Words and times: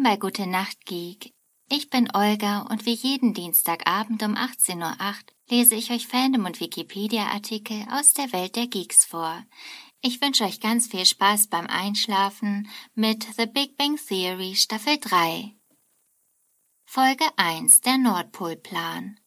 Willkommen 0.00 0.18
bei 0.18 0.28
Gute 0.28 0.46
Nacht 0.46 0.86
Geek. 0.86 1.34
Ich 1.68 1.90
bin 1.90 2.08
Olga 2.14 2.60
und 2.70 2.86
wie 2.86 2.94
jeden 2.94 3.34
Dienstagabend 3.34 4.22
um 4.22 4.34
18.08 4.34 4.78
Uhr 4.78 5.14
lese 5.50 5.74
ich 5.74 5.90
euch 5.90 6.06
Fandom 6.06 6.46
und 6.46 6.58
Wikipedia-Artikel 6.58 7.84
aus 7.90 8.14
der 8.14 8.32
Welt 8.32 8.56
der 8.56 8.66
Geeks 8.66 9.04
vor. 9.04 9.44
Ich 10.00 10.22
wünsche 10.22 10.44
euch 10.44 10.58
ganz 10.60 10.86
viel 10.86 11.04
Spaß 11.04 11.48
beim 11.48 11.66
Einschlafen 11.66 12.70
mit 12.94 13.26
The 13.36 13.44
Big 13.44 13.76
Bang 13.76 13.96
Theory 13.96 14.54
Staffel 14.54 14.96
3. 14.98 15.54
Folge 16.86 17.26
1 17.36 17.82
Der 17.82 17.98
Nordpolplan 17.98 19.20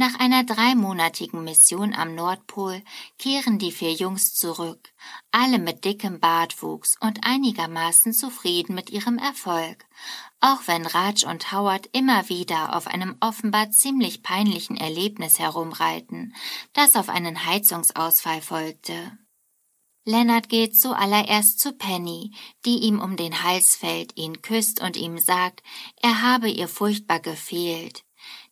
nach 0.00 0.18
einer 0.18 0.44
dreimonatigen 0.44 1.44
Mission 1.44 1.92
am 1.92 2.14
Nordpol 2.14 2.82
kehren 3.18 3.58
die 3.58 3.70
vier 3.70 3.92
Jungs 3.92 4.32
zurück, 4.32 4.94
alle 5.30 5.58
mit 5.58 5.84
dickem 5.84 6.20
Bartwuchs 6.20 6.96
und 7.00 7.20
einigermaßen 7.22 8.14
zufrieden 8.14 8.74
mit 8.74 8.88
ihrem 8.88 9.18
Erfolg, 9.18 9.84
auch 10.40 10.60
wenn 10.64 10.86
Raj 10.86 11.26
und 11.26 11.52
Howard 11.52 11.90
immer 11.92 12.30
wieder 12.30 12.74
auf 12.74 12.86
einem 12.86 13.14
offenbar 13.20 13.72
ziemlich 13.72 14.22
peinlichen 14.22 14.78
Erlebnis 14.78 15.38
herumreiten, 15.38 16.34
das 16.72 16.96
auf 16.96 17.10
einen 17.10 17.44
Heizungsausfall 17.44 18.40
folgte. 18.40 19.18
Lennart 20.06 20.48
geht 20.48 20.80
zuallererst 20.80 21.60
zu 21.60 21.74
Penny, 21.74 22.32
die 22.64 22.78
ihm 22.78 23.02
um 23.02 23.18
den 23.18 23.42
Hals 23.42 23.76
fällt, 23.76 24.16
ihn 24.16 24.40
küsst 24.40 24.80
und 24.80 24.96
ihm 24.96 25.18
sagt, 25.18 25.62
er 26.00 26.22
habe 26.22 26.48
ihr 26.48 26.68
furchtbar 26.68 27.20
gefehlt. 27.20 28.02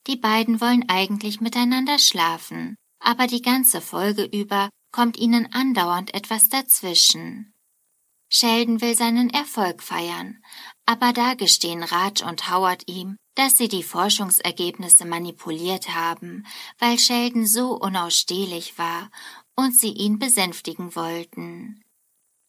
Die 0.09 0.17
beiden 0.17 0.61
wollen 0.61 0.89
eigentlich 0.89 1.41
miteinander 1.41 1.99
schlafen, 1.99 2.77
aber 2.99 3.27
die 3.27 3.43
ganze 3.43 3.81
Folge 3.83 4.25
über 4.25 4.71
kommt 4.91 5.19
ihnen 5.19 5.53
andauernd 5.53 6.15
etwas 6.15 6.49
dazwischen. 6.49 7.53
Sheldon 8.31 8.81
will 8.81 8.95
seinen 8.95 9.31
Erfolg 9.31 9.83
feiern, 9.83 10.43
aber 10.87 11.13
da 11.13 11.35
gestehen 11.35 11.83
Raj 11.83 12.23
und 12.27 12.51
Howard 12.51 12.85
ihm, 12.87 13.17
dass 13.35 13.57
sie 13.59 13.69
die 13.69 13.83
Forschungsergebnisse 13.83 15.05
manipuliert 15.05 15.95
haben, 15.95 16.47
weil 16.79 16.99
Sheldon 16.99 17.47
so 17.47 17.75
unausstehlich 17.75 18.79
war 18.79 19.11
und 19.57 19.75
sie 19.75 19.93
ihn 19.93 20.19
besänftigen 20.19 20.95
wollten. 20.95 21.85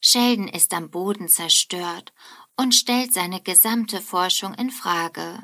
Sheldon 0.02 0.48
ist 0.48 0.74
am 0.74 0.90
Boden 0.90 1.28
zerstört 1.28 2.14
und 2.58 2.74
stellt 2.74 3.14
seine 3.14 3.42
gesamte 3.42 4.02
Forschung 4.02 4.54
in 4.54 4.72
Frage. 4.72 5.42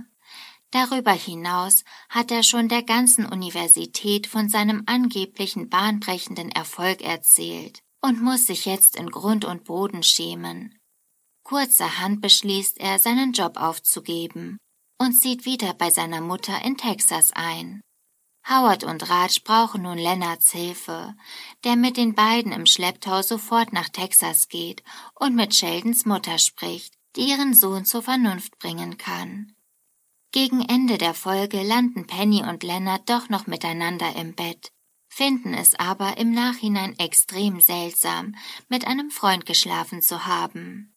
Darüber 0.76 1.14
hinaus 1.14 1.86
hat 2.10 2.32
er 2.32 2.44
schon 2.44 2.68
der 2.68 2.84
ganzen 2.84 3.26
Universität 3.26 4.28
von 4.28 4.50
seinem 4.50 4.84
angeblichen 4.88 5.70
bahnbrechenden 5.70 6.52
Erfolg 6.52 7.02
erzählt 7.02 7.80
und 8.02 8.22
muss 8.22 8.48
sich 8.48 8.66
jetzt 8.66 8.98
in 8.98 9.10
Grund 9.10 9.46
und 9.46 9.64
Boden 9.64 10.04
schämen. 10.04 10.78
Kurzerhand 11.46 12.20
beschließt 12.20 12.78
er, 12.78 13.00
seinen 13.00 13.32
Job 13.32 13.56
aufzugeben 13.56 14.58
und 15.00 15.14
zieht 15.14 15.46
wieder 15.46 15.74
bei 15.76 15.90
seiner 15.92 16.20
Mutter 16.20 16.62
in 16.66 16.76
Texas 16.76 17.32
ein. 17.32 17.80
Howard 18.46 18.84
und 18.84 19.10
Raj 19.10 19.40
brauchen 19.46 19.84
nun 19.84 19.98
Lennarts 19.98 20.52
Hilfe, 20.52 21.16
der 21.64 21.78
mit 21.78 21.96
den 21.96 22.16
beiden 22.16 22.52
im 22.52 22.66
Schlepptau 22.66 23.22
sofort 23.22 23.72
nach 23.72 23.88
Texas 23.88 24.50
geht 24.50 24.84
und 25.18 25.38
mit 25.38 25.56
Sheldons 25.56 26.06
Mutter 26.06 26.38
spricht, 26.38 26.94
die 27.16 27.30
ihren 27.30 27.54
Sohn 27.54 27.86
zur 27.86 28.02
Vernunft 28.02 28.60
bringen 28.60 28.98
kann. 28.98 29.55
Gegen 30.36 30.60
Ende 30.60 30.98
der 30.98 31.14
Folge 31.14 31.64
landen 31.64 32.08
Penny 32.08 32.44
und 32.44 32.62
Leonard 32.62 33.10
doch 33.10 33.30
noch 33.30 33.48
miteinander 33.48 34.18
im 34.18 34.36
Bett, 34.36 34.74
finden 35.08 35.54
es 35.54 35.76
aber 35.76 36.18
im 36.18 36.34
Nachhinein 36.34 37.00
extrem 37.00 37.62
seltsam, 37.62 38.36
mit 38.68 38.86
einem 38.86 39.12
Freund 39.12 39.46
geschlafen 39.46 40.02
zu 40.02 40.26
haben. 40.26 40.95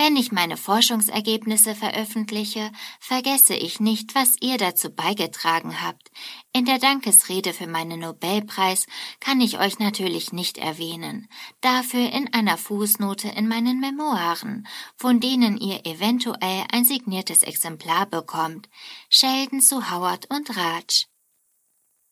Wenn 0.00 0.14
ich 0.14 0.30
meine 0.30 0.56
Forschungsergebnisse 0.56 1.74
veröffentliche, 1.74 2.70
vergesse 3.00 3.54
ich 3.54 3.80
nicht, 3.80 4.14
was 4.14 4.36
ihr 4.40 4.56
dazu 4.56 4.90
beigetragen 4.90 5.82
habt. 5.82 6.12
In 6.52 6.64
der 6.64 6.78
Dankesrede 6.78 7.52
für 7.52 7.66
meinen 7.66 8.00
Nobelpreis 8.00 8.86
kann 9.18 9.40
ich 9.40 9.58
euch 9.58 9.80
natürlich 9.80 10.32
nicht 10.32 10.56
erwähnen, 10.56 11.28
dafür 11.60 12.12
in 12.12 12.32
einer 12.32 12.56
Fußnote 12.56 13.28
in 13.28 13.48
meinen 13.48 13.80
Memoiren, 13.80 14.68
von 14.96 15.18
denen 15.18 15.56
ihr 15.58 15.84
eventuell 15.84 16.64
ein 16.70 16.84
signiertes 16.84 17.42
Exemplar 17.42 18.06
bekommt. 18.06 18.68
Sheldon 19.10 19.60
zu 19.60 19.90
Howard 19.90 20.30
und 20.30 20.56
Raj. 20.56 21.06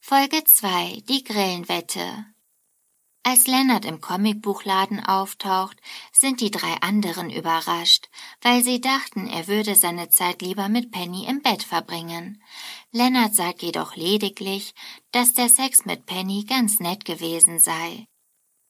Folge 0.01 0.43
2 0.45 1.05
Die 1.09 1.23
Grillenwette 1.23 2.36
als 3.27 3.49
Leonard 3.49 3.85
im 3.85 4.01
Comicbuchladen 4.01 5.05
auftaucht, 5.05 5.77
sind 6.13 6.41
die 6.41 6.53
drei 6.53 6.75
anderen 6.81 7.29
überrascht, 7.29 8.09
weil 8.41 8.63
sie 8.63 8.81
dachten, 8.81 9.27
er 9.27 9.49
würde 9.49 9.75
seine 9.75 10.09
Zeit 10.09 10.43
lieber 10.43 10.69
mit 10.69 10.93
Penny 10.93 11.27
im 11.27 11.43
Bett 11.43 11.65
verbringen. 11.65 12.41
Leonard 12.93 13.35
sagt 13.35 13.65
jedoch 13.65 13.97
lediglich, 13.97 14.75
dass 15.11 15.35
der 15.35 15.49
Sex 15.49 15.85
mit 15.87 16.07
Penny 16.07 16.45
ganz 16.45 16.79
nett 16.79 17.05
gewesen 17.05 17.59
sei. 17.59 18.07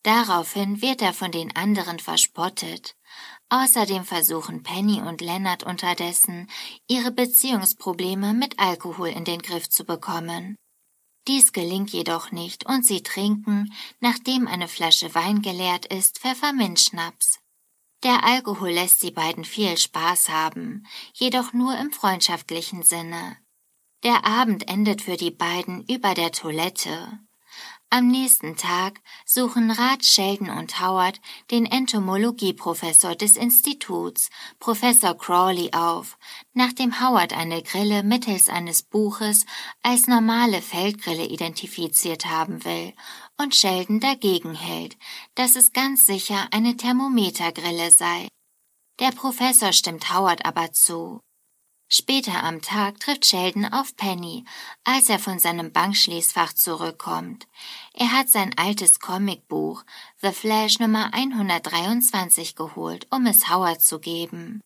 Daraufhin 0.04 0.80
wird 0.80 1.02
er 1.02 1.12
von 1.12 1.32
den 1.32 1.54
anderen 1.54 1.98
verspottet. 1.98 2.96
Außerdem 3.50 4.04
versuchen 4.04 4.62
Penny 4.62 5.02
und 5.02 5.20
Leonard 5.20 5.64
unterdessen, 5.64 6.48
ihre 6.88 7.10
Beziehungsprobleme 7.10 8.32
mit 8.32 8.58
Alkohol 8.58 9.08
in 9.08 9.24
den 9.24 9.42
Griff 9.42 9.68
zu 9.68 9.84
bekommen. 9.84 10.56
Dies 11.28 11.52
gelingt 11.52 11.90
jedoch 11.90 12.30
nicht 12.30 12.66
und 12.66 12.86
sie 12.86 13.02
trinken, 13.02 13.72
nachdem 14.00 14.46
eine 14.46 14.68
Flasche 14.68 15.14
Wein 15.14 15.42
geleert 15.42 15.86
ist, 15.86 16.18
Pfefferminzschnaps. 16.20 17.40
Der 18.04 18.24
Alkohol 18.24 18.70
lässt 18.70 19.02
die 19.02 19.10
beiden 19.10 19.44
viel 19.44 19.76
Spaß 19.76 20.28
haben, 20.28 20.86
jedoch 21.12 21.52
nur 21.52 21.76
im 21.78 21.90
freundschaftlichen 21.90 22.82
Sinne. 22.82 23.36
Der 24.04 24.24
Abend 24.24 24.68
endet 24.68 25.02
für 25.02 25.16
die 25.16 25.32
beiden 25.32 25.84
über 25.86 26.14
der 26.14 26.30
Toilette. 26.30 27.18
Am 27.88 28.08
nächsten 28.08 28.56
Tag 28.56 29.00
suchen 29.24 29.70
Rat, 29.70 30.04
Sheldon 30.04 30.50
und 30.50 30.80
Howard 30.80 31.20
den 31.52 31.66
Entomologieprofessor 31.66 33.14
des 33.14 33.36
Instituts, 33.36 34.28
Professor 34.58 35.16
Crawley, 35.16 35.70
auf, 35.72 36.18
nachdem 36.52 37.00
Howard 37.00 37.32
eine 37.32 37.62
Grille 37.62 38.02
mittels 38.02 38.48
eines 38.48 38.82
Buches 38.82 39.46
als 39.82 40.08
normale 40.08 40.62
Feldgrille 40.62 41.26
identifiziert 41.26 42.26
haben 42.26 42.64
will 42.64 42.92
und 43.38 43.54
Sheldon 43.54 44.00
dagegen 44.00 44.54
hält, 44.54 44.96
dass 45.36 45.54
es 45.54 45.72
ganz 45.72 46.06
sicher 46.06 46.48
eine 46.50 46.76
Thermometergrille 46.76 47.92
sei. 47.92 48.26
Der 48.98 49.12
Professor 49.12 49.72
stimmt 49.72 50.12
Howard 50.12 50.44
aber 50.44 50.72
zu. 50.72 51.20
Später 51.88 52.42
am 52.42 52.62
Tag 52.62 52.98
trifft 52.98 53.26
Sheldon 53.26 53.64
auf 53.64 53.94
Penny, 53.96 54.44
als 54.82 55.08
er 55.08 55.20
von 55.20 55.38
seinem 55.38 55.72
Bankschließfach 55.72 56.52
zurückkommt. 56.52 57.46
Er 57.94 58.10
hat 58.12 58.28
sein 58.28 58.52
altes 58.56 58.98
Comicbuch 58.98 59.84
The 60.20 60.32
Flash 60.32 60.80
Nummer 60.80 61.14
123 61.14 62.56
geholt, 62.56 63.06
um 63.10 63.26
es 63.26 63.48
Howard 63.48 63.82
zu 63.82 64.00
geben. 64.00 64.60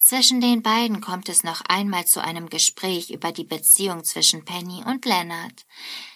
Zwischen 0.00 0.40
den 0.40 0.62
beiden 0.62 1.00
kommt 1.00 1.28
es 1.28 1.44
noch 1.44 1.60
einmal 1.62 2.06
zu 2.06 2.22
einem 2.22 2.48
Gespräch 2.48 3.10
über 3.10 3.30
die 3.30 3.44
Beziehung 3.44 4.04
zwischen 4.04 4.44
Penny 4.44 4.82
und 4.84 5.04
Leonard. 5.04 5.64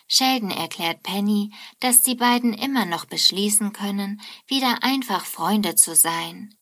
Sheldon 0.09 0.51
erklärt 0.51 1.03
Penny, 1.03 1.53
dass 1.79 2.03
die 2.03 2.15
beiden 2.15 2.53
immer 2.53 2.85
noch 2.85 3.05
beschließen 3.05 3.73
können, 3.73 4.21
wieder 4.47 4.83
einfach 4.83 5.25
Freunde 5.25 5.75
zu 5.75 5.95
sein. 5.95 6.55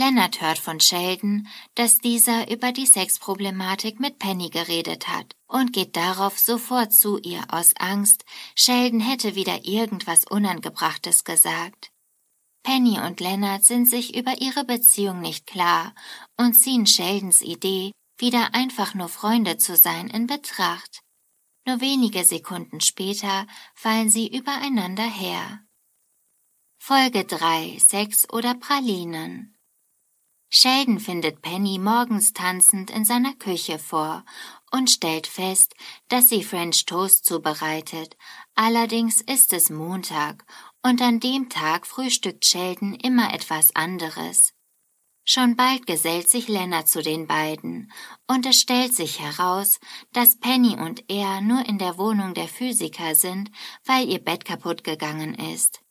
Leonard 0.00 0.40
hört 0.40 0.60
von 0.60 0.78
Sheldon, 0.78 1.48
dass 1.74 1.98
dieser 1.98 2.48
über 2.52 2.70
die 2.70 2.86
Sexproblematik 2.86 3.98
mit 3.98 4.20
Penny 4.20 4.48
geredet 4.48 5.08
hat 5.08 5.34
und 5.48 5.72
geht 5.72 5.96
darauf 5.96 6.38
sofort 6.38 6.92
zu 6.92 7.18
ihr 7.18 7.42
aus 7.48 7.74
Angst, 7.80 8.24
Sheldon 8.54 9.00
hätte 9.00 9.34
wieder 9.34 9.64
irgendwas 9.64 10.24
Unangebrachtes 10.24 11.24
gesagt. 11.24 11.90
Penny 12.62 13.00
und 13.00 13.18
Leonard 13.18 13.64
sind 13.64 13.86
sich 13.86 14.14
über 14.14 14.40
ihre 14.40 14.64
Beziehung 14.64 15.20
nicht 15.20 15.48
klar 15.48 15.92
und 16.36 16.54
ziehen 16.54 16.86
Sheldons 16.86 17.42
Idee, 17.42 17.90
wieder 18.18 18.54
einfach 18.54 18.94
nur 18.94 19.08
Freunde 19.08 19.56
zu 19.58 19.74
sein, 19.74 20.06
in 20.06 20.28
Betracht. 20.28 21.00
Nur 21.66 21.80
wenige 21.80 22.24
Sekunden 22.24 22.80
später 22.80 23.48
fallen 23.74 24.10
sie 24.10 24.28
übereinander 24.28 25.10
her. 25.10 25.64
Folge 26.78 27.24
3 27.24 27.80
Sex 27.80 28.32
oder 28.32 28.54
Pralinen 28.54 29.57
Sheldon 30.50 30.98
findet 30.98 31.42
Penny 31.42 31.78
morgens 31.78 32.32
tanzend 32.32 32.90
in 32.90 33.04
seiner 33.04 33.34
Küche 33.34 33.78
vor 33.78 34.24
und 34.70 34.90
stellt 34.90 35.26
fest, 35.26 35.74
dass 36.08 36.30
sie 36.30 36.42
French 36.42 36.86
Toast 36.86 37.26
zubereitet. 37.26 38.16
Allerdings 38.54 39.20
ist 39.20 39.52
es 39.52 39.68
Montag 39.68 40.44
und 40.82 41.02
an 41.02 41.20
dem 41.20 41.50
Tag 41.50 41.86
frühstückt 41.86 42.46
Sheldon 42.46 42.94
immer 42.94 43.34
etwas 43.34 43.76
anderes. 43.76 44.54
Schon 45.30 45.56
bald 45.56 45.86
gesellt 45.86 46.30
sich 46.30 46.48
Leonard 46.48 46.88
zu 46.88 47.02
den 47.02 47.26
beiden, 47.26 47.92
und 48.26 48.46
es 48.46 48.58
stellt 48.58 48.94
sich 48.94 49.20
heraus, 49.20 49.78
dass 50.14 50.40
Penny 50.40 50.78
und 50.80 51.04
er 51.10 51.42
nur 51.42 51.66
in 51.66 51.76
der 51.76 51.98
Wohnung 51.98 52.32
der 52.32 52.48
Physiker 52.48 53.14
sind, 53.14 53.50
weil 53.84 54.08
ihr 54.08 54.20
Bett 54.20 54.46
kaputt 54.46 54.84
gegangen 54.84 55.34
ist. 55.34 55.82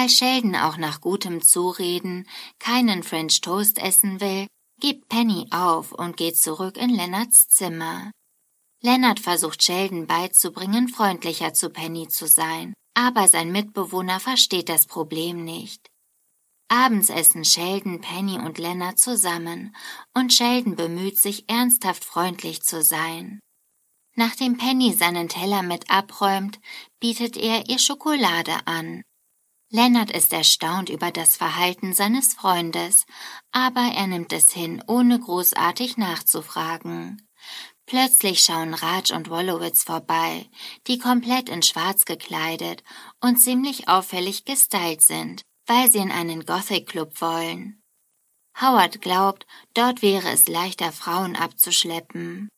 Als 0.00 0.16
Sheldon 0.16 0.54
auch 0.54 0.76
nach 0.76 1.00
gutem 1.00 1.42
Zureden 1.42 2.28
keinen 2.60 3.02
French 3.02 3.40
Toast 3.40 3.78
essen 3.78 4.20
will, 4.20 4.46
gibt 4.80 5.08
Penny 5.08 5.48
auf 5.50 5.90
und 5.90 6.16
geht 6.16 6.38
zurück 6.38 6.76
in 6.76 6.90
Lennarts 6.90 7.48
Zimmer. 7.48 8.12
Lennart 8.80 9.18
versucht 9.18 9.60
Sheldon 9.60 10.06
beizubringen, 10.06 10.86
freundlicher 10.86 11.52
zu 11.52 11.70
Penny 11.70 12.06
zu 12.06 12.28
sein, 12.28 12.74
aber 12.94 13.26
sein 13.26 13.50
Mitbewohner 13.50 14.20
versteht 14.20 14.68
das 14.68 14.86
Problem 14.86 15.42
nicht. 15.42 15.88
Abends 16.68 17.10
essen 17.10 17.44
Sheldon, 17.44 18.00
Penny 18.00 18.38
und 18.38 18.58
Lennart 18.58 19.00
zusammen, 19.00 19.74
und 20.14 20.32
Sheldon 20.32 20.76
bemüht 20.76 21.18
sich 21.18 21.50
ernsthaft 21.50 22.04
freundlich 22.04 22.62
zu 22.62 22.84
sein. 22.84 23.40
Nachdem 24.14 24.58
Penny 24.58 24.92
seinen 24.92 25.28
Teller 25.28 25.64
mit 25.64 25.90
abräumt, 25.90 26.60
bietet 27.00 27.36
er 27.36 27.68
ihr 27.68 27.80
Schokolade 27.80 28.64
an. 28.64 29.02
Lennart 29.70 30.10
ist 30.10 30.32
erstaunt 30.32 30.88
über 30.88 31.10
das 31.10 31.36
Verhalten 31.36 31.92
seines 31.92 32.32
Freundes, 32.32 33.04
aber 33.52 33.92
er 33.94 34.06
nimmt 34.06 34.32
es 34.32 34.50
hin, 34.50 34.82
ohne 34.86 35.20
großartig 35.20 35.98
nachzufragen. 35.98 37.28
Plötzlich 37.84 38.40
schauen 38.40 38.74
Raj 38.74 39.12
und 39.12 39.30
Wolowitz 39.30 39.84
vorbei, 39.84 40.48
die 40.86 40.98
komplett 40.98 41.48
in 41.48 41.62
Schwarz 41.62 42.04
gekleidet 42.04 42.82
und 43.20 43.36
ziemlich 43.36 43.88
auffällig 43.88 44.44
gestylt 44.44 45.02
sind, 45.02 45.42
weil 45.66 45.90
sie 45.90 45.98
in 45.98 46.12
einen 46.12 46.46
Gothic 46.46 46.86
Club 46.88 47.20
wollen. 47.20 47.82
Howard 48.60 49.00
glaubt, 49.00 49.46
dort 49.74 50.02
wäre 50.02 50.30
es 50.30 50.48
leichter, 50.48 50.92
Frauen 50.92 51.36
abzuschleppen. 51.36 52.48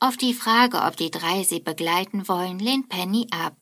Auf 0.00 0.16
die 0.16 0.34
Frage, 0.34 0.82
ob 0.82 0.96
die 0.96 1.10
drei 1.10 1.44
sie 1.44 1.60
begleiten 1.60 2.26
wollen, 2.28 2.58
lehnt 2.58 2.88
Penny 2.88 3.26
ab. 3.30 3.56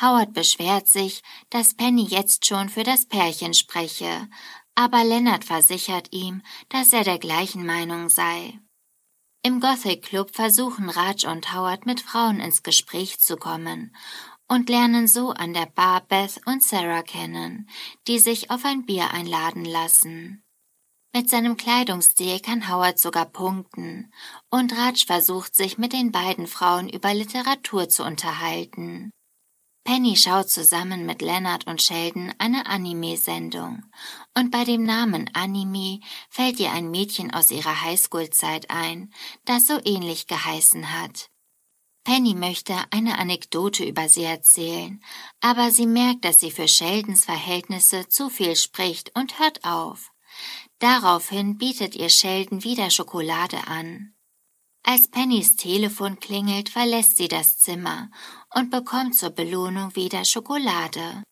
Howard 0.00 0.32
beschwert 0.32 0.88
sich, 0.88 1.22
dass 1.50 1.74
Penny 1.74 2.04
jetzt 2.04 2.46
schon 2.46 2.68
für 2.68 2.82
das 2.82 3.06
Pärchen 3.06 3.54
spreche, 3.54 4.28
aber 4.74 5.04
Leonard 5.04 5.44
versichert 5.44 6.08
ihm, 6.12 6.42
dass 6.68 6.92
er 6.92 7.04
der 7.04 7.18
gleichen 7.18 7.66
Meinung 7.66 8.08
sei. 8.08 8.58
Im 9.44 9.60
Gothic 9.60 10.02
Club 10.02 10.34
versuchen 10.34 10.88
Raj 10.88 11.26
und 11.26 11.52
Howard 11.52 11.84
mit 11.84 12.00
Frauen 12.00 12.40
ins 12.40 12.62
Gespräch 12.62 13.18
zu 13.18 13.36
kommen 13.36 13.94
und 14.48 14.68
lernen 14.68 15.08
so 15.08 15.30
an 15.30 15.52
der 15.52 15.66
Bar 15.66 16.02
Beth 16.02 16.40
und 16.46 16.62
Sarah 16.62 17.02
kennen, 17.02 17.68
die 18.06 18.18
sich 18.18 18.50
auf 18.50 18.64
ein 18.64 18.86
Bier 18.86 19.10
einladen 19.10 19.64
lassen. 19.64 20.44
Mit 21.14 21.28
seinem 21.28 21.56
Kleidungsstil 21.56 22.40
kann 22.40 22.70
Howard 22.70 22.98
sogar 22.98 23.26
punkten, 23.26 24.12
und 24.50 24.76
Raj 24.76 25.04
versucht 25.06 25.54
sich 25.54 25.76
mit 25.76 25.92
den 25.92 26.12
beiden 26.12 26.46
Frauen 26.46 26.88
über 26.88 27.12
Literatur 27.12 27.88
zu 27.88 28.04
unterhalten. 28.04 29.10
Penny 29.84 30.16
schaut 30.16 30.48
zusammen 30.48 31.06
mit 31.06 31.22
Leonard 31.22 31.66
und 31.66 31.82
Sheldon 31.82 32.32
eine 32.38 32.66
Anime-Sendung, 32.66 33.82
und 34.34 34.50
bei 34.52 34.64
dem 34.64 34.84
Namen 34.84 35.28
Anime 35.34 35.98
fällt 36.30 36.60
ihr 36.60 36.70
ein 36.70 36.90
Mädchen 36.90 37.32
aus 37.34 37.50
ihrer 37.50 37.82
Highschool-Zeit 37.82 38.70
ein, 38.70 39.12
das 39.44 39.66
so 39.66 39.80
ähnlich 39.84 40.28
geheißen 40.28 40.92
hat. 40.92 41.30
Penny 42.04 42.34
möchte 42.34 42.74
eine 42.90 43.18
Anekdote 43.18 43.84
über 43.84 44.08
sie 44.08 44.24
erzählen, 44.24 45.02
aber 45.40 45.70
sie 45.70 45.86
merkt, 45.86 46.24
dass 46.24 46.40
sie 46.40 46.50
für 46.50 46.68
Sheldons 46.68 47.24
Verhältnisse 47.24 48.08
zu 48.08 48.28
viel 48.28 48.56
spricht 48.56 49.12
und 49.16 49.38
hört 49.38 49.64
auf. 49.64 50.12
Daraufhin 50.78 51.58
bietet 51.58 51.94
ihr 51.94 52.08
Sheldon 52.08 52.64
wieder 52.64 52.90
Schokolade 52.90 53.66
an. 53.66 54.14
Als 54.84 55.08
Pennys 55.08 55.54
Telefon 55.54 56.18
klingelt, 56.18 56.68
verlässt 56.68 57.16
sie 57.16 57.28
das 57.28 57.58
Zimmer 57.58 58.10
und 58.54 58.70
bekommt 58.70 59.16
zur 59.16 59.30
Belohnung 59.30 59.94
wieder 59.96 60.24
Schokolade. 60.24 61.22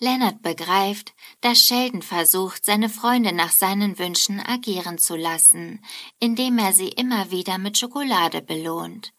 Leonard 0.00 0.42
begreift, 0.42 1.12
dass 1.40 1.60
Sheldon 1.60 2.02
versucht, 2.02 2.64
seine 2.64 2.88
Freunde 2.88 3.32
nach 3.32 3.50
seinen 3.50 3.98
Wünschen 3.98 4.38
agieren 4.40 4.98
zu 4.98 5.16
lassen, 5.16 5.84
indem 6.20 6.58
er 6.58 6.72
sie 6.72 6.88
immer 6.88 7.32
wieder 7.32 7.58
mit 7.58 7.78
Schokolade 7.78 8.40
belohnt. 8.40 9.12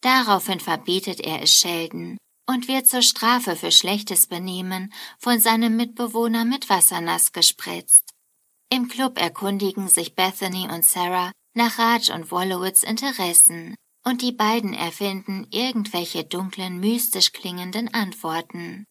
Daraufhin 0.00 0.60
verbietet 0.60 1.20
er 1.20 1.42
es 1.42 1.52
Sheldon 1.52 2.18
und 2.46 2.68
wird 2.68 2.86
zur 2.86 3.02
Strafe 3.02 3.56
für 3.56 3.72
schlechtes 3.72 4.28
Benehmen 4.28 4.92
von 5.18 5.40
seinem 5.40 5.76
Mitbewohner 5.76 6.44
mit 6.44 6.68
Wasser 6.68 7.00
nass 7.00 7.32
gespritzt. 7.32 8.12
Im 8.68 8.88
Club 8.88 9.20
erkundigen 9.20 9.88
sich 9.88 10.14
Bethany 10.14 10.68
und 10.72 10.84
Sarah 10.84 11.32
nach 11.54 11.78
Raj 11.78 12.10
und 12.14 12.30
Wolowitz 12.30 12.82
Interessen, 12.82 13.74
und 14.04 14.22
die 14.22 14.32
beiden 14.32 14.74
erfinden 14.74 15.46
irgendwelche 15.50 16.24
dunklen, 16.24 16.80
mystisch 16.80 17.32
klingenden 17.32 17.92
Antworten. 17.92 18.86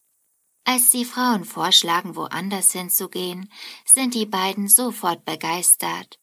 Als 0.64 0.90
die 0.90 1.06
Frauen 1.06 1.44
vorschlagen, 1.44 2.16
woanders 2.16 2.72
hinzugehen, 2.72 3.52
sind 3.86 4.14
die 4.14 4.26
beiden 4.26 4.68
sofort 4.68 5.26
begeistert. 5.26 6.18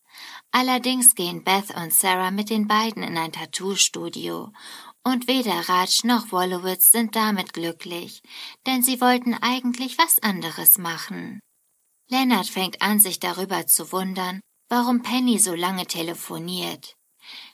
Allerdings 0.50 1.14
gehen 1.14 1.44
Beth 1.44 1.75
und 1.76 1.93
Sarah 1.93 2.31
mit 2.31 2.50
den 2.50 2.67
beiden 2.67 3.02
in 3.02 3.19
ein 3.19 3.32
Tattoo-Studio, 3.32 4.52
und 5.05 5.26
weder 5.26 5.69
Raj 5.69 6.00
noch 6.05 6.32
Wolowitz 6.32 6.90
sind 6.90 7.17
damit 7.17 7.52
glücklich, 7.52 8.20
denn 8.67 8.82
sie 8.82 9.00
wollten 9.00 9.35
eigentlich 9.35 9.96
was 9.99 10.19
anderes 10.23 10.79
machen. 10.79 11.40
Leonard 12.11 12.46
fängt 12.46 12.82
an, 12.82 13.00
sich 13.00 13.20
darüber 13.20 13.67
zu 13.67 13.93
wundern, 13.93 14.40
warum 14.69 15.02
Penny 15.02 15.38
so 15.38 15.55
lange 15.55 15.87
telefoniert. 15.87 16.98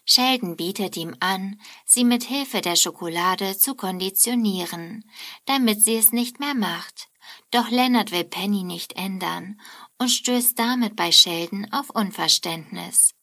Sheldon 0.05 0.57
bietet 0.57 0.97
ihm 0.97 1.17
an, 1.21 1.61
sie 1.87 2.05
mit 2.05 2.25
Hilfe 2.25 2.61
der 2.61 2.77
Schokolade 2.77 3.57
zu 3.57 3.75
konditionieren, 3.75 5.05
damit 5.47 5.83
sie 5.83 5.97
es 5.97 6.13
nicht 6.13 6.41
mehr 6.41 6.55
macht. 6.55 7.09
Doch 7.51 7.71
Leonard 7.71 8.13
will 8.13 8.25
Penny 8.25 8.65
nicht 8.65 8.95
ändern 8.95 9.61
und 9.99 10.11
stößt 10.11 10.59
damit 10.59 10.95
bei 10.97 11.11
Sheldon 11.11 11.67
auf 11.73 11.91
Unverständnis. 11.91 13.15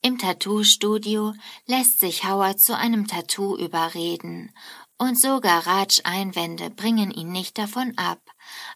Im 0.00 0.18
Tattoo-Studio 0.18 1.34
lässt 1.66 1.98
sich 1.98 2.24
Howard 2.24 2.60
zu 2.60 2.76
einem 2.76 3.08
Tattoo 3.08 3.56
überreden 3.56 4.52
und 4.98 5.18
sogar 5.18 5.66
Raj 5.66 6.00
Einwände 6.04 6.70
bringen 6.70 7.10
ihn 7.10 7.32
nicht 7.32 7.58
davon 7.58 7.96
ab. 7.96 8.20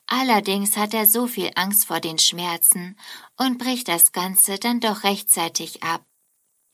Allerdings 0.07 0.77
hat 0.77 0.95
er 0.95 1.07
so 1.07 1.27
viel 1.27 1.51
Angst 1.55 1.87
vor 1.87 2.01
den 2.01 2.19
Schmerzen 2.19 2.97
und 3.37 3.59
bricht 3.59 3.89
das 3.89 4.13
Ganze 4.13 4.59
dann 4.59 4.81
doch 4.81 5.05
rechtzeitig 5.05 5.83
ab. 5.83 6.05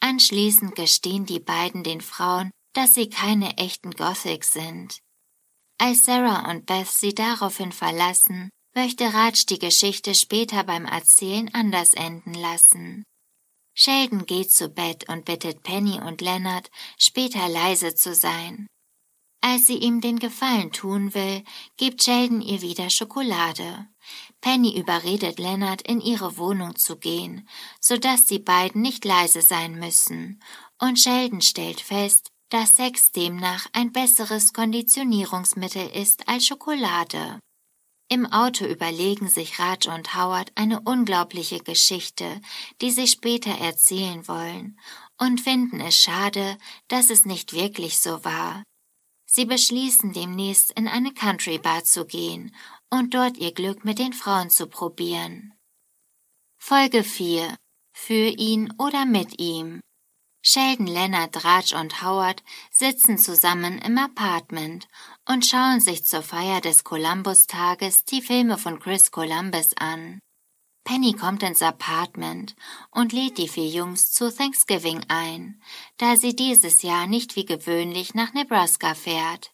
Anschließend 0.00 0.74
gestehen 0.74 1.26
die 1.26 1.40
beiden 1.40 1.82
den 1.82 2.00
Frauen, 2.00 2.50
dass 2.72 2.94
sie 2.94 3.10
keine 3.10 3.56
echten 3.58 3.90
Gothics 3.90 4.52
sind. 4.52 5.00
Als 5.78 6.04
Sarah 6.04 6.50
und 6.50 6.66
Beth 6.66 6.88
sie 6.88 7.14
daraufhin 7.14 7.72
verlassen, 7.72 8.50
möchte 8.74 9.12
Raj 9.12 9.44
die 9.48 9.58
Geschichte 9.58 10.14
später 10.14 10.64
beim 10.64 10.84
Erzählen 10.84 11.52
anders 11.54 11.94
enden 11.94 12.34
lassen. 12.34 13.04
Sheldon 13.74 14.26
geht 14.26 14.52
zu 14.52 14.68
Bett 14.68 15.08
und 15.08 15.24
bittet 15.24 15.62
Penny 15.62 16.00
und 16.00 16.20
Leonard, 16.20 16.70
später 16.98 17.48
leise 17.48 17.94
zu 17.94 18.14
sein. 18.14 18.66
Als 19.40 19.66
sie 19.66 19.76
ihm 19.76 20.00
den 20.00 20.18
Gefallen 20.18 20.72
tun 20.72 21.14
will, 21.14 21.44
gibt 21.76 22.02
Sheldon 22.02 22.40
ihr 22.40 22.60
wieder 22.60 22.90
Schokolade. 22.90 23.86
Penny 24.40 24.78
überredet 24.78 25.38
Leonard, 25.38 25.82
in 25.82 26.00
ihre 26.00 26.36
Wohnung 26.36 26.76
zu 26.76 26.96
gehen, 26.96 27.48
so 27.80 27.96
dass 27.96 28.24
die 28.24 28.38
beiden 28.38 28.82
nicht 28.82 29.04
leise 29.04 29.42
sein 29.42 29.78
müssen, 29.78 30.40
und 30.80 30.98
Sheldon 30.98 31.40
stellt 31.40 31.80
fest, 31.80 32.30
dass 32.50 32.76
Sex 32.76 33.12
demnach 33.12 33.66
ein 33.72 33.92
besseres 33.92 34.52
Konditionierungsmittel 34.52 35.88
ist 35.88 36.28
als 36.28 36.46
Schokolade. 36.46 37.40
Im 38.10 38.24
Auto 38.24 38.64
überlegen 38.64 39.28
sich 39.28 39.58
Raj 39.58 39.86
und 39.94 40.14
Howard 40.14 40.50
eine 40.54 40.80
unglaubliche 40.80 41.58
Geschichte, 41.58 42.40
die 42.80 42.90
sie 42.90 43.06
später 43.06 43.50
erzählen 43.50 44.26
wollen, 44.26 44.78
und 45.18 45.42
finden 45.42 45.80
es 45.80 45.96
schade, 45.96 46.56
dass 46.86 47.10
es 47.10 47.26
nicht 47.26 47.52
wirklich 47.52 47.98
so 47.98 48.24
war. 48.24 48.62
Sie 49.30 49.44
beschließen 49.44 50.14
demnächst 50.14 50.72
in 50.72 50.88
eine 50.88 51.12
Country 51.12 51.58
Bar 51.58 51.84
zu 51.84 52.06
gehen 52.06 52.54
und 52.88 53.12
dort 53.12 53.36
ihr 53.36 53.52
Glück 53.52 53.84
mit 53.84 53.98
den 53.98 54.14
Frauen 54.14 54.48
zu 54.48 54.66
probieren. 54.66 55.52
Folge 56.58 57.04
4 57.04 57.54
Für 57.92 58.28
ihn 58.28 58.72
oder 58.78 59.04
mit 59.04 59.38
ihm 59.38 59.80
Sheldon, 60.42 60.86
Leonard, 60.86 61.44
Raj 61.44 61.74
und 61.74 62.02
Howard 62.02 62.42
sitzen 62.70 63.18
zusammen 63.18 63.78
im 63.78 63.98
Apartment 63.98 64.88
und 65.26 65.44
schauen 65.44 65.80
sich 65.80 66.04
zur 66.04 66.22
Feier 66.22 66.62
des 66.62 66.84
Columbus-Tages 66.84 68.04
die 68.04 68.22
Filme 68.22 68.56
von 68.56 68.78
Chris 68.78 69.10
Columbus 69.10 69.76
an. 69.76 70.20
Penny 70.88 71.12
kommt 71.12 71.42
ins 71.42 71.60
Apartment 71.60 72.56
und 72.90 73.12
lädt 73.12 73.36
die 73.36 73.48
vier 73.48 73.68
Jungs 73.68 74.10
zu 74.10 74.34
Thanksgiving 74.34 75.04
ein, 75.08 75.60
da 75.98 76.16
sie 76.16 76.34
dieses 76.34 76.80
Jahr 76.80 77.06
nicht 77.06 77.36
wie 77.36 77.44
gewöhnlich 77.44 78.14
nach 78.14 78.32
Nebraska 78.32 78.94
fährt. 78.94 79.52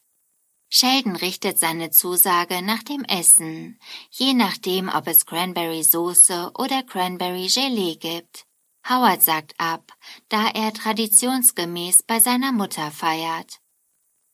Sheldon 0.69 1.17
richtet 1.17 1.59
seine 1.59 1.91
Zusage 1.91 2.63
nach 2.63 2.85
dem 2.85 3.03
Essen, 3.03 3.81
je 4.11 4.33
nachdem, 4.33 4.89
ob 4.89 5.09
es 5.09 5.27
Cranberry 5.27 5.83
Soße 5.83 6.53
oder 6.57 6.85
Cranberry 6.85 7.49
Gelee 7.49 7.97
gibt. 7.97 8.47
Howard 8.89 9.21
sagt 9.21 9.55
ab, 9.59 9.93
da 10.29 10.51
er 10.51 10.73
traditionsgemäß 10.73 12.05
bei 12.05 12.21
seiner 12.21 12.53
Mutter 12.53 12.93
feiert. 12.93 13.61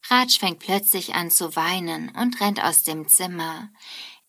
Raj 0.08 0.38
fängt 0.38 0.58
plötzlich 0.58 1.14
an 1.14 1.30
zu 1.30 1.56
weinen 1.56 2.10
und 2.10 2.40
rennt 2.40 2.62
aus 2.62 2.82
dem 2.82 3.08
Zimmer. 3.08 3.70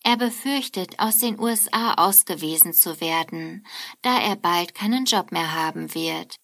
Er 0.04 0.16
befürchtet, 0.16 0.98
aus 0.98 1.18
den 1.18 1.38
USA 1.38 1.94
ausgewiesen 1.94 2.72
zu 2.72 3.00
werden, 3.00 3.66
da 4.02 4.18
er 4.18 4.36
bald 4.36 4.74
keinen 4.74 5.04
Job 5.04 5.30
mehr 5.30 5.54
haben 5.54 5.94
wird. 5.94 6.36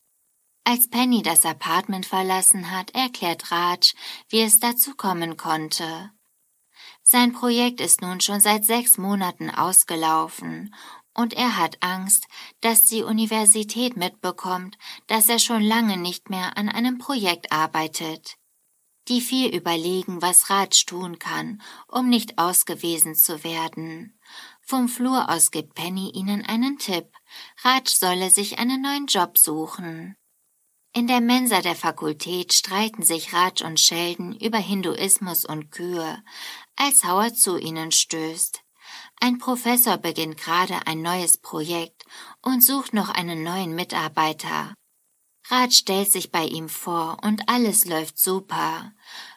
Als 0.65 0.89
Penny 0.89 1.23
das 1.23 1.45
Apartment 1.45 2.07
verlassen 2.07 2.71
hat, 2.71 2.95
erklärt 2.95 3.51
Raj, 3.51 3.95
wie 4.29 4.43
es 4.43 4.61
dazu 4.61 4.95
kommen 4.95 5.37
konnte. 5.37 6.11
Sein 7.03 7.33
Projekt 7.33 7.81
ist 7.81 8.03
nun 8.03 8.21
schon 8.21 8.41
seit 8.41 8.65
sechs 8.65 8.99
Monaten 8.99 9.51
ausgelaufen 9.51 10.75
und 11.15 11.35
er 11.35 11.57
hat 11.57 11.79
Angst, 11.81 12.29
dass 12.61 12.85
die 12.85 13.03
Universität 13.03 13.97
mitbekommt, 13.97 14.79
dass 15.09 15.29
er 15.29 15.41
schon 15.41 15.63
lange 15.63 15.97
nicht 15.97 16.31
mehr 16.31 16.57
an 16.57 16.69
einem 16.69 16.99
Projekt 16.99 17.51
arbeitet. 17.51 18.37
Die 19.09 19.23
vier 19.23 19.53
überlegen, 19.53 20.21
was 20.21 20.51
Raj 20.51 20.85
tun 20.85 21.19
kann, 21.19 21.63
um 21.87 22.11
nicht 22.11 22.39
ausgewiesen 22.39 23.15
zu 23.15 23.43
werden. 23.43 24.19
Vom 24.61 24.89
Flur 24.89 25.31
aus 25.31 25.51
gibt 25.51 25.75
Penny 25.75 26.11
ihnen 26.11 26.45
einen 26.45 26.77
Tipp. 26.79 27.11
Raj 27.63 27.89
solle 27.89 28.29
sich 28.29 28.59
einen 28.59 28.83
neuen 28.83 29.07
Job 29.07 29.39
suchen. 29.39 30.15
In 30.93 31.07
der 31.07 31.23
Mensa 31.23 31.63
der 31.63 31.75
Fakultät 31.75 32.53
streiten 32.53 33.03
sich 33.03 33.33
Raj 33.33 33.63
und 33.65 33.81
Sheldon 33.81 34.35
über 34.35 34.59
Hinduismus 34.59 35.47
und 35.47 35.71
Kühe, 35.71 36.23
als 36.77 37.05
Howard 37.05 37.39
zu 37.39 37.57
ihnen 37.57 37.93
stößt. 37.93 38.63
Ein 39.21 39.39
Professor 39.39 39.97
beginnt 39.97 40.37
gerade 40.39 40.87
ein 40.87 41.01
neues 41.01 41.39
Projekt 41.39 42.05
und 42.43 42.63
sucht 42.63 42.93
noch 42.93 43.09
einen 43.09 43.43
neuen 43.43 43.75
Mitarbeiter. 43.75 44.75
Raj 45.51 45.71
stellt 45.73 46.13
sich 46.13 46.31
bei 46.31 46.45
ihm 46.45 46.69
vor 46.69 47.19
und 47.23 47.49
alles 47.49 47.87
läuft 47.87 48.19
super. 48.19 48.93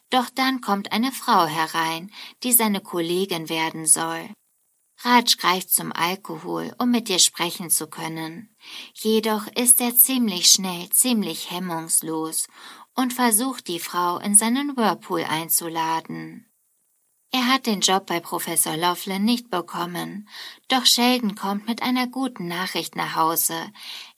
Doch 0.10 0.30
dann 0.30 0.60
kommt 0.60 0.92
eine 0.92 1.12
Frau 1.12 1.46
herein, 1.46 2.12
die 2.44 2.52
seine 2.52 2.82
Kollegin 2.82 3.48
werden 3.48 3.86
soll. 3.86 4.30
Raj 5.04 5.36
greift 5.38 5.74
zum 5.74 5.92
Alkohol, 5.92 6.76
um 6.78 6.92
mit 6.92 7.10
ihr 7.10 7.20
sprechen 7.20 7.70
zu 7.70 7.88
können. 7.88 8.56
Jedoch 8.94 9.48
ist 9.48 9.82
er 9.82 9.96
ziemlich 9.96 10.48
schnell, 10.48 10.90
ziemlich 10.90 11.50
hemmungslos 11.50 12.48
und 12.94 13.14
versucht 13.14 13.68
die 13.68 13.80
Frau 13.80 14.20
in 14.20 14.36
seinen 14.36 14.76
Whirlpool 14.76 15.24
einzuladen. 15.24 16.52
Er 17.34 17.48
hat 17.48 17.66
den 17.66 17.80
Job 17.80 18.08
bei 18.08 18.20
Professor 18.20 18.76
Laughlin 18.76 19.24
nicht 19.24 19.50
bekommen, 19.50 20.28
doch 20.68 20.86
Sheldon 20.86 21.36
kommt 21.36 21.66
mit 21.66 21.82
einer 21.82 22.08
guten 22.08 22.50
Nachricht 22.50 22.98
nach 22.98 23.16
Hause. 23.16 23.72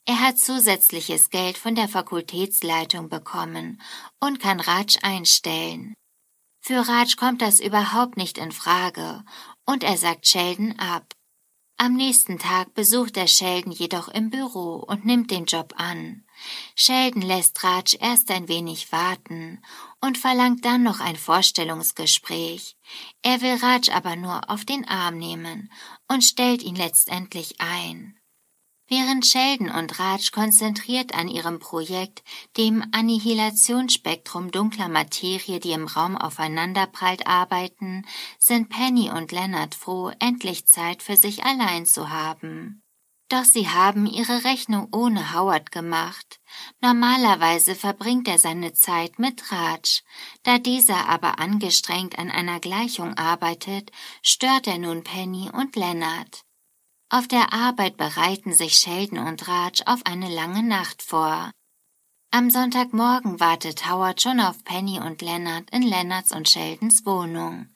Er 0.06 0.20
hat 0.20 0.38
zusätzliches 0.38 1.30
Geld 1.30 1.56
von 1.56 1.74
der 1.74 1.88
Fakultätsleitung 1.88 3.08
bekommen 3.08 3.80
und 4.20 4.38
kann 4.38 4.60
Raj 4.60 4.98
einstellen. 5.02 5.94
Für 6.60 6.86
Raj 6.86 7.16
kommt 7.16 7.40
das 7.40 7.58
überhaupt 7.58 8.18
nicht 8.18 8.36
in 8.36 8.52
Frage 8.52 9.24
und 9.64 9.82
er 9.82 9.96
sagt 9.96 10.26
Sheldon 10.26 10.78
ab. 10.78 11.14
Am 11.78 11.94
nächsten 11.94 12.38
Tag 12.38 12.74
besucht 12.74 13.16
er 13.16 13.26
Sheldon 13.26 13.72
jedoch 13.72 14.08
im 14.08 14.28
Büro 14.30 14.76
und 14.76 15.06
nimmt 15.06 15.30
den 15.30 15.46
Job 15.46 15.72
an. 15.76 16.24
Sheldon 16.76 17.22
lässt 17.22 17.64
Raj 17.64 17.96
erst 17.98 18.30
ein 18.30 18.46
wenig 18.46 18.92
warten 18.92 19.62
und 20.02 20.18
verlangt 20.18 20.64
dann 20.66 20.82
noch 20.82 21.00
ein 21.00 21.16
Vorstellungsgespräch. 21.16 22.76
Er 23.22 23.40
will 23.40 23.56
Raj 23.56 23.90
aber 23.90 24.16
nur 24.16 24.50
auf 24.50 24.66
den 24.66 24.86
Arm 24.86 25.16
nehmen 25.16 25.72
und 26.08 26.22
stellt 26.22 26.62
ihn 26.62 26.76
letztendlich 26.76 27.60
ein. 27.60 28.18
Während 28.86 29.24
Sheldon 29.24 29.70
und 29.70 29.98
Raj 29.98 30.30
konzentriert 30.30 31.14
an 31.14 31.28
ihrem 31.28 31.58
Projekt, 31.58 32.22
dem 32.58 32.84
Annihilationsspektrum 32.92 34.50
dunkler 34.50 34.88
Materie, 34.88 35.58
die 35.58 35.72
im 35.72 35.86
Raum 35.86 36.18
aufeinanderprallt, 36.18 37.26
arbeiten, 37.26 38.04
sind 38.38 38.68
Penny 38.68 39.10
und 39.10 39.32
Leonard 39.32 39.74
froh, 39.74 40.12
endlich 40.18 40.66
Zeit 40.66 41.02
für 41.02 41.16
sich 41.16 41.44
allein 41.44 41.86
zu 41.86 42.10
haben. 42.10 42.82
Doch 43.30 43.44
sie 43.44 43.68
haben 43.68 44.06
ihre 44.06 44.44
Rechnung 44.44 44.88
ohne 44.92 45.32
Howard 45.32 45.72
gemacht. 45.72 46.40
Normalerweise 46.82 47.74
verbringt 47.74 48.28
er 48.28 48.38
seine 48.38 48.74
Zeit 48.74 49.18
mit 49.18 49.50
Raj. 49.50 50.02
Da 50.42 50.58
dieser 50.58 51.08
aber 51.08 51.38
angestrengt 51.38 52.18
an 52.18 52.30
einer 52.30 52.60
Gleichung 52.60 53.14
arbeitet, 53.14 53.90
stört 54.22 54.66
er 54.66 54.76
nun 54.76 55.04
Penny 55.04 55.50
und 55.50 55.74
Leonard. 55.74 56.44
Auf 57.14 57.28
der 57.28 57.52
Arbeit 57.52 57.96
bereiten 57.96 58.52
sich 58.52 58.74
Sheldon 58.74 59.20
und 59.20 59.46
Raj 59.46 59.84
auf 59.86 60.00
eine 60.04 60.28
lange 60.28 60.64
Nacht 60.64 61.00
vor. 61.00 61.52
Am 62.32 62.50
Sonntagmorgen 62.50 63.38
wartet 63.38 63.88
Howard 63.88 64.20
schon 64.20 64.40
auf 64.40 64.64
Penny 64.64 64.98
und 64.98 65.22
Leonard 65.22 65.70
in 65.70 65.82
Leonards 65.82 66.32
und 66.32 66.48
Sheldons 66.48 67.06
Wohnung. 67.06 67.68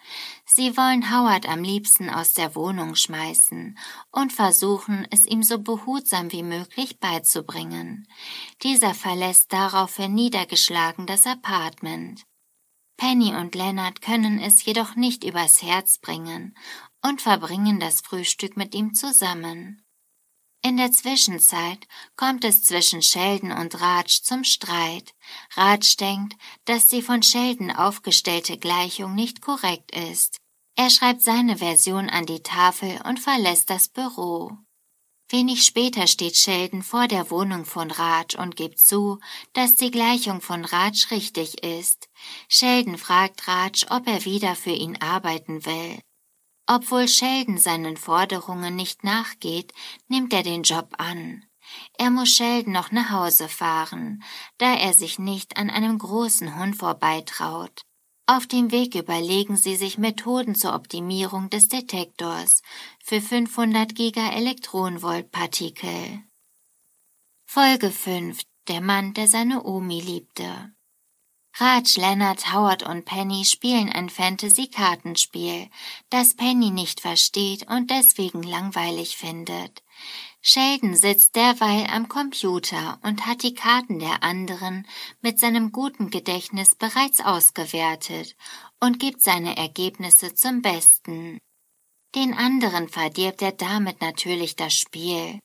Sie 0.45 0.77
wollen 0.77 1.15
Howard 1.15 1.49
am 1.49 1.63
liebsten 1.63 2.11
aus 2.11 2.33
der 2.33 2.57
Wohnung 2.57 2.97
schmeißen 2.97 3.79
und 4.11 4.33
versuchen, 4.33 5.07
es 5.13 5.25
ihm 5.25 5.45
so 5.45 5.61
behutsam 5.61 6.33
wie 6.33 6.43
möglich 6.43 6.99
beizubringen. 6.99 8.09
Dieser 8.65 8.93
verlässt 8.93 9.53
daraufhin 9.53 10.15
niedergeschlagen 10.15 11.07
das 11.07 11.29
Apartment. 11.29 12.25
Penny 12.97 13.33
und 13.37 13.55
Leonard 13.55 14.03
können 14.03 14.41
es 14.41 14.65
jedoch 14.65 14.97
nicht 14.97 15.23
übers 15.23 15.63
Herz 15.63 15.99
bringen 15.99 16.57
und 17.03 17.23
verbringen 17.23 17.81
das 17.81 18.01
Frühstück 18.01 18.57
mit 18.57 18.75
ihm 18.75 18.95
zusammen. 18.95 19.85
In 20.63 20.77
der 20.77 20.91
Zwischenzeit 20.91 21.87
kommt 22.17 22.45
es 22.45 22.65
zwischen 22.65 23.01
Sheldon 23.01 23.53
und 23.53 23.81
Raj 23.81 24.23
zum 24.23 24.43
Streit. 24.43 25.15
Raj 25.55 25.97
denkt, 25.99 26.35
dass 26.65 26.89
die 26.89 27.01
von 27.01 27.23
Sheldon 27.23 27.71
aufgestellte 27.71 28.59
Gleichung 28.59 29.15
nicht 29.15 29.41
korrekt 29.41 29.93
ist. 29.93 30.39
Er 30.77 30.91
schreibt 30.91 31.23
seine 31.23 31.59
Version 31.59 32.09
an 32.09 32.27
die 32.27 32.43
Tafel 32.43 33.01
und 33.05 33.21
verlässt 33.21 33.71
das 33.71 33.89
Büro. 33.89 34.59
Wenig 35.31 35.65
später 35.65 36.07
steht 36.07 36.37
Sheldon 36.37 36.83
vor 36.83 37.07
der 37.07 37.31
Wohnung 37.31 37.65
von 37.65 37.91
Raj 37.91 38.37
und 38.39 38.57
gibt 38.57 38.79
zu, 38.79 39.21
dass 39.53 39.77
die 39.77 39.91
Gleichung 39.91 40.41
von 40.41 40.65
Raj 40.65 41.07
richtig 41.11 41.63
ist. 41.63 42.09
Sheldon 42.49 42.97
fragt 42.99 43.47
Raj, 43.47 43.87
ob 43.91 44.07
er 44.09 44.25
wieder 44.25 44.57
für 44.57 44.71
ihn 44.71 44.97
arbeiten 45.01 45.67
will. 45.67 46.01
Obwohl 46.71 47.09
Sheldon 47.09 47.57
seinen 47.57 47.97
Forderungen 47.97 48.77
nicht 48.77 49.03
nachgeht, 49.03 49.73
nimmt 50.07 50.35
er 50.35 50.43
den 50.43 50.65
Job 50.65 50.97
an. 50.99 51.47
Er 51.97 52.11
muss 52.11 52.29
Sheldon 52.29 52.75
noch 52.75 52.93
nach 52.93 53.09
Hause 53.09 53.49
fahren, 53.49 54.23
da 54.59 54.75
er 54.75 54.93
sich 54.93 55.19
nicht 55.19 55.57
an 55.57 55.71
einem 55.71 55.99
großen 55.99 56.61
Hund 56.61 56.77
vorbeitraut. 56.77 57.81
Auf 58.27 58.47
dem 58.47 58.71
Weg 58.71 58.95
überlegen 58.95 59.57
sie 59.57 59.77
sich 59.77 59.97
Methoden 59.97 60.55
zur 60.55 60.75
Optimierung 60.75 61.49
des 61.49 61.69
Detektors 61.69 62.61
für 63.03 63.23
500 63.23 63.95
Gigaelektronenvolt-Partikel. 63.95 66.23
Folge 67.47 67.91
5 67.91 68.43
Der 68.69 68.83
Mann, 68.83 69.15
der 69.15 69.27
seine 69.27 69.65
Omi 69.65 70.03
liebte. 70.03 70.75
Raj, 71.61 71.97
Leonard, 71.97 72.53
Howard 72.53 72.85
und 72.85 73.05
Penny 73.05 73.45
spielen 73.45 73.89
ein 73.89 74.11
Fantasy-Kartenspiel, 74.11 75.69
das 76.09 76.35
Penny 76.35 76.71
nicht 76.71 77.01
versteht 77.01 77.69
und 77.69 77.91
deswegen 77.91 78.45
langweilig 78.45 79.17
findet. 79.17 79.83
Sheldon 80.41 80.95
sitzt 80.95 81.35
derweil 81.35 81.89
am 81.93 82.09
Computer 82.09 83.01
und 83.03 83.27
hat 83.27 83.43
die 83.43 83.55
Karten 83.55 83.99
der 83.99 84.23
anderen 84.23 84.87
mit 85.21 85.41
seinem 85.41 85.73
guten 85.73 86.11
Gedächtnis 86.11 86.77
bereits 86.77 87.19
ausgewertet 87.19 88.37
und 88.79 89.01
gibt 89.01 89.21
seine 89.21 89.57
Ergebnisse 89.57 90.37
zum 90.37 90.63
Besten. 90.63 91.39
Den 92.15 92.35
anderen 92.35 92.89
verdirbt 92.89 93.43
er 93.43 93.53
damit 93.53 94.01
natürlich 94.01 94.55
das 94.55 94.75
Spiel. 94.75 95.41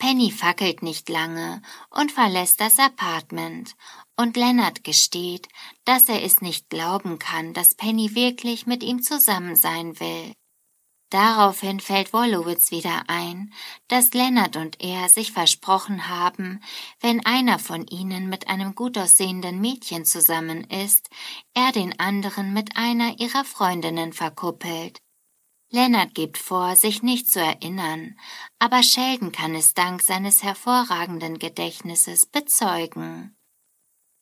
Penny 0.00 0.30
fackelt 0.30 0.82
nicht 0.82 1.10
lange 1.10 1.60
und 1.90 2.10
verlässt 2.10 2.58
das 2.62 2.78
Apartment, 2.78 3.76
und 4.20 4.36
Leonard 4.36 4.84
gesteht, 4.84 5.48
dass 5.86 6.08
er 6.10 6.22
es 6.22 6.42
nicht 6.42 6.68
glauben 6.68 7.18
kann, 7.18 7.54
dass 7.54 7.74
Penny 7.74 8.14
wirklich 8.14 8.66
mit 8.66 8.82
ihm 8.82 9.02
zusammen 9.02 9.56
sein 9.56 9.98
will. 9.98 10.34
Daraufhin 11.08 11.80
fällt 11.80 12.12
Wolowitz 12.12 12.70
wieder 12.70 13.04
ein, 13.08 13.52
dass 13.88 14.12
Leonard 14.12 14.56
und 14.56 14.80
er 14.80 15.08
sich 15.08 15.32
versprochen 15.32 16.06
haben, 16.06 16.62
wenn 17.00 17.24
einer 17.24 17.58
von 17.58 17.86
ihnen 17.86 18.28
mit 18.28 18.48
einem 18.48 18.74
gut 18.74 18.98
aussehenden 18.98 19.58
Mädchen 19.60 20.04
zusammen 20.04 20.64
ist, 20.64 21.08
er 21.54 21.72
den 21.72 21.98
anderen 21.98 22.52
mit 22.52 22.76
einer 22.76 23.18
ihrer 23.18 23.44
Freundinnen 23.44 24.12
verkuppelt. 24.12 25.00
Leonard 25.70 26.14
gibt 26.14 26.36
vor, 26.36 26.76
sich 26.76 27.02
nicht 27.02 27.32
zu 27.32 27.40
erinnern, 27.40 28.18
aber 28.58 28.82
Sheldon 28.82 29.32
kann 29.32 29.54
es 29.54 29.72
dank 29.72 30.02
seines 30.02 30.42
hervorragenden 30.42 31.38
Gedächtnisses 31.38 32.26
bezeugen. 32.26 33.34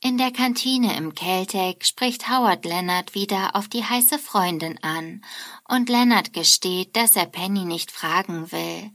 In 0.00 0.17
der 0.17 0.31
Kantine 0.31 0.97
im 0.97 1.17
Caltech 1.17 1.85
spricht 1.85 2.28
Howard 2.28 2.64
Leonard 2.64 3.17
wieder 3.17 3.57
auf 3.57 3.67
die 3.67 3.85
heiße 3.85 4.21
Freundin 4.21 4.78
an, 4.81 5.25
und 5.69 5.88
Leonard 5.88 6.33
gesteht, 6.33 6.95
dass 6.95 7.17
er 7.17 7.26
Penny 7.26 7.64
nicht 7.64 7.90
fragen 7.90 8.52
will. 8.52 8.93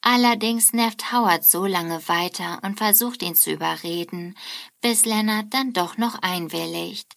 Allerdings 0.00 0.72
nervt 0.72 1.12
Howard 1.12 1.44
so 1.44 1.66
lange 1.66 2.08
weiter 2.08 2.60
und 2.62 2.78
versucht 2.78 3.22
ihn 3.22 3.34
zu 3.34 3.52
überreden, 3.52 4.38
bis 4.80 5.04
Leonard 5.04 5.52
dann 5.52 5.74
doch 5.74 5.98
noch 5.98 6.14
einwilligt. 6.22 7.12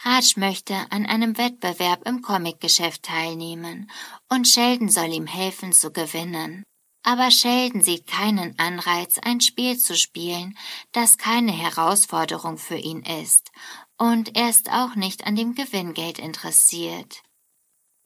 Raj 0.00 0.34
möchte 0.34 0.74
an 0.90 1.06
einem 1.06 1.38
Wettbewerb 1.38 2.06
im 2.06 2.20
Comicgeschäft 2.20 3.04
teilnehmen 3.04 3.88
und 4.28 4.48
Sheldon 4.48 4.88
soll 4.88 5.12
ihm 5.12 5.28
helfen 5.28 5.72
zu 5.72 5.92
gewinnen. 5.92 6.64
Aber 7.08 7.30
Sheldon 7.30 7.82
sieht 7.82 8.08
keinen 8.08 8.58
Anreiz, 8.58 9.18
ein 9.18 9.40
Spiel 9.40 9.78
zu 9.78 9.96
spielen, 9.96 10.58
das 10.90 11.18
keine 11.18 11.52
Herausforderung 11.52 12.58
für 12.58 12.76
ihn 12.76 13.02
ist, 13.02 13.52
und 13.96 14.36
er 14.36 14.50
ist 14.50 14.72
auch 14.72 14.96
nicht 14.96 15.24
an 15.24 15.36
dem 15.36 15.54
Gewinngeld 15.54 16.18
interessiert. 16.18 17.22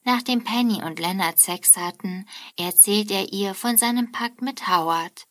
Nachdem 0.04 0.45
Penny 0.45 0.83
und 0.85 0.99
Leonard 0.99 1.38
Sex 1.38 1.78
hatten, 1.78 2.26
erzählt 2.59 3.11
er 3.11 3.33
ihr 3.33 3.54
von 3.54 3.78
seinem 3.78 4.12
Pakt 4.12 4.42
mit 4.42 4.69
Howard. 4.69 5.25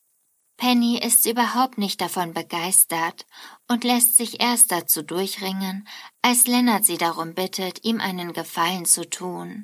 Penny 0.57 0.97
ist 0.97 1.27
überhaupt 1.27 1.77
nicht 1.77 2.01
davon 2.01 2.33
begeistert 2.33 3.27
und 3.67 3.83
lässt 3.83 4.17
sich 4.17 4.41
erst 4.41 4.71
dazu 4.71 5.03
durchringen, 5.03 5.87
als 6.23 6.47
Leonard 6.47 6.85
sie 6.85 6.97
darum 6.97 7.35
bittet, 7.35 7.85
ihm 7.85 8.01
einen 8.01 8.33
Gefallen 8.33 8.85
zu 8.85 9.07
tun. 9.07 9.63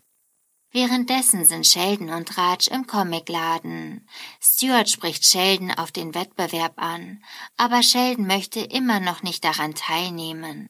Währenddessen 0.76 1.46
sind 1.46 1.66
Sheldon 1.66 2.10
und 2.10 2.38
Raj 2.38 2.68
im 2.70 2.86
Comicladen. 2.86 4.06
Stuart 4.42 4.90
spricht 4.90 5.24
Sheldon 5.24 5.72
auf 5.72 5.94
den 5.94 6.14
Wettbewerb 6.14 6.74
an, 6.76 7.24
aber 7.56 7.82
Sheldon 7.82 8.28
möchte 8.28 8.60
immer 8.60 9.00
noch 9.00 9.24
nicht 9.24 9.46
daran 9.46 9.74
teilnehmen. 9.74 10.68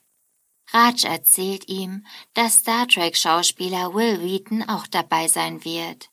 Raj 0.70 1.02
erzählt 1.02 1.68
ihm, 1.68 2.06
dass 2.34 2.60
Star 2.60 2.86
Trek-Schauspieler 2.86 3.94
Will 3.94 4.22
Wheaton 4.22 4.62
auch 4.68 4.86
dabei 4.86 5.26
sein 5.26 5.64
wird. 5.64 6.08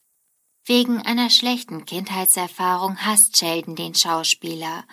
Wegen 0.65 0.99
einer 1.03 1.29
schlechten 1.29 1.85
Kindheitserfahrung 1.85 2.97
hasst 2.97 3.37
Sheldon 3.37 3.75
den 3.75 3.93
Schauspieler 3.93 4.85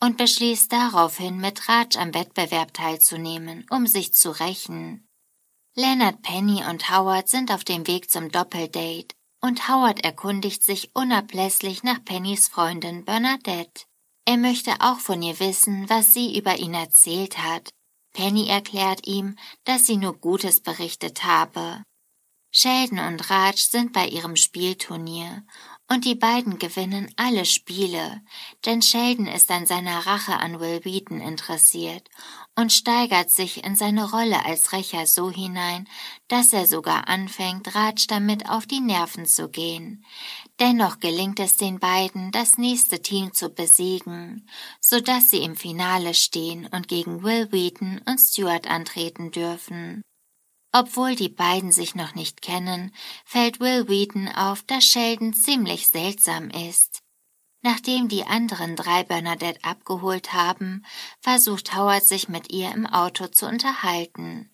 und 0.00 0.16
beschließt 0.16 0.72
daraufhin, 0.72 1.36
mit 1.36 1.68
Raj 1.68 1.98
am 1.98 2.14
Wettbewerb 2.14 2.72
teilzunehmen, 2.72 3.66
um 3.68 3.86
sich 3.86 4.14
zu 4.14 4.30
rächen. 4.30 5.05
Leonard, 5.78 6.22
Penny 6.22 6.64
und 6.64 6.90
Howard 6.90 7.28
sind 7.28 7.52
auf 7.52 7.62
dem 7.62 7.86
Weg 7.86 8.10
zum 8.10 8.30
Doppeldate 8.30 9.14
und 9.42 9.68
Howard 9.68 10.02
erkundigt 10.02 10.62
sich 10.62 10.90
unablässig 10.94 11.82
nach 11.82 12.02
Pennys 12.02 12.48
Freundin 12.48 13.04
Bernadette. 13.04 13.84
Er 14.24 14.38
möchte 14.38 14.72
auch 14.80 14.98
von 15.00 15.20
ihr 15.20 15.38
wissen, 15.38 15.86
was 15.90 16.14
sie 16.14 16.38
über 16.38 16.56
ihn 16.56 16.72
erzählt 16.72 17.36
hat. 17.36 17.68
Penny 18.14 18.48
erklärt 18.48 19.06
ihm, 19.06 19.36
dass 19.64 19.86
sie 19.86 19.98
nur 19.98 20.18
Gutes 20.18 20.62
berichtet 20.62 21.24
habe. 21.24 21.82
Sheldon 22.50 23.00
und 23.00 23.28
Raj 23.28 23.58
sind 23.58 23.92
bei 23.92 24.08
ihrem 24.08 24.36
Spielturnier 24.36 25.44
und 25.88 26.04
die 26.04 26.14
beiden 26.14 26.58
gewinnen 26.58 27.12
alle 27.16 27.44
Spiele, 27.44 28.20
denn 28.64 28.82
Sheldon 28.82 29.26
ist 29.26 29.50
an 29.50 29.66
seiner 29.66 30.06
Rache 30.06 30.36
an 30.38 30.58
Will 30.58 30.84
Wheaton 30.84 31.20
interessiert 31.20 32.08
und 32.56 32.72
steigert 32.72 33.30
sich 33.30 33.64
in 33.64 33.76
seine 33.76 34.10
Rolle 34.10 34.44
als 34.44 34.72
Rächer 34.72 35.06
so 35.06 35.30
hinein, 35.30 35.88
dass 36.28 36.52
er 36.52 36.66
sogar 36.66 37.08
anfängt, 37.08 37.74
Raj 37.74 38.06
damit 38.08 38.48
auf 38.48 38.66
die 38.66 38.80
Nerven 38.80 39.26
zu 39.26 39.48
gehen. 39.48 40.04
Dennoch 40.58 40.98
gelingt 40.98 41.38
es 41.38 41.56
den 41.56 41.78
beiden, 41.78 42.32
das 42.32 42.58
nächste 42.58 43.00
Team 43.00 43.32
zu 43.32 43.50
besiegen, 43.50 44.48
so 44.80 45.00
dass 45.00 45.30
sie 45.30 45.42
im 45.42 45.54
Finale 45.54 46.14
stehen 46.14 46.66
und 46.66 46.88
gegen 46.88 47.22
Will 47.22 47.52
Wheaton 47.52 48.00
und 48.06 48.18
Stuart 48.18 48.68
antreten 48.68 49.30
dürfen. 49.30 50.02
Obwohl 50.78 51.14
die 51.14 51.30
beiden 51.30 51.72
sich 51.72 51.94
noch 51.94 52.14
nicht 52.14 52.42
kennen, 52.42 52.94
fällt 53.24 53.60
Will 53.60 53.88
Wheaton 53.88 54.28
auf, 54.28 54.62
dass 54.62 54.84
Sheldon 54.84 55.32
ziemlich 55.32 55.88
seltsam 55.88 56.50
ist. 56.50 57.02
Nachdem 57.62 58.08
die 58.08 58.26
anderen 58.26 58.76
drei 58.76 59.02
Bernadette 59.02 59.64
abgeholt 59.64 60.34
haben, 60.34 60.84
versucht 61.18 61.74
Howard 61.74 62.04
sich 62.04 62.28
mit 62.28 62.52
ihr 62.52 62.72
im 62.72 62.84
Auto 62.84 63.26
zu 63.28 63.46
unterhalten. 63.46 64.50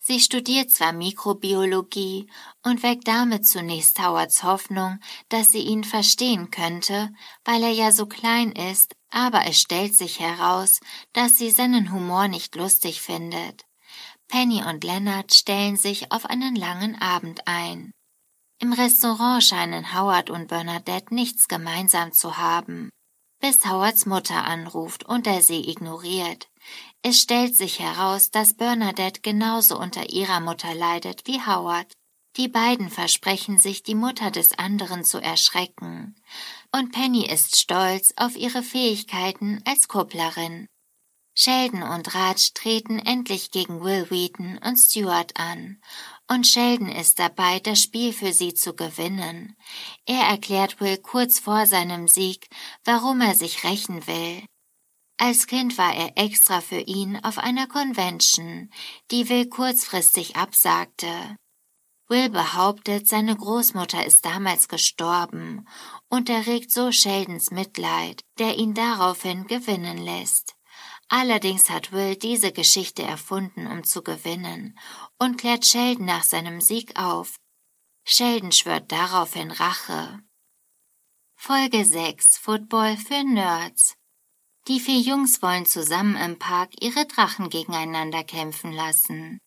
Sie 0.00 0.18
studiert 0.18 0.72
zwar 0.72 0.92
Mikrobiologie 0.92 2.28
und 2.64 2.82
weckt 2.82 3.06
damit 3.06 3.46
zunächst 3.46 4.00
Howards 4.00 4.42
Hoffnung, 4.42 4.98
dass 5.28 5.52
sie 5.52 5.62
ihn 5.62 5.84
verstehen 5.84 6.50
könnte, 6.50 7.14
weil 7.44 7.62
er 7.62 7.70
ja 7.70 7.92
so 7.92 8.06
klein 8.06 8.50
ist, 8.50 8.96
aber 9.08 9.46
es 9.46 9.60
stellt 9.60 9.94
sich 9.94 10.18
heraus, 10.18 10.80
dass 11.12 11.38
sie 11.38 11.52
seinen 11.52 11.92
Humor 11.92 12.26
nicht 12.26 12.56
lustig 12.56 13.00
findet. 13.00 13.69
Penny 14.30 14.62
und 14.62 14.84
Leonard 14.84 15.34
stellen 15.34 15.76
sich 15.76 16.12
auf 16.12 16.24
einen 16.24 16.54
langen 16.54 17.00
Abend 17.02 17.46
ein. 17.46 17.92
Im 18.60 18.72
Restaurant 18.72 19.42
scheinen 19.42 19.92
Howard 19.92 20.30
und 20.30 20.46
Bernadette 20.46 21.12
nichts 21.12 21.48
gemeinsam 21.48 22.12
zu 22.12 22.38
haben, 22.38 22.90
bis 23.40 23.66
Howards 23.66 24.06
Mutter 24.06 24.44
anruft 24.44 25.04
und 25.04 25.26
er 25.26 25.42
sie 25.42 25.68
ignoriert. 25.68 26.48
Es 27.02 27.20
stellt 27.20 27.56
sich 27.56 27.80
heraus, 27.80 28.30
dass 28.30 28.54
Bernadette 28.54 29.20
genauso 29.20 29.78
unter 29.78 30.10
ihrer 30.10 30.40
Mutter 30.40 30.74
leidet 30.74 31.26
wie 31.26 31.40
Howard. 31.40 31.92
Die 32.36 32.48
beiden 32.48 32.88
versprechen 32.88 33.58
sich, 33.58 33.82
die 33.82 33.96
Mutter 33.96 34.30
des 34.30 34.56
anderen 34.56 35.04
zu 35.04 35.18
erschrecken. 35.18 36.14
Und 36.70 36.92
Penny 36.92 37.26
ist 37.26 37.58
stolz 37.58 38.12
auf 38.16 38.36
ihre 38.36 38.62
Fähigkeiten 38.62 39.60
als 39.66 39.88
Kupplerin. 39.88 40.68
Sheldon 41.34 41.82
und 41.82 42.14
Raj 42.14 42.52
treten 42.54 42.98
endlich 42.98 43.50
gegen 43.50 43.82
Will 43.82 44.10
Wheaton 44.10 44.58
und 44.58 44.76
Stuart 44.76 45.36
an, 45.36 45.80
und 46.28 46.46
Sheldon 46.46 46.88
ist 46.88 47.18
dabei, 47.18 47.60
das 47.60 47.80
Spiel 47.80 48.12
für 48.12 48.32
sie 48.32 48.54
zu 48.54 48.74
gewinnen. 48.74 49.56
Er 50.06 50.22
erklärt 50.22 50.80
Will 50.80 50.98
kurz 50.98 51.38
vor 51.38 51.66
seinem 51.66 52.08
Sieg, 52.08 52.48
warum 52.84 53.20
er 53.20 53.34
sich 53.34 53.64
rächen 53.64 54.06
will. 54.06 54.44
Als 55.18 55.46
Kind 55.46 55.76
war 55.76 55.94
er 55.94 56.16
extra 56.16 56.60
für 56.60 56.80
ihn 56.80 57.18
auf 57.22 57.38
einer 57.38 57.66
Convention, 57.66 58.70
die 59.10 59.28
Will 59.28 59.48
kurzfristig 59.48 60.36
absagte. 60.36 61.36
Will 62.08 62.28
behauptet, 62.28 63.06
seine 63.06 63.36
Großmutter 63.36 64.04
ist 64.04 64.24
damals 64.24 64.66
gestorben 64.66 65.68
und 66.08 66.28
erregt 66.28 66.72
so 66.72 66.90
Sheldons 66.90 67.50
Mitleid, 67.50 68.22
der 68.38 68.56
ihn 68.58 68.74
daraufhin 68.74 69.46
gewinnen 69.46 69.98
lässt. 69.98 70.56
Allerdings 71.12 71.68
hat 71.70 71.90
Will 71.90 72.14
diese 72.14 72.52
Geschichte 72.52 73.02
erfunden, 73.02 73.66
um 73.66 73.82
zu 73.82 74.02
gewinnen, 74.02 74.78
und 75.18 75.38
klärt 75.38 75.66
Sheldon 75.66 76.06
nach 76.06 76.22
seinem 76.22 76.60
Sieg 76.60 76.96
auf. 76.96 77.36
Sheldon 78.04 78.52
schwört 78.52 78.92
daraufhin 78.92 79.50
Rache. 79.50 80.20
Folge 81.34 81.84
6 81.84 82.38
Football 82.38 82.96
für 82.96 83.24
Nerds 83.24 83.96
Die 84.68 84.78
vier 84.78 85.00
Jungs 85.00 85.42
wollen 85.42 85.66
zusammen 85.66 86.14
im 86.14 86.38
Park 86.38 86.70
ihre 86.80 87.04
Drachen 87.06 87.50
gegeneinander 87.50 88.22
kämpfen 88.22 88.72
lassen. 88.72 89.40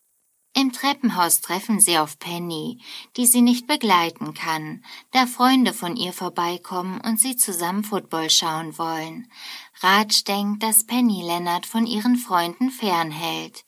Im 0.55 0.71
Treppenhaus 0.71 1.41
treffen 1.41 1.79
sie 1.79 1.97
auf 1.97 2.19
Penny, 2.19 2.79
die 3.17 3.25
sie 3.25 3.41
nicht 3.41 3.65
begleiten 3.65 4.35
kann, 4.35 4.85
da 5.11 5.25
Freunde 5.25 5.73
von 5.73 5.95
ihr 5.95 6.13
vorbeikommen 6.13 7.01
und 7.01 7.19
sie 7.19 7.35
zusammen 7.35 7.83
Football 7.83 8.29
schauen 8.29 8.77
wollen. 8.77 9.31
Raj 9.81 10.23
denkt, 10.27 10.61
dass 10.61 10.85
Penny 10.85 11.23
Leonard 11.23 11.65
von 11.65 11.87
ihren 11.87 12.17
Freunden 12.17 12.69
fernhält. 12.69 13.65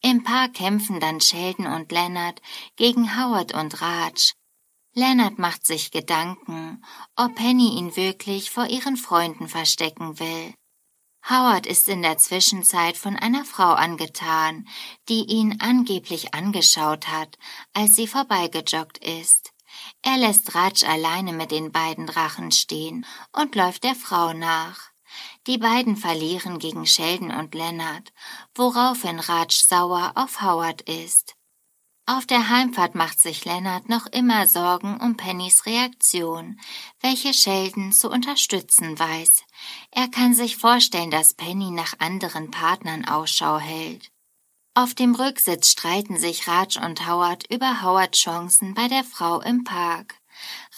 Im 0.00 0.24
Park 0.24 0.54
kämpfen 0.54 1.00
dann 1.00 1.20
Sheldon 1.20 1.66
und 1.66 1.92
Leonard 1.92 2.40
gegen 2.76 3.16
Howard 3.16 3.52
und 3.52 3.82
Raj. 3.82 4.32
Leonard 4.94 5.38
macht 5.38 5.66
sich 5.66 5.90
Gedanken, 5.90 6.82
ob 7.14 7.34
Penny 7.34 7.76
ihn 7.76 7.94
wirklich 7.94 8.50
vor 8.50 8.66
ihren 8.66 8.96
Freunden 8.96 9.48
verstecken 9.48 10.18
will. 10.18 10.54
Howard 11.28 11.66
ist 11.66 11.88
in 11.88 12.02
der 12.02 12.18
Zwischenzeit 12.18 12.96
von 12.96 13.16
einer 13.16 13.44
Frau 13.44 13.72
angetan, 13.72 14.68
die 15.08 15.24
ihn 15.24 15.60
angeblich 15.60 16.34
angeschaut 16.34 17.08
hat, 17.08 17.36
als 17.72 17.96
sie 17.96 18.06
vorbeigejoggt 18.06 18.98
ist. 18.98 19.52
Er 20.02 20.16
lässt 20.18 20.54
Raj 20.54 20.84
alleine 20.86 21.32
mit 21.32 21.50
den 21.50 21.72
beiden 21.72 22.06
Drachen 22.06 22.52
stehen 22.52 23.04
und 23.32 23.56
läuft 23.56 23.84
der 23.84 23.96
Frau 23.96 24.32
nach. 24.32 24.90
Die 25.46 25.58
beiden 25.58 25.96
verlieren 25.96 26.58
gegen 26.58 26.86
Sheldon 26.86 27.32
und 27.32 27.54
Leonard, 27.54 28.12
woraufhin 28.54 29.18
Raj 29.18 29.50
sauer 29.50 30.12
auf 30.14 30.42
Howard 30.42 30.82
ist. 30.82 31.35
Auf 32.08 32.24
der 32.24 32.48
Heimfahrt 32.48 32.94
macht 32.94 33.18
sich 33.18 33.44
Leonard 33.44 33.88
noch 33.88 34.06
immer 34.06 34.46
Sorgen 34.46 35.00
um 35.00 35.16
Pennys 35.16 35.66
Reaktion, 35.66 36.60
welche 37.00 37.34
Sheldon 37.34 37.90
zu 37.90 38.08
unterstützen 38.08 38.96
weiß. 38.96 39.42
Er 39.90 40.06
kann 40.06 40.32
sich 40.32 40.56
vorstellen, 40.56 41.10
dass 41.10 41.34
Penny 41.34 41.72
nach 41.72 41.94
anderen 41.98 42.52
Partnern 42.52 43.04
Ausschau 43.06 43.58
hält. 43.58 44.12
Auf 44.74 44.94
dem 44.94 45.16
Rücksitz 45.16 45.72
streiten 45.72 46.16
sich 46.16 46.46
Raj 46.46 46.78
und 46.80 47.08
Howard 47.08 47.50
über 47.50 47.82
Howards 47.82 48.20
Chancen 48.20 48.74
bei 48.74 48.86
der 48.86 49.02
Frau 49.02 49.40
im 49.40 49.64
Park. 49.64 50.14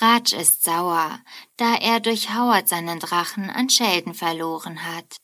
Raj 0.00 0.32
ist 0.32 0.64
sauer, 0.64 1.20
da 1.58 1.74
er 1.74 2.00
durch 2.00 2.32
Howard 2.32 2.68
seinen 2.68 3.00
Drachen 3.00 3.50
an 3.50 3.68
Sheldon 3.68 4.14
verloren 4.14 4.82
hat. 4.86 5.18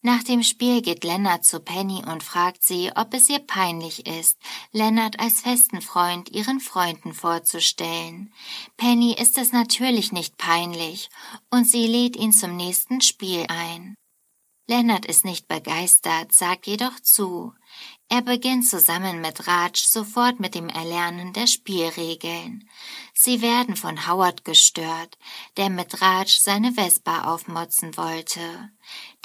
Nach 0.00 0.22
dem 0.22 0.44
Spiel 0.44 0.80
geht 0.80 1.02
Lennart 1.02 1.44
zu 1.44 1.58
Penny 1.58 2.04
und 2.06 2.22
fragt 2.22 2.62
sie, 2.62 2.92
ob 2.94 3.12
es 3.14 3.28
ihr 3.28 3.40
peinlich 3.40 4.06
ist, 4.06 4.38
Lennart 4.70 5.18
als 5.18 5.40
festen 5.40 5.80
Freund 5.80 6.30
ihren 6.30 6.60
Freunden 6.60 7.14
vorzustellen. 7.14 8.32
Penny 8.76 9.14
ist 9.14 9.38
es 9.38 9.50
natürlich 9.50 10.12
nicht 10.12 10.36
peinlich 10.36 11.10
und 11.50 11.64
sie 11.64 11.88
lädt 11.88 12.16
ihn 12.16 12.32
zum 12.32 12.56
nächsten 12.56 13.00
Spiel 13.00 13.44
ein. 13.48 13.96
Lennart 14.68 15.06
ist 15.06 15.24
nicht 15.24 15.48
begeistert, 15.48 16.32
sagt 16.32 16.66
jedoch 16.66 17.00
zu. 17.00 17.54
Er 18.10 18.22
beginnt 18.22 18.66
zusammen 18.66 19.20
mit 19.20 19.46
Raj 19.46 19.72
sofort 19.74 20.40
mit 20.40 20.54
dem 20.54 20.70
Erlernen 20.70 21.34
der 21.34 21.46
Spielregeln. 21.46 22.66
Sie 23.12 23.42
werden 23.42 23.76
von 23.76 24.08
Howard 24.08 24.46
gestört, 24.46 25.18
der 25.58 25.68
mit 25.68 26.00
Raj 26.00 26.40
seine 26.40 26.72
Vespa 26.72 27.24
aufmotzen 27.24 27.98
wollte. 27.98 28.70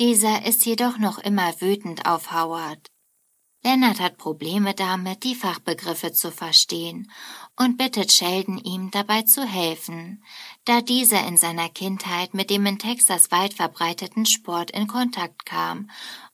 Dieser 0.02 0.46
ist 0.46 0.66
jedoch 0.66 0.98
noch 0.98 1.18
immer 1.18 1.62
wütend 1.62 2.06
auf 2.06 2.34
Howard. 2.34 2.90
Lennart 3.66 4.02
hat 4.02 4.18
Probleme 4.18 4.74
damit, 4.74 5.24
die 5.24 5.36
Fachbegriffe 5.36 6.12
zu 6.12 6.32
verstehen 6.32 7.10
und 7.56 7.78
bittet 7.78 8.12
Sheldon, 8.12 8.58
ihm 8.58 8.92
dabei 8.92 9.22
zu 9.22 9.46
helfen, 9.46 10.22
da 10.66 10.82
dieser 10.82 11.26
in 11.26 11.38
seiner 11.38 11.70
Kindheit 11.70 12.34
mit 12.34 12.50
dem 12.50 12.66
in 12.66 12.78
Texas 12.78 13.32
weit 13.32 13.54
verbreiteten 13.54 14.26
Sport 14.26 14.72
in 14.72 14.88
Kontakt 14.88 15.46
kam 15.46 15.90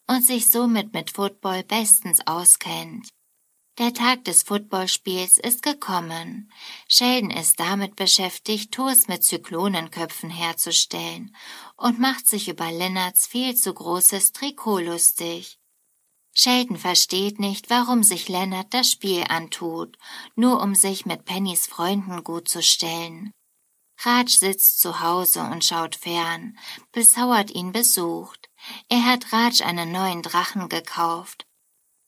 und 0.09 0.25
sich 0.25 0.49
somit 0.49 0.91
mit 0.91 1.11
Football 1.11 1.63
bestens 1.63 2.19
auskennt. 2.25 3.09
Der 3.77 3.93
Tag 3.93 4.25
des 4.25 4.41
Footballspiels 4.41 5.37
ist 5.37 5.61
gekommen. 5.61 6.51
Sheldon 6.87 7.29
ist 7.29 7.59
damit 7.59 7.95
beschäftigt, 7.95 8.73
Toast 8.73 9.07
mit 9.07 9.23
Zyklonenköpfen 9.23 10.31
herzustellen 10.31 11.35
und 11.77 11.99
macht 11.99 12.27
sich 12.27 12.49
über 12.49 12.71
Lennarts 12.71 13.27
viel 13.27 13.55
zu 13.55 13.71
großes 13.71 14.33
Trikot 14.33 14.79
lustig. 14.79 15.59
Sheldon 16.33 16.77
versteht 16.77 17.39
nicht, 17.39 17.69
warum 17.69 18.01
sich 18.01 18.27
Leonard 18.27 18.73
das 18.73 18.89
Spiel 18.89 19.23
antut, 19.29 19.95
nur 20.35 20.61
um 20.61 20.73
sich 20.73 21.05
mit 21.05 21.25
Pennys 21.25 21.67
Freunden 21.67 22.23
gut 22.23 22.49
zu 22.49 22.63
stellen. 22.63 23.31
Raj 23.99 24.27
sitzt 24.27 24.79
zu 24.79 25.01
Hause 25.01 25.41
und 25.41 25.63
schaut 25.63 25.95
fern, 25.95 26.57
bis 26.91 27.15
Howard 27.15 27.51
ihn 27.51 27.71
besucht. 27.71 28.48
Er 28.87 29.05
hat 29.05 29.31
Raj 29.31 29.61
einen 29.63 29.91
neuen 29.91 30.21
Drachen 30.21 30.69
gekauft. 30.69 31.45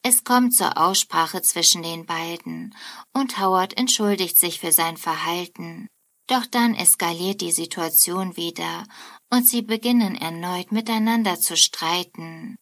Es 0.04 0.24
kommt 0.24 0.56
zur 0.56 0.78
Aussprache 0.78 1.42
zwischen 1.42 1.84
den 1.84 2.06
beiden, 2.06 2.76
und 3.14 3.40
Howard 3.40 3.78
entschuldigt 3.78 4.38
sich 4.38 4.60
für 4.60 4.72
sein 4.72 4.98
Verhalten. 4.98 5.88
Doch 6.28 6.46
dann 6.46 6.76
eskaliert 6.76 7.42
die 7.42 7.52
Situation 7.52 8.36
wieder, 8.38 8.86
und 9.30 9.48
sie 9.48 9.62
beginnen 9.62 10.16
erneut 10.16 10.72
miteinander 10.72 11.40
zu 11.40 11.56
streiten. 11.56 12.56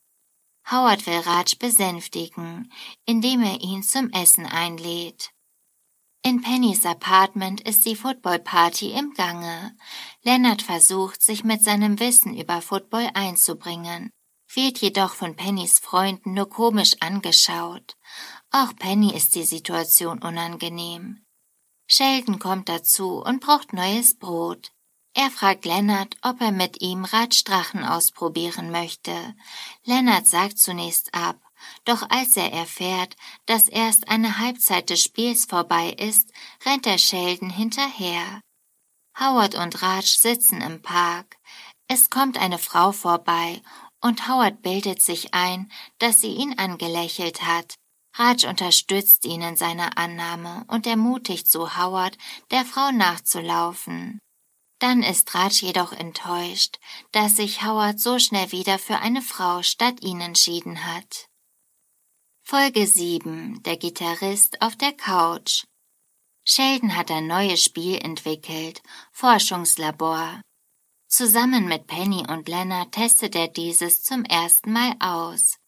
Howard 0.69 1.07
will 1.07 1.19
Raj 1.19 1.55
besänftigen, 1.57 2.71
indem 3.05 3.41
er 3.41 3.61
ihn 3.61 3.83
zum 3.83 4.09
Essen 4.11 4.45
einlädt. 4.45 5.31
In 6.21 6.41
Pennys 6.41 6.85
Apartment 6.85 7.61
ist 7.61 7.85
die 7.85 7.95
Footballparty 7.95 8.91
im 8.91 9.13
Gange. 9.13 9.75
Leonard 10.23 10.61
versucht, 10.61 11.21
sich 11.21 11.43
mit 11.43 11.63
seinem 11.63 11.99
Wissen 11.99 12.37
über 12.37 12.61
Football 12.61 13.09
einzubringen, 13.13 14.11
wird 14.53 14.79
jedoch 14.79 15.13
von 15.13 15.35
Pennys 15.35 15.79
Freunden 15.79 16.33
nur 16.33 16.49
komisch 16.49 16.95
angeschaut. 16.99 17.95
Auch 18.51 18.75
Penny 18.75 19.13
ist 19.13 19.35
die 19.35 19.43
Situation 19.43 20.21
unangenehm. 20.21 21.25
Sheldon 21.87 22.39
kommt 22.39 22.69
dazu 22.69 23.21
und 23.23 23.41
braucht 23.41 23.73
neues 23.73 24.17
Brot. 24.17 24.71
Er 25.13 25.31
fragt 25.31 25.65
Lennart, 25.65 26.17
ob 26.21 26.39
er 26.41 26.51
mit 26.51 26.81
ihm 26.81 27.03
Radstrachen 27.03 27.83
ausprobieren 27.83 28.71
möchte. 28.71 29.35
Lennart 29.83 30.27
sagt 30.27 30.59
zunächst 30.59 31.13
ab, 31.13 31.39
doch 31.85 32.09
als 32.09 32.37
er 32.37 32.53
erfährt, 32.53 33.15
dass 33.45 33.67
erst 33.67 34.07
eine 34.07 34.39
Halbzeit 34.39 34.89
des 34.89 35.01
Spiels 35.01 35.45
vorbei 35.45 35.91
ist, 35.91 36.31
rennt 36.65 36.85
er 36.85 36.97
Sheldon 36.97 37.49
hinterher. 37.49 38.41
Howard 39.19 39.55
und 39.55 39.81
Raj 39.81 40.05
sitzen 40.05 40.61
im 40.61 40.81
Park. 40.81 41.37
Es 41.87 42.09
kommt 42.09 42.37
eine 42.37 42.57
Frau 42.57 42.93
vorbei 42.93 43.61
und 44.01 44.29
Howard 44.29 44.61
bildet 44.61 45.01
sich 45.01 45.33
ein, 45.33 45.69
dass 45.97 46.21
sie 46.21 46.33
ihn 46.33 46.57
angelächelt 46.57 47.41
hat. 47.41 47.75
Raj 48.15 48.47
unterstützt 48.47 49.25
ihn 49.25 49.41
in 49.41 49.55
seiner 49.57 49.97
Annahme 49.97 50.63
und 50.67 50.87
ermutigt 50.87 51.49
so 51.49 51.77
Howard, 51.77 52.17
der 52.51 52.63
Frau 52.63 52.91
nachzulaufen. 52.91 54.19
Dann 54.79 55.03
ist 55.03 55.35
Raj 55.35 55.51
jedoch 55.61 55.91
enttäuscht, 55.91 56.79
dass 57.11 57.35
sich 57.35 57.63
Howard 57.63 57.99
so 57.99 58.19
schnell 58.19 58.53
wieder 58.53 58.79
für 58.79 58.99
eine 58.99 59.21
Frau 59.21 59.61
statt 59.63 60.01
ihn 60.01 60.21
entschieden 60.21 60.85
hat. 60.85 61.27
Folge 62.43 62.87
7. 62.87 63.61
Der 63.63 63.75
Gitarrist 63.75 64.61
auf 64.61 64.75
der 64.77 64.93
Couch. 64.93 65.65
Sheldon 66.51 66.95
hat 66.95 67.11
ein 67.11 67.27
neues 67.27 67.63
Spiel 67.63 67.99
entwickelt, 67.99 68.81
Forschungslabor. 69.11 70.41
Zusammen 71.07 71.67
mit 71.67 71.85
Penny 71.85 72.25
und 72.27 72.49
Lennart 72.49 72.91
testet 72.91 73.35
er 73.35 73.49
dieses 73.49 74.01
zum 74.01 74.25
ersten 74.25 74.73
Mal 74.73 74.95
aus. 74.99 75.59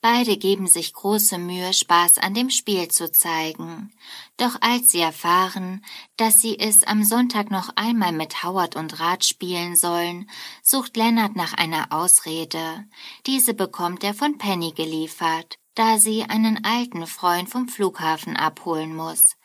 Beide 0.00 0.38
geben 0.38 0.68
sich 0.68 0.94
große 0.94 1.36
Mühe, 1.36 1.74
Spaß 1.74 2.16
an 2.16 2.32
dem 2.32 2.48
Spiel 2.48 2.88
zu 2.88 3.12
zeigen. 3.12 3.92
Doch 4.38 4.56
als 4.62 4.90
sie 4.90 5.00
erfahren, 5.00 5.84
dass 6.16 6.40
sie 6.40 6.58
es 6.58 6.82
am 6.82 7.04
Sonntag 7.04 7.50
noch 7.50 7.68
einmal 7.76 8.12
mit 8.12 8.42
Howard 8.42 8.74
und 8.74 9.00
Rat 9.00 9.26
spielen 9.26 9.76
sollen, 9.76 10.30
sucht 10.62 10.96
Lennart 10.96 11.36
nach 11.36 11.52
einer 11.52 11.92
Ausrede. 11.92 12.86
Diese 13.26 13.52
bekommt 13.52 14.02
er 14.02 14.14
von 14.14 14.38
Penny 14.38 14.72
geliefert, 14.72 15.58
da 15.74 15.98
sie 15.98 16.24
einen 16.24 16.64
alten 16.64 17.06
Freund 17.06 17.48
vom 17.48 17.68
Flughafen 17.68 18.36
abholen 18.36 18.94
muss. 18.94 19.36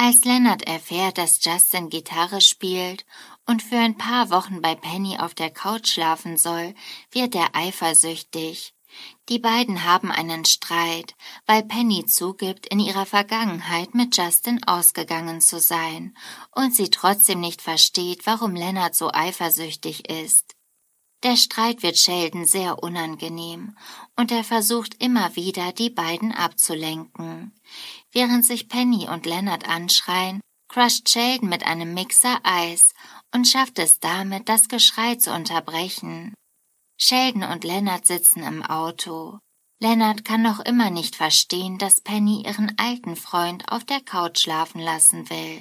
Als 0.00 0.24
Lennart 0.24 0.62
erfährt, 0.62 1.18
dass 1.18 1.44
Justin 1.44 1.90
Gitarre 1.90 2.40
spielt 2.40 3.04
und 3.46 3.64
für 3.64 3.78
ein 3.78 3.98
paar 3.98 4.30
Wochen 4.30 4.62
bei 4.62 4.76
Penny 4.76 5.18
auf 5.18 5.34
der 5.34 5.50
Couch 5.50 5.88
schlafen 5.88 6.36
soll, 6.36 6.76
wird 7.10 7.34
er 7.34 7.56
eifersüchtig. 7.56 8.74
Die 9.28 9.40
beiden 9.40 9.82
haben 9.82 10.12
einen 10.12 10.44
Streit, 10.44 11.16
weil 11.46 11.64
Penny 11.64 12.06
zugibt, 12.06 12.66
in 12.66 12.78
ihrer 12.78 13.06
Vergangenheit 13.06 13.96
mit 13.96 14.16
Justin 14.16 14.62
ausgegangen 14.62 15.40
zu 15.40 15.58
sein 15.58 16.16
und 16.54 16.76
sie 16.76 16.90
trotzdem 16.90 17.40
nicht 17.40 17.60
versteht, 17.60 18.24
warum 18.24 18.54
Leonard 18.54 18.94
so 18.94 19.10
eifersüchtig 19.12 20.08
ist. 20.08 20.54
Der 21.24 21.36
Streit 21.36 21.82
wird 21.82 21.98
Sheldon 21.98 22.44
sehr 22.44 22.80
unangenehm 22.80 23.76
und 24.14 24.30
er 24.30 24.44
versucht 24.44 25.02
immer 25.02 25.34
wieder, 25.34 25.72
die 25.72 25.90
beiden 25.90 26.30
abzulenken. 26.30 27.52
Während 28.12 28.44
sich 28.44 28.68
Penny 28.68 29.08
und 29.08 29.26
Leonard 29.26 29.68
anschreien, 29.68 30.40
crusht 30.68 31.08
Sheldon 31.08 31.48
mit 31.48 31.64
einem 31.64 31.94
Mixer 31.94 32.40
Eis 32.42 32.94
und 33.34 33.46
schafft 33.46 33.78
es 33.78 34.00
damit, 34.00 34.48
das 34.48 34.68
Geschrei 34.68 35.16
zu 35.16 35.32
unterbrechen. 35.32 36.34
Sheldon 36.96 37.44
und 37.44 37.64
Leonard 37.64 38.06
sitzen 38.06 38.42
im 38.42 38.62
Auto. 38.62 39.38
Leonard 39.80 40.24
kann 40.24 40.42
noch 40.42 40.58
immer 40.60 40.90
nicht 40.90 41.14
verstehen, 41.14 41.78
dass 41.78 42.00
Penny 42.00 42.44
ihren 42.44 42.76
alten 42.78 43.14
Freund 43.14 43.70
auf 43.70 43.84
der 43.84 44.00
Couch 44.00 44.40
schlafen 44.40 44.80
lassen 44.80 45.30
will. 45.30 45.60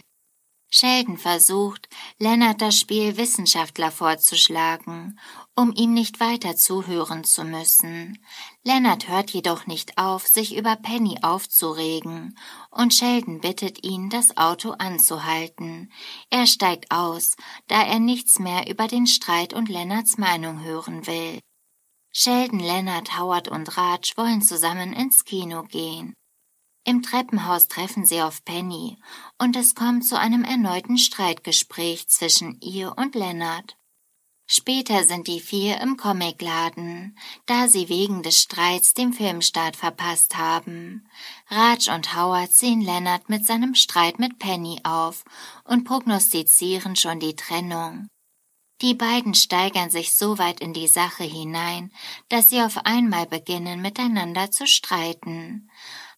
Sheldon 0.69 1.17
versucht, 1.17 1.87
Leonard 2.17 2.61
das 2.61 2.77
Spiel 2.77 3.15
Wissenschaftler 3.15 3.91
vorzuschlagen, 3.91 5.17
um 5.55 5.71
ihm 5.73 5.93
nicht 5.93 6.19
weiter 6.19 6.57
zuhören 6.57 7.23
zu 7.23 7.45
müssen. 7.45 8.23
Leonard 8.67 9.07
hört 9.07 9.29
jedoch 9.29 9.65
nicht 9.65 9.97
auf, 9.97 10.27
sich 10.27 10.53
über 10.53 10.75
Penny 10.75 11.19
aufzuregen, 11.21 12.37
und 12.69 12.93
Sheldon 12.93 13.39
bittet 13.39 13.85
ihn, 13.85 14.09
das 14.09 14.35
Auto 14.35 14.71
anzuhalten. 14.71 15.89
Er 16.29 16.47
steigt 16.47 16.91
aus, 16.91 17.37
da 17.67 17.83
er 17.83 17.99
nichts 17.99 18.39
mehr 18.39 18.69
über 18.69 18.89
den 18.89 19.07
Streit 19.07 19.53
und 19.53 19.69
Leonards 19.69 20.17
Meinung 20.17 20.61
hören 20.65 21.07
will. 21.07 21.39
Sheldon, 22.11 22.59
Leonard, 22.59 23.17
Howard 23.17 23.47
und 23.47 23.77
Raj 23.77 24.11
wollen 24.17 24.41
zusammen 24.41 24.91
ins 24.91 25.23
Kino 25.23 25.63
gehen. 25.63 26.13
Im 26.83 27.03
Treppenhaus 27.03 27.69
treffen 27.69 28.05
sie 28.05 28.21
auf 28.21 28.43
Penny 28.43 28.97
und 29.37 29.55
es 29.55 29.75
kommt 29.75 30.05
zu 30.05 30.19
einem 30.19 30.43
erneuten 30.43 30.97
Streitgespräch 30.97 32.09
zwischen 32.09 32.59
ihr 32.59 32.97
und 32.97 33.15
Leonard. 33.15 33.77
Später 34.49 35.03
sind 35.03 35.27
die 35.27 35.41
vier 35.41 35.81
im 35.81 35.97
Comicladen, 35.97 37.17
da 37.47 37.67
sie 37.67 37.89
wegen 37.89 38.23
des 38.23 38.41
Streits 38.41 38.93
den 38.93 39.11
Filmstart 39.11 39.75
verpasst 39.75 40.37
haben. 40.37 41.05
Raj 41.49 41.89
und 41.93 42.15
Howard 42.15 42.53
sehen 42.53 42.79
Leonard 42.79 43.27
mit 43.27 43.45
seinem 43.45 43.75
Streit 43.75 44.19
mit 44.19 44.39
Penny 44.39 44.79
auf 44.83 45.25
und 45.65 45.83
prognostizieren 45.83 46.95
schon 46.95 47.19
die 47.19 47.35
Trennung. 47.35 48.07
Die 48.81 48.93
beiden 48.93 49.33
steigern 49.33 49.89
sich 49.89 50.13
so 50.13 50.37
weit 50.37 50.61
in 50.61 50.71
die 50.71 50.87
Sache 50.87 51.23
hinein, 51.23 51.91
dass 52.29 52.49
sie 52.49 52.61
auf 52.61 52.85
einmal 52.85 53.25
beginnen 53.25 53.81
miteinander 53.81 54.51
zu 54.51 54.65
streiten. 54.65 55.69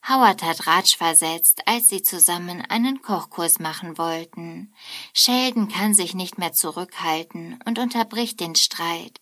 Howard 0.07 0.41
hat 0.43 0.65
Raj 0.65 0.95
versetzt, 0.97 1.67
als 1.67 1.89
sie 1.89 2.01
zusammen 2.01 2.61
einen 2.61 3.01
Kochkurs 3.01 3.59
machen 3.59 3.97
wollten. 3.97 4.73
Sheldon 5.13 5.67
kann 5.67 5.93
sich 5.93 6.15
nicht 6.15 6.37
mehr 6.37 6.53
zurückhalten 6.53 7.59
und 7.65 7.79
unterbricht 7.79 8.39
den 8.39 8.55
Streit. 8.55 9.19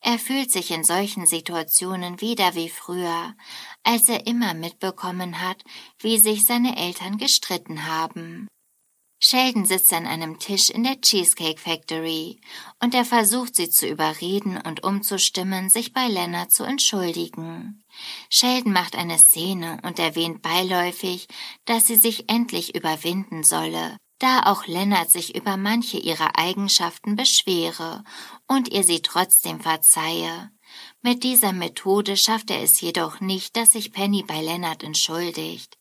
Er 0.00 0.18
fühlt 0.18 0.52
sich 0.52 0.70
in 0.70 0.84
solchen 0.84 1.26
Situationen 1.26 2.20
wieder 2.20 2.54
wie 2.54 2.68
früher, 2.68 3.34
als 3.82 4.08
er 4.08 4.26
immer 4.26 4.54
mitbekommen 4.54 5.40
hat, 5.40 5.64
wie 5.98 6.18
sich 6.18 6.44
seine 6.44 6.76
Eltern 6.76 7.18
gestritten 7.18 7.86
haben. 7.86 8.46
Sheldon 9.18 9.64
sitzt 9.64 9.92
an 9.94 10.06
einem 10.06 10.38
Tisch 10.38 10.68
in 10.68 10.84
der 10.84 11.00
Cheesecake 11.00 11.58
Factory 11.58 12.38
und 12.82 12.94
er 12.94 13.06
versucht 13.06 13.56
sie 13.56 13.70
zu 13.70 13.88
überreden 13.88 14.58
und 14.58 14.84
umzustimmen, 14.84 15.70
sich 15.70 15.94
bei 15.94 16.06
Leonard 16.06 16.52
zu 16.52 16.64
entschuldigen. 16.64 17.82
Sheldon 18.28 18.72
macht 18.72 18.94
eine 18.94 19.18
Szene 19.18 19.78
und 19.84 19.98
erwähnt 19.98 20.42
beiläufig, 20.42 21.28
dass 21.64 21.86
sie 21.86 21.96
sich 21.96 22.28
endlich 22.28 22.74
überwinden 22.74 23.42
solle, 23.42 23.96
da 24.18 24.42
auch 24.44 24.66
Leonard 24.66 25.10
sich 25.10 25.34
über 25.34 25.56
manche 25.56 25.96
ihrer 25.96 26.38
Eigenschaften 26.38 27.16
beschwere 27.16 28.04
und 28.46 28.68
ihr 28.68 28.84
sie 28.84 29.00
trotzdem 29.00 29.60
verzeihe. 29.60 30.50
Mit 31.00 31.24
dieser 31.24 31.52
Methode 31.52 32.18
schafft 32.18 32.50
er 32.50 32.62
es 32.62 32.82
jedoch 32.82 33.20
nicht, 33.20 33.56
dass 33.56 33.72
sich 33.72 33.92
Penny 33.92 34.24
bei 34.24 34.42
Leonard 34.42 34.82
entschuldigt. 34.82 35.78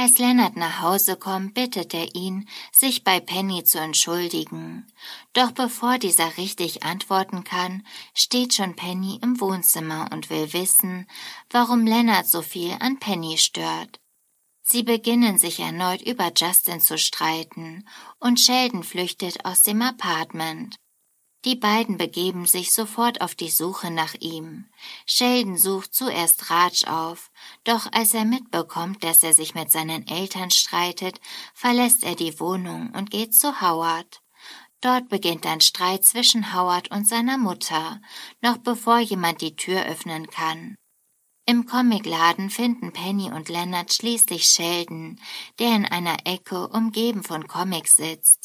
Als 0.00 0.18
Lennart 0.18 0.54
nach 0.54 0.80
Hause 0.80 1.16
kommt, 1.16 1.54
bittet 1.54 1.92
er 1.92 2.14
ihn, 2.14 2.48
sich 2.72 3.02
bei 3.02 3.18
Penny 3.18 3.64
zu 3.64 3.80
entschuldigen. 3.80 4.86
Doch 5.32 5.50
bevor 5.50 5.98
dieser 5.98 6.36
richtig 6.36 6.84
antworten 6.84 7.42
kann, 7.42 7.84
steht 8.14 8.54
schon 8.54 8.76
Penny 8.76 9.18
im 9.22 9.40
Wohnzimmer 9.40 10.08
und 10.12 10.30
will 10.30 10.52
wissen, 10.52 11.08
warum 11.50 11.84
Lennart 11.84 12.28
so 12.28 12.42
viel 12.42 12.76
an 12.78 13.00
Penny 13.00 13.38
stört. 13.38 13.98
Sie 14.62 14.84
beginnen 14.84 15.36
sich 15.36 15.58
erneut 15.58 16.02
über 16.02 16.30
Justin 16.32 16.80
zu 16.80 16.96
streiten 16.96 17.84
und 18.20 18.38
Sheldon 18.38 18.84
flüchtet 18.84 19.44
aus 19.44 19.64
dem 19.64 19.82
Apartment. 19.82 20.76
Die 21.44 21.54
beiden 21.54 21.98
begeben 21.98 22.46
sich 22.46 22.72
sofort 22.72 23.20
auf 23.20 23.36
die 23.36 23.50
Suche 23.50 23.92
nach 23.92 24.14
ihm. 24.14 24.66
Sheldon 25.06 25.56
sucht 25.56 25.94
zuerst 25.94 26.50
Raj 26.50 26.84
auf, 26.86 27.30
doch 27.62 27.90
als 27.92 28.12
er 28.12 28.24
mitbekommt, 28.24 29.04
dass 29.04 29.22
er 29.22 29.32
sich 29.32 29.54
mit 29.54 29.70
seinen 29.70 30.06
Eltern 30.08 30.50
streitet, 30.50 31.20
verlässt 31.54 32.02
er 32.02 32.16
die 32.16 32.40
Wohnung 32.40 32.90
und 32.90 33.10
geht 33.10 33.34
zu 33.34 33.60
Howard. 33.60 34.20
Dort 34.80 35.08
beginnt 35.08 35.46
ein 35.46 35.60
Streit 35.60 36.04
zwischen 36.04 36.54
Howard 36.54 36.90
und 36.90 37.06
seiner 37.06 37.38
Mutter, 37.38 38.00
noch 38.40 38.58
bevor 38.58 38.98
jemand 38.98 39.40
die 39.40 39.54
Tür 39.54 39.84
öffnen 39.86 40.28
kann. 40.28 40.76
Im 41.46 41.66
Comicladen 41.66 42.50
finden 42.50 42.92
Penny 42.92 43.32
und 43.32 43.48
Leonard 43.48 43.92
schließlich 43.92 44.44
Sheldon, 44.44 45.18
der 45.58 45.74
in 45.74 45.86
einer 45.86 46.16
Ecke 46.26 46.68
umgeben 46.68 47.22
von 47.22 47.48
Comics 47.48 47.96
sitzt. 47.96 48.37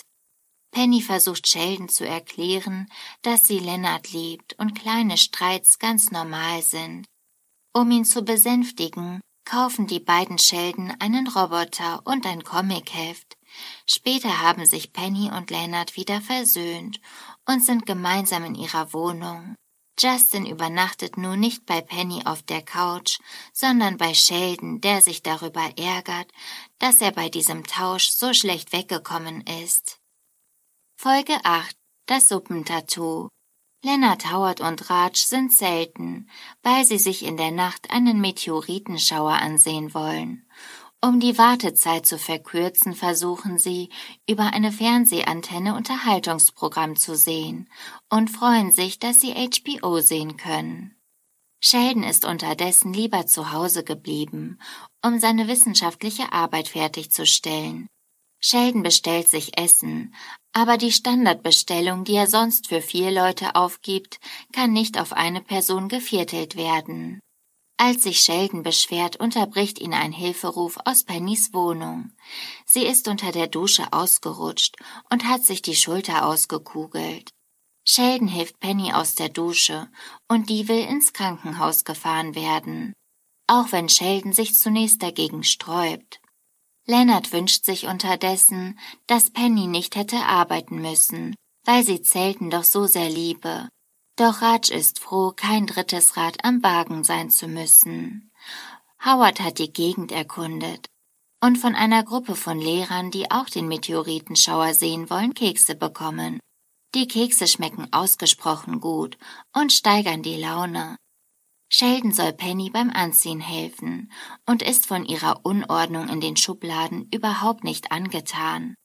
Penny 0.73 1.01
versucht 1.01 1.47
Sheldon 1.47 1.87
zu 1.87 2.05
erklären, 2.05 2.89
dass 3.21 3.47
sie 3.47 3.59
Leonard 3.59 4.11
liebt 4.11 4.57
und 4.57 4.73
kleine 4.73 5.17
Streits 5.17 5.77
ganz 5.77 6.09
normal 6.09 6.63
sind. 6.63 7.05
Um 7.73 7.91
ihn 7.91 8.05
zu 8.05 8.23
besänftigen, 8.23 9.21
kaufen 9.45 9.85
die 9.85 9.99
beiden 9.99 10.39
Sheldon 10.39 10.91
einen 10.99 11.27
Roboter 11.27 12.01
und 12.05 12.25
ein 12.25 12.43
Comicheft. 12.43 13.37
Später 13.85 14.41
haben 14.41 14.65
sich 14.65 14.93
Penny 14.93 15.29
und 15.31 15.51
Leonard 15.51 15.95
wieder 15.95 16.21
versöhnt 16.21 16.99
und 17.47 17.63
sind 17.63 17.85
gemeinsam 17.85 18.43
in 18.43 18.55
ihrer 18.55 18.93
Wohnung. 18.93 19.55
Justin 19.99 20.47
übernachtet 20.47 21.17
nun 21.17 21.39
nicht 21.39 21.67
bei 21.67 21.81
Penny 21.81 22.23
auf 22.25 22.41
der 22.41 22.63
Couch, 22.63 23.19
sondern 23.53 23.97
bei 23.97 24.15
Sheldon, 24.15 24.81
der 24.81 25.03
sich 25.03 25.21
darüber 25.21 25.77
ärgert, 25.77 26.31
dass 26.79 26.99
er 26.99 27.11
bei 27.11 27.29
diesem 27.29 27.63
Tausch 27.63 28.09
so 28.09 28.33
schlecht 28.33 28.73
weggekommen 28.73 29.41
ist. 29.61 29.99
Folge 31.03 31.35
8 31.43 31.75
Das 32.05 32.29
Suppentattoo 32.29 33.27
Lennart 33.83 34.31
Howard 34.31 34.61
und 34.61 34.89
Raj 34.89 35.17
sind 35.17 35.51
selten, 35.51 36.29
weil 36.61 36.85
sie 36.85 36.97
sich 36.97 37.25
in 37.25 37.35
der 37.35 37.51
Nacht 37.51 37.91
einen 37.91 38.21
Meteoritenschauer 38.21 39.33
ansehen 39.33 39.93
wollen. 39.93 40.47
Um 41.01 41.19
die 41.19 41.37
Wartezeit 41.37 42.05
zu 42.05 42.17
verkürzen, 42.17 42.93
versuchen 42.93 43.57
sie, 43.57 43.89
über 44.29 44.53
eine 44.53 44.71
Fernsehantenne 44.71 45.75
Unterhaltungsprogramm 45.75 46.95
zu 46.95 47.17
sehen 47.17 47.69
und 48.09 48.29
freuen 48.29 48.71
sich, 48.71 48.97
dass 48.97 49.19
sie 49.19 49.33
HBO 49.33 49.99
sehen 49.99 50.37
können. 50.37 50.95
Sheldon 51.59 52.03
ist 52.03 52.23
unterdessen 52.23 52.93
lieber 52.93 53.25
zu 53.25 53.51
Hause 53.51 53.83
geblieben, 53.83 54.57
um 55.05 55.19
seine 55.19 55.49
wissenschaftliche 55.49 56.31
Arbeit 56.31 56.69
fertigzustellen. 56.69 57.89
Sheldon 58.45 58.83
bestellt 58.83 59.29
sich 59.29 59.57
Essen, 59.57 60.13
aber 60.51 60.77
die 60.77 60.91
Standardbestellung, 60.91 62.03
die 62.03 62.15
er 62.15 62.27
sonst 62.27 62.67
für 62.67 62.81
vier 62.81 63.09
Leute 63.09 63.55
aufgibt, 63.55 64.19
kann 64.51 64.73
nicht 64.73 64.99
auf 64.99 65.13
eine 65.13 65.41
Person 65.41 65.87
geviertelt 65.87 66.57
werden. 66.57 67.21
Als 67.77 68.03
sich 68.03 68.19
Sheldon 68.19 68.61
beschwert, 68.61 69.15
unterbricht 69.15 69.79
ihn 69.79 69.93
ein 69.93 70.11
Hilferuf 70.11 70.77
aus 70.83 71.05
Pennys 71.05 71.53
Wohnung. 71.53 72.11
Sie 72.65 72.85
ist 72.85 73.07
unter 73.07 73.31
der 73.31 73.47
Dusche 73.47 73.91
ausgerutscht 73.93 74.75
und 75.09 75.23
hat 75.23 75.43
sich 75.43 75.61
die 75.61 75.75
Schulter 75.75 76.27
ausgekugelt. 76.27 77.29
Sheldon 77.87 78.27
hilft 78.27 78.59
Penny 78.59 78.91
aus 78.91 79.15
der 79.15 79.29
Dusche 79.29 79.89
und 80.27 80.49
die 80.49 80.67
will 80.67 80.85
ins 80.85 81.13
Krankenhaus 81.13 81.85
gefahren 81.85 82.35
werden. 82.35 82.93
Auch 83.47 83.71
wenn 83.71 83.89
Sheldon 83.89 84.33
sich 84.33 84.55
zunächst 84.55 85.01
dagegen 85.01 85.43
sträubt. 85.43 86.19
Leonard 86.85 87.31
wünscht 87.31 87.65
sich 87.65 87.87
unterdessen, 87.87 88.77
dass 89.07 89.29
Penny 89.29 89.67
nicht 89.67 89.95
hätte 89.95 90.17
arbeiten 90.17 90.81
müssen, 90.81 91.35
weil 91.63 91.83
sie 91.83 92.01
Zelten 92.01 92.49
doch 92.49 92.63
so 92.63 92.85
sehr 92.85 93.09
liebe. 93.09 93.69
Doch 94.15 94.41
Raj 94.41 94.69
ist 94.69 94.99
froh, 94.99 95.31
kein 95.35 95.65
drittes 95.65 96.17
Rad 96.17 96.43
am 96.43 96.61
Wagen 96.61 97.03
sein 97.03 97.29
zu 97.29 97.47
müssen. 97.47 98.31
Howard 99.03 99.39
hat 99.39 99.59
die 99.59 99.71
Gegend 99.71 100.11
erkundet 100.11 100.87
und 101.43 101.57
von 101.57 101.75
einer 101.75 102.03
Gruppe 102.03 102.35
von 102.35 102.59
Lehrern, 102.59 103.11
die 103.11 103.29
auch 103.29 103.49
den 103.49 103.67
Meteoritenschauer 103.67 104.73
sehen 104.73 105.09
wollen, 105.09 105.33
Kekse 105.33 105.75
bekommen. 105.75 106.39
Die 106.95 107.07
Kekse 107.07 107.47
schmecken 107.47 107.91
ausgesprochen 107.91 108.79
gut 108.79 109.17
und 109.53 109.73
steigern 109.73 110.21
die 110.21 110.37
Laune. 110.37 110.95
Sheldon 111.75 112.11
soll 112.11 112.33
Penny 112.33 112.69
beim 112.69 112.91
Anziehen 112.91 113.39
helfen 113.39 114.11
und 114.45 114.61
ist 114.61 114.85
von 114.85 115.05
ihrer 115.05 115.43
Unordnung 115.43 116.07
in 116.07 116.21
den 116.21 116.37
Schubladen 116.37 117.09
überhaupt 117.11 117.63
nicht 117.63 117.91
angetan. 117.91 118.75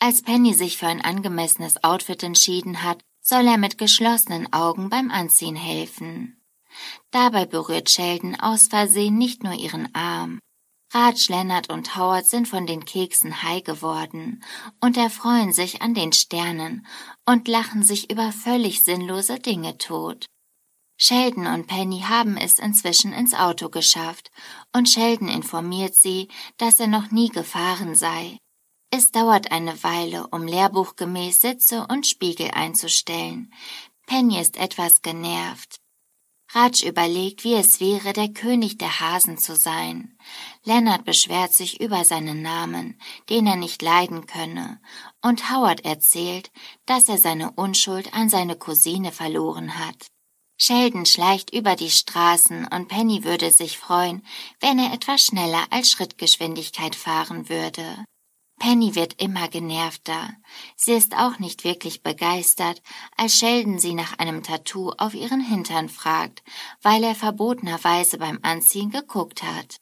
Als 0.00 0.22
Penny 0.22 0.52
sich 0.52 0.76
für 0.76 0.88
ein 0.88 1.00
angemessenes 1.00 1.84
Outfit 1.84 2.24
entschieden 2.24 2.82
hat, 2.82 3.00
soll 3.20 3.46
er 3.46 3.58
mit 3.58 3.78
geschlossenen 3.78 4.52
Augen 4.52 4.90
beim 4.90 5.12
Anziehen 5.12 5.54
helfen. 5.54 6.42
Dabei 7.12 7.46
berührt 7.46 7.90
Sheldon 7.90 8.34
aus 8.34 8.66
Versehen 8.66 9.16
nicht 9.16 9.44
nur 9.44 9.54
ihren 9.54 9.94
Arm. 9.94 10.40
Raj, 10.92 11.28
Leonard 11.28 11.70
und 11.70 11.96
Howard 11.96 12.26
sind 12.26 12.48
von 12.48 12.66
den 12.66 12.84
Keksen 12.84 13.44
high 13.44 13.62
geworden 13.62 14.42
und 14.80 14.96
erfreuen 14.96 15.52
sich 15.52 15.80
an 15.80 15.94
den 15.94 16.12
Sternen 16.12 16.88
und 17.24 17.46
lachen 17.46 17.84
sich 17.84 18.10
über 18.10 18.32
völlig 18.32 18.82
sinnlose 18.82 19.38
Dinge 19.38 19.78
tot. 19.78 20.26
Sheldon 21.04 21.48
und 21.48 21.66
Penny 21.66 22.02
haben 22.02 22.36
es 22.36 22.60
inzwischen 22.60 23.12
ins 23.12 23.34
Auto 23.34 23.70
geschafft, 23.70 24.30
und 24.72 24.88
Sheldon 24.88 25.26
informiert 25.26 25.96
sie, 25.96 26.28
dass 26.58 26.78
er 26.78 26.86
noch 26.86 27.10
nie 27.10 27.28
gefahren 27.28 27.96
sei. 27.96 28.38
Es 28.88 29.10
dauert 29.10 29.50
eine 29.50 29.82
Weile, 29.82 30.28
um 30.28 30.46
lehrbuchgemäß 30.46 31.40
Sitze 31.40 31.88
und 31.88 32.06
Spiegel 32.06 32.52
einzustellen. 32.52 33.52
Penny 34.06 34.40
ist 34.40 34.56
etwas 34.56 35.02
genervt. 35.02 35.80
Raj 36.54 36.86
überlegt, 36.86 37.42
wie 37.42 37.54
es 37.54 37.80
wäre, 37.80 38.12
der 38.12 38.28
König 38.28 38.78
der 38.78 39.00
Hasen 39.00 39.38
zu 39.38 39.56
sein. 39.56 40.16
Leonard 40.62 41.04
beschwert 41.04 41.52
sich 41.52 41.80
über 41.80 42.04
seinen 42.04 42.42
Namen, 42.42 42.96
den 43.28 43.48
er 43.48 43.56
nicht 43.56 43.82
leiden 43.82 44.26
könne, 44.26 44.80
und 45.20 45.50
Howard 45.50 45.84
erzählt, 45.84 46.52
dass 46.86 47.08
er 47.08 47.18
seine 47.18 47.50
Unschuld 47.50 48.14
an 48.14 48.28
seine 48.28 48.54
Cousine 48.54 49.10
verloren 49.10 49.80
hat. 49.80 50.11
Sheldon 50.64 51.06
schleicht 51.06 51.52
über 51.52 51.74
die 51.74 51.90
Straßen 51.90 52.68
und 52.68 52.86
Penny 52.86 53.24
würde 53.24 53.50
sich 53.50 53.78
freuen, 53.78 54.24
wenn 54.60 54.78
er 54.78 54.92
etwas 54.92 55.22
schneller 55.22 55.66
als 55.70 55.90
Schrittgeschwindigkeit 55.90 56.94
fahren 56.94 57.48
würde. 57.48 58.04
Penny 58.60 58.94
wird 58.94 59.20
immer 59.20 59.48
genervter. 59.48 60.30
Sie 60.76 60.92
ist 60.92 61.16
auch 61.16 61.40
nicht 61.40 61.64
wirklich 61.64 62.04
begeistert, 62.04 62.80
als 63.16 63.40
Sheldon 63.40 63.80
sie 63.80 63.94
nach 63.94 64.20
einem 64.20 64.44
Tattoo 64.44 64.92
auf 64.98 65.14
ihren 65.14 65.40
Hintern 65.40 65.88
fragt, 65.88 66.44
weil 66.80 67.02
er 67.02 67.16
verbotenerweise 67.16 68.18
beim 68.18 68.38
Anziehen 68.42 68.92
geguckt 68.92 69.42
hat. 69.42 69.78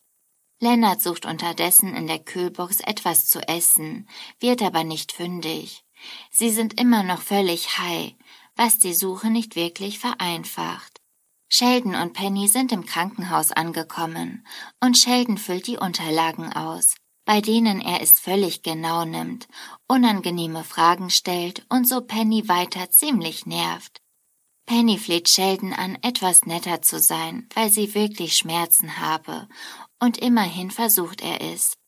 Lennart 0.61 1.03
sucht 1.03 1.27
unterdessen 1.27 1.95
in 1.95 2.07
der 2.07 2.21
Kühlbox 2.21 2.81
etwas 2.81 3.29
zu 3.29 3.47
essen, 3.47 4.09
wird 4.39 4.63
aber 4.63 4.85
nicht 4.85 5.13
fündig. 5.13 5.85
Sie 6.31 6.49
sind 6.49 6.81
immer 6.81 7.03
noch 7.03 7.21
völlig 7.21 7.79
high, 7.79 8.15
was 8.61 8.77
die 8.77 8.93
Suche 8.93 9.31
nicht 9.31 9.57
wirklich 9.57 9.99
vereinfacht. 9.99 11.01
Sheldon 11.49 11.95
und 11.95 12.13
Penny 12.13 12.47
sind 12.47 12.73
im 12.73 12.85
Krankenhaus 12.85 13.53
angekommen 13.53 14.47
und 14.85 14.99
Sheldon 14.99 15.39
füllt 15.39 15.67
die 15.67 15.79
Unterlagen 15.79 16.53
aus, 16.53 16.95
bei 17.25 17.41
denen 17.41 17.81
er 17.81 18.03
es 18.03 18.21
völlig 18.21 18.63
genau 18.63 19.07
nimmt, 19.07 19.49
unangenehme 19.89 20.63
Fragen 20.63 21.09
stellt 21.09 21.65
und 21.71 21.89
so 21.89 22.03
Penny 22.03 22.49
weiter 22.49 22.91
ziemlich 22.91 23.47
nervt. 23.47 24.03
Penny 24.67 24.99
fleht 24.99 25.31
Sheldon 25.31 25.73
an, 25.73 25.97
etwas 26.03 26.45
netter 26.45 26.83
zu 26.83 26.99
sein, 26.99 27.49
weil 27.55 27.73
sie 27.73 27.95
wirklich 27.95 28.37
Schmerzen 28.37 28.99
habe, 28.99 29.49
und 30.01 30.19
immerhin 30.19 30.71
versucht 30.71 31.23
er 31.23 31.41
es. 31.41 31.79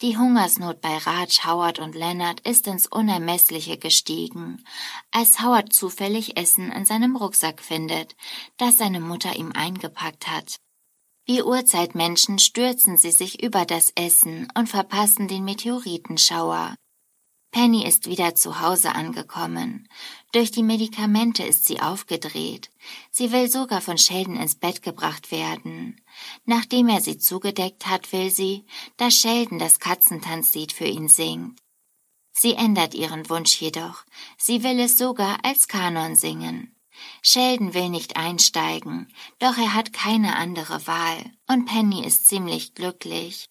Die 0.00 0.16
Hungersnot 0.16 0.80
bei 0.80 0.96
Raj, 0.96 1.40
Howard 1.44 1.80
und 1.80 1.96
Leonard 1.96 2.46
ist 2.46 2.68
ins 2.68 2.86
Unermessliche 2.86 3.78
gestiegen, 3.78 4.64
als 5.10 5.40
Howard 5.40 5.72
zufällig 5.72 6.36
Essen 6.36 6.70
in 6.70 6.84
seinem 6.84 7.16
Rucksack 7.16 7.60
findet, 7.60 8.14
das 8.58 8.78
seine 8.78 9.00
Mutter 9.00 9.34
ihm 9.34 9.50
eingepackt 9.52 10.28
hat. 10.28 10.60
Wie 11.26 11.42
Urzeitmenschen 11.42 12.38
stürzen 12.38 12.96
sie 12.96 13.10
sich 13.10 13.42
über 13.42 13.64
das 13.64 13.90
Essen 13.96 14.46
und 14.56 14.68
verpassen 14.68 15.26
den 15.26 15.44
Meteoritenschauer. 15.44 16.76
Penny 17.58 17.84
ist 17.84 18.06
wieder 18.06 18.36
zu 18.36 18.60
Hause 18.60 18.94
angekommen. 18.94 19.88
Durch 20.30 20.52
die 20.52 20.62
Medikamente 20.62 21.42
ist 21.42 21.66
sie 21.66 21.80
aufgedreht. 21.80 22.70
Sie 23.10 23.32
will 23.32 23.50
sogar 23.50 23.80
von 23.80 23.98
Sheldon 23.98 24.36
ins 24.36 24.54
Bett 24.54 24.80
gebracht 24.80 25.32
werden. 25.32 26.00
Nachdem 26.44 26.88
er 26.88 27.00
sie 27.00 27.18
zugedeckt 27.18 27.88
hat, 27.88 28.12
will 28.12 28.30
sie, 28.30 28.64
dass 28.96 29.16
Sheldon 29.16 29.58
das 29.58 29.80
Katzentanzlied 29.80 30.70
für 30.70 30.84
ihn 30.84 31.08
singt. 31.08 31.58
Sie 32.30 32.54
ändert 32.54 32.94
ihren 32.94 33.28
Wunsch 33.28 33.60
jedoch. 33.60 34.04
Sie 34.36 34.62
will 34.62 34.78
es 34.78 34.96
sogar 34.96 35.44
als 35.44 35.66
Kanon 35.66 36.14
singen. 36.14 36.76
Sheldon 37.22 37.74
will 37.74 37.88
nicht 37.88 38.16
einsteigen, 38.16 39.12
doch 39.40 39.58
er 39.58 39.74
hat 39.74 39.92
keine 39.92 40.36
andere 40.36 40.86
Wahl, 40.86 41.32
und 41.48 41.64
Penny 41.64 42.06
ist 42.06 42.28
ziemlich 42.28 42.74
glücklich. 42.74 43.46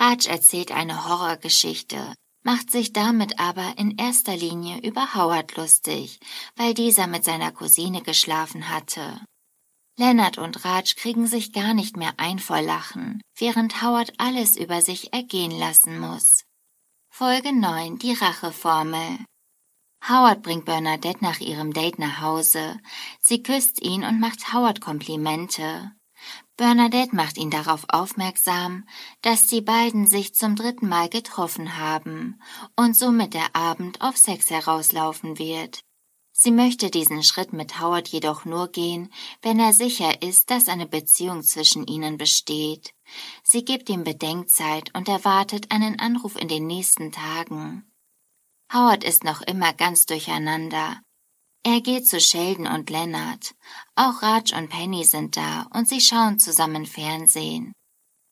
Raj 0.00 0.26
erzählt 0.26 0.72
eine 0.72 1.06
Horrorgeschichte, 1.06 2.16
macht 2.42 2.70
sich 2.70 2.92
damit 2.92 3.38
aber 3.38 3.74
in 3.76 3.98
erster 3.98 4.36
Linie 4.36 4.80
über 4.86 5.14
Howard 5.14 5.56
lustig, 5.56 6.20
weil 6.56 6.74
dieser 6.74 7.06
mit 7.06 7.24
seiner 7.24 7.52
Cousine 7.52 8.02
geschlafen 8.02 8.68
hatte. 8.68 9.20
Leonard 9.98 10.38
und 10.38 10.64
Raj 10.64 10.94
kriegen 10.94 11.26
sich 11.26 11.52
gar 11.52 11.74
nicht 11.74 11.96
mehr 11.96 12.14
ein 12.18 12.38
vor 12.38 12.62
Lachen, 12.62 13.20
während 13.36 13.82
Howard 13.82 14.12
alles 14.18 14.56
über 14.56 14.80
sich 14.80 15.12
ergehen 15.12 15.50
lassen 15.50 15.98
muss. 15.98 16.44
Folge 17.10 17.52
9 17.52 17.98
Die 17.98 18.12
Racheformel 18.12 19.18
Howard 20.06 20.42
bringt 20.42 20.64
Bernadette 20.64 21.22
nach 21.22 21.40
ihrem 21.40 21.72
Date 21.72 21.98
nach 21.98 22.20
Hause. 22.20 22.78
Sie 23.20 23.42
küsst 23.42 23.82
ihn 23.82 24.04
und 24.04 24.20
macht 24.20 24.52
Howard 24.52 24.80
Komplimente. 24.80 25.92
Bernadette 26.56 27.14
macht 27.14 27.38
ihn 27.38 27.50
darauf 27.50 27.84
aufmerksam, 27.88 28.86
dass 29.22 29.46
die 29.46 29.60
beiden 29.60 30.06
sich 30.06 30.34
zum 30.34 30.56
dritten 30.56 30.88
Mal 30.88 31.08
getroffen 31.08 31.78
haben 31.78 32.40
und 32.76 32.96
somit 32.96 33.34
der 33.34 33.54
Abend 33.54 34.00
auf 34.00 34.16
Sex 34.16 34.50
herauslaufen 34.50 35.38
wird. 35.38 35.84
Sie 36.40 36.52
möchte 36.52 36.88
diesen 36.88 37.24
Schritt 37.24 37.52
mit 37.52 37.80
Howard 37.80 38.06
jedoch 38.06 38.44
nur 38.44 38.68
gehen, 38.68 39.12
wenn 39.42 39.58
er 39.58 39.72
sicher 39.72 40.22
ist, 40.22 40.50
dass 40.50 40.68
eine 40.68 40.86
Beziehung 40.86 41.42
zwischen 41.42 41.84
ihnen 41.86 42.16
besteht. 42.16 42.94
Sie 43.42 43.64
gibt 43.64 43.88
ihm 43.88 44.04
Bedenkzeit 44.04 44.94
und 44.94 45.08
erwartet 45.08 45.72
einen 45.72 45.98
Anruf 45.98 46.36
in 46.36 46.46
den 46.46 46.68
nächsten 46.68 47.10
Tagen. 47.10 47.90
Howard 48.72 49.02
ist 49.02 49.24
noch 49.24 49.40
immer 49.40 49.72
ganz 49.72 50.06
durcheinander. 50.06 51.00
Er 51.70 51.82
geht 51.82 52.08
zu 52.08 52.18
Sheldon 52.18 52.66
und 52.66 52.88
Leonard. 52.88 53.54
Auch 53.94 54.22
Raj 54.22 54.54
und 54.56 54.70
Penny 54.70 55.04
sind 55.04 55.36
da 55.36 55.66
und 55.74 55.86
sie 55.86 56.00
schauen 56.00 56.38
zusammen 56.38 56.86
Fernsehen. 56.86 57.74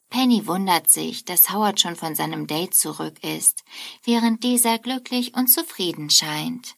Penny 0.08 0.46
wundert 0.46 0.88
sich, 0.88 1.22
dass 1.26 1.50
Howard 1.50 1.78
schon 1.78 1.96
von 1.96 2.14
seinem 2.14 2.46
Date 2.46 2.72
zurück 2.72 3.22
ist, 3.22 3.62
während 4.04 4.42
dieser 4.42 4.78
glücklich 4.78 5.34
und 5.34 5.48
zufrieden 5.48 6.08
scheint. 6.08 6.76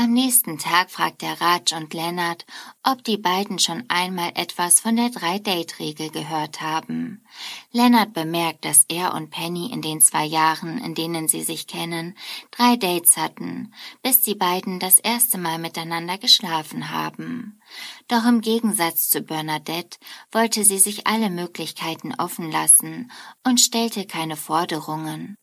Am 0.00 0.12
nächsten 0.12 0.58
Tag 0.58 0.92
fragt 0.92 1.22
der 1.22 1.40
Raj 1.40 1.74
und 1.74 1.92
Leonard, 1.92 2.46
ob 2.84 3.02
die 3.02 3.16
beiden 3.16 3.58
schon 3.58 3.82
einmal 3.88 4.30
etwas 4.36 4.78
von 4.78 4.94
der 4.94 5.10
Drei-Date-Regel 5.10 6.10
gehört 6.10 6.60
haben. 6.60 7.26
Leonard 7.72 8.12
bemerkt, 8.12 8.64
dass 8.64 8.84
er 8.88 9.12
und 9.14 9.30
Penny 9.30 9.72
in 9.72 9.82
den 9.82 10.00
zwei 10.00 10.24
Jahren, 10.24 10.78
in 10.78 10.94
denen 10.94 11.26
sie 11.26 11.42
sich 11.42 11.66
kennen, 11.66 12.16
drei 12.52 12.76
Dates 12.76 13.16
hatten, 13.16 13.74
bis 14.00 14.22
die 14.22 14.36
beiden 14.36 14.78
das 14.78 15.00
erste 15.00 15.36
Mal 15.36 15.58
miteinander 15.58 16.16
geschlafen 16.16 16.92
haben. 16.92 17.60
Doch 18.06 18.24
im 18.24 18.40
Gegensatz 18.40 19.10
zu 19.10 19.22
Bernadette 19.22 19.98
wollte 20.30 20.62
sie 20.62 20.78
sich 20.78 21.08
alle 21.08 21.28
Möglichkeiten 21.28 22.14
offen 22.16 22.52
lassen 22.52 23.10
und 23.42 23.60
stellte 23.60 24.06
keine 24.06 24.36
Forderungen. 24.36 25.34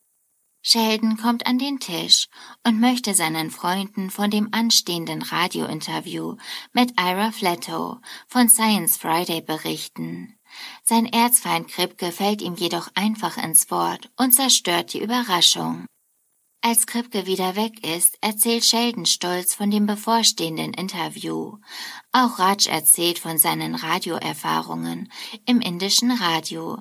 Sheldon 0.68 1.16
kommt 1.18 1.46
an 1.46 1.60
den 1.60 1.80
Tisch 1.80 2.28
und 2.66 2.80
möchte 2.80 3.14
seinen 3.14 3.52
Freunden 3.52 4.10
von 4.10 4.32
dem 4.32 4.50
anstehenden 4.52 5.22
Radiointerview 5.22 6.38
mit 6.74 7.00
Ira 7.00 7.32
Flatto 7.32 8.00
von 8.28 8.50
Science 8.50 8.98
Friday 8.98 9.42
berichten. 9.42 10.40
Sein 10.82 11.06
Erzfeind 11.06 11.68
Kripke 11.68 12.12
fällt 12.12 12.42
ihm 12.42 12.56
jedoch 12.56 12.90
einfach 12.96 13.38
ins 13.38 13.70
Wort 13.70 14.10
und 14.18 14.32
zerstört 14.32 14.94
die 14.94 15.04
Überraschung. 15.04 15.86
Als 16.62 16.88
Kripke 16.88 17.28
wieder 17.28 17.56
weg 17.56 17.86
ist, 17.86 18.18
erzählt 18.22 18.66
Sheldon 18.66 19.06
stolz 19.06 19.54
von 19.54 19.70
dem 19.70 19.86
bevorstehenden 19.86 20.74
Interview. 20.74 21.60
Auch 22.12 22.40
Raj 22.40 22.66
erzählt 22.68 23.20
von 23.20 23.38
seinen 23.38 23.76
Radioerfahrungen 23.76 25.12
im 25.46 25.62
indischen 25.62 26.10
Radio. 26.10 26.80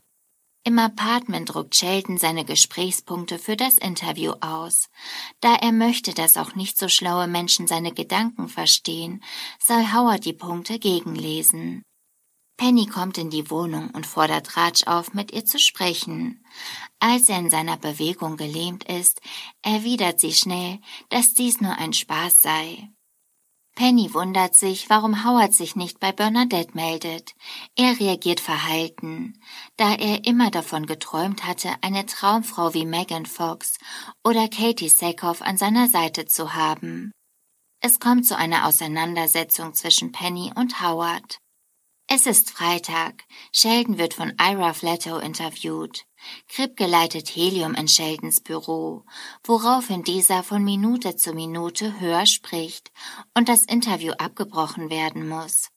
Im 0.66 0.78
Apartment 0.78 1.52
druckt 1.52 1.74
Sheldon 1.74 2.16
seine 2.16 2.46
Gesprächspunkte 2.46 3.38
für 3.38 3.54
das 3.54 3.76
Interview 3.76 4.32
aus. 4.40 4.88
Da 5.40 5.56
er 5.56 5.72
möchte, 5.72 6.14
dass 6.14 6.38
auch 6.38 6.54
nicht 6.54 6.78
so 6.78 6.88
schlaue 6.88 7.26
Menschen 7.26 7.66
seine 7.66 7.92
Gedanken 7.92 8.48
verstehen, 8.48 9.22
soll 9.60 9.92
Howard 9.92 10.24
die 10.24 10.32
Punkte 10.32 10.78
gegenlesen. 10.78 11.82
Penny 12.56 12.86
kommt 12.86 13.18
in 13.18 13.28
die 13.28 13.50
Wohnung 13.50 13.90
und 13.90 14.06
fordert 14.06 14.56
Raj 14.56 14.86
auf, 14.86 15.12
mit 15.12 15.32
ihr 15.32 15.44
zu 15.44 15.58
sprechen. 15.58 16.42
Als 16.98 17.28
er 17.28 17.40
in 17.40 17.50
seiner 17.50 17.76
Bewegung 17.76 18.38
gelähmt 18.38 18.84
ist, 18.84 19.20
erwidert 19.60 20.18
sie 20.18 20.32
schnell, 20.32 20.78
dass 21.10 21.34
dies 21.34 21.60
nur 21.60 21.76
ein 21.76 21.92
Spaß 21.92 22.40
sei. 22.40 22.88
Penny 23.74 24.14
wundert 24.14 24.54
sich, 24.54 24.88
warum 24.88 25.24
Howard 25.24 25.52
sich 25.52 25.74
nicht 25.74 25.98
bei 25.98 26.12
Bernadette 26.12 26.74
meldet. 26.74 27.34
Er 27.74 27.98
reagiert 27.98 28.38
verhalten, 28.38 29.40
da 29.76 29.94
er 29.94 30.26
immer 30.26 30.50
davon 30.50 30.86
geträumt 30.86 31.44
hatte, 31.44 31.70
eine 31.80 32.06
Traumfrau 32.06 32.72
wie 32.72 32.86
Megan 32.86 33.26
Fox 33.26 33.78
oder 34.22 34.46
Katie 34.48 34.88
Sackhoff 34.88 35.42
an 35.42 35.56
seiner 35.56 35.88
Seite 35.88 36.26
zu 36.26 36.54
haben. 36.54 37.10
Es 37.80 37.98
kommt 37.98 38.26
zu 38.26 38.36
einer 38.36 38.66
Auseinandersetzung 38.66 39.74
zwischen 39.74 40.12
Penny 40.12 40.52
und 40.54 40.80
Howard. 40.80 41.38
Es 42.06 42.26
ist 42.26 42.50
Freitag. 42.50 43.24
Sheldon 43.50 43.98
wird 43.98 44.14
von 44.14 44.34
Ira 44.38 44.74
Flatto 44.74 45.18
interviewt. 45.18 46.04
Kripke 46.48 46.86
leitet 46.86 47.28
Helium 47.28 47.74
in 47.74 47.88
Sheldons 47.88 48.40
Büro, 48.40 49.04
woraufhin 49.42 50.04
dieser 50.04 50.42
von 50.42 50.62
Minute 50.62 51.16
zu 51.16 51.32
Minute 51.32 52.00
höher 52.00 52.26
spricht 52.26 52.92
und 53.34 53.48
das 53.48 53.64
Interview 53.64 54.12
abgebrochen 54.12 54.90
werden 54.90 55.28
muss. 55.28 55.70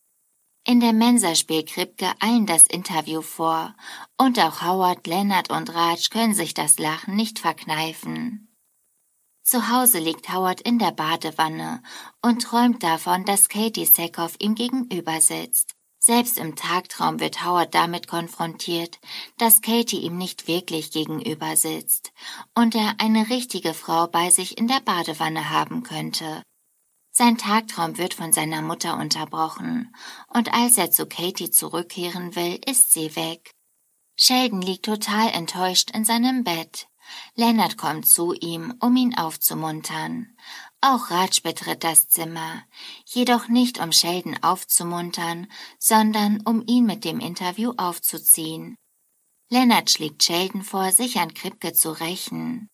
In 0.65 0.81
der 0.81 0.91
Mensa 0.91 1.33
spielt 1.33 1.69
Kripke 1.69 2.11
allen 2.19 2.45
das 2.45 2.67
Interview 2.67 3.21
vor, 3.21 3.73
und 4.17 4.37
auch 4.37 4.61
Howard, 4.61 5.07
Leonard 5.07 5.49
und 5.49 5.73
Raj 5.73 6.09
können 6.09 6.33
sich 6.33 6.53
das 6.53 6.77
Lachen 6.77 7.15
nicht 7.15 7.39
verkneifen. 7.39 8.53
Zu 9.43 9.69
Hause 9.69 9.99
liegt 9.99 10.27
Howard 10.33 10.59
in 10.59 10.77
der 10.77 10.91
Badewanne 10.91 11.81
und 12.21 12.41
träumt 12.41 12.83
davon, 12.83 13.23
dass 13.23 13.47
Katie 13.47 13.85
Sackhoff 13.85 14.35
ihm 14.39 14.55
gegenüber 14.55 15.21
sitzt. 15.21 15.76
Selbst 16.07 16.37
im 16.37 16.55
Tagtraum 16.55 17.19
wird 17.19 17.43
Howard 17.43 17.75
damit 17.75 18.07
konfrontiert, 18.07 18.97
dass 19.37 19.61
Katie 19.61 19.99
ihm 19.99 20.17
nicht 20.17 20.47
wirklich 20.47 20.91
gegenüber 20.91 21.57
sitzt 21.57 22.13
und 22.55 22.75
er 22.75 22.95
eine 22.99 23.29
richtige 23.29 23.73
Frau 23.73 24.07
bei 24.07 24.29
sich 24.29 24.57
in 24.57 24.69
der 24.69 24.79
Badewanne 24.79 25.49
haben 25.49 25.83
könnte. 25.83 26.43
Sein 27.11 27.37
Tagtraum 27.37 27.97
wird 27.97 28.13
von 28.13 28.31
seiner 28.31 28.61
Mutter 28.61 28.97
unterbrochen, 28.97 29.93
und 30.33 30.53
als 30.53 30.77
er 30.77 30.91
zu 30.91 31.07
Katie 31.07 31.51
zurückkehren 31.51 32.37
will, 32.37 32.57
ist 32.65 32.93
sie 32.93 33.13
weg. 33.17 33.51
Sheldon 34.15 34.61
liegt 34.61 34.85
total 34.85 35.31
enttäuscht 35.31 35.91
in 35.91 36.05
seinem 36.05 36.45
Bett. 36.45 36.87
Leonard 37.35 37.77
kommt 37.77 38.07
zu 38.07 38.33
ihm, 38.33 38.75
um 38.79 38.95
ihn 38.95 39.17
aufzumuntern. 39.17 40.37
Auch 40.81 41.09
Raj 41.09 41.41
betritt 41.41 41.83
das 41.83 42.07
Zimmer, 42.07 42.63
jedoch 43.05 43.47
nicht 43.47 43.79
um 43.79 43.91
Sheldon 43.91 44.37
aufzumuntern, 44.43 45.51
sondern 45.79 46.41
um 46.45 46.63
ihn 46.67 46.85
mit 46.85 47.03
dem 47.03 47.19
Interview 47.19 47.73
aufzuziehen. 47.77 48.77
Leonard 49.49 49.89
schlägt 49.89 50.23
Sheldon 50.23 50.61
vor, 50.61 50.91
sich 50.91 51.17
an 51.19 51.33
Kripke 51.33 51.73
zu 51.73 51.91
rächen. 51.91 52.69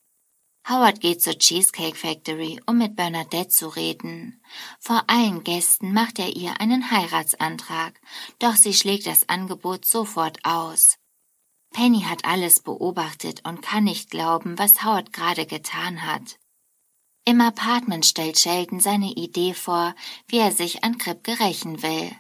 Howard 0.68 1.02
geht 1.02 1.22
zur 1.22 1.38
Cheesecake 1.38 1.96
Factory, 1.96 2.60
um 2.66 2.78
mit 2.78 2.96
Bernadette 2.96 3.50
zu 3.50 3.68
reden. 3.68 4.42
Vor 4.80 5.04
allen 5.08 5.44
Gästen 5.44 5.94
macht 5.94 6.20
er 6.20 6.36
ihr 6.36 6.60
einen 6.60 6.90
Heiratsantrag, 6.90 8.00
doch 8.40 8.56
sie 8.56 8.74
schlägt 8.74 9.06
das 9.06 9.28
Angebot 9.28 9.86
sofort 9.86 10.40
aus. 10.44 10.98
Penny 11.74 12.02
hat 12.02 12.24
alles 12.24 12.62
beobachtet 12.62 13.42
und 13.46 13.62
kann 13.62 13.84
nicht 13.84 14.10
glauben, 14.10 14.58
was 14.58 14.84
Howard 14.84 15.12
gerade 15.12 15.46
getan 15.46 16.06
hat. 16.06 16.38
Im 17.26 17.40
Apartment 17.40 18.06
stellt 18.06 18.38
Sheldon 18.38 18.82
seine 18.82 19.12
Idee 19.12 19.54
vor, 19.54 19.96
wie 20.28 20.40
er 20.40 20.52
sich 20.52 20.84
an 20.84 20.98
Kripke 20.98 21.40
rächen 21.40 21.82
will. 21.82 22.12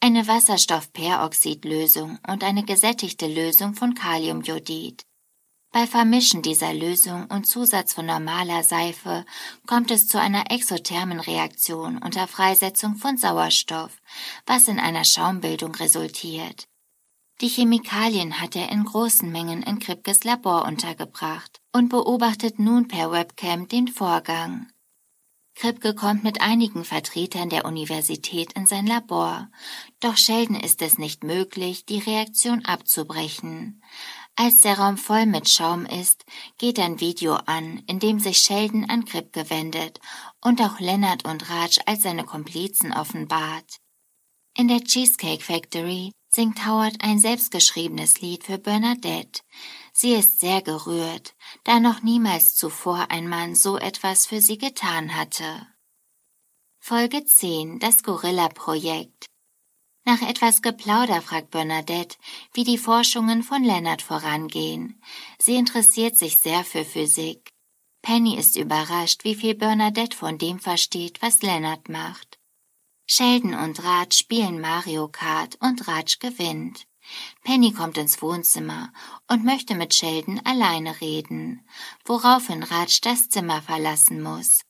Eine 0.00 0.26
Wasserstoffperoxidlösung 0.26 2.18
und 2.26 2.42
eine 2.42 2.64
gesättigte 2.64 3.28
Lösung 3.28 3.74
von 3.74 3.94
Kaliumjodid. 3.94 5.04
Bei 5.72 5.86
Vermischen 5.86 6.42
dieser 6.42 6.74
Lösung 6.74 7.26
und 7.26 7.44
Zusatz 7.46 7.94
von 7.94 8.06
normaler 8.06 8.64
Seife 8.64 9.24
kommt 9.68 9.92
es 9.92 10.08
zu 10.08 10.18
einer 10.18 10.50
exothermen 10.50 11.20
Reaktion 11.20 11.98
unter 11.98 12.26
Freisetzung 12.26 12.96
von 12.96 13.16
Sauerstoff, 13.16 13.92
was 14.46 14.66
in 14.66 14.80
einer 14.80 15.04
Schaumbildung 15.04 15.76
resultiert. 15.76 16.66
Die 17.40 17.48
Chemikalien 17.48 18.38
hat 18.38 18.54
er 18.54 18.70
in 18.70 18.84
großen 18.84 19.32
Mengen 19.32 19.62
in 19.62 19.78
Kripkes 19.78 20.24
Labor 20.24 20.66
untergebracht 20.66 21.62
und 21.72 21.88
beobachtet 21.88 22.58
nun 22.58 22.86
per 22.86 23.10
Webcam 23.12 23.66
den 23.66 23.88
Vorgang. 23.88 24.66
Kripke 25.54 25.94
kommt 25.94 26.22
mit 26.22 26.42
einigen 26.42 26.84
Vertretern 26.84 27.48
der 27.48 27.64
Universität 27.64 28.52
in 28.52 28.66
sein 28.66 28.86
Labor, 28.86 29.50
doch 30.00 30.18
Sheldon 30.18 30.56
ist 30.56 30.82
es 30.82 30.98
nicht 30.98 31.24
möglich, 31.24 31.86
die 31.86 31.98
Reaktion 31.98 32.64
abzubrechen. 32.66 33.82
Als 34.36 34.60
der 34.60 34.78
Raum 34.78 34.98
voll 34.98 35.24
mit 35.24 35.48
Schaum 35.48 35.86
ist, 35.86 36.26
geht 36.58 36.78
ein 36.78 37.00
Video 37.00 37.34
an, 37.34 37.82
in 37.86 38.00
dem 38.00 38.20
sich 38.20 38.38
Sheldon 38.38 38.88
an 38.88 39.06
Kripke 39.06 39.48
wendet 39.48 39.98
und 40.42 40.60
auch 40.60 40.78
Leonard 40.78 41.24
und 41.24 41.48
Raj 41.48 41.78
als 41.86 42.02
seine 42.02 42.24
Komplizen 42.24 42.92
offenbart. 42.92 43.80
In 44.54 44.68
der 44.68 44.84
Cheesecake 44.84 45.42
Factory 45.42 46.12
singt 46.30 46.64
Howard 46.66 46.96
ein 47.00 47.18
selbstgeschriebenes 47.18 48.20
Lied 48.20 48.44
für 48.44 48.56
Bernadette. 48.56 49.42
Sie 49.92 50.14
ist 50.14 50.40
sehr 50.40 50.62
gerührt, 50.62 51.34
da 51.64 51.80
noch 51.80 52.02
niemals 52.02 52.54
zuvor 52.54 53.10
ein 53.10 53.28
Mann 53.28 53.54
so 53.54 53.76
etwas 53.76 54.26
für 54.26 54.40
sie 54.40 54.56
getan 54.56 55.16
hatte. 55.16 55.66
Folge 56.78 57.24
10 57.24 57.80
Das 57.80 58.02
Gorilla-Projekt 58.02 59.26
nach 60.04 60.22
etwas 60.22 60.62
Geplauder 60.62 61.20
fragt 61.20 61.50
Bernadette, 61.50 62.16
wie 62.54 62.64
die 62.64 62.78
Forschungen 62.78 63.42
von 63.42 63.62
Leonard 63.62 64.00
vorangehen. 64.00 65.00
Sie 65.38 65.56
interessiert 65.56 66.16
sich 66.16 66.38
sehr 66.38 66.64
für 66.64 66.84
Physik. 66.84 67.52
Penny 68.02 68.36
ist 68.36 68.56
überrascht, 68.56 69.24
wie 69.24 69.34
viel 69.34 69.54
Bernadette 69.54 70.16
von 70.16 70.38
dem 70.38 70.58
versteht, 70.58 71.20
was 71.20 71.42
Leonard 71.42 71.88
macht. 71.90 72.29
Sheldon 73.12 73.54
und 73.54 73.82
Raj 73.82 74.12
spielen 74.12 74.60
Mario 74.60 75.08
Kart 75.08 75.58
und 75.60 75.88
Raj 75.88 76.18
gewinnt. 76.20 76.86
Penny 77.42 77.72
kommt 77.72 77.98
ins 77.98 78.22
Wohnzimmer 78.22 78.92
und 79.28 79.44
möchte 79.44 79.74
mit 79.74 79.94
Sheldon 79.94 80.40
alleine 80.44 81.00
reden, 81.00 81.66
woraufhin 82.04 82.62
Raj 82.62 83.00
das 83.02 83.28
Zimmer 83.28 83.62
verlassen 83.62 84.22
muss. 84.22 84.60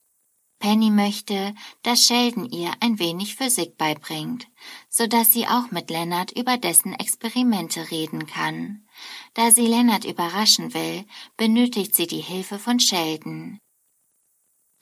Penny 0.57 0.89
möchte, 0.89 1.53
dass 1.83 2.07
Sheldon 2.07 2.49
ihr 2.49 2.71
ein 2.79 2.97
wenig 2.97 3.35
Physik 3.35 3.77
beibringt, 3.77 4.47
so 4.89 5.05
dass 5.05 5.31
sie 5.31 5.45
auch 5.45 5.69
mit 5.69 5.91
Leonard 5.91 6.31
über 6.31 6.57
dessen 6.57 6.93
Experimente 6.95 7.91
reden 7.91 8.25
kann. 8.25 8.87
Da 9.35 9.51
sie 9.51 9.67
Leonard 9.67 10.03
überraschen 10.03 10.73
will, 10.73 11.05
benötigt 11.37 11.93
sie 11.93 12.07
die 12.07 12.21
Hilfe 12.21 12.57
von 12.57 12.79
Sheldon. 12.79 13.59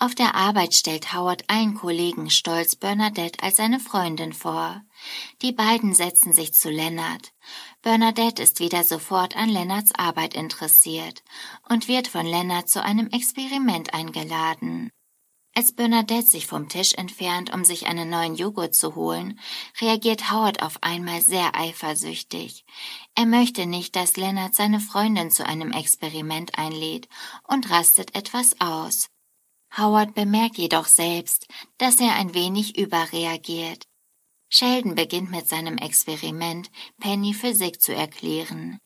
Auf 0.02 0.16
der 0.16 0.34
Arbeit 0.34 0.74
stellt 0.74 1.14
Howard 1.14 1.44
allen 1.50 1.76
Kollegen 1.76 2.30
stolz 2.30 2.78
Bernadette 2.78 3.44
als 3.44 3.58
seine 3.58 3.82
Freundin 3.82 4.32
vor. 4.32 4.82
Die 5.42 5.52
beiden 5.52 5.94
setzen 5.94 6.32
sich 6.32 6.54
zu 6.54 6.70
Leonard. 6.70 7.34
Bernadette 7.82 8.42
ist 8.42 8.62
wieder 8.62 8.86
sofort 8.86 9.36
an 9.36 9.50
Leonards 9.50 9.94
Arbeit 9.94 10.36
interessiert 10.36 11.22
und 11.68 11.90
wird 11.90 12.08
von 12.08 12.26
Leonard 12.26 12.70
zu 12.70 12.82
einem 12.82 13.10
Experiment 13.10 13.94
eingeladen. 13.94 14.90
Als 15.54 15.74
Bernadette 15.74 16.28
sich 16.28 16.48
vom 16.48 16.70
Tisch 16.70 16.94
entfernt, 16.94 17.54
um 17.54 17.66
sich 17.66 17.88
einen 17.88 18.10
neuen 18.10 18.36
Joghurt 18.36 18.76
zu 18.76 18.96
holen, 18.96 19.38
reagiert 19.82 20.32
Howard 20.32 20.62
auf 20.62 20.82
einmal 20.82 21.22
sehr 21.22 21.58
eifersüchtig. 21.58 22.64
Er 23.16 23.26
möchte 23.26 23.66
nicht, 23.66 23.98
dass 23.98 24.16
Leonard 24.16 24.56
seine 24.56 24.80
Freundin 24.80 25.30
zu 25.30 25.46
einem 25.46 25.74
Experiment 25.74 26.58
einlädt 26.58 27.10
und 27.46 27.70
rastet 27.70 28.16
etwas 28.16 28.62
aus. 28.62 29.09
Howard 29.78 30.16
bemerkt 30.16 30.58
jedoch 30.58 30.88
selbst, 30.88 31.48
dass 31.78 32.00
er 32.00 32.16
ein 32.16 32.34
wenig 32.34 32.78
überreagiert. 32.78 33.86
Sheldon 34.50 34.96
beginnt 34.96 35.30
mit 35.30 35.48
seinem 35.48 35.78
Experiment, 35.78 36.72
Penny 37.00 37.34
Physik 37.34 37.82
zu 37.82 37.94
erklären. 37.94 38.80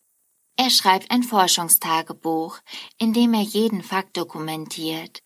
Er 0.58 0.70
schreibt 0.70 1.10
ein 1.10 1.24
Forschungstagebuch, 1.24 2.60
in 2.98 3.14
dem 3.14 3.34
er 3.34 3.42
jeden 3.42 3.82
Fakt 3.82 4.18
dokumentiert. 4.18 5.22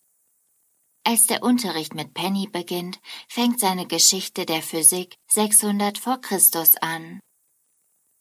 Als 1.04 1.26
der 1.26 1.42
Unterricht 1.42 1.96
mit 1.96 2.14
Penny 2.14 2.48
beginnt, 2.48 3.00
fängt 3.28 3.60
seine 3.60 3.88
Geschichte 3.88 4.46
der 4.46 4.62
Physik 4.62 5.18
600 5.30 5.98
vor 5.98 6.22
Christus 6.22 6.76
an. 6.76 7.20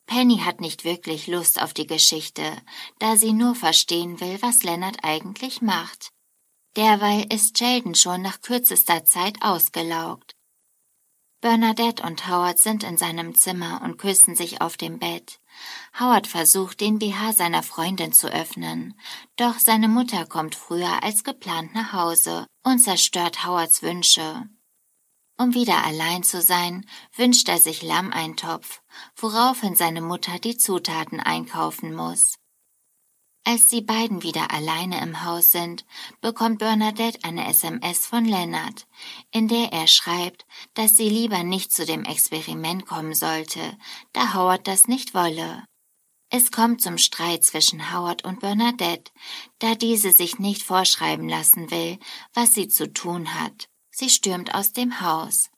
Penny 0.06 0.38
hat 0.38 0.60
nicht 0.60 0.84
wirklich 0.84 1.26
Lust 1.26 1.60
auf 1.60 1.74
die 1.74 1.86
Geschichte, 1.86 2.56
da 3.00 3.16
sie 3.16 3.32
nur 3.32 3.56
verstehen 3.56 4.20
will, 4.20 4.40
was 4.40 4.62
Leonard 4.62 4.98
eigentlich 5.02 5.60
macht. 5.62 6.12
Derweil 6.76 7.26
ist 7.32 7.56
Sheldon 7.56 7.94
schon 7.94 8.20
nach 8.20 8.42
kürzester 8.42 9.04
Zeit 9.04 9.40
ausgelaugt. 9.40 10.36
Bernadette 11.40 12.02
und 12.02 12.28
Howard 12.28 12.58
sind 12.58 12.82
in 12.82 12.98
seinem 12.98 13.34
Zimmer 13.34 13.80
und 13.82 13.98
küssen 13.98 14.34
sich 14.34 14.60
auf 14.60 14.76
dem 14.76 14.98
Bett. 14.98 15.40
Howard 15.98 16.26
versucht, 16.26 16.80
den 16.80 16.98
BH 16.98 17.32
seiner 17.32 17.62
Freundin 17.62 18.12
zu 18.12 18.28
öffnen, 18.28 18.98
doch 19.36 19.58
seine 19.58 19.88
Mutter 19.88 20.26
kommt 20.26 20.54
früher 20.54 21.02
als 21.02 21.24
geplant 21.24 21.74
nach 21.74 21.92
Hause 21.92 22.46
und 22.62 22.78
zerstört 22.78 23.46
Howards 23.46 23.82
Wünsche. 23.82 24.48
Um 25.38 25.54
wieder 25.54 25.84
allein 25.84 26.22
zu 26.22 26.40
sein, 26.42 26.86
wünscht 27.14 27.48
er 27.48 27.58
sich 27.58 27.82
Lammeintopf, 27.82 28.82
woraufhin 29.16 29.76
seine 29.76 30.00
Mutter 30.00 30.38
die 30.38 30.56
Zutaten 30.56 31.20
einkaufen 31.20 31.94
muss. 31.94 32.34
Als 33.48 33.68
die 33.68 33.80
beiden 33.80 34.24
wieder 34.24 34.50
alleine 34.50 35.00
im 35.00 35.22
Haus 35.22 35.52
sind, 35.52 35.86
bekommt 36.20 36.58
Bernadette 36.58 37.20
eine 37.22 37.46
SMS 37.46 38.04
von 38.04 38.24
Leonard, 38.24 38.88
in 39.30 39.46
der 39.46 39.72
er 39.72 39.86
schreibt, 39.86 40.44
dass 40.74 40.96
sie 40.96 41.08
lieber 41.08 41.44
nicht 41.44 41.70
zu 41.70 41.86
dem 41.86 42.04
Experiment 42.04 42.86
kommen 42.86 43.14
sollte, 43.14 43.78
da 44.12 44.34
Howard 44.34 44.66
das 44.66 44.88
nicht 44.88 45.14
wolle. 45.14 45.64
Es 46.28 46.50
kommt 46.50 46.82
zum 46.82 46.98
Streit 46.98 47.44
zwischen 47.44 47.92
Howard 47.92 48.24
und 48.24 48.40
Bernadette, 48.40 49.12
da 49.60 49.76
diese 49.76 50.10
sich 50.10 50.40
nicht 50.40 50.64
vorschreiben 50.64 51.28
lassen 51.28 51.70
will, 51.70 52.00
was 52.34 52.52
sie 52.52 52.66
zu 52.66 52.92
tun 52.92 53.32
hat. 53.40 53.68
Sie 53.92 54.10
stürmt 54.10 54.56
aus 54.56 54.72
dem 54.72 55.00
Haus. 55.00 55.50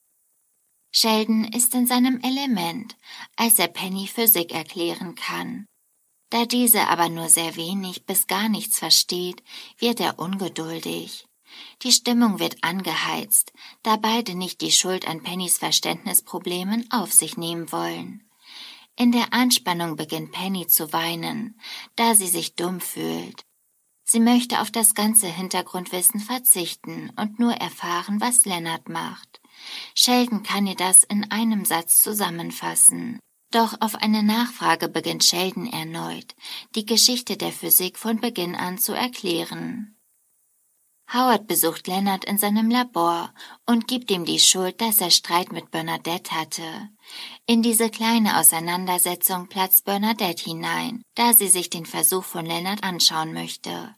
Sheldon 0.93 1.45
ist 1.45 1.75
in 1.75 1.87
seinem 1.87 2.21
Element, 2.21 2.99
als 3.37 3.59
er 3.59 3.69
Penny 3.69 4.07
Physik 4.09 4.53
erklären 4.53 5.15
kann. 5.15 5.65
Da 6.31 6.45
diese 6.45 6.89
aber 6.89 7.09
nur 7.09 7.29
sehr 7.29 7.57
wenig 7.57 8.05
bis 8.05 8.27
gar 8.27 8.49
nichts 8.49 8.79
versteht, 8.79 9.43
wird 9.79 10.01
er 10.01 10.19
ungeduldig. 10.19 11.27
Die 11.83 11.93
Stimmung 11.93 12.39
wird 12.39 12.63
angeheizt, 12.63 13.53
da 13.83 13.97
beide 13.97 14.35
nicht 14.35 14.61
die 14.61 14.73
Schuld 14.73 15.09
an 15.09 15.23
Pennys 15.23 15.59
Verständnisproblemen 15.59 16.91
auf 16.91 17.13
sich 17.13 17.37
nehmen 17.37 17.73
wollen. 17.73 18.29
In 18.97 19.13
der 19.13 19.33
Anspannung 19.33 19.97
beginnt 19.97 20.33
Penny 20.33 20.67
zu 20.67 20.93
weinen, 20.93 21.59
da 21.97 22.15
sie 22.15 22.27
sich 22.27 22.57
dumm 22.57 22.81
fühlt. 22.81 23.43
Sie 24.05 24.21
möchte 24.21 24.61
auf 24.61 24.71
das 24.71 24.95
ganze 24.95 25.27
Hintergrundwissen 25.27 26.21
verzichten 26.21 27.13
und 27.17 27.39
nur 27.39 27.53
erfahren, 27.53 28.21
was 28.21 28.45
Lennart 28.45 28.89
macht. 28.89 29.41
Sheldon 29.95 30.43
kann 30.43 30.67
ihr 30.67 30.77
das 30.77 31.05
in 31.05 31.31
einem 31.31 31.65
Satz 31.65 32.03
zusammenfassen. 32.03 33.19
Doch 33.51 33.81
auf 33.81 33.95
eine 33.95 34.23
Nachfrage 34.23 34.89
beginnt 34.89 35.25
Sheldon 35.25 35.67
erneut, 35.67 36.35
die 36.75 36.85
Geschichte 36.85 37.37
der 37.37 37.53
Physik 37.53 37.99
von 37.99 38.21
Beginn 38.21 38.55
an 38.55 38.79
zu 38.79 38.93
erklären. 38.93 39.95
Howard 41.11 41.47
besucht 41.47 41.87
Leonard 41.87 42.27
in 42.27 42.37
seinem 42.37 42.69
Labor 42.69 43.33
und 43.65 43.89
gibt 43.89 44.11
ihm 44.11 44.27
die 44.27 44.39
Schuld, 44.39 44.83
dass 44.83 45.01
er 45.01 45.11
Streit 45.11 45.53
mit 45.53 45.71
Bernadette 45.71 46.33
hatte. 46.33 46.91
In 47.47 47.63
diese 47.63 47.89
kleine 47.89 48.39
Auseinandersetzung 48.39 49.47
platzt 49.49 49.87
Bernadette 49.87 50.45
hinein, 50.45 51.01
da 51.15 51.33
sie 51.33 51.49
sich 51.49 51.71
den 51.71 51.87
Versuch 51.87 52.25
von 52.25 52.45
Leonard 52.45 52.85
anschauen 52.85 53.33
möchte. 53.33 53.95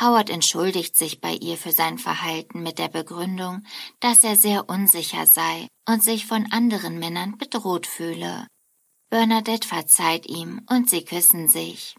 Howard 0.00 0.28
entschuldigt 0.28 0.96
sich 0.96 1.20
bei 1.20 1.34
ihr 1.34 1.56
für 1.56 1.70
sein 1.70 1.98
Verhalten 1.98 2.64
mit 2.64 2.80
der 2.80 2.88
Begründung, 2.88 3.62
dass 4.00 4.24
er 4.24 4.34
sehr 4.34 4.68
unsicher 4.68 5.26
sei 5.26 5.68
und 5.86 6.02
sich 6.02 6.26
von 6.26 6.50
anderen 6.50 6.98
Männern 6.98 7.38
bedroht 7.38 7.86
fühle. 7.86 8.48
Bernadette 9.10 9.66
verzeiht 9.66 10.26
ihm 10.26 10.62
und 10.68 10.88
sie 10.88 11.04
küssen 11.04 11.48
sich. 11.48 11.96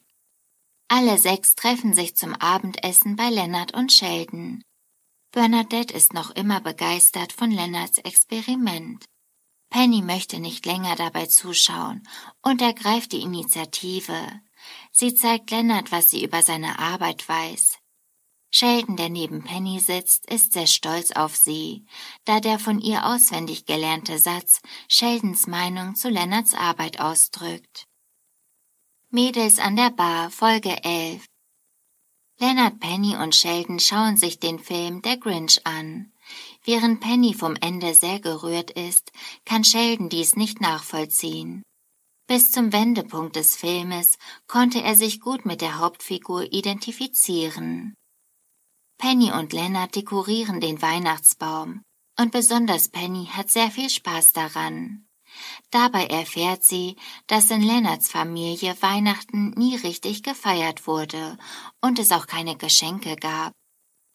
Alle 0.88 1.18
sechs 1.18 1.56
treffen 1.56 1.94
sich 1.94 2.16
zum 2.16 2.34
Abendessen 2.36 3.18
bei 3.18 3.30
Lennart 3.30 3.74
und 3.74 3.92
Sheldon. 3.92 4.64
Bernadette 5.32 5.94
ist 5.94 6.14
noch 6.14 6.32
immer 6.32 6.62
begeistert 6.62 7.34
von 7.34 7.52
Lennarts 7.52 7.98
Experiment. 7.98 9.04
Penny 9.70 10.02
möchte 10.02 10.40
nicht 10.40 10.66
länger 10.66 10.96
dabei 10.96 11.26
zuschauen 11.26 12.08
und 12.42 12.62
ergreift 12.62 13.12
die 13.12 13.22
Initiative. 13.22 14.42
Sie 14.94 15.14
zeigt 15.14 15.52
Lennart, 15.52 15.92
was 15.92 16.10
sie 16.10 16.24
über 16.24 16.42
seine 16.42 16.80
Arbeit 16.80 17.28
weiß. 17.28 17.78
Sheldon, 18.54 18.98
der 18.98 19.10
neben 19.10 19.44
Penny 19.44 19.80
sitzt, 19.80 20.30
ist 20.30 20.52
sehr 20.52 20.68
stolz 20.68 21.12
auf 21.12 21.38
sie, 21.38 21.86
da 22.26 22.42
der 22.42 22.60
von 22.60 22.80
ihr 22.80 23.06
auswendig 23.06 23.66
gelernte 23.66 24.20
Satz 24.20 24.62
Sheldons 24.90 25.48
Meinung 25.48 25.96
zu 25.96 26.10
Lennarts 26.10 26.54
Arbeit 26.54 27.00
ausdrückt. 27.00 27.88
Mädels 29.10 29.58
an 29.60 29.78
der 29.78 29.90
Bar, 29.90 30.32
Folge 30.32 30.84
11 30.84 31.26
Leonard, 32.40 32.80
Penny 32.80 33.16
und 33.16 33.36
Sheldon 33.36 33.80
schauen 33.80 34.18
sich 34.18 34.40
den 34.40 34.60
Film 34.60 35.02
Der 35.02 35.16
Grinch 35.18 35.66
an. 35.66 36.12
Während 36.64 37.00
Penny 37.00 37.34
vom 37.34 37.56
Ende 37.56 37.94
sehr 37.94 38.20
gerührt 38.20 38.72
ist, 38.72 39.12
kann 39.46 39.64
Sheldon 39.64 40.10
dies 40.10 40.36
nicht 40.36 40.60
nachvollziehen. 40.60 41.64
Bis 42.28 42.52
zum 42.52 42.74
Wendepunkt 42.74 43.36
des 43.36 43.56
Filmes 43.56 44.18
konnte 44.48 44.82
er 44.82 44.96
sich 44.96 45.22
gut 45.22 45.46
mit 45.46 45.62
der 45.62 45.80
Hauptfigur 45.80 46.52
identifizieren. 46.52 47.94
Penny 49.02 49.32
und 49.32 49.52
Leonard 49.52 49.96
dekorieren 49.96 50.62
den 50.62 50.80
Weihnachtsbaum 50.80 51.82
und 52.20 52.32
besonders 52.32 52.88
Penny 52.88 53.26
hat 53.26 53.50
sehr 53.50 53.72
viel 53.72 53.90
Spaß 53.90 54.32
daran. 54.32 55.08
Dabei 55.72 56.06
erfährt 56.06 56.64
sie, 56.64 56.98
dass 57.26 57.50
in 57.50 57.64
Lennarts 57.64 58.12
Familie 58.12 58.80
Weihnachten 58.80 59.56
nie 59.58 59.76
richtig 59.76 60.22
gefeiert 60.22 60.86
wurde 60.86 61.40
und 61.82 61.98
es 61.98 62.12
auch 62.12 62.28
keine 62.28 62.56
Geschenke 62.58 63.16
gab. 63.16 63.54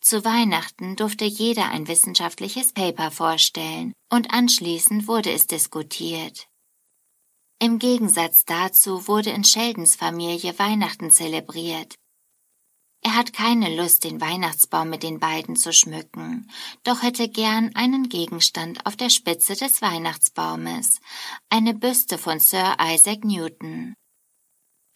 Zu 0.01 0.25
Weihnachten 0.25 0.95
durfte 0.95 1.25
jeder 1.25 1.69
ein 1.71 1.89
wissenschaftliches 1.89 2.73
Paper 2.73 3.11
vorstellen 3.11 3.93
und 4.09 4.33
anschließend 4.33 5.09
wurde 5.09 5.33
es 5.33 5.49
diskutiert. 5.49 6.47
Im 7.59 7.81
Gegensatz 7.81 8.45
dazu 8.45 9.09
wurde 9.09 9.31
in 9.31 9.43
Sheldons 9.43 9.97
Familie 9.97 10.57
Weihnachten 10.61 11.11
zelebriert. 11.11 11.97
Er 13.03 13.15
hat 13.15 13.33
keine 13.33 13.77
Lust, 13.77 14.05
den 14.05 14.21
Weihnachtsbaum 14.21 14.91
mit 14.91 15.03
den 15.03 15.21
beiden 15.21 15.57
zu 15.57 15.73
schmücken, 15.73 16.51
doch 16.83 17.03
hätte 17.03 17.29
gern 17.29 17.75
einen 17.75 18.09
Gegenstand 18.09 18.85
auf 18.85 18.97
der 18.97 19.11
Spitze 19.11 19.55
des 19.55 19.81
Weihnachtsbaumes, 19.83 21.01
eine 21.49 21.75
Büste 21.75 22.19
von 22.19 22.41
Sir 22.41 22.77
Isaac 22.81 23.25
Newton. 23.25 23.95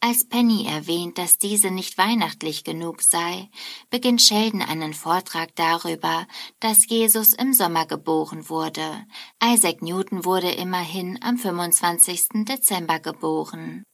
Als 0.03 0.27
Penny 0.27 0.67
erwähnt, 0.67 1.19
dass 1.19 1.37
diese 1.37 1.71
nicht 1.71 1.99
weihnachtlich 1.99 2.65
genug 2.65 3.03
sei, 3.03 3.51
beginnt 3.91 4.23
Sheldon 4.23 4.63
einen 4.63 4.95
Vortrag 4.95 5.55
darüber, 5.57 6.27
dass 6.59 6.89
Jesus 6.89 7.35
im 7.35 7.53
Sommer 7.53 7.85
geboren 7.85 8.49
wurde. 8.49 9.07
Isaac 9.45 9.83
Newton 9.83 10.25
wurde 10.25 10.53
immerhin 10.53 11.23
am 11.23 11.37
25. 11.37 12.47
Dezember 12.47 12.99
geboren. 12.99 13.85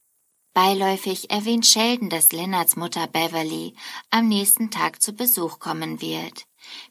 Beiläufig 0.56 1.28
erwähnt 1.28 1.66
Sheldon, 1.66 2.08
dass 2.08 2.32
Lennarts 2.32 2.76
Mutter 2.76 3.06
Beverly 3.06 3.74
am 4.08 4.26
nächsten 4.26 4.70
Tag 4.70 5.02
zu 5.02 5.12
Besuch 5.12 5.58
kommen 5.58 6.00
wird. 6.00 6.46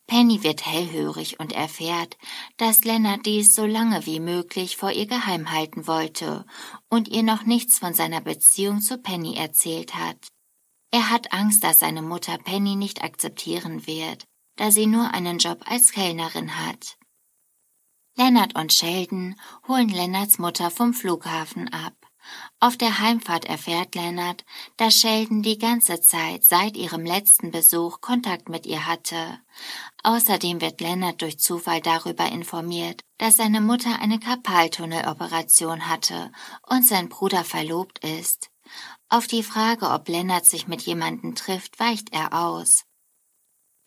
Penny 0.06 0.44
wird 0.44 0.68
hellhörig 0.68 1.40
und 1.40 1.52
erfährt, 1.52 2.16
dass 2.58 2.84
Lennart 2.84 3.26
dies 3.26 3.56
so 3.56 3.66
lange 3.66 4.06
wie 4.06 4.20
möglich 4.20 4.78
vor 4.78 4.92
ihr 4.92 5.08
geheim 5.08 5.52
halten 5.52 5.88
wollte 5.88 6.46
und 6.90 7.08
ihr 7.08 7.24
noch 7.24 7.48
nichts 7.48 7.80
von 7.80 7.96
seiner 7.96 8.22
Beziehung 8.22 8.82
zu 8.82 9.00
Penny 9.00 9.36
erzählt 9.36 9.96
hat. 9.96 10.28
Er 10.92 11.10
hat 11.10 11.34
Angst, 11.34 11.64
dass 11.64 11.80
seine 11.80 12.04
Mutter 12.04 12.38
Penny 12.38 12.76
nicht 12.76 13.04
akzeptieren 13.04 13.88
wird, 13.88 14.26
da 14.58 14.70
sie 14.70 14.86
nur 14.86 15.12
einen 15.12 15.40
Job 15.40 15.64
als 15.66 15.92
Kellnerin 15.92 16.56
hat. 16.56 17.00
Lennart 18.16 18.54
und 18.54 18.74
Sheldon 18.74 19.36
holen 19.68 19.90
Lennarts 19.90 20.38
Mutter 20.38 20.70
vom 20.70 20.94
Flughafen 20.94 21.74
ab. 21.74 22.05
Auf 22.60 22.78
der 22.78 23.00
Heimfahrt 23.00 23.46
erfährt 23.46 23.96
Leonard, 23.96 24.46
dass 24.78 24.96
Sheldon 24.96 25.42
die 25.42 25.58
ganze 25.58 26.02
Zeit 26.02 26.44
seit 26.44 26.78
ihrem 26.78 27.06
letzten 27.06 27.52
Besuch 27.52 28.02
Kontakt 28.02 28.50
mit 28.50 28.66
ihr 28.66 28.88
hatte. 28.88 29.40
Außerdem 30.04 30.62
wird 30.62 30.82
Leonard 30.82 31.22
durch 31.22 31.40
Zufall 31.40 31.82
darüber 31.82 32.26
informiert, 32.32 33.04
dass 33.18 33.38
seine 33.38 33.62
Mutter 33.62 34.00
eine 34.00 34.20
Karpaltunneloperation 34.20 35.88
hatte 35.90 36.32
und 36.68 36.86
sein 36.86 37.10
Bruder 37.10 37.44
verlobt 37.44 38.00
ist. 38.00 38.50
Auf 39.10 39.28
die 39.28 39.44
Frage, 39.44 39.90
ob 39.90 40.08
Leonard 40.08 40.46
sich 40.46 40.68
mit 40.68 40.82
jemandem 40.82 41.36
trifft, 41.36 41.80
weicht 41.80 42.14
er 42.14 42.34
aus. 42.34 42.86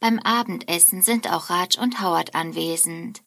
Beim 0.01 0.21
Abendessen 0.21 1.03
sind 1.03 1.31
auch 1.31 1.51
Raj 1.51 1.77
und 1.81 2.01
Howard 2.01 2.35
anwesend. 2.35 3.23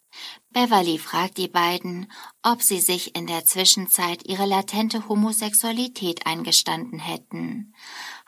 Beverly 0.49 0.97
fragt 0.97 1.37
die 1.37 1.47
beiden, 1.47 2.11
ob 2.43 2.61
sie 2.61 2.79
sich 2.79 3.15
in 3.15 3.27
der 3.27 3.45
Zwischenzeit 3.45 4.27
ihre 4.27 4.45
latente 4.45 5.07
Homosexualität 5.07 6.25
eingestanden 6.25 6.99
hätten. 6.99 7.73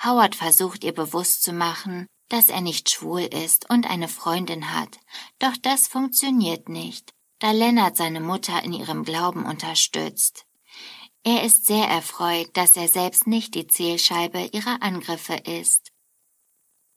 Howard 0.04 0.36
versucht 0.36 0.84
ihr 0.84 0.94
bewusst 0.94 1.44
zu 1.44 1.52
machen, 1.54 2.08
dass 2.30 2.50
er 2.50 2.62
nicht 2.62 2.90
schwul 2.90 3.22
ist 3.22 3.70
und 3.70 3.90
eine 3.90 4.08
Freundin 4.08 4.74
hat, 4.74 5.00
doch 5.40 5.56
das 5.62 5.88
funktioniert 5.88 6.70
nicht, 6.70 7.14
da 7.40 7.52
Lennart 7.52 7.98
seine 7.98 8.22
Mutter 8.22 8.64
in 8.64 8.74
ihrem 8.74 9.04
Glauben 9.04 9.46
unterstützt. 9.46 10.46
Er 11.24 11.44
ist 11.44 11.66
sehr 11.68 11.88
erfreut, 11.88 12.50
dass 12.54 12.76
er 12.76 12.88
selbst 12.88 13.28
nicht 13.28 13.56
die 13.56 13.68
Zielscheibe 13.68 14.50
ihrer 14.52 14.82
Angriffe 14.82 15.36
ist. 15.36 15.92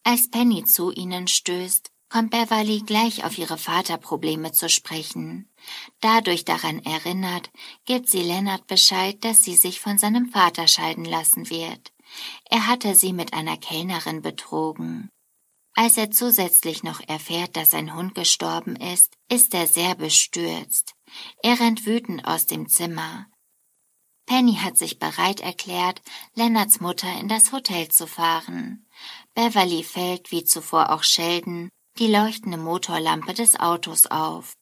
Als 0.03 0.31
Penny 0.31 0.65
zu 0.65 0.91
ihnen 0.91 1.29
stößt, 1.29 1.91
kommt 2.09 2.31
Beverly 2.31 2.83
gleich 2.87 3.25
auf 3.25 3.37
ihre 3.39 3.59
Vaterprobleme 3.59 4.53
zu 4.53 4.69
sprechen. 4.69 5.51
Dadurch 6.01 6.45
daran 6.45 6.79
erinnert, 6.85 7.51
gibt 7.85 8.09
sie 8.09 8.23
Lennart 8.23 8.67
Bescheid, 8.67 9.23
dass 9.25 9.43
sie 9.43 9.57
sich 9.57 9.81
von 9.81 9.99
seinem 9.99 10.29
Vater 10.29 10.69
scheiden 10.69 11.05
lassen 11.05 11.51
wird. 11.51 11.93
Er 12.49 12.67
hatte 12.67 12.95
sie 12.95 13.13
mit 13.13 13.33
einer 13.33 13.57
Kellnerin 13.57 14.23
betrogen. 14.23 15.11
Als 15.75 15.99
er 15.99 16.11
zusätzlich 16.11 16.83
noch 16.85 17.01
erfährt, 17.07 17.57
dass 17.57 17.71
sein 17.71 17.95
Hund 17.95 18.15
gestorben 18.15 18.77
ist, 18.77 19.15
ist 19.29 19.53
er 19.53 19.67
sehr 19.67 19.95
bestürzt. 19.95 20.95
Er 21.43 21.61
rennt 21.61 21.85
wütend 21.85 22.27
aus 22.27 22.47
dem 22.47 22.69
Zimmer. 22.69 23.27
Penny 24.25 24.55
hat 24.55 24.79
sich 24.79 24.99
bereit 24.99 25.41
erklärt, 25.41 26.03
Lennarts 26.35 26.81
Mutter 26.81 27.13
in 27.21 27.29
das 27.29 27.53
Hotel 27.53 27.89
zu 27.89 28.07
fahren. 28.07 28.87
Beverly 29.35 29.85
fällt, 29.85 30.33
wie 30.33 30.45
zuvor 30.45 30.91
auch 30.91 31.05
Sheldon, 31.05 31.69
die 31.97 32.09
leuchtende 32.09 32.59
Motorlampe 32.59 33.35
des 33.35 33.59
Autos 33.59 34.07
auf. 34.07 34.57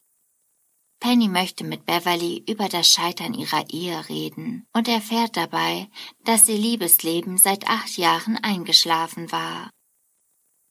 Penny 1.01 1.29
möchte 1.29 1.65
mit 1.65 1.85
Beverly 1.85 2.43
über 2.49 2.69
das 2.69 2.89
Scheitern 2.89 3.35
ihrer 3.35 3.69
Ehe 3.69 4.09
reden 4.09 4.67
und 4.73 4.89
erfährt 4.89 5.37
dabei, 5.37 5.89
dass 6.25 6.49
ihr 6.49 6.57
Liebesleben 6.57 7.37
seit 7.37 7.69
acht 7.69 7.99
Jahren 7.99 8.39
eingeschlafen 8.39 9.31
war. 9.31 9.71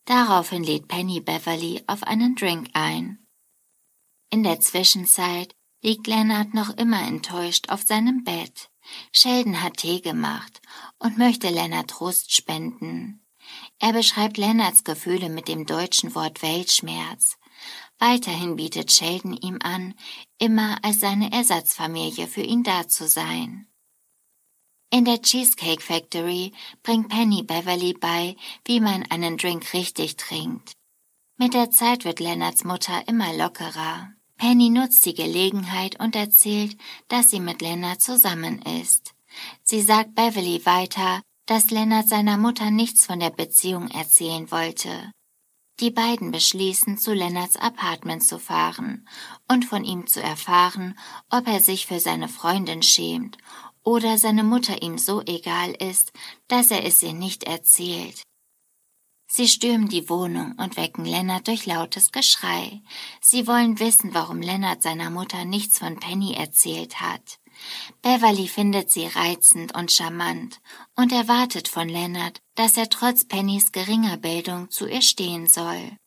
Daraufhin 0.06 0.64
lädt 0.64 0.88
Penny 0.88 1.20
Beverly 1.20 1.84
auf 1.88 2.04
einen 2.04 2.36
Drink 2.36 2.70
ein. 2.74 3.26
In 4.32 4.44
der 4.44 4.60
Zwischenzeit 4.60 5.56
liegt 5.82 6.08
Leonard 6.08 6.54
noch 6.54 6.72
immer 6.72 7.06
enttäuscht 7.08 7.70
auf 7.70 7.84
seinem 7.84 8.24
Bett. 8.24 8.70
Sheldon 9.12 9.62
hat 9.62 9.78
Tee 9.78 10.02
gemacht 10.02 10.62
und 10.98 11.18
möchte 11.18 11.50
Leonard 11.50 11.90
Trost 11.90 12.34
spenden. 12.34 13.23
Er 13.84 13.92
beschreibt 13.92 14.38
Lennarts 14.38 14.86
Gefühle 14.86 15.28
mit 15.28 15.50
dem 15.50 15.66
deutschen 15.66 16.16
Wort 16.16 16.42
Weltschmerz. 16.42 17.36
Weiterhin 18.00 18.56
bietet 18.56 18.94
Sheldon 18.94 19.34
ihm 19.34 19.60
an, 19.62 19.94
immer 20.38 20.78
als 20.86 21.02
seine 21.02 21.34
Ersatzfamilie 21.34 22.28
für 22.28 22.44
ihn 22.44 22.64
da 22.64 22.88
zu 22.88 23.10
sein. 23.10 23.68
In 24.90 25.04
der 25.04 25.22
Cheesecake 25.22 25.82
Factory 25.82 26.54
bringt 26.82 27.10
Penny 27.10 27.44
Beverly 27.44 27.92
bei, 27.92 28.38
wie 28.64 28.80
man 28.80 29.04
einen 29.12 29.36
Drink 29.36 29.74
richtig 29.74 30.16
trinkt. 30.16 30.78
Mit 31.36 31.54
der 31.54 31.70
Zeit 31.70 32.06
wird 32.06 32.22
Lennarts 32.22 32.64
Mutter 32.64 33.06
immer 33.10 33.34
lockerer. 33.34 34.14
Penny 34.38 34.70
nutzt 34.70 35.06
die 35.06 35.14
Gelegenheit 35.14 36.00
und 36.00 36.16
erzählt, 36.16 36.78
dass 37.10 37.32
sie 37.32 37.42
mit 37.42 37.62
Lennart 37.62 38.02
zusammen 38.02 38.62
ist. 38.62 39.14
Sie 39.62 39.82
sagt 39.82 40.16
Beverly 40.16 40.66
weiter, 40.66 41.22
dass 41.46 41.72
Lennart 41.72 42.08
seiner 42.08 42.38
Mutter 42.38 42.72
nichts 42.72 43.06
von 43.06 43.20
der 43.20 43.30
Beziehung 43.30 43.90
erzählen 43.90 44.50
wollte. 44.52 45.12
Die 45.80 45.92
beiden 45.92 46.32
beschließen, 46.32 46.98
zu 46.98 47.14
Lennarts 47.14 47.58
Apartment 47.58 48.24
zu 48.24 48.40
fahren 48.40 49.08
und 49.48 49.66
von 49.66 49.84
ihm 49.84 50.08
zu 50.08 50.22
erfahren, 50.22 50.98
ob 51.30 51.48
er 51.48 51.60
sich 51.60 51.88
für 51.88 52.00
seine 52.00 52.30
Freundin 52.30 52.84
schämt 52.84 53.38
oder 53.84 54.18
seine 54.18 54.44
Mutter 54.44 54.82
ihm 54.82 54.98
so 54.98 55.22
egal 55.22 55.72
ist, 55.72 56.14
dass 56.48 56.72
er 56.72 56.86
es 56.86 57.02
ihr 57.04 57.14
nicht 57.14 57.44
erzählt. 57.44 58.24
Sie 59.28 59.48
stürmen 59.48 59.90
die 59.90 60.10
Wohnung 60.10 60.54
und 60.60 60.78
wecken 60.78 61.06
Lennart 61.06 61.48
durch 61.48 61.66
lautes 61.66 62.12
Geschrei. 62.12 62.84
Sie 63.20 63.48
wollen 63.48 63.80
wissen, 63.80 64.14
warum 64.14 64.42
Lennart 64.42 64.84
seiner 64.84 65.10
Mutter 65.10 65.44
nichts 65.44 65.80
von 65.80 66.00
Penny 66.00 66.34
erzählt 66.34 67.02
hat. 67.02 67.40
Beverly 68.02 68.48
findet 68.48 68.92
sie 68.92 69.06
reizend 69.08 69.76
und 69.76 69.92
charmant 69.92 70.62
und 70.96 71.12
erwartet 71.12 71.68
von 71.68 71.90
Leonard, 71.90 72.42
dass 72.56 72.78
er 72.78 72.90
trotz 72.90 73.26
Pennys 73.26 73.72
geringer 73.72 74.18
Bildung 74.18 74.70
zu 74.70 74.88
ihr 74.88 75.02
stehen 75.02 75.48
soll. 75.48 75.98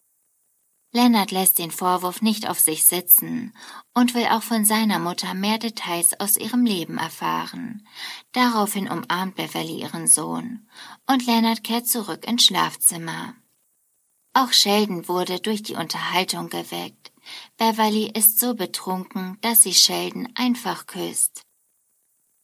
Leonard 0.93 1.31
lässt 1.31 1.59
den 1.59 1.71
Vorwurf 1.71 2.23
nicht 2.23 2.49
auf 2.49 2.59
sich 2.59 2.87
sitzen 2.87 3.53
und 3.93 4.15
will 4.15 4.27
auch 4.27 4.43
von 4.43 4.65
seiner 4.65 4.99
Mutter 4.99 5.35
mehr 5.35 5.59
Details 5.59 6.19
aus 6.19 6.37
ihrem 6.37 6.65
Leben 6.65 6.97
erfahren. 6.97 7.87
Daraufhin 8.33 8.89
umarmt 8.89 9.35
Beverly 9.35 9.81
ihren 9.81 10.07
Sohn 10.07 10.67
und 11.07 11.27
Leonard 11.27 11.63
kehrt 11.65 11.87
zurück 11.87 12.27
ins 12.27 12.45
Schlafzimmer. 12.45 13.35
Auch 14.33 14.53
Sheldon 14.53 15.09
wurde 15.09 15.41
durch 15.41 15.63
die 15.63 15.77
Unterhaltung 15.77 16.51
geweckt. 16.51 17.13
Beverly 17.57 18.11
ist 18.15 18.39
so 18.39 18.55
betrunken, 18.55 19.39
dass 19.41 19.63
sie 19.63 19.75
Sheldon 19.75 20.29
einfach 20.35 20.87
küsst. 20.87 21.46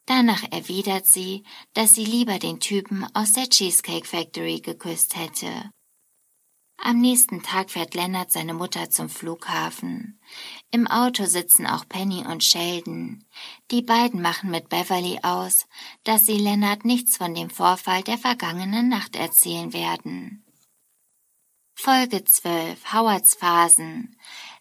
Danach 0.06 0.42
erwidert 0.50 1.06
sie, 1.06 1.44
dass 1.74 1.94
sie 1.94 2.04
lieber 2.04 2.38
den 2.38 2.60
Typen 2.60 3.06
aus 3.14 3.32
der 3.32 3.48
Cheesecake 3.48 4.06
Factory 4.06 4.60
geküsst 4.60 5.16
hätte. 5.16 5.70
Am 6.84 7.00
nächsten 7.00 7.42
Tag 7.44 7.70
fährt 7.70 7.94
Leonard 7.94 8.32
seine 8.32 8.54
Mutter 8.54 8.90
zum 8.90 9.08
Flughafen. 9.08 10.18
Im 10.72 10.88
Auto 10.88 11.26
sitzen 11.26 11.64
auch 11.64 11.88
Penny 11.88 12.26
und 12.26 12.42
Sheldon. 12.42 13.24
Die 13.70 13.82
beiden 13.82 14.20
machen 14.20 14.50
mit 14.50 14.68
Beverly 14.68 15.20
aus, 15.22 15.66
dass 16.02 16.26
sie 16.26 16.38
Leonard 16.38 16.84
nichts 16.84 17.16
von 17.16 17.36
dem 17.36 17.50
Vorfall 17.50 18.02
der 18.02 18.18
vergangenen 18.18 18.88
Nacht 18.88 19.14
erzählen 19.14 19.72
werden. 19.72 20.44
Folge 21.76 22.24
12 22.24 22.92
Howards 22.92 23.34
Phasen 23.34 24.16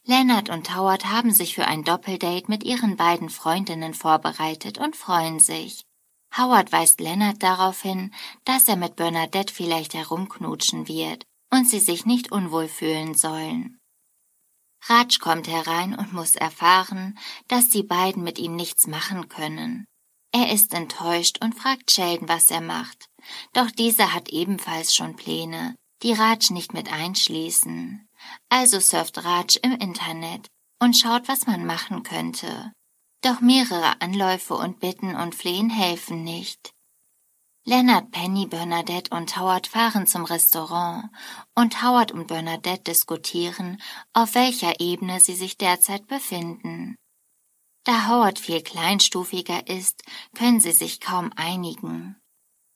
Leonard 0.06 0.49
und 0.49 0.76
Howard 0.76 1.06
haben 1.06 1.32
sich 1.32 1.56
für 1.56 1.68
ein 1.68 1.84
Doppeldate 1.84 2.45
mit 2.47 2.64
ihren 2.64 2.97
beiden 2.97 3.30
Freundinnen 3.30 3.93
vorbereitet 3.93 4.78
und 4.80 4.95
freuen 4.95 5.39
sich. 5.39 5.84
Howard 6.36 6.72
weist 6.72 6.99
Leonard 7.02 7.43
darauf 7.43 7.82
hin, 7.82 8.14
dass 8.45 8.68
er 8.68 8.78
mit 8.78 8.95
Bernadette 8.95 9.54
vielleicht 9.54 9.93
herumknutschen 9.93 10.88
wird 10.88 11.26
und 11.52 11.70
sie 11.70 11.80
sich 11.80 12.06
nicht 12.06 12.32
unwohl 12.32 12.68
fühlen 12.68 13.14
sollen. 13.14 13.78
Raj 14.86 15.20
kommt 15.20 15.47
herein 15.47 15.93
und 15.93 16.14
muss 16.14 16.36
erfahren, 16.36 17.20
dass 17.47 17.70
die 17.70 17.84
beiden 17.84 18.24
mit 18.24 18.39
ihm 18.39 18.56
nichts 18.56 18.88
machen 18.88 19.30
können. 19.30 19.86
Er 20.32 20.52
ist 20.52 20.74
enttäuscht 20.74 21.38
und 21.43 21.54
fragt 21.54 21.91
Sheldon, 21.91 22.30
was 22.30 22.49
er 22.49 22.62
macht. 22.62 23.10
Doch 23.54 23.70
dieser 23.70 24.14
hat 24.14 24.30
ebenfalls 24.30 24.95
schon 24.95 25.16
Pläne, 25.16 25.76
die 26.02 26.14
Raj 26.14 26.49
nicht 26.49 26.74
mit 26.74 26.91
einschließen. 26.91 28.08
Also 28.49 28.80
surft 28.80 29.24
Raj 29.24 29.57
im 29.61 29.74
Internet 29.74 30.47
und 30.80 30.97
schaut, 30.97 31.28
was 31.28 31.47
man 31.47 31.65
machen 31.65 32.03
könnte. 32.03 32.72
Doch 33.22 33.39
mehrere 33.39 34.01
Anläufe 34.01 34.55
und 34.55 34.80
Bitten 34.80 35.15
und 35.15 35.36
Flehen 35.36 35.69
helfen 35.69 36.24
nicht. 36.24 36.74
Leonard, 37.63 38.09
Penny, 38.09 38.47
Bernadette 38.47 39.15
und 39.15 39.38
Howard 39.38 39.67
fahren 39.67 40.07
zum 40.07 40.26
Restaurant 40.26 41.11
und 41.53 41.84
Howard 41.84 42.11
und 42.11 42.28
Bernadette 42.28 42.84
diskutieren, 42.84 43.80
auf 44.13 44.34
welcher 44.34 44.80
Ebene 44.80 45.19
sie 45.19 45.36
sich 45.36 45.57
derzeit 45.57 46.07
befinden. 46.07 46.95
Da 47.84 48.07
Howard 48.07 48.39
viel 48.39 48.63
kleinstufiger 48.63 49.67
ist, 49.67 50.03
können 50.36 50.59
sie 50.59 50.72
sich 50.72 50.99
kaum 50.99 51.32
einigen. 51.36 52.20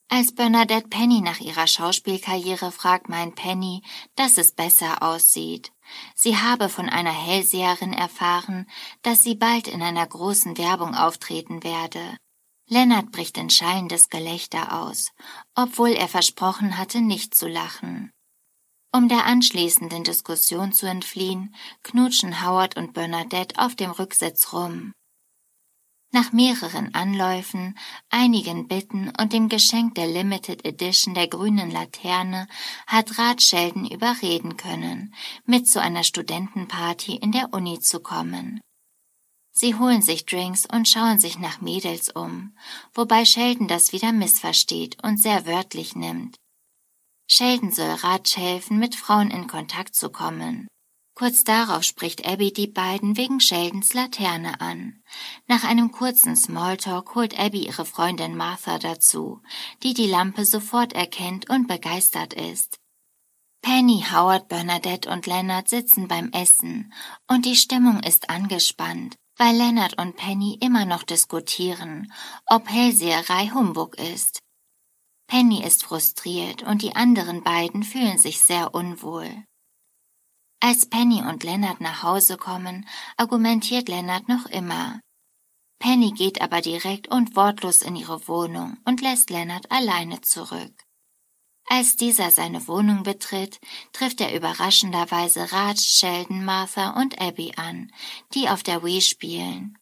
Als 0.08 0.36
Bernadette 0.36 0.88
Penny 0.88 1.22
nach 1.22 1.40
ihrer 1.40 1.66
Schauspielkarriere 1.66 2.72
fragt, 2.72 3.10
meint 3.10 3.36
Penny, 3.36 3.82
dass 4.16 4.38
es 4.38 4.52
besser 4.52 5.02
aussieht. 5.02 5.72
Sie 6.14 6.38
habe 6.38 6.70
von 6.70 6.90
einer 6.90 7.12
Hellseherin 7.12 7.92
erfahren, 7.92 8.68
dass 9.02 9.24
sie 9.24 9.36
bald 9.36 9.68
in 9.68 9.82
einer 9.82 10.06
großen 10.06 10.58
Werbung 10.58 10.96
auftreten 10.96 11.64
werde. 11.64 12.18
Lennart 12.68 13.12
bricht 13.12 13.38
in 13.38 13.50
schallendes 13.50 14.10
Gelächter 14.10 14.82
aus, 14.82 15.12
obwohl 15.54 15.90
er 15.90 16.08
versprochen 16.08 16.78
hatte, 16.78 17.02
nicht 17.02 17.36
zu 17.36 17.48
lachen. 17.48 18.12
Um 18.92 19.10
der 19.10 19.26
anschließenden 19.26 20.04
Diskussion 20.04 20.72
zu 20.72 20.88
entfliehen, 20.88 21.54
knutschen 21.84 22.46
Howard 22.46 22.78
und 22.78 22.94
Bernadette 22.94 23.60
auf 23.60 23.76
dem 23.76 23.92
Rücksitz 23.92 24.54
rum. 24.54 24.94
Nach 26.16 26.32
mehreren 26.32 26.96
Anläufen, 26.96 27.78
einigen 28.10 28.70
Bitten 28.70 29.12
und 29.20 29.34
dem 29.34 29.50
Geschenk 29.50 29.96
der 29.96 30.08
Limited 30.08 30.64
Edition 30.64 31.14
der 31.14 31.28
grünen 31.28 31.70
Laterne 31.70 32.48
hat 32.88 33.20
Rat 33.20 33.42
Sheldon 33.42 33.86
überreden 33.86 34.56
können, 34.56 35.14
mit 35.44 35.68
zu 35.68 35.82
einer 35.82 36.06
Studentenparty 36.06 37.18
in 37.18 37.34
der 37.34 37.54
Uni 37.54 37.82
zu 37.82 38.00
kommen. 38.00 38.62
Sie 39.52 39.76
holen 39.76 40.02
sich 40.02 40.26
Drinks 40.26 40.66
und 40.66 40.88
schauen 40.88 41.20
sich 41.20 41.38
nach 41.38 41.60
Mädels 41.60 42.08
um, 42.08 42.56
wobei 42.94 43.26
Sheldon 43.26 43.68
das 43.68 43.92
wieder 43.92 44.14
missversteht 44.14 45.04
und 45.04 45.22
sehr 45.22 45.46
wörtlich 45.46 45.98
nimmt. 45.98 46.38
Sheldon 47.28 47.74
soll 47.74 47.92
Ratsch 47.92 48.38
helfen, 48.38 48.80
mit 48.80 48.96
Frauen 48.96 49.32
in 49.32 49.48
Kontakt 49.48 49.96
zu 49.96 50.10
kommen. 50.10 50.66
Kurz 51.18 51.46
darauf 51.46 51.84
spricht 51.84 52.28
Abby 52.28 52.52
die 52.52 52.68
beiden 52.68 53.16
wegen 53.16 53.40
Sheldons 53.40 53.94
Laterne 53.94 54.60
an. 54.60 55.02
Nach 55.48 55.64
einem 55.64 55.94
kurzen 55.94 56.36
Smalltalk 56.36 57.16
holt 57.16 57.40
Abby 57.40 57.66
ihre 57.68 57.86
Freundin 57.86 58.36
Martha 58.36 58.80
dazu, 58.80 59.42
die 59.82 59.94
die 59.94 60.08
Lampe 60.08 60.44
sofort 60.44 60.92
erkennt 60.92 61.50
und 61.50 61.68
begeistert 61.68 62.34
ist. 62.34 62.80
Penny, 63.62 64.04
Howard, 64.12 64.50
Bernadette 64.50 65.10
und 65.10 65.26
Leonard 65.26 65.70
sitzen 65.70 66.10
beim 66.10 66.32
Essen 66.34 66.94
und 67.30 67.46
die 67.46 67.56
Stimmung 67.56 68.02
ist 68.04 68.30
angespannt, 68.30 69.16
weil 69.38 69.56
Leonard 69.56 69.98
und 69.98 70.18
Penny 70.18 70.58
immer 70.60 70.84
noch 70.84 71.04
diskutieren, 71.04 72.12
ob 72.46 72.70
Hellseherei 72.70 73.52
Humbug 73.54 73.98
ist. 73.98 74.40
Penny 75.28 75.64
ist 75.64 75.86
frustriert 75.86 76.62
und 76.64 76.82
die 76.82 76.96
anderen 76.96 77.42
beiden 77.42 77.84
fühlen 77.84 78.18
sich 78.18 78.42
sehr 78.42 78.76
unwohl. 78.76 79.46
Als 80.68 80.88
Penny 80.88 81.22
und 81.22 81.44
Lennart 81.44 81.80
nach 81.80 82.02
Hause 82.02 82.38
kommen, 82.38 82.88
argumentiert 83.18 83.88
Lennart 83.88 84.28
noch 84.28 84.48
immer. 84.48 85.00
Penny 85.78 86.12
geht 86.12 86.42
aber 86.42 86.60
direkt 86.60 87.08
und 87.08 87.36
wortlos 87.36 87.84
in 87.84 87.96
ihre 87.96 88.28
Wohnung 88.28 88.76
und 88.84 89.00
lässt 89.00 89.30
Lennart 89.30 89.70
alleine 89.70 90.22
zurück. 90.22 90.74
Als 91.68 91.98
dieser 91.98 92.32
seine 92.32 92.68
Wohnung 92.68 93.04
betritt, 93.04 93.60
trifft 93.94 94.22
er 94.22 94.36
überraschenderweise 94.36 95.52
Raj, 95.52 95.78
Sheldon, 95.78 96.44
Martha 96.44 97.00
und 97.00 97.22
Abby 97.22 97.54
an, 97.58 97.92
die 98.34 98.50
auf 98.50 98.64
der 98.64 98.84
Wii 98.84 99.02
spielen. 99.02 99.78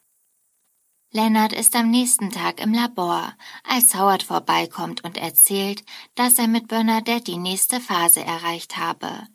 Leonard 1.15 1.53
ist 1.53 1.75
am 1.75 1.91
nächsten 1.91 2.31
Tag 2.31 2.59
im 2.59 2.73
Labor, 2.73 3.33
als 3.63 3.93
Howard 3.93 4.23
vorbeikommt 4.23 5.03
und 5.03 5.15
erzählt, 5.15 5.83
dass 6.15 6.39
er 6.39 6.47
mit 6.47 6.67
Bernadette 6.67 7.25
die 7.25 7.37
nächste 7.37 7.79
Phase 7.79 8.21
erreicht 8.21 8.77
habe. 8.77 9.27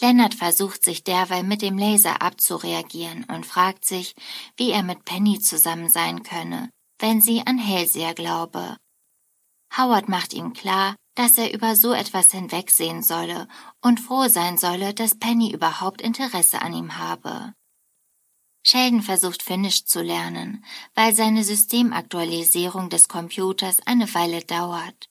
Leonard 0.00 0.32
versucht 0.32 0.82
sich 0.82 1.04
derweil 1.04 1.42
mit 1.42 1.60
dem 1.60 1.76
Laser 1.76 2.22
abzureagieren 2.22 3.24
und 3.24 3.44
fragt 3.44 3.84
sich, 3.84 4.14
wie 4.56 4.70
er 4.70 4.82
mit 4.82 5.04
Penny 5.04 5.38
zusammen 5.38 5.90
sein 5.90 6.22
könne, 6.22 6.70
wenn 6.98 7.20
sie 7.20 7.42
an 7.46 7.58
Hellseher 7.58 8.14
glaube. 8.14 8.78
Howard 9.76 10.08
macht 10.08 10.32
ihm 10.32 10.54
klar, 10.54 10.96
dass 11.16 11.36
er 11.36 11.52
über 11.52 11.76
so 11.76 11.92
etwas 11.92 12.30
hinwegsehen 12.30 13.02
solle 13.02 13.46
und 13.82 14.00
froh 14.00 14.28
sein 14.28 14.56
solle, 14.56 14.94
dass 14.94 15.18
Penny 15.18 15.52
überhaupt 15.52 16.00
Interesse 16.00 16.62
an 16.62 16.72
ihm 16.72 16.96
habe. 16.96 17.52
Sheldon 18.68 19.00
versucht 19.00 19.44
Finnish 19.44 19.84
zu 19.84 20.02
lernen, 20.02 20.64
weil 20.96 21.14
seine 21.14 21.44
Systemaktualisierung 21.44 22.90
des 22.90 23.06
Computers 23.06 23.78
eine 23.86 24.12
Weile 24.12 24.40
dauert. 24.40 25.08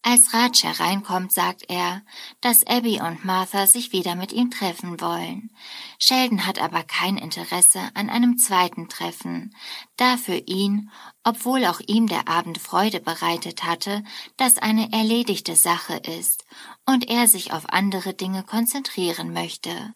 Als 0.00 0.32
Raj 0.32 0.62
hereinkommt, 0.62 1.32
sagt 1.32 1.64
er, 1.68 2.00
dass 2.40 2.66
Abby 2.66 2.98
und 3.02 3.26
Martha 3.26 3.66
sich 3.66 3.92
wieder 3.92 4.14
mit 4.14 4.32
ihm 4.32 4.50
treffen 4.50 5.02
wollen. 5.02 5.50
Sheldon 5.98 6.46
hat 6.46 6.62
aber 6.62 6.82
kein 6.82 7.18
Interesse 7.18 7.90
an 7.92 8.08
einem 8.08 8.38
zweiten 8.38 8.88
Treffen, 8.88 9.54
da 9.98 10.16
für 10.16 10.38
ihn, 10.38 10.90
obwohl 11.24 11.66
auch 11.66 11.80
ihm 11.86 12.06
der 12.06 12.26
Abend 12.26 12.56
Freude 12.56 13.00
bereitet 13.00 13.64
hatte, 13.64 14.02
das 14.38 14.56
eine 14.56 14.90
erledigte 14.92 15.56
Sache 15.56 15.96
ist 15.96 16.46
und 16.86 17.10
er 17.10 17.28
sich 17.28 17.52
auf 17.52 17.68
andere 17.68 18.14
Dinge 18.14 18.44
konzentrieren 18.44 19.34
möchte. 19.34 19.94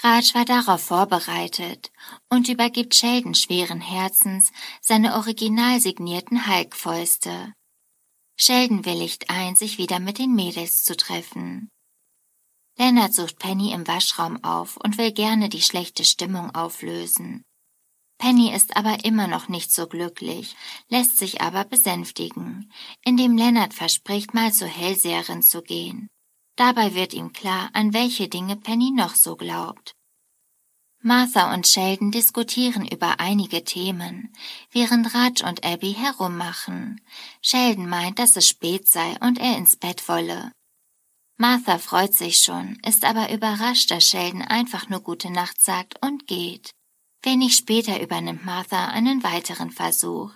Raj 0.00 0.34
war 0.34 0.44
darauf 0.44 0.82
vorbereitet 0.82 1.92
und 2.28 2.48
übergibt 2.48 2.94
Sheldon 2.94 3.34
schweren 3.34 3.80
Herzens 3.80 4.50
seine 4.80 5.14
original 5.14 5.80
signierten 5.80 6.46
Hulk-Fäuste. 6.46 7.52
Sheldon 8.36 8.84
willigt 8.84 9.30
ein, 9.30 9.54
sich 9.54 9.78
wieder 9.78 10.00
mit 10.00 10.18
den 10.18 10.34
Mädels 10.34 10.82
zu 10.82 10.96
treffen. 10.96 11.68
Leonard 12.78 13.14
sucht 13.14 13.38
Penny 13.38 13.72
im 13.72 13.86
Waschraum 13.86 14.42
auf 14.42 14.76
und 14.78 14.98
will 14.98 15.12
gerne 15.12 15.48
die 15.48 15.60
schlechte 15.60 16.04
Stimmung 16.04 16.54
auflösen. 16.54 17.44
Penny 18.18 18.54
ist 18.54 18.76
aber 18.76 19.04
immer 19.04 19.26
noch 19.26 19.48
nicht 19.48 19.72
so 19.72 19.86
glücklich, 19.86 20.56
lässt 20.88 21.18
sich 21.18 21.40
aber 21.40 21.64
besänftigen, 21.64 22.72
indem 23.04 23.36
Leonard 23.36 23.74
verspricht, 23.74 24.32
mal 24.32 24.52
zur 24.52 24.68
Hellseherin 24.68 25.42
zu 25.42 25.62
gehen. 25.62 26.08
Dabei 26.56 26.94
wird 26.94 27.14
ihm 27.14 27.32
klar, 27.32 27.70
an 27.72 27.92
welche 27.94 28.28
Dinge 28.28 28.56
Penny 28.56 28.90
noch 28.90 29.14
so 29.14 29.36
glaubt. 29.36 29.94
Martha 31.04 31.52
und 31.52 31.66
Sheldon 31.66 32.12
diskutieren 32.12 32.86
über 32.86 33.18
einige 33.18 33.64
Themen, 33.64 34.32
während 34.70 35.12
Raj 35.14 35.42
und 35.44 35.64
Abby 35.64 35.94
herummachen. 35.94 37.00
Sheldon 37.40 37.88
meint, 37.88 38.20
dass 38.20 38.36
es 38.36 38.46
spät 38.48 38.86
sei 38.86 39.16
und 39.20 39.40
er 39.40 39.56
ins 39.56 39.76
Bett 39.76 40.08
wolle. 40.08 40.52
Martha 41.36 41.78
freut 41.78 42.14
sich 42.14 42.36
schon, 42.36 42.78
ist 42.86 43.04
aber 43.04 43.32
überrascht, 43.32 43.90
dass 43.90 44.08
Sheldon 44.08 44.42
einfach 44.42 44.88
nur 44.88 45.00
gute 45.00 45.30
Nacht 45.32 45.60
sagt 45.60 46.00
und 46.06 46.28
geht. 46.28 46.70
Wenig 47.22 47.56
später 47.56 48.00
übernimmt 48.00 48.44
Martha 48.44 48.86
einen 48.86 49.24
weiteren 49.24 49.72
Versuch. 49.72 50.32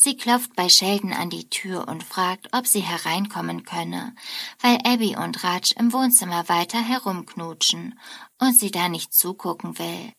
Sie 0.00 0.16
klopft 0.16 0.54
bei 0.54 0.68
Sheldon 0.68 1.12
an 1.12 1.28
die 1.28 1.50
Tür 1.50 1.88
und 1.88 2.04
fragt, 2.04 2.50
ob 2.52 2.68
sie 2.68 2.82
hereinkommen 2.82 3.64
könne, 3.64 4.14
weil 4.60 4.78
Abby 4.84 5.16
und 5.16 5.42
Raj 5.42 5.74
im 5.76 5.92
Wohnzimmer 5.92 6.48
weiter 6.48 6.80
herumknutschen 6.80 7.98
und 8.38 8.56
sie 8.56 8.70
da 8.70 8.88
nicht 8.88 9.12
zugucken 9.12 9.76
will. 9.80 10.12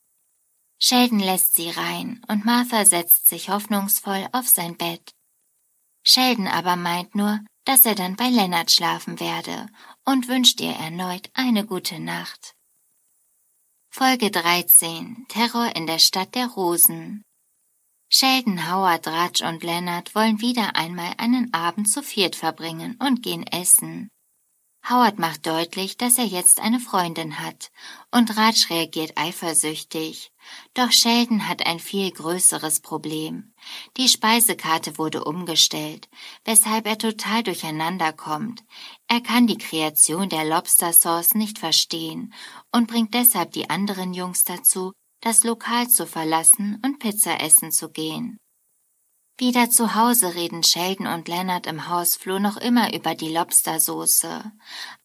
Sheldon 0.80 1.20
lässt 1.20 1.56
sie 1.56 1.70
rein 1.70 2.22
und 2.28 2.44
Martha 2.44 2.84
setzt 2.84 3.28
sich 3.28 3.50
hoffnungsvoll 3.50 4.28
auf 4.34 4.50
sein 4.50 4.76
Bett. 4.76 5.12
Sheldon 6.04 6.48
aber 6.48 6.76
meint 6.76 7.16
nur, 7.16 7.40
dass 7.64 7.86
er 7.86 7.96
dann 7.96 8.18
bei 8.18 8.28
Leonard 8.28 8.72
schlafen 8.72 9.22
werde 9.22 9.68
und 10.04 10.28
wünscht 10.28 10.60
ihr 10.60 10.74
erneut 10.74 11.30
eine 11.34 11.66
gute 11.66 12.02
Nacht. 12.02 12.54
Folge 13.90 14.30
13 14.30 15.26
Terror 15.30 15.74
in 15.74 15.88
der 15.88 16.00
Stadt 16.00 16.36
der 16.36 16.48
Rosen 16.48 17.24
Sheldon, 18.12 18.68
Howard, 18.68 19.06
Raj 19.06 19.44
und 19.48 19.64
Leonard 19.64 20.16
wollen 20.16 20.42
wieder 20.42 20.76
einmal 20.76 21.14
einen 21.18 21.54
Abend 21.54 21.88
zu 21.88 22.02
viert 22.02 22.36
verbringen 22.36 22.98
und 23.00 23.22
gehen 23.22 23.46
essen. 23.46 24.10
Howard 24.90 25.20
macht 25.20 25.46
deutlich, 25.46 25.96
dass 25.96 26.18
er 26.18 26.26
jetzt 26.26 26.60
eine 26.60 26.80
Freundin 26.80 27.40
hat, 27.40 27.70
und 28.10 28.36
Raj 28.36 28.66
reagiert 28.72 29.12
eifersüchtig. 29.16 30.32
Doch 30.74 30.92
Sheldon 30.92 31.48
hat 31.48 31.68
ein 31.68 31.80
viel 31.80 32.10
größeres 32.10 32.80
Problem. 32.80 33.54
Die 33.98 34.10
Speisekarte 34.10 34.98
wurde 34.98 35.26
umgestellt, 35.26 36.10
weshalb 36.46 36.88
er 36.88 36.98
total 36.98 37.44
durcheinander 37.44 38.12
kommt. 38.12 38.64
Er 39.08 39.22
kann 39.22 39.46
die 39.46 39.60
Kreation 39.60 40.30
der 40.30 40.46
Lobster 40.46 40.94
Sauce 40.94 41.36
nicht 41.36 41.60
verstehen 41.60 42.34
und 42.72 42.88
bringt 42.88 43.14
deshalb 43.14 43.52
die 43.52 43.70
anderen 43.70 44.16
Jungs 44.16 44.46
dazu, 44.46 44.94
das 45.22 45.44
Lokal 45.44 45.88
zu 45.90 46.06
verlassen 46.06 46.82
und 46.86 47.00
Pizza 47.00 47.42
essen 47.42 47.72
zu 47.72 47.90
gehen. 47.90 48.38
Wieder 49.38 49.70
zu 49.70 49.96
Hause 49.96 50.36
reden 50.36 50.64
Sheldon 50.64 51.08
und 51.08 51.30
Leonard 51.30 51.66
im 51.66 51.88
Hausflur 51.88 52.40
noch 52.40 52.58
immer 52.58 52.94
über 52.94 53.16
die 53.16 53.34
Lobstersoße. 53.34 54.52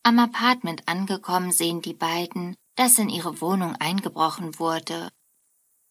Am 0.02 0.18
Apartment 0.18 0.88
angekommen 0.88 1.52
sehen 1.52 1.82
die 1.82 1.94
beiden, 1.94 2.56
dass 2.74 2.98
in 2.98 3.08
ihre 3.08 3.40
Wohnung 3.40 3.76
eingebrochen 3.76 4.58
wurde. 4.58 5.08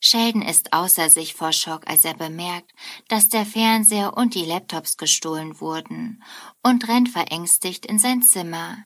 Sheldon 0.01 0.41
ist 0.41 0.73
außer 0.73 1.09
sich 1.09 1.33
vor 1.33 1.53
Schock, 1.53 1.87
als 1.87 2.03
er 2.03 2.15
bemerkt, 2.15 2.73
dass 3.07 3.29
der 3.29 3.45
Fernseher 3.45 4.17
und 4.17 4.35
die 4.35 4.43
Laptops 4.43 4.97
gestohlen 4.97 5.61
wurden, 5.61 6.21
und 6.61 6.89
rennt 6.89 7.07
verängstigt 7.07 7.85
in 7.85 7.99
sein 7.99 8.21
Zimmer. 8.21 8.83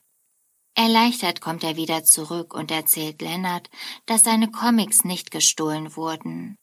Erleichtert 0.80 1.41
kommt 1.41 1.63
er 1.63 1.75
wieder 1.75 2.03
zurück 2.03 2.53
und 2.53 2.69
erzählt 2.69 3.19
Leonard, 3.23 3.67
dass 4.05 4.23
seine 4.23 4.51
Comics 4.51 5.03
nicht 5.03 5.32
gestohlen 5.32 5.95
wurden. 5.95 6.55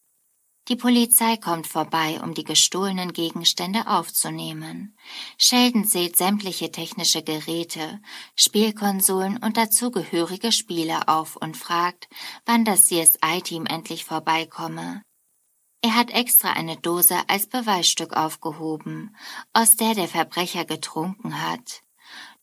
Die 0.69 0.77
Polizei 0.77 1.37
kommt 1.37 1.67
vorbei, 1.67 2.21
um 2.23 2.33
die 2.33 2.45
gestohlenen 2.45 3.13
Gegenstände 3.13 3.89
aufzunehmen. 3.89 4.97
Sheldon 5.37 5.85
zählt 5.85 6.17
sämtliche 6.17 6.71
technische 6.71 7.25
Geräte, 7.25 8.01
Spielkonsolen 8.37 9.39
und 9.39 9.57
dazugehörige 9.57 10.53
Spiele 10.53 11.09
auf 11.09 11.35
und 11.35 11.57
fragt, 11.57 12.09
wann 12.47 12.65
das 12.65 12.87
CSI-Team 12.87 13.67
endlich 13.67 14.05
vorbeikomme. 14.05 15.03
Er 15.83 15.97
hat 15.97 16.11
extra 16.13 16.53
eine 16.53 16.77
Dose 16.77 17.17
als 17.27 17.49
Beweisstück 17.49 18.17
aufgehoben, 18.17 19.17
aus 19.53 19.75
der 19.75 19.95
der 19.95 20.09
Verbrecher 20.09 20.65
getrunken 20.65 21.43
hat. 21.43 21.83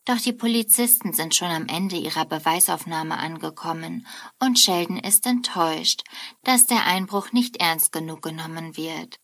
Doch 0.05 0.17
die 0.17 0.33
Polizisten 0.33 1.13
sind 1.13 1.35
schon 1.35 1.49
am 1.49 1.67
Ende 1.67 1.95
ihrer 1.95 2.25
Beweisaufnahme 2.25 3.17
angekommen 3.17 4.07
und 4.39 4.57
Sheldon 4.57 4.97
ist 4.97 5.27
enttäuscht, 5.27 6.03
dass 6.43 6.65
der 6.65 6.85
Einbruch 6.85 7.31
nicht 7.31 7.57
ernst 7.57 7.91
genug 7.91 8.23
genommen 8.23 8.75
wird. 8.77 9.17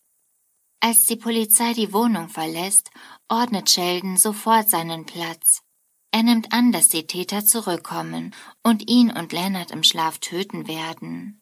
Als 0.79 1.05
die 1.05 1.15
Polizei 1.15 1.73
die 1.73 1.91
Wohnung 1.93 2.29
verlässt, 2.29 2.91
ordnet 3.27 3.69
Sheldon 3.69 4.17
sofort 4.17 4.69
seinen 4.69 5.05
Platz. 5.05 5.61
Er 6.11 6.21
nimmt 6.21 6.53
an, 6.53 6.71
dass 6.71 6.89
die 6.89 7.07
Täter 7.07 7.43
zurückkommen 7.43 8.33
und 8.61 8.87
ihn 8.87 9.11
und 9.11 9.33
Leonard 9.33 9.71
im 9.71 9.83
Schlaf 9.83 10.19
töten 10.19 10.67
werden. 10.67 11.41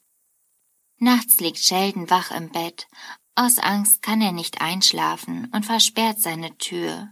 Nachts 0.97 1.39
liegt 1.39 1.59
Sheldon 1.59 2.09
wach 2.09 2.31
im 2.31 2.49
Bett. 2.49 2.88
Aus 3.36 3.59
Angst 3.59 4.01
kann 4.01 4.21
er 4.21 4.31
nicht 4.31 4.61
einschlafen 4.61 5.51
und 5.53 5.65
versperrt 5.65 6.21
seine 6.21 6.57
Tür. 6.57 7.09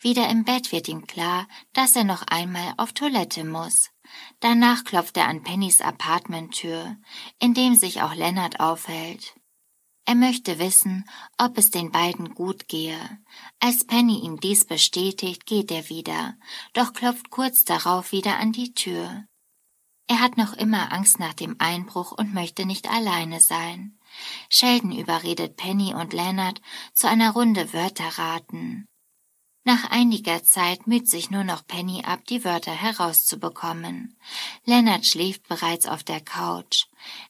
Wieder 0.00 0.30
im 0.30 0.44
Bett 0.44 0.72
wird 0.72 0.88
ihm 0.88 1.06
klar, 1.06 1.46
dass 1.74 1.94
er 1.94 2.04
noch 2.04 2.22
einmal 2.22 2.72
auf 2.78 2.92
Toilette 2.92 3.44
muss. 3.44 3.90
Danach 4.40 4.84
klopft 4.84 5.18
er 5.18 5.28
an 5.28 5.42
Pennys 5.42 5.82
Apartmenttür, 5.82 6.96
in 7.38 7.52
dem 7.52 7.74
sich 7.74 8.00
auch 8.00 8.14
Lennart 8.14 8.60
aufhält. 8.60 9.34
Er 10.06 10.14
möchte 10.14 10.58
wissen, 10.58 11.04
ob 11.36 11.58
es 11.58 11.70
den 11.70 11.92
beiden 11.92 12.34
gut 12.34 12.66
gehe. 12.66 12.98
Als 13.60 13.86
Penny 13.86 14.20
ihm 14.20 14.40
dies 14.40 14.64
bestätigt, 14.64 15.44
geht 15.44 15.70
er 15.70 15.88
wieder, 15.90 16.34
doch 16.72 16.94
klopft 16.94 17.30
kurz 17.30 17.64
darauf 17.64 18.10
wieder 18.10 18.38
an 18.38 18.52
die 18.52 18.72
Tür. 18.72 19.24
Er 20.08 20.20
hat 20.20 20.36
noch 20.36 20.54
immer 20.54 20.92
Angst 20.92 21.20
nach 21.20 21.34
dem 21.34 21.56
Einbruch 21.60 22.10
und 22.10 22.34
möchte 22.34 22.66
nicht 22.66 22.90
alleine 22.90 23.38
sein. 23.38 24.00
Sheldon 24.48 24.90
überredet 24.90 25.56
Penny 25.56 25.94
und 25.94 26.12
Leonard 26.12 26.60
zu 26.94 27.06
einer 27.06 27.30
Runde 27.30 27.72
Wörter 27.72 28.18
raten. 28.18 28.88
Nach 29.72 29.88
einiger 29.92 30.42
Zeit 30.42 30.88
müht 30.88 31.08
sich 31.08 31.30
nur 31.30 31.44
noch 31.44 31.64
Penny 31.64 32.02
ab, 32.04 32.24
die 32.28 32.44
Wörter 32.44 32.72
herauszubekommen. 32.72 34.18
Leonard 34.64 35.06
schläft 35.06 35.46
bereits 35.46 35.86
auf 35.86 36.02
der 36.02 36.20
Couch. 36.20 36.86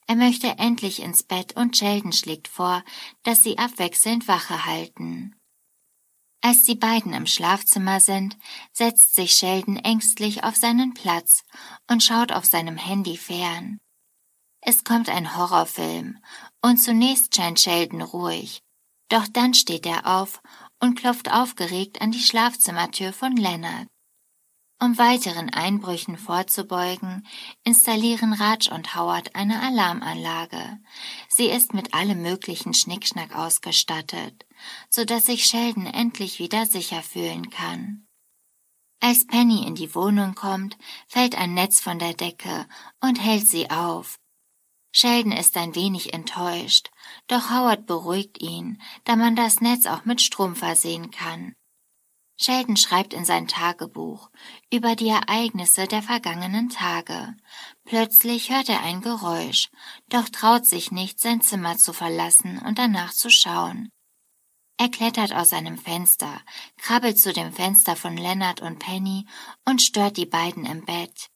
Er 0.07 0.16
möchte 0.16 0.49
endlich 0.57 1.03
ins 1.03 1.22
Bett 1.22 1.55
und 1.55 1.76
Sheldon 1.76 2.14
schlägt 2.14 2.49
vor, 2.49 2.82
dass 3.24 3.43
sie 3.43 3.59
abwechselnd 3.59 4.26
Wache 4.26 4.64
halten. 4.64 5.36
Als 6.41 6.62
die 6.62 6.76
beiden 6.76 7.12
im 7.12 7.26
Schlafzimmer 7.26 8.01
sind, 8.01 8.38
setzt 8.72 9.14
sich 9.14 9.32
Sheldon 9.32 9.76
ängstlich 9.76 10.43
auf 10.43 10.57
seinen 10.57 10.95
Platz 10.95 11.45
und 11.91 12.03
schaut 12.03 12.32
auf 12.32 12.47
seinem 12.47 12.78
Handy 12.78 13.18
fern. 13.18 13.80
Es 14.62 14.82
kommt 14.82 15.11
ein 15.11 15.36
Horrorfilm, 15.36 16.16
und 16.62 16.78
zunächst 16.78 17.36
scheint 17.36 17.61
Sheldon 17.61 18.01
ruhig, 18.01 18.62
doch 19.11 19.26
dann 19.28 19.53
steht 19.53 19.84
er 19.84 20.07
auf 20.07 20.41
und 20.81 20.97
klopft 20.97 21.31
aufgeregt 21.31 22.01
an 22.01 22.11
die 22.11 22.22
Schlafzimmertür 22.22 23.12
von 23.12 23.37
Leonard. 23.37 23.87
Um 24.83 24.97
weiteren 24.97 25.51
Einbrüchen 25.51 26.16
vorzubeugen, 26.16 27.26
installieren 27.64 28.33
Raj 28.33 28.70
und 28.70 28.95
Howard 28.97 29.37
eine 29.37 29.61
Alarmanlage. 29.61 30.78
Sie 31.28 31.51
ist 31.51 31.74
mit 31.74 31.93
allem 31.93 32.22
möglichen 32.22 32.72
Schnickschnack 32.72 33.37
ausgestattet, 33.37 34.47
so 34.89 35.05
dass 35.05 35.26
sich 35.26 35.45
Sheldon 35.45 35.85
endlich 35.85 36.39
wieder 36.39 36.64
sicher 36.64 37.03
fühlen 37.03 37.51
kann. 37.51 38.07
Als 39.01 39.26
Penny 39.26 39.66
in 39.66 39.74
die 39.74 39.95
Wohnung 39.95 40.35
kommt, 40.35 40.78
fällt 41.09 41.35
ein 41.35 41.53
Netz 41.53 41.81
von 41.81 41.99
der 41.99 42.14
Decke 42.14 42.66
und 43.01 43.22
hält 43.22 43.47
sie 43.47 43.70
auf, 43.70 44.18
Sheldon 44.93 45.33
ist 45.33 45.57
ein 45.57 45.74
wenig 45.74 46.14
enttäuscht, 46.14 46.91
doch 47.31 47.51
Howard 47.51 47.87
beruhigt 47.87 48.43
ihn, 48.43 48.81
da 49.05 49.16
man 49.16 49.37
das 49.37 49.61
Netz 49.61 49.87
auch 49.87 50.05
mit 50.05 50.20
Strom 50.20 50.57
versehen 50.57 51.11
kann. 51.11 51.55
Sheldon 52.37 52.76
schreibt 52.76 53.12
in 53.12 53.26
sein 53.26 53.49
Tagebuch 53.49 54.31
über 54.72 54.97
die 54.97 55.09
Ereignisse 55.09 55.87
der 55.87 56.03
vergangenen 56.03 56.70
Tage. 56.70 57.37
Plötzlich 57.85 58.51
hört 58.51 58.70
er 58.70 58.83
ein 58.83 59.03
Geräusch, 59.03 59.68
doch 60.09 60.26
traut 60.31 60.64
sich 60.64 60.91
nicht, 60.91 61.20
sein 61.20 61.43
Zimmer 61.43 61.76
zu 61.76 61.93
verlassen 61.93 62.59
und 62.59 62.78
danach 62.78 63.12
zu 63.12 63.28
schauen. 63.31 63.91
Er 64.78 64.89
klettert 64.89 65.35
aus 65.35 65.51
seinem 65.51 65.76
Fenster, 65.76 66.41
krabbelt 66.78 67.18
zu 67.18 67.35
dem 67.35 67.53
Fenster 67.53 67.95
von 67.95 68.16
Leonard 68.16 68.62
und 68.62 68.78
Penny 68.78 69.26
und 69.66 69.83
stört 69.83 70.16
die 70.16 70.24
beiden 70.24 70.64
im 70.64 70.87
Bett. 70.87 71.28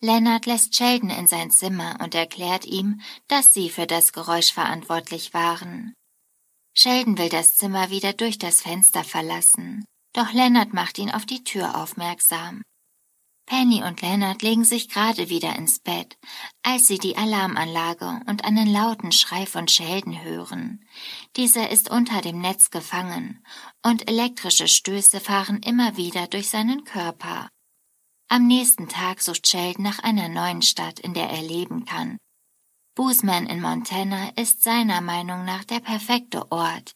Leonard 0.00 0.46
lässt 0.46 0.76
Sheldon 0.76 1.10
in 1.10 1.26
sein 1.26 1.50
Zimmer 1.50 1.98
und 2.00 2.14
erklärt 2.14 2.64
ihm, 2.64 3.00
dass 3.26 3.52
sie 3.52 3.68
für 3.68 3.86
das 3.86 4.12
Geräusch 4.12 4.52
verantwortlich 4.52 5.34
waren. 5.34 5.94
Sheldon 6.72 7.18
will 7.18 7.28
das 7.28 7.56
Zimmer 7.56 7.90
wieder 7.90 8.12
durch 8.12 8.38
das 8.38 8.62
Fenster 8.62 9.02
verlassen, 9.02 9.84
doch 10.12 10.32
Leonard 10.32 10.72
macht 10.72 10.98
ihn 10.98 11.10
auf 11.10 11.26
die 11.26 11.42
Tür 11.42 11.76
aufmerksam. 11.76 12.62
Penny 13.46 13.82
und 13.82 14.02
Leonard 14.02 14.42
legen 14.42 14.64
sich 14.64 14.88
gerade 14.90 15.30
wieder 15.30 15.56
ins 15.56 15.80
Bett, 15.80 16.18
als 16.62 16.86
sie 16.86 16.98
die 16.98 17.16
Alarmanlage 17.16 18.20
und 18.26 18.44
einen 18.44 18.70
lauten 18.70 19.10
Schrei 19.10 19.46
von 19.46 19.66
Sheldon 19.66 20.22
hören. 20.22 20.84
Dieser 21.34 21.70
ist 21.70 21.90
unter 21.90 22.20
dem 22.20 22.40
Netz 22.40 22.70
gefangen, 22.70 23.42
und 23.82 24.06
elektrische 24.06 24.68
Stöße 24.68 25.18
fahren 25.18 25.60
immer 25.64 25.96
wieder 25.96 26.26
durch 26.26 26.50
seinen 26.50 26.84
Körper. 26.84 27.48
Am 28.30 28.46
nächsten 28.46 28.88
Tag 28.88 29.22
sucht 29.22 29.46
Sheldon 29.46 29.82
nach 29.82 30.00
einer 30.00 30.28
neuen 30.28 30.60
Stadt, 30.60 31.00
in 31.00 31.14
der 31.14 31.30
er 31.30 31.40
leben 31.40 31.86
kann. 31.86 32.18
Boozman 32.94 33.46
in 33.46 33.62
Montana 33.62 34.30
ist 34.36 34.62
seiner 34.62 35.00
Meinung 35.00 35.46
nach 35.46 35.64
der 35.64 35.80
perfekte 35.80 36.52
Ort. 36.52 36.92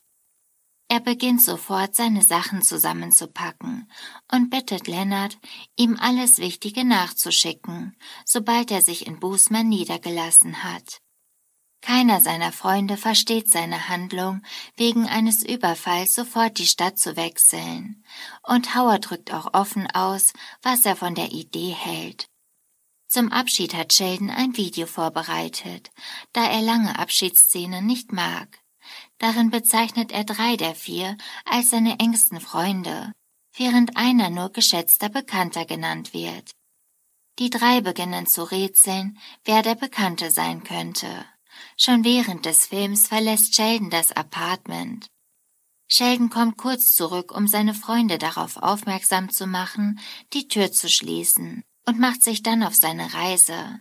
Er 0.89 1.01
beginnt 1.01 1.43
sofort, 1.43 1.97
seine 1.97 2.21
Sachen 2.21 2.61
zusammenzupacken 2.61 3.91
und 4.31 4.51
bittet 4.51 4.89
Leonard, 4.89 5.39
ihm 5.75 5.97
alles 5.99 6.37
Wichtige 6.37 6.85
nachzuschicken, 6.85 7.97
sobald 8.27 8.71
er 8.71 8.83
sich 8.83 9.07
in 9.07 9.19
Boozman 9.19 9.71
niedergelassen 9.71 10.63
hat. 10.63 10.99
Keiner 11.83 12.21
seiner 12.21 12.53
Freunde 12.53 12.97
versteht 12.97 13.51
seine 13.51 13.89
Handlung, 13.89 14.43
wegen 14.77 15.07
eines 15.07 15.43
Überfalls 15.43 16.15
sofort 16.15 16.59
die 16.59 16.67
Stadt 16.67 16.99
zu 16.99 17.17
wechseln, 17.17 18.03
und 18.43 18.75
Howard 18.75 19.11
drückt 19.11 19.35
auch 19.35 19.53
offen 19.53 19.87
aus, 19.91 20.33
was 20.63 20.87
er 20.87 20.97
von 20.97 21.15
der 21.15 21.33
Idee 21.33 21.73
hält. 21.73 22.27
Zum 23.09 23.31
Abschied 23.31 23.75
hat 23.75 23.93
Sheldon 23.93 24.31
ein 24.31 24.57
Video 24.57 24.87
vorbereitet, 24.87 25.91
da 26.33 26.47
er 26.47 26.63
lange 26.63 26.99
Abschiedsszenen 26.99 27.85
nicht 27.85 28.13
mag. 28.13 28.61
Darin 29.19 29.51
bezeichnet 29.51 30.13
er 30.13 30.25
drei 30.25 30.57
der 30.57 30.75
vier 30.75 31.19
als 31.45 31.71
seine 31.71 31.99
engsten 31.99 32.41
Freunde. 32.41 33.13
während 33.55 33.97
einer 33.97 34.31
nur 34.31 34.51
geschätzter 34.51 35.09
Bekannter 35.09 35.65
genannt 35.65 36.15
wird. 36.15 36.53
Die 37.39 37.51
drei 37.51 37.81
beginnen 37.81 38.27
zu 38.27 38.43
rätseln, 38.45 39.19
wer 39.45 39.63
der 39.63 39.75
Bekannte 39.75 40.31
sein 40.31 40.65
könnte. 40.65 41.25
Schon 41.77 42.05
während 42.05 42.47
des 42.47 42.67
Films 42.67 43.09
verlässt 43.09 43.55
Sheldon 43.55 43.91
das 43.91 44.13
Apartment. 44.13 45.07
Sheldon 45.89 46.31
kommt 46.31 46.57
kurz 46.57 46.95
zurück, 46.95 47.33
um 47.33 47.47
seine 47.47 47.75
Freunde 47.75 48.19
darauf 48.19 48.57
aufmerksam 48.57 49.31
zu 49.31 49.47
machen, 49.47 50.01
die 50.33 50.49
Tür 50.49 50.73
zu 50.73 50.89
schließen, 50.89 51.63
und 51.87 51.99
macht 51.99 52.23
sich 52.23 52.43
dann 52.43 52.63
auf 52.63 52.75
seine 52.75 53.13
Reise. 53.13 53.81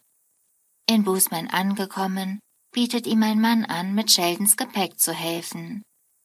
In 0.87 1.03
Boosman 1.03 1.47
angekommen, 1.47 2.39
bietet 2.73 3.07
ihm 3.07 3.23
ein 3.23 3.39
Mann 3.39 3.65
an, 3.65 3.93
mit 3.95 4.11
Sheldons 4.11 4.57
Gepäck 4.57 4.99
zu 4.99 5.13
helfen. 5.13 5.83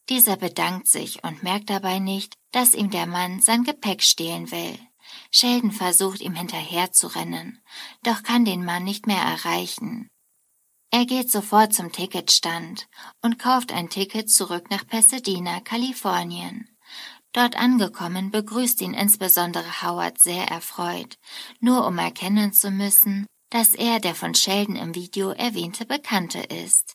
Dieser 0.08 0.36
bedankt 0.36 0.88
sich 0.88 1.22
und 1.24 1.42
merkt 1.42 1.70
dabei 1.70 1.98
nicht, 1.98 2.34
dass 2.52 2.74
ihm 2.74 2.90
der 2.90 3.06
Mann 3.06 3.40
sein 3.40 3.64
Gepäck 3.64 4.02
stehlen 4.02 4.50
will. 4.50 4.78
Sheldon 5.30 5.72
versucht 5.72 6.20
ihm 6.20 6.34
hinterherzurennen, 6.34 7.62
doch 8.02 8.22
kann 8.22 8.44
den 8.44 8.64
Mann 8.64 8.84
nicht 8.84 9.06
mehr 9.06 9.22
erreichen. 9.22 10.08
Er 10.96 11.04
geht 11.04 11.30
sofort 11.30 11.74
zum 11.74 11.92
Ticketstand 11.92 12.88
und 13.20 13.38
kauft 13.38 13.70
ein 13.70 13.90
Ticket 13.90 14.30
zurück 14.30 14.70
nach 14.70 14.86
Pasadena, 14.86 15.60
Kalifornien. 15.60 16.74
Dort 17.34 17.54
angekommen 17.54 18.30
begrüßt 18.30 18.80
ihn 18.80 18.94
insbesondere 18.94 19.82
Howard 19.82 20.18
sehr 20.18 20.48
erfreut, 20.48 21.18
nur 21.60 21.86
um 21.86 21.98
erkennen 21.98 22.54
zu 22.54 22.70
müssen, 22.70 23.26
dass 23.50 23.74
er 23.74 24.00
der 24.00 24.14
von 24.14 24.34
Sheldon 24.34 24.76
im 24.76 24.94
Video 24.94 25.32
erwähnte 25.32 25.84
Bekannte 25.84 26.38
ist. 26.38 26.94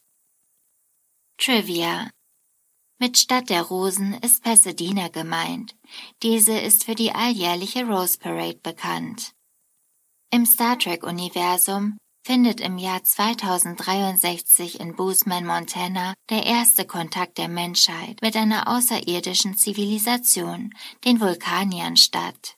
Trivia 1.37 2.09
mit 2.97 3.19
Stadt 3.19 3.51
der 3.51 3.61
Rosen 3.61 4.15
ist 4.15 4.43
Pasadena 4.43 5.09
gemeint. 5.09 5.75
Diese 6.23 6.57
ist 6.57 6.85
für 6.85 6.95
die 6.95 7.11
alljährliche 7.11 7.85
Rose 7.85 8.17
Parade 8.17 8.61
bekannt. 8.63 9.33
Im 10.31 10.47
Star 10.47 10.79
Trek-Universum 10.79 11.97
findet 12.23 12.61
im 12.61 12.77
Jahr 12.77 13.03
2063 13.03 14.79
in 14.79 14.95
Boozman, 14.95 15.45
Montana, 15.45 16.13
der 16.29 16.45
erste 16.45 16.85
Kontakt 16.85 17.37
der 17.37 17.47
Menschheit 17.47 18.21
mit 18.21 18.35
einer 18.35 18.67
außerirdischen 18.67 19.57
Zivilisation, 19.57 20.73
den 21.05 21.19
Vulkaniern, 21.19 21.97
statt. 21.97 22.55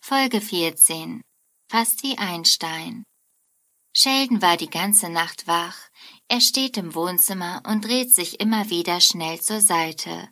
Folge 0.00 0.40
14 0.40 1.22
Fast 1.70 2.02
wie 2.02 2.18
Einstein 2.18 3.04
Sheldon 3.96 4.42
war 4.42 4.56
die 4.56 4.68
ganze 4.68 5.08
Nacht 5.08 5.46
wach. 5.46 5.76
Er 6.26 6.40
steht 6.40 6.76
im 6.76 6.96
Wohnzimmer 6.96 7.62
und 7.64 7.84
dreht 7.84 8.12
sich 8.12 8.40
immer 8.40 8.68
wieder 8.68 9.00
schnell 9.00 9.40
zur 9.40 9.60
Seite, 9.60 10.28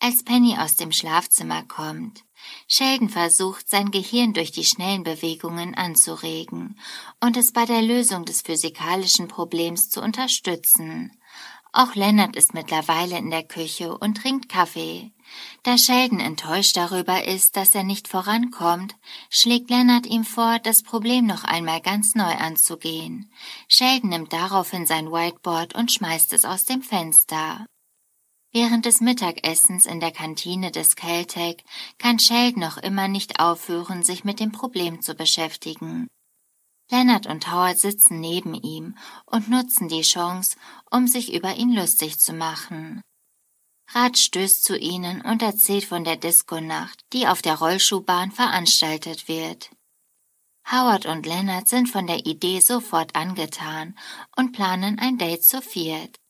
als 0.00 0.24
Penny 0.24 0.56
aus 0.58 0.74
dem 0.74 0.90
Schlafzimmer 0.90 1.62
kommt. 1.62 2.24
Sheldon 2.66 3.08
versucht, 3.08 3.68
sein 3.68 3.90
Gehirn 3.90 4.32
durch 4.32 4.52
die 4.52 4.64
schnellen 4.64 5.02
Bewegungen 5.02 5.74
anzuregen 5.74 6.78
und 7.20 7.36
es 7.36 7.52
bei 7.52 7.64
der 7.64 7.82
Lösung 7.82 8.24
des 8.24 8.42
physikalischen 8.42 9.28
Problems 9.28 9.90
zu 9.90 10.00
unterstützen. 10.00 11.12
Auch 11.76 11.96
Leonard 11.96 12.36
ist 12.36 12.54
mittlerweile 12.54 13.18
in 13.18 13.30
der 13.30 13.42
Küche 13.42 13.98
und 13.98 14.18
trinkt 14.18 14.48
Kaffee. 14.48 15.10
Da 15.64 15.76
Sheldon 15.76 16.20
enttäuscht 16.20 16.76
darüber 16.76 17.24
ist, 17.24 17.56
dass 17.56 17.74
er 17.74 17.82
nicht 17.82 18.06
vorankommt, 18.06 18.94
schlägt 19.28 19.70
Leonard 19.70 20.06
ihm 20.06 20.24
vor, 20.24 20.60
das 20.60 20.84
Problem 20.84 21.26
noch 21.26 21.42
einmal 21.42 21.80
ganz 21.80 22.14
neu 22.14 22.32
anzugehen. 22.32 23.32
Sheldon 23.66 24.10
nimmt 24.10 24.32
daraufhin 24.32 24.86
sein 24.86 25.10
Whiteboard 25.10 25.74
und 25.74 25.90
schmeißt 25.90 26.32
es 26.32 26.44
aus 26.44 26.64
dem 26.64 26.80
Fenster. 26.80 27.66
Während 28.56 28.86
des 28.86 29.00
Mittagessens 29.00 29.84
in 29.84 29.98
der 29.98 30.12
Kantine 30.12 30.70
des 30.70 30.94
Caltech 30.94 31.64
kann 31.98 32.20
Sheldon 32.20 32.60
noch 32.60 32.76
immer 32.76 33.08
nicht 33.08 33.40
aufhören, 33.40 34.04
sich 34.04 34.22
mit 34.22 34.38
dem 34.38 34.52
Problem 34.52 35.02
zu 35.02 35.16
beschäftigen. 35.16 36.06
Leonard 36.88 37.26
und 37.26 37.50
Howard 37.50 37.80
sitzen 37.80 38.20
neben 38.20 38.54
ihm 38.54 38.96
und 39.26 39.48
nutzen 39.48 39.88
die 39.88 40.02
Chance, 40.02 40.56
um 40.88 41.08
sich 41.08 41.34
über 41.34 41.56
ihn 41.56 41.72
lustig 41.72 42.20
zu 42.20 42.32
machen. 42.32 43.00
Rat 43.90 44.18
stößt 44.18 44.62
zu 44.62 44.78
ihnen 44.78 45.20
und 45.22 45.42
erzählt 45.42 45.84
von 45.84 46.04
der 46.04 46.16
Disco-Nacht, 46.16 47.00
die 47.12 47.26
auf 47.26 47.42
der 47.42 47.56
Rollschuhbahn 47.56 48.30
veranstaltet 48.30 49.26
wird. 49.26 49.70
Howard 50.70 51.06
und 51.06 51.26
Leonard 51.26 51.66
sind 51.66 51.88
von 51.88 52.06
der 52.06 52.24
Idee 52.24 52.60
sofort 52.60 53.16
angetan 53.16 53.98
und 54.36 54.52
planen 54.52 55.00
ein 55.00 55.18
Date 55.18 55.42
zu 55.42 55.60
viert. 55.60 56.20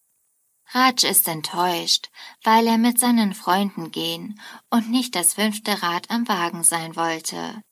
Raj 0.73 1.05
ist 1.05 1.29
enttäuscht, 1.29 2.11
weil 2.43 2.67
er 2.67 2.79
mit 2.79 2.99
seinen 2.99 3.35
Freunden 3.35 3.91
gehen 3.91 4.41
und 4.71 4.91
nicht 4.91 5.15
das 5.15 5.35
fünfte 5.35 5.83
Rad 5.83 6.11
am 6.11 6.27
Wagen 6.27 6.63
sein 6.63 6.97
wollte. 6.97 7.63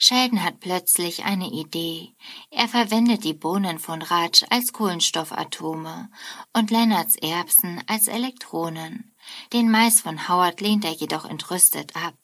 Sheldon 0.00 0.44
hat 0.44 0.60
plötzlich 0.60 1.24
eine 1.24 1.50
Idee. 1.50 2.14
Er 2.50 2.68
verwendet 2.68 3.24
die 3.24 3.34
Bohnen 3.34 3.80
von 3.80 4.00
Raj 4.00 4.44
als 4.48 4.72
Kohlenstoffatome 4.72 6.08
und 6.52 6.70
Leonards 6.70 7.16
Erbsen 7.16 7.82
als 7.88 8.06
Elektronen. 8.06 9.12
Den 9.52 9.70
Mais 9.70 10.00
von 10.00 10.28
Howard 10.28 10.60
lehnt 10.60 10.84
er 10.84 10.92
jedoch 10.92 11.24
entrüstet 11.24 11.96
ab. 11.96 12.14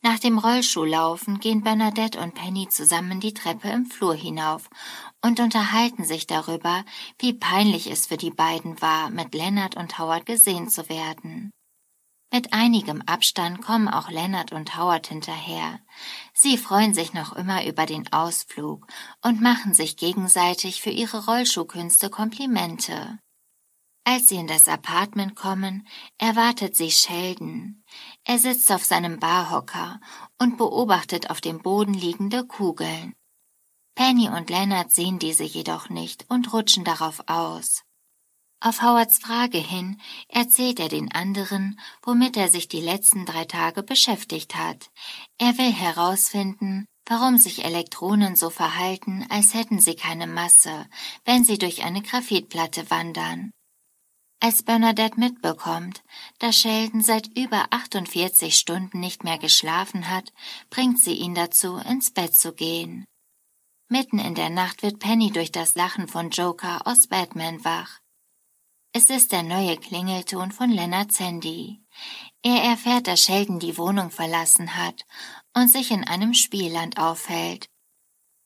Nach 0.00 0.18
dem 0.20 0.38
Rollschuhlaufen 0.38 1.40
gehen 1.40 1.62
Bernadette 1.62 2.20
und 2.20 2.34
Penny 2.34 2.68
zusammen 2.68 3.18
die 3.18 3.34
Treppe 3.34 3.68
im 3.68 3.86
Flur 3.86 4.14
hinauf 4.14 4.70
und 5.22 5.40
unterhalten 5.40 6.04
sich 6.04 6.26
darüber, 6.28 6.84
wie 7.18 7.32
peinlich 7.32 7.90
es 7.90 8.06
für 8.06 8.16
die 8.16 8.30
beiden 8.30 8.80
war, 8.80 9.10
mit 9.10 9.34
Leonard 9.34 9.76
und 9.76 9.98
Howard 9.98 10.24
gesehen 10.24 10.68
zu 10.68 10.88
werden. 10.88 11.50
Mit 12.30 12.52
einigem 12.52 13.02
Abstand 13.06 13.62
kommen 13.62 13.88
auch 13.88 14.10
Leonard 14.10 14.52
und 14.52 14.76
Howard 14.76 15.06
hinterher. 15.06 15.80
Sie 16.34 16.58
freuen 16.58 16.92
sich 16.94 17.14
noch 17.14 17.32
immer 17.32 17.66
über 17.66 17.86
den 17.86 18.12
Ausflug 18.12 18.86
und 19.22 19.40
machen 19.40 19.72
sich 19.72 19.96
gegenseitig 19.96 20.82
für 20.82 20.90
ihre 20.90 21.24
Rollschuhkünste 21.24 22.10
Komplimente. 22.10 23.18
Als 24.10 24.28
sie 24.28 24.36
in 24.36 24.46
das 24.46 24.68
Apartment 24.68 25.36
kommen, 25.36 25.86
erwartet 26.16 26.74
sie 26.74 26.90
Sheldon. 26.90 27.84
Er 28.24 28.38
sitzt 28.38 28.72
auf 28.72 28.82
seinem 28.82 29.20
Barhocker 29.20 30.00
und 30.38 30.56
beobachtet 30.56 31.28
auf 31.28 31.42
dem 31.42 31.58
Boden 31.58 31.92
liegende 31.92 32.46
Kugeln. 32.46 33.14
Penny 33.94 34.30
und 34.30 34.48
Leonard 34.48 34.92
sehen 34.92 35.18
diese 35.18 35.44
jedoch 35.44 35.90
nicht 35.90 36.24
und 36.30 36.54
rutschen 36.54 36.84
darauf 36.84 37.22
aus. 37.26 37.82
Auf 38.60 38.80
Howards 38.80 39.18
Frage 39.18 39.58
hin 39.58 40.00
erzählt 40.28 40.80
er 40.80 40.88
den 40.88 41.12
anderen, 41.12 41.78
womit 42.02 42.38
er 42.38 42.48
sich 42.48 42.66
die 42.66 42.80
letzten 42.80 43.26
drei 43.26 43.44
Tage 43.44 43.82
beschäftigt 43.82 44.54
hat. 44.54 44.88
Er 45.36 45.58
will 45.58 45.70
herausfinden, 45.70 46.86
warum 47.04 47.36
sich 47.36 47.62
Elektronen 47.62 48.36
so 48.36 48.48
verhalten, 48.48 49.26
als 49.28 49.52
hätten 49.52 49.80
sie 49.80 49.96
keine 49.96 50.26
Masse, 50.26 50.86
wenn 51.26 51.44
sie 51.44 51.58
durch 51.58 51.84
eine 51.84 52.00
Graphitplatte 52.00 52.90
wandern. 52.90 53.52
Als 54.40 54.62
Bernadette 54.62 55.18
mitbekommt, 55.18 56.04
dass 56.38 56.56
Sheldon 56.56 57.02
seit 57.02 57.26
über 57.36 57.66
48 57.70 58.56
Stunden 58.56 59.00
nicht 59.00 59.24
mehr 59.24 59.38
geschlafen 59.38 60.08
hat, 60.08 60.32
bringt 60.70 61.00
sie 61.00 61.14
ihn 61.14 61.34
dazu, 61.34 61.76
ins 61.76 62.12
Bett 62.12 62.36
zu 62.36 62.52
gehen. 62.52 63.04
Mitten 63.88 64.20
in 64.20 64.36
der 64.36 64.50
Nacht 64.50 64.82
wird 64.82 65.00
Penny 65.00 65.32
durch 65.32 65.50
das 65.50 65.74
Lachen 65.74 66.06
von 66.06 66.30
Joker 66.30 66.86
aus 66.86 67.08
Batman 67.08 67.64
wach. 67.64 67.98
Es 68.92 69.10
ist 69.10 69.32
der 69.32 69.42
neue 69.42 69.76
Klingelton 69.76 70.52
von 70.52 70.70
Leonard 70.70 71.12
Sandy. 71.12 71.80
Er 72.42 72.62
erfährt, 72.62 73.08
dass 73.08 73.22
Sheldon 73.22 73.58
die 73.58 73.76
Wohnung 73.76 74.10
verlassen 74.10 74.76
hat 74.76 75.04
und 75.52 75.68
sich 75.68 75.90
in 75.90 76.04
einem 76.04 76.32
Spielland 76.32 76.96
aufhält. 76.98 77.68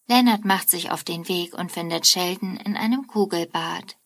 Leonard 0.09 0.45
macht 0.45 0.71
sich 0.71 0.91
auf 0.91 1.05
den 1.05 1.29
Weg 1.29 1.55
und 1.55 1.71
findet 1.71 2.07
Sheldon 2.07 2.57
in 2.57 2.77
einem 2.77 3.07
Kugelbad. 3.07 3.97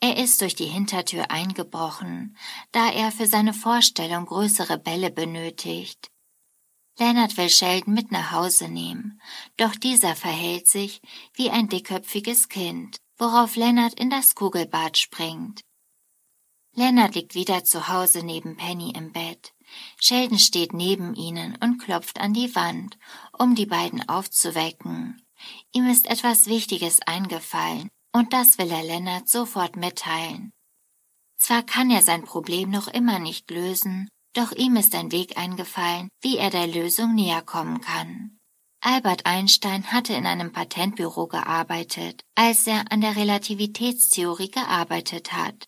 Er 0.00 0.16
ist 0.16 0.40
durch 0.40 0.54
die 0.54 0.66
Hintertür 0.66 1.30
eingebrochen, 1.30 2.36
da 2.72 2.90
er 2.90 3.12
für 3.12 3.26
seine 3.26 3.54
Vorstellung 3.54 4.26
größere 4.26 4.78
Bälle 4.78 5.10
benötigt. 5.10 6.10
Leonard 6.98 7.36
will 7.36 7.48
Sheldon 7.48 7.94
mit 7.94 8.12
nach 8.12 8.30
Hause 8.30 8.68
nehmen, 8.68 9.20
doch 9.56 9.74
dieser 9.74 10.14
verhält 10.14 10.68
sich 10.68 11.00
wie 11.34 11.50
ein 11.50 11.68
dickköpfiges 11.68 12.48
Kind, 12.48 12.98
worauf 13.16 13.56
Leonard 13.56 13.94
in 13.94 14.10
das 14.10 14.34
Kugelbad 14.34 14.96
springt. 14.96 15.62
Leonard 16.76 17.14
liegt 17.14 17.34
wieder 17.34 17.64
zu 17.64 17.88
Hause 17.88 18.24
neben 18.24 18.56
Penny 18.56 18.92
im 18.96 19.12
Bett. 19.12 19.54
Sheldon 20.00 20.38
steht 20.38 20.72
neben 20.72 21.14
ihnen 21.14 21.56
und 21.60 21.78
klopft 21.78 22.20
an 22.20 22.32
die 22.32 22.54
Wand, 22.54 22.98
um 23.36 23.54
die 23.54 23.66
beiden 23.66 24.08
aufzuwecken. 24.08 25.22
Ihm 25.72 25.86
ist 25.86 26.06
etwas 26.08 26.46
Wichtiges 26.46 27.00
eingefallen, 27.02 27.88
und 28.14 28.32
das 28.32 28.58
will 28.58 28.70
er 28.70 28.84
Leonard 28.84 29.28
sofort 29.28 29.76
mitteilen. 29.76 30.52
Zwar 31.36 31.62
kann 31.62 31.90
er 31.90 32.00
sein 32.00 32.24
Problem 32.24 32.70
noch 32.70 32.86
immer 32.88 33.18
nicht 33.18 33.50
lösen, 33.50 34.08
doch 34.34 34.52
ihm 34.52 34.76
ist 34.76 34.94
ein 34.94 35.12
Weg 35.12 35.36
eingefallen, 35.36 36.08
wie 36.22 36.38
er 36.38 36.50
der 36.50 36.66
Lösung 36.66 37.14
näher 37.14 37.42
kommen 37.42 37.80
kann. 37.80 38.38
Albert 38.80 39.26
Einstein 39.26 39.90
hatte 39.92 40.12
in 40.12 40.26
einem 40.26 40.52
Patentbüro 40.52 41.26
gearbeitet, 41.26 42.22
als 42.34 42.66
er 42.66 42.92
an 42.92 43.00
der 43.00 43.16
Relativitätstheorie 43.16 44.50
gearbeitet 44.50 45.32
hat. 45.32 45.66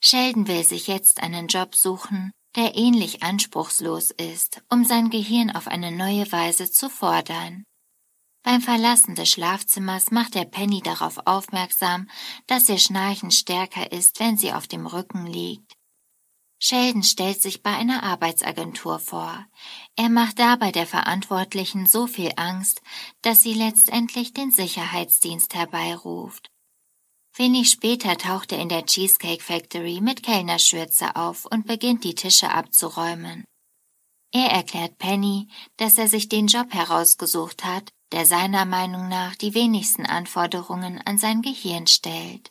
Sheldon 0.00 0.48
will 0.48 0.64
sich 0.64 0.86
jetzt 0.86 1.22
einen 1.22 1.46
Job 1.46 1.74
suchen, 1.74 2.32
der 2.56 2.76
ähnlich 2.76 3.22
anspruchslos 3.22 4.10
ist, 4.10 4.62
um 4.68 4.84
sein 4.84 5.10
Gehirn 5.10 5.50
auf 5.50 5.66
eine 5.66 5.92
neue 5.92 6.30
Weise 6.30 6.70
zu 6.70 6.90
fordern. 6.90 7.64
Beim 8.44 8.60
Verlassen 8.60 9.14
des 9.14 9.30
Schlafzimmers 9.30 10.10
macht 10.10 10.36
er 10.36 10.44
Penny 10.44 10.82
darauf 10.82 11.18
aufmerksam, 11.24 12.10
dass 12.46 12.68
ihr 12.68 12.78
Schnarchen 12.78 13.30
stärker 13.30 13.90
ist, 13.90 14.20
wenn 14.20 14.36
sie 14.36 14.52
auf 14.52 14.66
dem 14.68 14.86
Rücken 14.86 15.26
liegt. 15.26 15.72
Sheldon 16.58 17.02
stellt 17.02 17.40
sich 17.40 17.62
bei 17.62 17.74
einer 17.74 18.02
Arbeitsagentur 18.02 18.98
vor. 18.98 19.46
Er 19.96 20.10
macht 20.10 20.38
dabei 20.38 20.72
der 20.72 20.86
Verantwortlichen 20.86 21.86
so 21.86 22.06
viel 22.06 22.32
Angst, 22.36 22.82
dass 23.22 23.42
sie 23.42 23.54
letztendlich 23.54 24.34
den 24.34 24.50
Sicherheitsdienst 24.50 25.54
herbeiruft. 25.54 26.50
Wenig 27.36 27.70
später 27.70 28.16
taucht 28.18 28.52
er 28.52 28.58
in 28.58 28.68
der 28.68 28.84
Cheesecake 28.84 29.42
Factory 29.42 30.00
mit 30.02 30.22
Kellnerschürze 30.22 31.16
auf 31.16 31.46
und 31.46 31.66
beginnt 31.66 32.04
die 32.04 32.14
Tische 32.14 32.50
abzuräumen. 32.50 33.44
Er 34.32 34.50
erklärt 34.50 34.98
Penny, 34.98 35.48
dass 35.78 35.96
er 35.96 36.08
sich 36.08 36.28
den 36.28 36.46
Job 36.46 36.74
herausgesucht 36.74 37.64
hat, 37.64 37.90
der 38.14 38.26
seiner 38.26 38.64
Meinung 38.64 39.08
nach 39.08 39.34
die 39.34 39.54
wenigsten 39.54 40.06
Anforderungen 40.06 41.02
an 41.04 41.18
sein 41.18 41.42
Gehirn 41.42 41.88
stellt. 41.88 42.48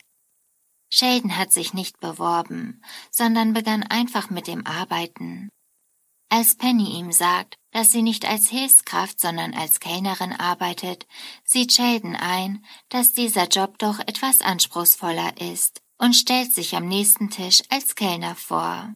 Sheldon 0.90 1.38
hat 1.38 1.54
sich 1.54 1.72
nicht 1.72 2.00
beworben, 2.00 2.84
sondern 3.10 3.54
begann 3.54 3.82
einfach 3.82 4.28
mit 4.28 4.46
dem 4.46 4.66
Arbeiten. 4.66 5.48
Als 6.28 6.56
Penny 6.56 6.98
ihm 6.98 7.12
sagt, 7.12 7.56
dass 7.70 7.92
sie 7.92 8.02
nicht 8.02 8.26
als 8.26 8.50
Hilfskraft, 8.50 9.18
sondern 9.18 9.54
als 9.54 9.80
Kellnerin 9.80 10.34
arbeitet, 10.34 11.06
sieht 11.44 11.72
Sheldon 11.72 12.14
ein, 12.14 12.62
dass 12.90 13.14
dieser 13.14 13.48
Job 13.48 13.78
doch 13.78 14.00
etwas 14.00 14.42
anspruchsvoller 14.42 15.40
ist 15.40 15.80
und 15.96 16.12
stellt 16.12 16.54
sich 16.54 16.76
am 16.76 16.86
nächsten 16.86 17.30
Tisch 17.30 17.62
als 17.70 17.94
Kellner 17.94 18.34
vor. 18.34 18.92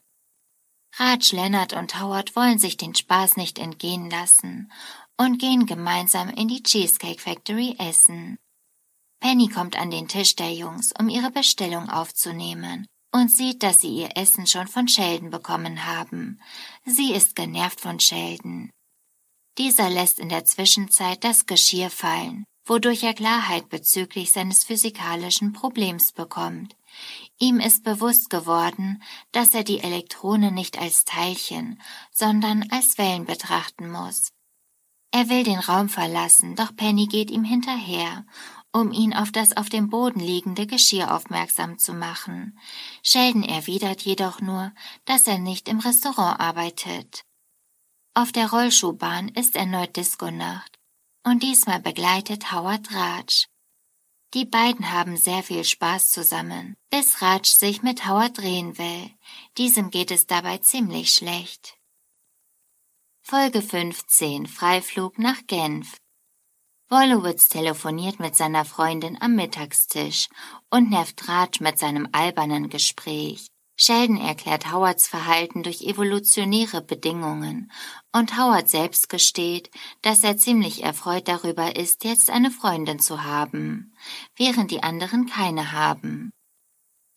Raj, 0.99 1.31
Leonard 1.33 1.73
und 1.73 1.99
Howard 1.99 2.37
wollen 2.37 2.59
sich 2.59 2.77
den 2.77 2.95
Spaß 2.95 3.39
nicht 3.39 3.59
entgehen 3.59 4.11
lassen 4.11 4.71
und 5.19 5.39
gehen 5.39 5.67
gemeinsam 5.67 6.31
in 6.31 6.49
die 6.49 6.63
Cheesecake 6.63 7.21
Factory 7.21 7.77
essen. 7.79 8.39
Penny 9.21 9.49
kommt 9.49 9.77
an 9.77 9.91
den 9.91 10.09
Tisch 10.09 10.37
der 10.37 10.53
Jungs, 10.53 10.93
um 10.99 11.09
ihre 11.09 11.31
Bestellung 11.31 11.91
aufzunehmen 11.91 12.87
und 13.13 13.31
sieht, 13.31 13.63
dass 13.63 13.81
sie 13.81 13.95
ihr 13.95 14.17
Essen 14.17 14.47
schon 14.47 14.69
von 14.69 14.87
Sheldon 14.87 15.31
bekommen 15.31 15.87
haben. 15.87 16.41
Sie 16.85 17.13
ist 17.13 17.35
genervt 17.35 17.81
von 17.81 17.99
Sheldon. 18.01 18.71
Dieser 19.57 19.91
lässt 19.91 20.21
in 20.21 20.29
der 20.29 20.45
Zwischenzeit 20.45 21.25
das 21.25 21.47
Geschirr 21.47 21.91
fallen, 21.91 22.45
wodurch 22.65 23.03
er 23.03 23.15
Klarheit 23.15 23.69
bezüglich 23.71 24.31
seines 24.31 24.63
physikalischen 24.63 25.53
Problems 25.53 26.13
bekommt. 26.13 26.77
Ihm 27.39 27.59
ist 27.59 27.83
bewusst 27.83 28.31
geworden, 28.31 29.03
dass 29.33 29.55
er 29.55 29.65
die 29.65 29.81
Elektronen 29.81 30.55
nicht 30.55 30.79
als 30.79 31.05
Teilchen, 31.05 31.81
sondern 32.13 32.71
als 32.71 32.99
Wellen 32.99 33.25
betrachten 33.25 33.91
muss. 33.91 34.31
Er 35.11 35.29
will 35.29 35.43
den 35.43 35.59
Raum 35.59 35.89
verlassen, 35.89 36.55
doch 36.55 36.75
Penny 36.77 37.07
geht 37.07 37.31
ihm 37.31 37.45
hinterher, 37.45 38.27
um 38.73 38.93
ihn 38.93 39.15
auf 39.15 39.33
das 39.33 39.57
auf 39.57 39.69
dem 39.69 39.89
Boden 39.89 40.21
liegende 40.21 40.67
Geschirr 40.67 41.15
aufmerksam 41.15 41.79
zu 41.79 41.95
machen. 41.95 42.59
Sheldon 43.03 43.43
erwidert 43.43 44.03
jedoch 44.03 44.41
nur, 44.41 44.73
dass 45.07 45.27
er 45.27 45.39
nicht 45.39 45.69
im 45.69 45.79
Restaurant 45.81 46.39
arbeitet. 46.39 47.25
Auf 48.15 48.33
der 48.33 48.51
Rollschuhbahn 48.51 49.29
ist 49.29 49.57
erneut 49.57 49.97
Disco-Nacht 49.97 50.79
und 51.25 51.43
diesmal 51.43 51.81
begleitet 51.81 52.53
Howard 52.53 52.93
Raj. 52.93 53.47
Die 54.35 54.45
beiden 54.45 54.93
haben 54.93 55.17
sehr 55.17 55.43
viel 55.43 55.65
Spaß 55.65 56.11
zusammen, 56.11 56.77
bis 56.91 57.23
Raj 57.23 57.45
sich 57.45 57.83
mit 57.83 58.07
Howard 58.07 58.37
drehen 58.37 58.77
will. 58.77 59.11
Diesem 59.57 59.91
geht 59.91 60.11
es 60.11 60.27
dabei 60.27 60.59
ziemlich 60.59 61.15
schlecht. 61.15 61.78
Folge 63.31 63.61
15 63.61 64.47
Freiflug 64.47 65.19
nach 65.19 65.47
Genf 65.47 65.99
Wolowitz 66.89 67.51
telefoniert 67.51 68.21
mit 68.21 68.35
seiner 68.35 68.65
Freundin 68.65 69.21
am 69.21 69.35
Mittagstisch 69.37 70.31
und 70.71 70.89
nervt 70.89 71.29
Raj 71.29 71.61
mit 71.61 71.79
seinem 71.79 72.09
albernen 72.13 72.71
Gespräch. 72.71 73.49
Sheldon 73.77 74.17
erklärt 74.17 74.73
Howards 74.73 75.09
Verhalten 75.09 75.63
durch 75.63 75.83
evolutionäre 75.83 76.81
Bedingungen 76.81 77.71
und 78.13 78.39
Howard 78.39 78.71
selbst 78.71 79.11
gesteht, 79.11 79.71
dass 80.01 80.25
er 80.25 80.39
ziemlich 80.39 80.83
erfreut 80.83 81.29
darüber 81.29 81.77
ist, 81.77 82.05
jetzt 82.05 82.31
eine 82.31 82.51
Freundin 82.51 82.99
zu 82.99 83.25
haben, 83.25 83.95
während 84.37 84.71
die 84.71 84.83
anderen 84.83 85.27
keine 85.27 85.73
haben. 85.73 86.31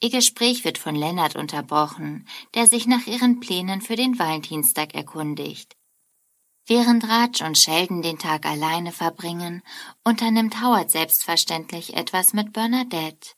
Ihr 0.01 0.09
Gespräch 0.09 0.66
wird 0.66 0.78
von 0.78 0.93
Lennart 0.93 1.38
unterbrochen, 1.38 2.28
der 2.53 2.68
sich 2.68 2.86
nach 2.86 3.07
ihren 3.07 3.39
Plänen 3.39 3.80
für 3.80 3.95
den 3.95 4.20
Valentinstag 4.20 4.93
erkundigt. 4.93 5.78
Während 6.68 7.07
Raj 7.07 7.41
und 7.45 7.57
Sheldon 7.57 8.01
den 8.01 8.20
Tag 8.20 8.45
alleine 8.45 8.91
verbringen, 8.91 9.64
unternimmt 10.03 10.62
Howard 10.62 10.91
selbstverständlich 10.91 11.95
etwas 11.95 12.34
mit 12.34 12.53
Bernadette. 12.53 13.32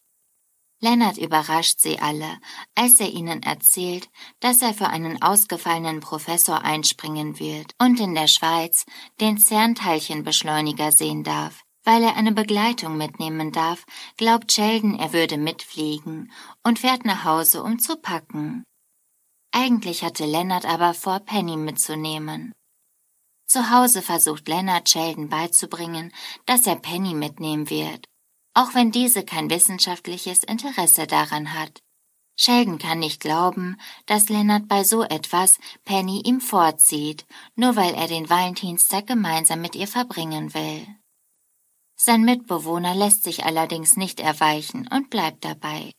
Leonard 0.82 1.18
überrascht 1.18 1.80
sie 1.80 2.00
alle, 2.00 2.40
als 2.76 3.00
er 3.00 3.10
ihnen 3.10 3.42
erzählt, 3.42 4.10
dass 4.42 4.62
er 4.62 4.74
für 4.74 4.88
einen 4.88 5.22
ausgefallenen 5.22 6.02
Professor 6.02 6.62
einspringen 6.62 7.40
wird 7.40 7.74
und 7.80 8.02
in 8.02 8.14
der 8.14 8.28
Schweiz 8.28 8.86
den 9.22 9.38
CERN-Teilchenbeschleuniger 9.38 10.92
sehen 10.92 11.24
darf. 11.24 11.64
Weil 11.86 12.04
er 12.04 12.18
eine 12.18 12.34
Begleitung 12.34 12.98
mitnehmen 12.98 13.54
darf, 13.54 13.86
glaubt 14.18 14.52
Sheldon, 14.52 15.00
er 15.00 15.14
würde 15.14 15.38
mitfliegen 15.38 16.34
und 16.64 16.80
fährt 16.80 17.06
nach 17.06 17.24
Hause, 17.24 17.64
um 17.64 17.80
zu 17.80 17.96
packen. 17.96 18.66
Eigentlich 19.54 20.04
hatte 20.04 20.26
Leonard 20.26 20.66
aber 20.66 20.94
vor, 20.94 21.20
Penny 21.20 21.56
mitzunehmen. 21.56 22.52
Zu 23.46 23.70
Hause 23.70 24.02
versucht 24.02 24.48
Leonard 24.48 24.89
Sheldon 24.89 25.30
beizubringen, 25.30 26.12
dass 26.46 26.66
er 26.66 26.76
Penny 26.76 27.14
mitnehmen 27.14 27.70
wird, 27.70 28.08
auch 28.54 28.74
wenn 28.74 28.91
diese 28.91 29.24
kein 29.24 29.50
wissenschaftliches 29.50 30.44
Interesse 30.44 31.08
daran 31.08 31.54
hat. 31.54 31.82
Sheldon 32.36 32.80
kann 32.80 33.00
nicht 33.00 33.20
glauben, 33.20 33.78
dass 34.08 34.30
Leonard 34.30 34.68
bei 34.68 34.84
so 34.84 35.04
etwas 35.04 35.60
Penny 35.86 36.22
ihm 36.26 36.41
vorzieht, 36.41 37.26
nur 37.56 37.76
weil 37.76 37.94
er 37.94 38.08
den 38.08 38.30
Valentinstag 38.30 39.06
gemeinsam 39.06 39.62
mit 39.62 39.76
ihr 39.76 39.88
verbringen 39.88 40.54
will. 40.54 40.88
Sein 41.96 42.24
Mitbewohner 42.24 42.96
lässt 42.96 43.24
sich 43.24 43.46
allerdings 43.46 43.98
nicht 43.98 44.20
erweichen 44.20 44.88
und 44.91 45.10
bleibt 45.10 45.46
dabei. 45.46 45.94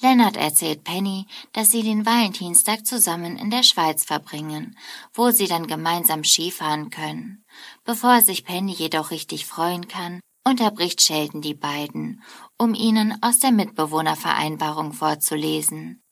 Lennart 0.00 0.36
erzählt 0.36 0.84
Penny, 0.84 1.26
dass 1.52 1.70
sie 1.70 1.82
den 1.82 2.04
Valentinstag 2.04 2.84
zusammen 2.84 3.38
in 3.38 3.50
der 3.50 3.62
Schweiz 3.62 4.04
verbringen, 4.04 4.76
wo 5.12 5.30
sie 5.30 5.46
dann 5.46 5.66
gemeinsam 5.66 6.24
Skifahren 6.24 6.90
können. 6.90 7.44
Bevor 7.84 8.20
sich 8.20 8.44
Penny 8.44 8.72
jedoch 8.72 9.10
richtig 9.10 9.46
freuen 9.46 9.86
kann, 9.86 10.20
unterbricht 10.44 11.00
Sheldon 11.00 11.40
die 11.40 11.54
beiden, 11.54 12.22
um 12.58 12.74
ihnen 12.74 13.16
aus 13.22 13.38
der 13.38 13.52
Mitbewohnervereinbarung 13.52 14.92
vorzulesen. 14.92 16.02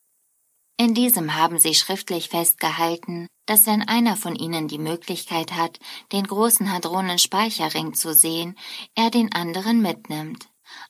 In 0.78 0.95
diesem 0.95 1.35
haben 1.35 1.59
sie 1.59 1.74
schriftlich 1.74 2.28
festgehalten, 2.28 3.26
dass 3.47 3.66
wenn 3.66 3.83
einer 3.83 4.16
von 4.16 4.37
ihnen 4.37 4.68
die 4.68 4.78
Möglichkeit 4.78 5.53
hat, 5.53 5.78
den 6.12 6.26
großen 6.26 6.72
Hadronenspeicherring 6.72 7.95
zu 7.95 8.14
sehen, 8.14 8.57
er 8.95 9.11
den 9.11 9.33
anderen 9.33 9.83
mitnimmt. 9.83 10.49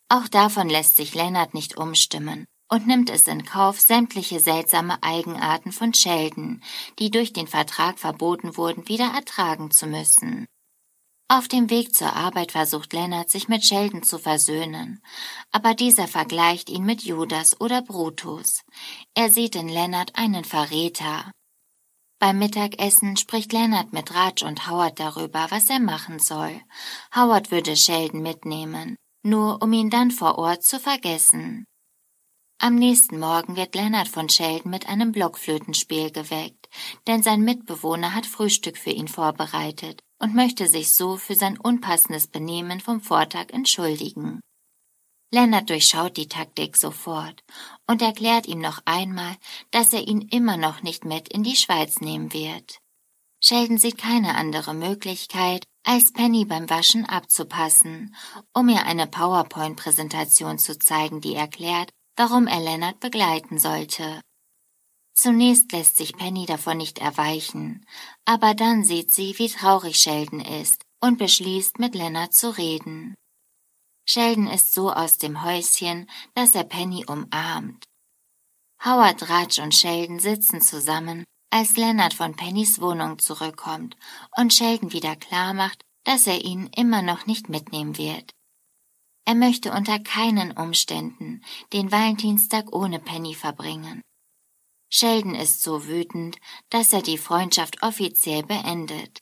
Auch 0.09 0.29
davon 0.29 0.69
lässt 0.69 0.97
sich 0.97 1.15
Lennart 1.15 1.55
nicht 1.55 1.77
umstimmen 1.77 2.47
und 2.73 2.87
nimmt 2.87 3.11
es 3.11 3.29
in 3.29 3.45
Kauf, 3.45 3.79
sämtliche 3.79 4.41
seltsame 4.41 5.03
Eigenarten 5.03 5.73
von 5.73 5.93
Sheldon, 5.93 6.63
die 6.99 7.11
durch 7.11 7.35
den 7.35 7.47
Vertrag 7.47 7.99
verboten 7.99 8.57
wurden, 8.57 8.89
wieder 8.89 9.13
ertragen 9.15 9.71
zu 9.71 9.87
müssen. 9.87 10.47
Auf 11.29 11.49
dem 11.49 11.69
Weg 11.69 11.95
zur 11.95 12.15
Arbeit 12.15 12.53
versucht 12.53 12.95
Lennart, 12.95 13.29
sich 13.29 13.47
mit 13.47 13.63
Sheldon 13.63 14.03
zu 14.03 14.19
versöhnen, 14.19 15.03
aber 15.51 15.75
dieser 15.75 16.09
vergleicht 16.09 16.71
ihn 16.71 16.87
mit 16.87 17.03
Judas 17.03 17.61
oder 17.61 17.83
Brutus. 17.83 18.63
Er 19.15 19.29
sieht 19.29 19.55
in 19.55 19.69
Lennart 19.69 20.17
einen 20.17 20.45
Verräter. 20.45 21.31
Beim 22.19 22.39
Mittagessen 22.39 23.19
spricht 23.19 23.53
Lennart 23.53 23.93
mit 23.93 24.15
Raj 24.15 24.45
und 24.47 24.71
Howard 24.71 24.99
darüber, 24.99 25.47
was 25.51 25.69
er 25.69 25.81
machen 25.81 26.21
soll. 26.21 26.59
Howard 27.15 27.51
würde 27.51 27.77
Sheldon 27.77 28.23
mitnehmen, 28.23 28.97
nur 29.23 29.61
um 29.61 29.75
ihn 29.75 29.91
dann 29.91 30.11
vor 30.11 30.39
Ort 30.39 30.65
zu 30.65 30.81
vergessen. 30.81 31.67
Am 32.65 32.77
nächsten 32.77 33.19
Morgen 33.19 33.57
wird 33.57 33.75
Leonard 33.75 34.07
von 34.07 34.29
Sheldon 34.29 34.71
mit 34.71 34.89
einem 34.89 35.11
Blockflötenspiel 35.11 36.13
geweckt, 36.13 36.69
denn 37.09 37.21
sein 37.21 37.41
Mitbewohner 37.41 38.15
hat 38.15 38.25
Frühstück 38.25 38.79
für 38.79 38.91
ihn 38.91 39.09
vorbereitet 39.09 40.01
und 40.21 40.37
möchte 40.37 40.69
sich 40.69 40.93
so 40.93 41.17
für 41.17 41.35
sein 41.35 41.59
unpassendes 41.59 42.29
Benehmen 42.29 42.79
vom 42.79 43.01
Vortag 43.01 43.47
entschuldigen. 43.49 44.39
Leonard 45.33 45.71
durchschaut 45.71 46.17
die 46.17 46.29
Taktik 46.29 46.77
sofort 46.77 47.43
und 47.89 48.01
erklärt 48.01 48.47
ihm 48.47 48.61
noch 48.61 48.79
einmal, 48.85 49.35
dass 49.73 49.93
er 49.93 50.07
ihn 50.07 50.21
immer 50.31 50.57
noch 50.57 50.85
nicht 50.85 51.05
mit 51.05 51.31
in 51.31 51.43
die 51.43 51.57
Schweiz 51.57 52.01
nehmen 52.01 52.33
wird. 52.33 52.79
Sheldon 53.41 53.79
sieht 53.79 53.99
keine 53.99 54.37
andere 54.37 54.73
Möglichkeit, 54.73 55.65
als 55.83 56.13
Penny 56.13 56.45
beim 56.45 56.71
Waschen 56.71 57.07
abzupassen, 57.07 58.15
um 58.55 58.69
ihr 58.69 58.87
eine 58.87 59.09
PowerPoint-Präsentation 59.09 60.61
zu 60.61 60.79
zeigen, 60.79 61.21
die 61.21 61.35
erklärt, 61.35 61.91
warum 62.23 62.47
er 62.47 62.61
Lennart 62.61 63.01
begleiten 63.01 63.59
sollte. 63.59 64.21
Zunächst 65.13 65.73
lässt 65.73 65.97
sich 65.97 66.17
Penny 66.17 66.47
davon 66.47 66.77
nicht 66.77 67.01
erweichen, 67.01 67.85
aber 68.25 68.55
dann 68.55 68.85
sieht 68.85 69.11
sie, 69.11 69.37
wie 69.39 69.49
traurig 69.49 69.97
Sheldon 69.99 70.41
ist 70.41 70.85
und 71.01 71.19
beschließt, 71.19 71.81
mit 71.81 71.97
Leonard 71.97 72.33
zu 72.33 72.57
reden. 72.57 73.17
Sheldon 74.09 74.47
ist 74.47 74.73
so 74.73 74.93
aus 74.93 75.19
dem 75.19 75.43
Häuschen, 75.43 76.09
dass 76.35 76.55
er 76.55 76.63
Penny 76.63 77.05
umarmt. 77.09 77.83
Howard, 78.85 79.29
Raj 79.29 79.61
und 79.61 79.75
Sheldon 79.75 80.21
sitzen 80.21 80.61
zusammen, 80.61 81.25
als 81.51 81.77
Leonard 81.77 82.15
von 82.15 82.37
Pennys 82.37 82.81
Wohnung 82.81 83.19
zurückkommt 83.19 83.97
und 84.37 84.55
Sheldon 84.55 84.93
wieder 84.93 85.17
klar 85.17 85.55
macht, 85.55 85.83
dass 86.05 86.29
er 86.29 86.45
ihn 86.45 86.69
immer 86.77 87.03
noch 87.03 87.27
nicht 87.27 87.49
mitnehmen 87.49 87.99
wird. 87.99 88.31
Er 89.25 89.35
möchte 89.35 89.73
unter 89.73 89.99
keinen 89.99 90.53
Umständen 90.53 91.45
den 91.73 91.93
Valentinstag 91.93 92.73
ohne 92.75 92.99
Penny 92.99 93.35
verbringen. 93.35 94.03
Sheldon 94.91 95.35
ist 95.35 95.63
so 95.63 95.87
wütend, 95.87 96.37
dass 96.69 96.93
er 96.93 97.03
die 97.03 97.19
Freundschaft 97.19 97.83
offiziell 97.83 98.43
beendet. 98.43 99.21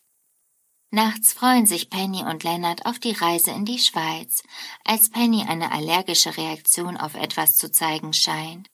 Nachts 0.91 1.33
freuen 1.33 1.67
sich 1.67 1.89
Penny 1.89 2.25
und 2.25 2.43
Leonard 2.43 2.85
auf 2.87 2.99
die 2.99 3.13
Reise 3.13 3.53
in 3.53 3.65
die 3.65 3.79
Schweiz, 3.79 4.43
als 4.85 5.11
Penny 5.11 5.45
eine 5.47 5.71
allergische 5.71 6.37
Reaktion 6.37 6.97
auf 6.97 7.15
etwas 7.15 7.55
zu 7.57 7.71
zeigen 7.71 8.13
scheint. 8.13 8.69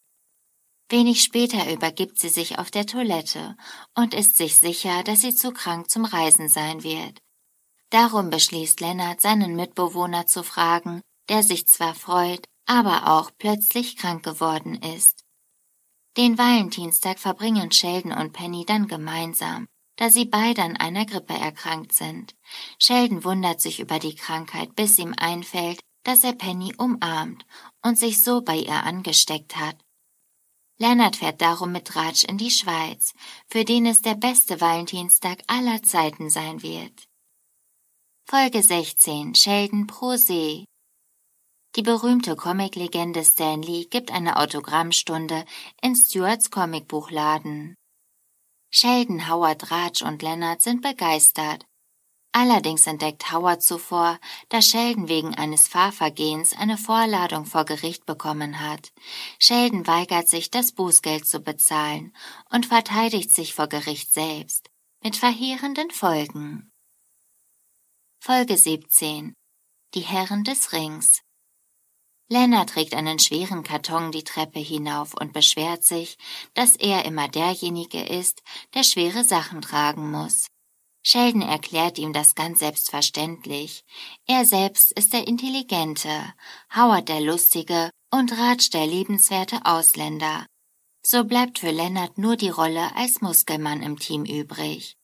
Wenig 0.88 1.22
später 1.22 1.70
übergibt 1.70 2.18
sie 2.18 2.28
sich 2.28 2.58
auf 2.58 2.70
der 2.70 2.86
Toilette 2.86 3.56
und 3.94 4.14
ist 4.14 4.38
sich 4.38 4.56
sicher, 4.56 5.02
dass 5.02 5.20
sie 5.20 5.34
zu 5.34 5.52
krank 5.52 5.90
zum 5.90 6.04
Reisen 6.06 6.48
sein 6.48 6.84
wird. 6.84 7.18
Darum 7.90 8.30
beschließt 8.30 8.80
Lennart, 8.80 9.20
seinen 9.20 9.54
Mitbewohner 9.54 10.26
zu 10.26 10.42
fragen, 10.42 11.02
der 11.28 11.42
sich 11.42 11.66
zwar 11.66 11.94
freut, 11.94 12.46
aber 12.66 13.08
auch 13.08 13.30
plötzlich 13.38 13.96
krank 13.96 14.24
geworden 14.24 14.74
ist. 14.82 15.24
Den 16.16 16.38
Valentinstag 16.38 17.18
verbringen 17.18 17.70
Sheldon 17.70 18.12
und 18.12 18.32
Penny 18.32 18.64
dann 18.64 18.88
gemeinsam, 18.88 19.66
da 19.96 20.10
sie 20.10 20.24
beide 20.24 20.62
an 20.62 20.76
einer 20.76 21.04
Grippe 21.04 21.34
erkrankt 21.34 21.92
sind. 21.92 22.34
Sheldon 22.78 23.24
wundert 23.24 23.60
sich 23.60 23.80
über 23.80 23.98
die 23.98 24.14
Krankheit, 24.14 24.74
bis 24.74 24.98
ihm 24.98 25.14
einfällt, 25.16 25.80
dass 26.04 26.24
er 26.24 26.32
Penny 26.32 26.74
umarmt 26.76 27.44
und 27.82 27.98
sich 27.98 28.22
so 28.22 28.40
bei 28.40 28.56
ihr 28.56 28.84
angesteckt 28.84 29.56
hat. 29.56 29.76
Leonard 30.78 31.16
fährt 31.16 31.40
darum 31.40 31.72
mit 31.72 31.96
Ratsch 31.96 32.24
in 32.24 32.38
die 32.38 32.50
Schweiz, 32.50 33.14
für 33.48 33.64
den 33.64 33.86
es 33.86 34.02
der 34.02 34.14
beste 34.14 34.60
Valentinstag 34.60 35.42
aller 35.46 35.82
Zeiten 35.82 36.30
sein 36.30 36.62
wird. 36.62 37.08
Folge 38.24 38.62
16 38.62 39.34
Sheldon 39.34 39.86
pro 39.86 40.16
See 40.16 40.66
Die 41.76 41.82
berühmte 41.82 42.36
Comiclegende 42.36 43.22
Stan 43.22 43.60
Lee 43.60 43.84
gibt 43.84 44.10
eine 44.10 44.38
Autogrammstunde 44.38 45.44
in 45.82 45.94
Stuarts 45.94 46.50
Comicbuchladen. 46.50 47.74
Sheldon, 48.70 49.28
Howard, 49.28 49.70
Raj 49.70 50.02
und 50.02 50.22
Leonard 50.22 50.62
sind 50.62 50.80
begeistert, 50.80 51.66
Allerdings 52.38 52.86
entdeckt 52.86 53.32
Howard 53.32 53.62
zuvor, 53.62 54.18
dass 54.50 54.66
Sheldon 54.66 55.08
wegen 55.08 55.34
eines 55.36 55.68
Fahrvergehens 55.68 56.54
eine 56.54 56.76
Vorladung 56.76 57.46
vor 57.46 57.64
Gericht 57.64 58.04
bekommen 58.04 58.60
hat. 58.60 58.92
Sheldon 59.38 59.86
weigert 59.86 60.28
sich, 60.28 60.50
das 60.50 60.72
Bußgeld 60.72 61.26
zu 61.26 61.40
bezahlen 61.40 62.14
und 62.50 62.66
verteidigt 62.66 63.30
sich 63.30 63.54
vor 63.54 63.68
Gericht 63.68 64.12
selbst, 64.12 64.68
mit 65.02 65.16
verheerenden 65.16 65.90
Folgen. 65.90 66.70
Folge 68.20 68.58
17 68.58 69.34
Die 69.94 70.00
Herren 70.00 70.44
des 70.44 70.74
Rings 70.74 71.22
Lennart 72.28 72.70
trägt 72.70 72.94
einen 72.94 73.18
schweren 73.18 73.62
Karton 73.62 74.10
die 74.10 74.24
Treppe 74.24 74.58
hinauf 74.58 75.14
und 75.14 75.32
beschwert 75.32 75.84
sich, 75.84 76.18
dass 76.54 76.74
er 76.74 77.04
immer 77.04 77.28
derjenige 77.28 78.02
ist, 78.02 78.42
der 78.74 78.82
schwere 78.82 79.22
Sachen 79.22 79.62
tragen 79.62 80.10
muss. 80.10 80.48
Sheldon 81.04 81.42
erklärt 81.42 81.98
ihm 81.98 82.12
das 82.12 82.34
ganz 82.34 82.58
selbstverständlich. 82.58 83.84
Er 84.26 84.44
selbst 84.44 84.90
ist 84.90 85.12
der 85.12 85.28
Intelligente, 85.28 86.10
Howard 86.74 87.08
der 87.08 87.20
Lustige 87.20 87.90
und 88.10 88.32
Raj 88.32 88.70
der 88.72 88.88
liebenswerte 88.88 89.64
Ausländer. 89.64 90.46
So 91.04 91.22
bleibt 91.22 91.60
für 91.60 91.70
Leonard 91.70 92.18
nur 92.18 92.34
die 92.34 92.48
Rolle 92.48 92.96
als 92.96 93.20
Muskelmann 93.20 93.84
im 93.84 94.00
Team 94.00 94.24
übrig. 94.24 94.95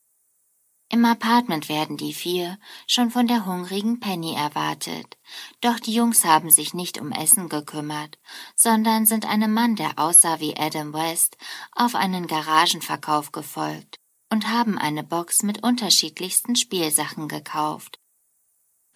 Im 0.95 1.07
Apartment 1.07 1.71
werden 1.71 1.97
die 1.97 2.13
vier 2.13 2.59
schon 2.87 3.11
von 3.11 3.27
der 3.27 3.47
hungrigen 3.47 3.99
Penny 3.99 4.35
erwartet. 4.35 5.17
Doch 5.63 5.81
die 5.81 5.95
Jungs 5.95 6.23
haben 6.27 6.51
sich 6.51 6.75
nicht 6.75 7.01
um 7.01 7.13
Essen 7.13 7.49
gekümmert, 7.49 8.19
sondern 8.57 9.07
sind 9.07 9.25
einem 9.25 9.55
Mann, 9.55 9.75
der 9.75 9.99
aussah 9.99 10.39
wie 10.39 10.55
Adam 10.55 10.93
West, 10.93 11.39
auf 11.75 11.95
einen 11.95 12.27
Garagenverkauf 12.27 13.33
gefolgt 13.33 14.01
und 14.31 14.51
haben 14.51 14.77
eine 14.77 15.03
Box 15.03 15.43
mit 15.43 15.63
unterschiedlichsten 15.63 16.57
Spielsachen 16.57 17.27
gekauft. 17.27 17.99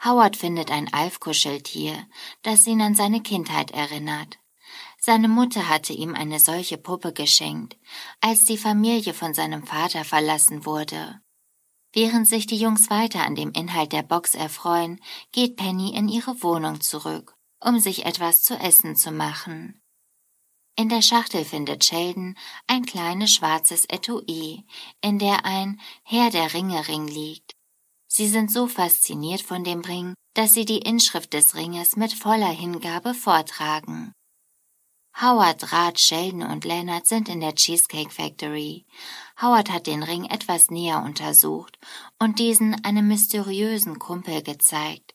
Howard 0.05 0.36
findet 0.36 0.70
ein 0.70 0.92
Alf-Kuscheltier, 0.92 2.07
das 2.42 2.66
ihn 2.66 2.82
an 2.82 2.94
seine 2.94 3.22
Kindheit 3.22 3.70
erinnert. 3.70 4.38
Seine 5.01 5.28
Mutter 5.28 5.66
hatte 5.70 5.94
ihm 5.94 6.14
eine 6.14 6.40
solche 6.40 6.76
Puppe 6.76 7.14
geschenkt, 7.14 7.78
als 8.20 8.44
die 8.44 8.59
Familie 8.59 9.14
von 9.14 9.32
seinem 9.32 9.66
Vater 9.66 10.05
verlassen 10.05 10.66
wurde. 10.66 11.22
Während 11.99 12.28
sich 12.28 12.47
die 12.47 12.59
Jungs 12.59 12.90
weiter 12.90 13.24
an 13.24 13.34
dem 13.34 13.53
Inhalt 13.53 13.92
der 13.92 14.03
Box 14.03 14.34
erfreuen, 14.34 15.01
geht 15.32 15.57
Penny 15.57 15.97
in 15.97 16.11
ihre 16.11 16.42
Wohnung 16.42 16.82
zurück, 16.82 17.34
um 17.59 17.80
sich 17.80 18.05
etwas 18.05 18.42
zu 18.42 18.55
essen 18.55 18.97
zu 18.97 19.12
machen. 19.12 19.80
In 20.78 20.90
der 20.90 21.01
Schachtel 21.01 21.42
findet 21.42 21.86
Sheldon 21.86 22.36
ein 22.66 22.84
kleines 22.84 23.32
schwarzes 23.32 23.86
Etui, 23.86 24.66
in 25.01 25.18
der 25.18 25.47
ein 25.47 25.80
Herr 26.03 26.28
der 26.28 26.53
Ringe 26.53 26.86
Ring 26.86 27.09
liegt. 27.09 27.55
Sie 28.07 28.28
sind 28.28 28.53
so 28.53 28.66
fasziniert 28.66 29.40
von 29.40 29.64
dem 29.64 29.80
Ring, 29.80 30.12
dass 30.34 30.53
sie 30.53 30.66
die 30.66 30.80
Inschrift 30.80 31.32
des 31.32 31.55
Ringes 31.55 31.97
mit 31.97 32.12
voller 32.12 32.51
Hingabe 32.51 33.14
vortragen. 33.14 34.12
Howard, 35.18 35.72
Raj, 35.72 35.96
Sheldon 35.96 36.42
und 36.42 36.66
Leonard 36.66 37.06
sind 37.06 37.30
in 37.30 37.40
der 37.40 37.54
Cheesecake 37.54 38.10
Factory. 38.10 38.84
Howard 39.40 39.70
hat 39.70 39.86
den 39.86 40.02
Ring 40.02 40.26
etwas 40.26 40.70
näher 40.70 41.02
untersucht 41.02 41.78
und 42.18 42.38
diesen 42.38 42.84
einem 42.84 43.08
mysteriösen 43.08 43.98
Kumpel 43.98 44.42
gezeigt. 44.42 45.14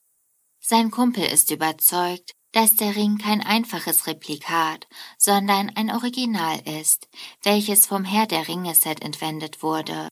Sein 0.60 0.90
Kumpel 0.90 1.26
ist 1.26 1.52
überzeugt, 1.52 2.32
dass 2.52 2.76
der 2.76 2.96
Ring 2.96 3.20
kein 3.20 3.42
einfaches 3.42 4.08
Replikat, 4.08 4.88
sondern 5.20 5.70
ein 5.76 5.92
Original 5.92 6.60
ist, 6.68 7.08
welches 7.44 7.86
vom 7.86 8.04
Herr 8.04 8.26
der 8.26 8.48
Ringe-Set 8.48 9.04
entwendet 9.04 9.62
wurde. 9.62 10.10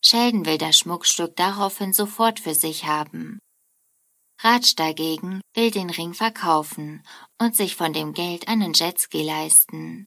Sheldon 0.00 0.46
will 0.46 0.58
das 0.58 0.78
Schmuckstück 0.78 1.34
daraufhin 1.34 1.92
sofort 1.92 2.38
für 2.38 2.54
sich 2.54 2.84
haben. 2.84 3.40
Raj 4.38 4.74
dagegen 4.76 5.40
will 5.54 5.70
den 5.70 5.90
Ring 5.90 6.14
verkaufen 6.14 7.02
und 7.38 7.56
sich 7.56 7.76
von 7.76 7.92
dem 7.92 8.12
Geld 8.12 8.48
einen 8.48 8.72
Jetski 8.74 9.22
leisten. 9.22 10.06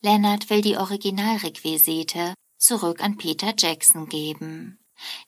Leonard 0.00 0.50
will 0.50 0.60
die 0.60 0.76
Originalrequisite 0.76 2.34
zurück 2.58 3.02
an 3.02 3.16
Peter 3.16 3.54
Jackson 3.56 4.08
geben. 4.08 4.78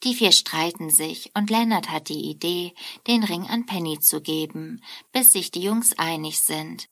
Die 0.04 0.14
vier 0.14 0.32
streiten 0.32 0.90
sich 0.90 1.32
und 1.34 1.50
Leonard 1.50 1.90
hat 1.90 2.08
die 2.08 2.30
Idee, 2.30 2.74
den 3.06 3.24
Ring 3.24 3.46
an 3.46 3.66
Penny 3.66 3.98
zu 3.98 4.20
geben, 4.20 4.82
bis 5.12 5.32
sich 5.32 5.50
die 5.50 5.62
Jungs 5.62 5.98
einig 5.98 6.40
sind. 6.40 6.86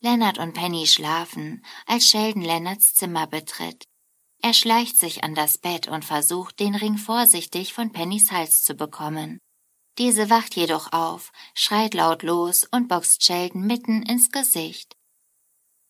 Leonard 0.00 0.38
und 0.38 0.52
Penny 0.52 0.86
schlafen, 0.86 1.64
als 1.86 2.08
Sheldon 2.08 2.42
Leonards 2.42 2.94
Zimmer 2.94 3.26
betritt. 3.26 3.84
Er 4.42 4.52
schleicht 4.52 4.98
sich 4.98 5.24
an 5.24 5.34
das 5.34 5.56
Bett 5.56 5.88
und 5.88 6.04
versucht, 6.04 6.60
den 6.60 6.74
Ring 6.74 6.98
vorsichtig 6.98 7.72
von 7.72 7.92
Pennys 7.92 8.30
Hals 8.30 8.62
zu 8.62 8.74
bekommen. 8.74 9.40
Diese 9.98 10.28
wacht 10.28 10.56
jedoch 10.56 10.92
auf, 10.92 11.30
schreit 11.54 11.94
laut 11.94 12.22
los 12.22 12.64
und 12.64 12.88
boxt 12.88 13.22
Sheldon 13.22 13.66
mitten 13.66 14.02
ins 14.02 14.30
Gesicht. 14.30 14.96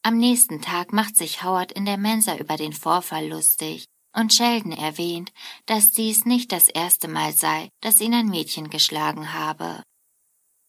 Am 0.02 0.18
nächsten 0.18 0.60
Tag 0.60 0.92
macht 0.92 1.16
sich 1.16 1.42
Howard 1.42 1.72
in 1.72 1.86
der 1.86 1.96
Mensa 1.96 2.36
über 2.36 2.56
den 2.56 2.74
Vorfall 2.74 3.28
lustig 3.28 3.86
und 4.14 4.34
Sheldon 4.34 4.72
erwähnt, 4.72 5.32
dass 5.66 5.90
dies 5.90 6.26
nicht 6.26 6.52
das 6.52 6.68
erste 6.68 7.08
Mal 7.08 7.32
sei, 7.32 7.70
dass 7.80 8.00
ihn 8.00 8.14
ein 8.14 8.28
Mädchen 8.28 8.68
geschlagen 8.68 9.32
habe. 9.32 9.82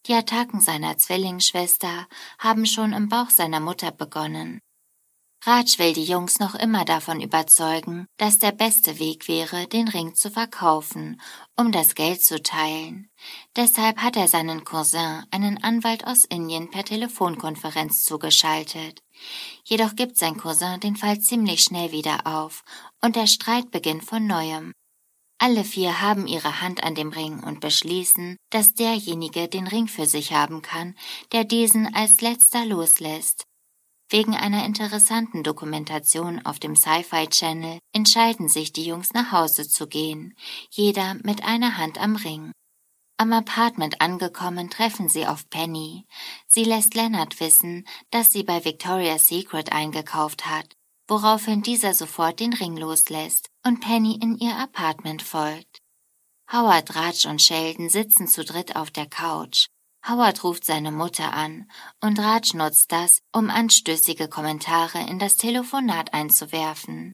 Die 0.07 0.13
Attacken 0.13 0.61
seiner 0.61 0.97
Zwillingsschwester 0.97 2.07
haben 2.39 2.65
schon 2.65 2.93
im 2.93 3.09
Bauch 3.09 3.29
seiner 3.29 3.59
Mutter 3.59 3.91
begonnen. 3.91 4.61
Raj 5.47 5.77
will 5.77 5.93
die 5.93 6.05
Jungs 6.05 6.39
noch 6.39 6.55
immer 6.55 6.85
davon 6.85 7.21
überzeugen, 7.21 8.07
dass 8.17 8.39
der 8.39 8.51
beste 8.51 8.97
Weg 8.97 9.27
wäre, 9.27 9.67
den 9.67 9.87
Ring 9.87 10.15
zu 10.15 10.31
verkaufen, 10.31 11.21
um 11.55 11.71
das 11.71 11.93
Geld 11.93 12.23
zu 12.23 12.41
teilen. 12.41 13.11
Deshalb 13.55 13.97
hat 13.97 14.17
er 14.17 14.27
seinen 14.27 14.63
Cousin, 14.63 15.23
einen 15.29 15.63
Anwalt 15.63 16.07
aus 16.07 16.25
Indien, 16.25 16.71
per 16.71 16.83
Telefonkonferenz 16.83 18.05
zugeschaltet. 18.05 19.03
Jedoch 19.63 19.95
gibt 19.95 20.17
sein 20.17 20.35
Cousin 20.35 20.79
den 20.79 20.95
Fall 20.95 21.19
ziemlich 21.19 21.61
schnell 21.61 21.91
wieder 21.91 22.25
auf 22.25 22.63
und 23.03 23.15
der 23.15 23.27
Streit 23.27 23.69
beginnt 23.69 24.03
von 24.03 24.25
neuem. 24.25 24.73
Alle 25.37 25.63
vier 25.63 26.01
haben 26.01 26.25
ihre 26.25 26.61
Hand 26.61 26.83
an 26.83 26.95
dem 26.95 27.09
Ring 27.09 27.43
und 27.43 27.59
beschließen, 27.59 28.37
dass 28.49 28.73
derjenige 28.73 29.47
den 29.47 29.67
Ring 29.67 29.87
für 29.87 30.07
sich 30.07 30.33
haben 30.33 30.63
kann, 30.63 30.95
der 31.33 31.43
diesen 31.43 31.93
als 31.93 32.21
letzter 32.21 32.65
loslässt. 32.65 33.45
Wegen 34.09 34.35
einer 34.35 34.65
interessanten 34.65 35.43
Dokumentation 35.43 36.45
auf 36.45 36.59
dem 36.59 36.75
Sci-Fi 36.75 37.27
Channel 37.27 37.79
entscheiden 37.91 38.49
sich 38.49 38.71
die 38.71 38.85
Jungs 38.85 39.13
nach 39.13 39.31
Hause 39.31 39.67
zu 39.67 39.87
gehen, 39.87 40.35
jeder 40.69 41.15
mit 41.23 41.43
einer 41.43 41.77
Hand 41.77 41.99
am 41.99 42.15
Ring. 42.15 42.51
Am 43.17 43.33
Apartment 43.33 44.01
angekommen 44.01 44.69
treffen 44.69 45.09
sie 45.09 45.25
auf 45.25 45.49
Penny. 45.49 46.05
Sie 46.47 46.65
lässt 46.65 46.93
Leonard 46.93 47.39
wissen, 47.39 47.87
dass 48.11 48.31
sie 48.31 48.43
bei 48.43 48.63
Victoria's 48.63 49.27
Secret 49.27 49.71
eingekauft 49.71 50.45
hat, 50.45 50.75
woraufhin 51.07 51.63
dieser 51.63 51.93
sofort 51.93 52.39
den 52.39 52.53
Ring 52.53 52.77
loslässt 52.77 53.49
und 53.65 53.79
Penny 53.79 54.19
in 54.21 54.37
ihr 54.37 54.55
Apartment 54.57 55.21
folgt. 55.21 55.79
Howard, 56.51 56.95
Raj 56.95 57.25
und 57.27 57.41
Sheldon 57.41 57.89
sitzen 57.89 58.27
zu 58.27 58.43
dritt 58.43 58.75
auf 58.75 58.91
der 58.91 59.07
Couch. 59.07 59.67
Howard 60.07 60.43
ruft 60.43 60.65
seine 60.65 60.91
Mutter 60.91 61.33
an 61.33 61.69
und 61.99 62.19
Raj 62.19 62.53
nutzt 62.53 62.91
das, 62.91 63.21
um 63.33 63.49
anstößige 63.49 64.27
Kommentare 64.27 64.99
in 65.09 65.17
das 65.17 65.37
Telefonat 65.37 66.13
einzuwerfen. 66.13 67.11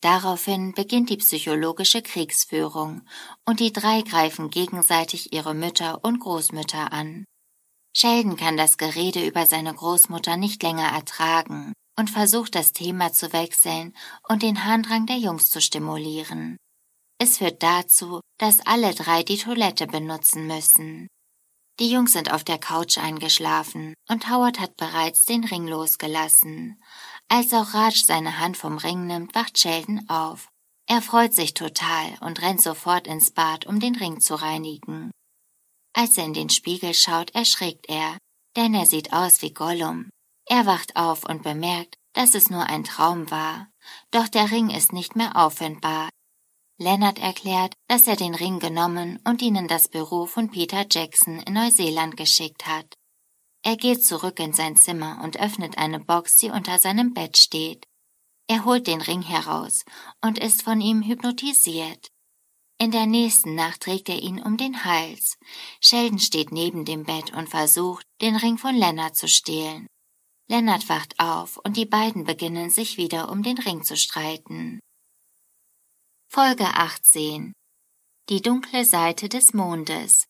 Daraufhin 0.00 0.72
beginnt 0.72 1.10
die 1.10 1.18
psychologische 1.18 2.02
Kriegsführung 2.02 3.02
und 3.46 3.60
die 3.60 3.72
drei 3.72 4.02
greifen 4.02 4.50
gegenseitig 4.50 5.32
ihre 5.32 5.54
Mütter 5.54 6.02
und 6.02 6.20
Großmütter 6.20 6.92
an. 6.92 7.24
Sheldon 7.96 8.36
kann 8.36 8.56
das 8.56 8.78
Gerede 8.78 9.26
über 9.26 9.46
seine 9.46 9.72
Großmutter 9.72 10.36
nicht 10.36 10.62
länger 10.62 10.88
ertragen 10.88 11.72
und 11.98 12.10
versucht 12.10 12.54
das 12.54 12.72
Thema 12.72 13.12
zu 13.12 13.32
wechseln 13.32 13.94
und 14.28 14.42
den 14.42 14.64
Harndrang 14.64 15.06
der 15.06 15.18
Jungs 15.18 15.50
zu 15.50 15.60
stimulieren. 15.60 16.56
Es 17.18 17.38
führt 17.38 17.62
dazu, 17.62 18.20
dass 18.38 18.66
alle 18.66 18.94
drei 18.94 19.22
die 19.22 19.38
Toilette 19.38 19.86
benutzen 19.86 20.46
müssen. 20.46 21.06
Die 21.80 21.90
Jungs 21.90 22.12
sind 22.12 22.32
auf 22.32 22.44
der 22.44 22.58
Couch 22.58 22.98
eingeschlafen 22.98 23.94
und 24.08 24.30
Howard 24.30 24.60
hat 24.60 24.76
bereits 24.76 25.24
den 25.24 25.44
Ring 25.44 25.66
losgelassen. 25.66 26.80
Als 27.28 27.52
auch 27.52 27.74
Raj 27.74 28.04
seine 28.04 28.38
Hand 28.38 28.56
vom 28.56 28.78
Ring 28.78 29.06
nimmt, 29.06 29.34
wacht 29.34 29.58
Sheldon 29.58 30.08
auf. 30.08 30.48
Er 30.86 31.02
freut 31.02 31.34
sich 31.34 31.54
total 31.54 32.16
und 32.20 32.42
rennt 32.42 32.60
sofort 32.60 33.08
ins 33.08 33.32
Bad, 33.32 33.66
um 33.66 33.80
den 33.80 33.96
Ring 33.96 34.20
zu 34.20 34.34
reinigen. 34.34 35.10
Als 35.94 36.16
er 36.16 36.26
in 36.26 36.34
den 36.34 36.50
Spiegel 36.50 36.94
schaut, 36.94 37.34
erschrickt 37.34 37.88
er, 37.88 38.18
denn 38.56 38.74
er 38.74 38.86
sieht 38.86 39.12
aus 39.12 39.42
wie 39.42 39.52
Gollum. 39.52 40.10
Er 40.46 40.66
wacht 40.66 40.94
auf 40.94 41.24
und 41.24 41.42
bemerkt, 41.42 41.96
dass 42.12 42.34
es 42.34 42.50
nur 42.50 42.64
ein 42.66 42.84
Traum 42.84 43.30
war. 43.30 43.68
Doch 44.12 44.28
der 44.28 44.50
Ring 44.50 44.70
ist 44.70 44.92
nicht 44.92 45.16
mehr 45.16 45.36
auffindbar, 45.36 46.10
Leonard 46.78 47.20
erklärt, 47.20 47.74
dass 47.86 48.08
er 48.08 48.16
den 48.16 48.34
Ring 48.34 48.58
genommen 48.58 49.20
und 49.24 49.42
ihn 49.42 49.54
in 49.54 49.68
das 49.68 49.88
Büro 49.88 50.26
von 50.26 50.50
Peter 50.50 50.84
Jackson 50.90 51.38
in 51.40 51.54
Neuseeland 51.54 52.16
geschickt 52.16 52.66
hat. 52.66 52.96
Er 53.62 53.76
geht 53.76 54.04
zurück 54.04 54.40
in 54.40 54.52
sein 54.52 54.76
Zimmer 54.76 55.20
und 55.22 55.38
öffnet 55.38 55.78
eine 55.78 56.00
Box, 56.00 56.36
die 56.36 56.50
unter 56.50 56.78
seinem 56.78 57.14
Bett 57.14 57.38
steht. 57.38 57.86
Er 58.46 58.64
holt 58.64 58.86
den 58.88 59.00
Ring 59.00 59.22
heraus 59.22 59.84
und 60.20 60.38
ist 60.38 60.62
von 60.62 60.80
ihm 60.80 61.02
hypnotisiert. 61.02 62.08
In 62.78 62.90
der 62.90 63.06
nächsten 63.06 63.54
Nacht 63.54 63.82
trägt 63.82 64.08
er 64.08 64.20
ihn 64.20 64.42
um 64.42 64.56
den 64.56 64.84
Hals. 64.84 65.38
Sheldon 65.80 66.18
steht 66.18 66.50
neben 66.50 66.84
dem 66.84 67.04
Bett 67.04 67.32
und 67.32 67.48
versucht, 67.48 68.04
den 68.20 68.36
Ring 68.36 68.58
von 68.58 68.74
Leonard 68.74 69.16
zu 69.16 69.28
stehlen. 69.28 69.86
Leonard 70.48 70.88
wacht 70.88 71.18
auf 71.18 71.56
und 71.64 71.76
die 71.76 71.86
beiden 71.86 72.24
beginnen 72.24 72.68
sich 72.68 72.98
wieder 72.98 73.30
um 73.30 73.42
den 73.42 73.58
Ring 73.58 73.82
zu 73.84 73.96
streiten. 73.96 74.80
Folge 76.34 76.66
18 76.66 77.52
Die 78.28 78.42
dunkle 78.42 78.84
Seite 78.84 79.28
des 79.28 79.54
Mondes 79.54 80.26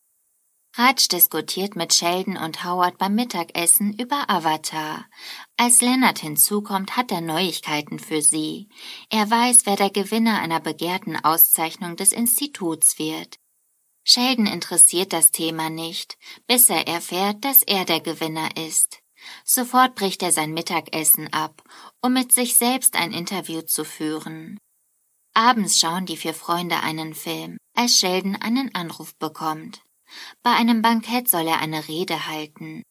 Raj 0.75 1.07
diskutiert 1.11 1.75
mit 1.75 1.95
Sheldon 1.95 2.37
und 2.37 2.63
Howard 2.63 2.99
beim 2.99 3.15
Mittagessen 3.15 3.91
über 3.97 4.29
Avatar. 4.29 5.07
Als 5.57 5.81
Leonard 5.81 6.19
hinzukommt, 6.19 6.95
hat 6.95 7.11
er 7.11 7.21
Neuigkeiten 7.21 7.97
für 7.97 8.21
sie. 8.21 8.69
Er 9.09 9.31
weiß, 9.31 9.65
wer 9.65 9.77
der 9.77 9.89
Gewinner 9.89 10.39
einer 10.39 10.59
begehrten 10.59 11.15
Auszeichnung 11.15 11.95
des 11.95 12.13
Instituts 12.13 12.99
wird. 12.99 13.39
Sheldon 14.03 14.45
interessiert 14.45 15.11
das 15.11 15.31
Thema 15.31 15.71
nicht, 15.71 16.19
bis 16.45 16.69
er 16.69 16.87
erfährt, 16.87 17.43
dass 17.43 17.63
er 17.63 17.83
der 17.83 18.01
Gewinner 18.01 18.55
ist. 18.57 18.99
Sofort 19.43 19.95
bricht 19.95 20.21
er 20.21 20.31
sein 20.31 20.53
Mittagessen 20.53 21.33
ab, 21.33 21.63
um 21.99 22.13
mit 22.13 22.31
sich 22.31 22.57
selbst 22.57 22.95
ein 22.95 23.11
Interview 23.11 23.63
zu 23.63 23.83
führen. 23.83 24.59
Abends 25.37 25.77
schauen 25.77 26.05
die 26.05 26.15
vier 26.15 26.33
Freunde 26.33 26.79
einen 26.79 27.13
Film, 27.13 27.57
als 27.75 27.97
Sheldon 27.97 28.37
einen 28.37 28.73
Anruf 28.73 29.15
bekommt. 29.17 29.81
Bei 30.41 30.51
einem 30.51 30.81
Bankett 30.81 31.27
soll 31.27 31.45
er 31.45 31.59
eine 31.59 31.89
Rede 31.89 32.27
halten. 32.27 32.83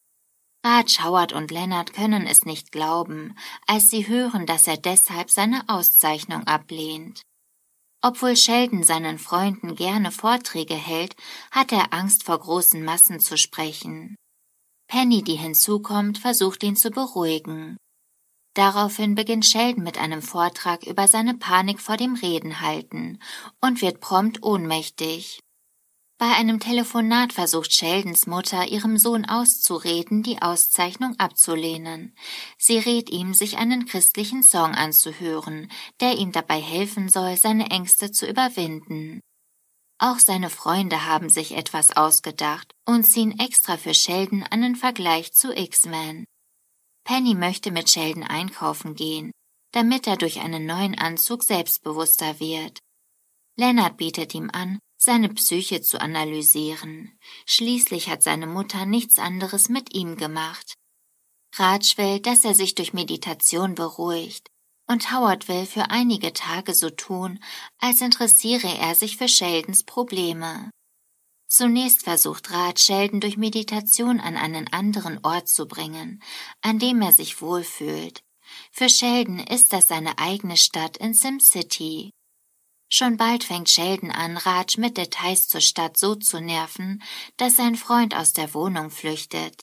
Raj, 0.62 0.98
Howard 1.02 1.32
und 1.32 1.50
Leonard 1.50 1.94
können 1.94 2.26
es 2.26 2.44
nicht 2.44 2.70
glauben, 2.70 3.34
als 3.66 3.88
sie 3.88 4.08
hören, 4.08 4.44
dass 4.44 4.66
er 4.66 4.76
deshalb 4.76 5.30
seine 5.30 5.66
Auszeichnung 5.68 6.46
ablehnt. 6.46 7.22
Obwohl 8.02 8.36
Sheldon 8.36 8.82
seinen 8.82 9.18
Freunden 9.18 9.74
gerne 9.74 10.10
Vorträge 10.10 10.74
hält, 10.74 11.16
hat 11.50 11.72
er 11.72 11.94
Angst 11.94 12.24
vor 12.24 12.38
großen 12.38 12.84
Massen 12.84 13.20
zu 13.20 13.38
sprechen. 13.38 14.16
Penny, 14.86 15.22
die 15.22 15.36
hinzukommt, 15.36 16.18
versucht 16.18 16.62
ihn 16.62 16.76
zu 16.76 16.90
beruhigen. 16.90 17.78
Daraufhin 18.54 19.16
beginnt 19.16 19.44
Sheldon 19.44 19.82
mit 19.82 19.98
einem 19.98 20.22
Vortrag 20.22 20.86
über 20.86 21.08
seine 21.08 21.34
Panik 21.34 21.80
vor 21.80 21.96
dem 21.96 22.14
Redenhalten 22.14 23.20
und 23.60 23.82
wird 23.82 24.00
prompt 24.00 24.42
ohnmächtig. 24.42 25.40
Bei 26.16 26.30
einem 26.36 26.60
Telefonat 26.60 27.32
versucht 27.32 27.72
Sheldons 27.72 28.28
Mutter 28.28 28.68
ihrem 28.68 28.98
Sohn 28.98 29.24
auszureden, 29.24 30.22
die 30.22 30.40
Auszeichnung 30.40 31.18
abzulehnen. 31.18 32.16
Sie 32.56 32.78
rät 32.78 33.10
ihm, 33.10 33.34
sich 33.34 33.58
einen 33.58 33.86
christlichen 33.86 34.44
Song 34.44 34.74
anzuhören, 34.74 35.70
der 36.00 36.16
ihm 36.16 36.30
dabei 36.30 36.60
helfen 36.60 37.08
soll, 37.08 37.36
seine 37.36 37.70
Ängste 37.70 38.12
zu 38.12 38.28
überwinden. 38.28 39.20
Auch 39.98 40.20
seine 40.20 40.50
Freunde 40.50 41.04
haben 41.06 41.28
sich 41.28 41.56
etwas 41.56 41.96
ausgedacht 41.96 42.72
und 42.84 43.02
ziehen 43.02 43.38
extra 43.40 43.76
für 43.76 43.94
Sheldon 43.94 44.44
einen 44.44 44.76
Vergleich 44.76 45.32
zu 45.32 45.52
X-Men. 45.52 46.24
Penny 47.04 47.34
möchte 47.34 47.70
mit 47.70 47.90
Sheldon 47.90 48.22
einkaufen 48.22 48.94
gehen, 48.94 49.30
damit 49.72 50.06
er 50.06 50.16
durch 50.16 50.40
einen 50.40 50.66
neuen 50.66 50.98
Anzug 50.98 51.44
selbstbewusster 51.44 52.40
wird. 52.40 52.78
Leonard 53.56 53.96
bietet 53.96 54.34
ihm 54.34 54.50
an, 54.52 54.78
seine 54.96 55.28
Psyche 55.28 55.82
zu 55.82 56.00
analysieren. 56.00 57.18
Schließlich 57.46 58.08
hat 58.08 58.22
seine 58.22 58.46
Mutter 58.46 58.86
nichts 58.86 59.18
anderes 59.18 59.68
mit 59.68 59.94
ihm 59.94 60.16
gemacht. 60.16 60.74
Raj 61.56 61.96
will, 61.96 62.20
dass 62.20 62.44
er 62.44 62.54
sich 62.54 62.74
durch 62.74 62.94
Meditation 62.94 63.74
beruhigt, 63.74 64.48
und 64.88 65.12
Howard 65.12 65.46
will 65.48 65.66
für 65.66 65.90
einige 65.90 66.32
Tage 66.32 66.74
so 66.74 66.90
tun, 66.90 67.38
als 67.78 68.00
interessiere 68.00 68.76
er 68.78 68.94
sich 68.94 69.16
für 69.16 69.28
Sheldons 69.28 69.84
Probleme. 69.84 70.70
Zunächst 71.46 72.02
versucht 72.02 72.50
Rat, 72.50 72.80
Sheldon 72.80 73.20
durch 73.20 73.36
Meditation 73.36 74.20
an 74.20 74.36
einen 74.36 74.72
anderen 74.72 75.20
Ort 75.22 75.48
zu 75.48 75.66
bringen, 75.66 76.22
an 76.62 76.78
dem 76.78 77.00
er 77.02 77.12
sich 77.12 77.40
wohlfühlt. 77.40 78.22
Für 78.72 78.88
Sheldon 78.88 79.38
ist 79.38 79.72
das 79.72 79.88
seine 79.88 80.18
eigene 80.18 80.56
Stadt 80.56 80.96
in 80.96 81.14
SimCity. 81.14 82.10
Schon 82.90 83.16
bald 83.16 83.44
fängt 83.44 83.70
Sheldon 83.70 84.10
an, 84.10 84.36
Raj 84.36 84.76
mit 84.78 84.96
Details 84.96 85.48
zur 85.48 85.60
Stadt 85.60 85.96
so 85.96 86.14
zu 86.14 86.40
nerven, 86.40 87.02
dass 87.36 87.56
sein 87.56 87.76
Freund 87.76 88.14
aus 88.14 88.32
der 88.32 88.54
Wohnung 88.54 88.90
flüchtet. 88.90 89.60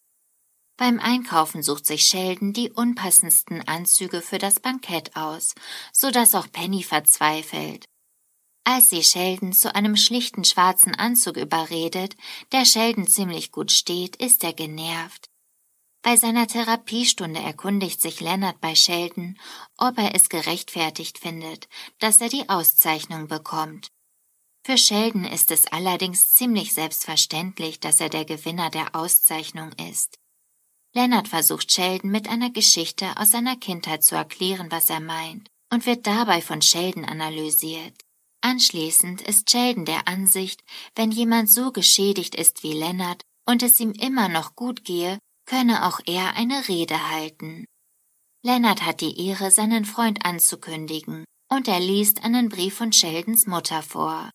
Beim 0.77 0.99
Einkaufen 0.99 1.61
sucht 1.61 1.85
sich 1.85 2.03
Sheldon 2.03 2.53
die 2.53 2.71
unpassendsten 2.71 3.67
Anzüge 3.67 4.21
für 4.21 4.39
das 4.39 4.59
Bankett 4.59 5.15
aus, 5.15 5.53
so 5.93 6.09
dass 6.09 6.33
auch 6.33 6.51
Penny 6.51 6.83
verzweifelt. 6.83 7.85
Als 8.63 8.89
sie 8.89 9.03
Sheldon 9.03 9.53
zu 9.53 9.73
einem 9.73 9.97
schlichten 9.97 10.43
schwarzen 10.43 10.93
Anzug 10.93 11.38
überredet, 11.38 12.15
der 12.51 12.65
Sheldon 12.65 13.07
ziemlich 13.07 13.51
gut 13.51 13.71
steht, 13.71 14.17
ist 14.17 14.43
er 14.43 14.53
genervt. 14.53 15.29
Bei 16.03 16.15
seiner 16.15 16.47
Therapiestunde 16.47 17.39
erkundigt 17.39 18.01
sich 18.01 18.21
Leonard 18.21 18.59
bei 18.59 18.75
Sheldon, 18.75 19.38
ob 19.77 19.97
er 19.97 20.15
es 20.15 20.29
gerechtfertigt 20.29 21.19
findet, 21.19 21.67
dass 21.99 22.21
er 22.21 22.29
die 22.29 22.49
Auszeichnung 22.49 23.27
bekommt. 23.27 23.91
Für 24.63 24.77
Sheldon 24.77 25.25
ist 25.25 25.51
es 25.51 25.67
allerdings 25.67 26.33
ziemlich 26.33 26.73
selbstverständlich, 26.73 27.79
dass 27.79 27.99
er 27.99 28.09
der 28.09 28.25
Gewinner 28.25 28.69
der 28.69 28.95
Auszeichnung 28.95 29.71
ist. 29.89 30.17
Leonard 30.93 31.27
versucht 31.27 31.71
Sheldon 31.71 32.11
mit 32.11 32.29
einer 32.29 32.51
Geschichte 32.51 33.17
aus 33.17 33.31
seiner 33.31 33.55
Kindheit 33.55 34.03
zu 34.03 34.15
erklären, 34.15 34.71
was 34.71 34.89
er 34.89 34.99
meint, 34.99 35.49
und 35.71 35.85
wird 35.85 36.05
dabei 36.05 36.41
von 36.41 36.61
Sheldon 36.61 37.05
analysiert. 37.05 37.95
Anschließend 38.41 39.22
ist 39.22 39.49
Sheldon 39.51 39.85
der 39.85 40.07
Ansicht, 40.07 40.63
wenn 40.95 41.11
jemand 41.11 41.49
so 41.49 41.72
geschädigt 41.72 42.35
ist 42.35 42.63
wie 42.63 42.73
Leonard 42.73 43.23
und 43.45 43.63
es 43.63 43.80
ihm 43.80 43.91
immer 43.91 44.30
noch 44.30 44.55
gut 44.55 44.84
gehe, 44.84 45.19
könne 45.45 45.88
auch 45.88 45.99
er 46.05 46.35
eine 46.35 46.68
Rede 46.68 47.09
halten. 47.11 47.65
Leonard 48.43 48.84
hat 48.84 49.01
die 49.01 49.27
Ehre, 49.27 49.51
seinen 49.51 49.85
Freund 49.85 50.26
anzukündigen, 50.26 51.26
und 51.49 51.68
er 51.68 51.80
liest 51.80 52.23
einen 52.23 52.49
Brief 52.49 52.76
von 52.76 52.91
Sheldons 52.91 53.45
Mutter 53.45 53.84
vor. 53.84 54.31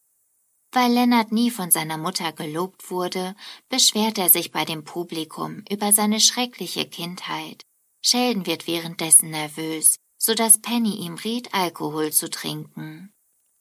Weil 0.70 0.92
Leonard 0.92 1.32
nie 1.32 1.50
von 1.50 1.70
seiner 1.70 1.96
Mutter 1.96 2.32
gelobt 2.32 2.90
wurde, 2.90 3.34
beschwert 3.68 4.18
er 4.18 4.28
sich 4.28 4.52
bei 4.52 4.64
dem 4.64 4.84
Publikum 4.84 5.64
über 5.70 5.92
seine 5.92 6.20
schreckliche 6.20 6.86
Kindheit. 6.86 7.62
Sheldon 8.02 8.46
wird 8.46 8.68
währenddessen 8.68 9.30
nervös, 9.30 9.96
so 10.18 10.34
dass 10.34 10.60
Penny 10.60 10.96
ihm 10.96 11.14
rät, 11.14 11.52
Alkohol 11.54 12.12
zu 12.12 12.30
trinken. 12.30 13.12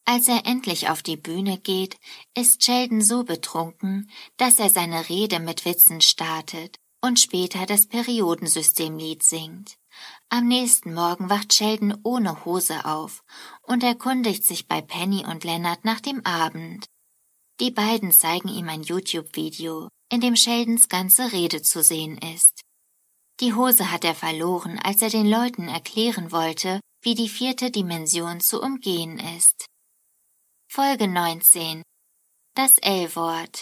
Als 0.06 0.27
er 0.27 0.45
endlich 0.45 0.90
auf 0.90 1.02
die 1.02 1.18
Bühne 1.18 1.57
geht, 1.57 1.98
ist 2.36 2.64
Sheldon 2.64 3.02
so 3.02 3.23
betrunken, 3.23 4.10
dass 4.38 4.60
er 4.60 4.69
seine 4.69 5.10
Rede 5.10 5.40
mit 5.40 5.65
Witzen 5.65 5.99
startet 5.99 6.77
und 7.02 7.19
später 7.19 7.65
das 7.65 7.88
Periodensystemlied 7.88 9.23
singt. 9.23 9.77
Am 10.30 10.48
nächsten 10.48 10.94
Morgen 10.94 11.30
wacht 11.30 11.53
Sheldon 11.53 11.98
ohne 12.03 12.45
Hose 12.45 12.86
auf 12.86 13.23
und 13.64 13.84
erkundigt 13.84 14.44
sich 14.44 14.68
bei 14.68 14.82
Penny 14.82 15.26
und 15.26 15.44
Leonard 15.44 15.86
nach 15.86 16.02
dem 16.02 16.23
Abend. 16.23 16.86
Die 17.60 17.72
beiden 17.72 18.11
zeigen 18.11 18.49
ihm 18.49 18.69
ein 18.69 18.84
YouTube-Video, 18.84 19.88
in 20.10 20.22
dem 20.22 20.36
Sheldons 20.36 20.88
ganze 20.88 21.32
Rede 21.32 21.64
zu 21.64 21.82
sehen 21.82 22.18
ist. 22.18 22.61
Die 23.40 23.53
Hose 23.53 23.91
hat 23.91 24.03
er 24.03 24.15
verloren, 24.15 24.80
als 24.80 25.02
er 25.02 25.10
den 25.10 25.27
Leuten 25.27 25.68
erklären 25.68 26.32
wollte, 26.32 26.80
wie 27.02 27.15
die 27.15 27.30
vierte 27.30 27.72
Dimension 27.72 28.40
zu 28.40 28.61
umgehen 28.61 29.19
ist. 29.38 29.65
Folge 30.76 31.07
19 31.07 31.84
Das 32.53 32.77
L-Wort 32.80 33.61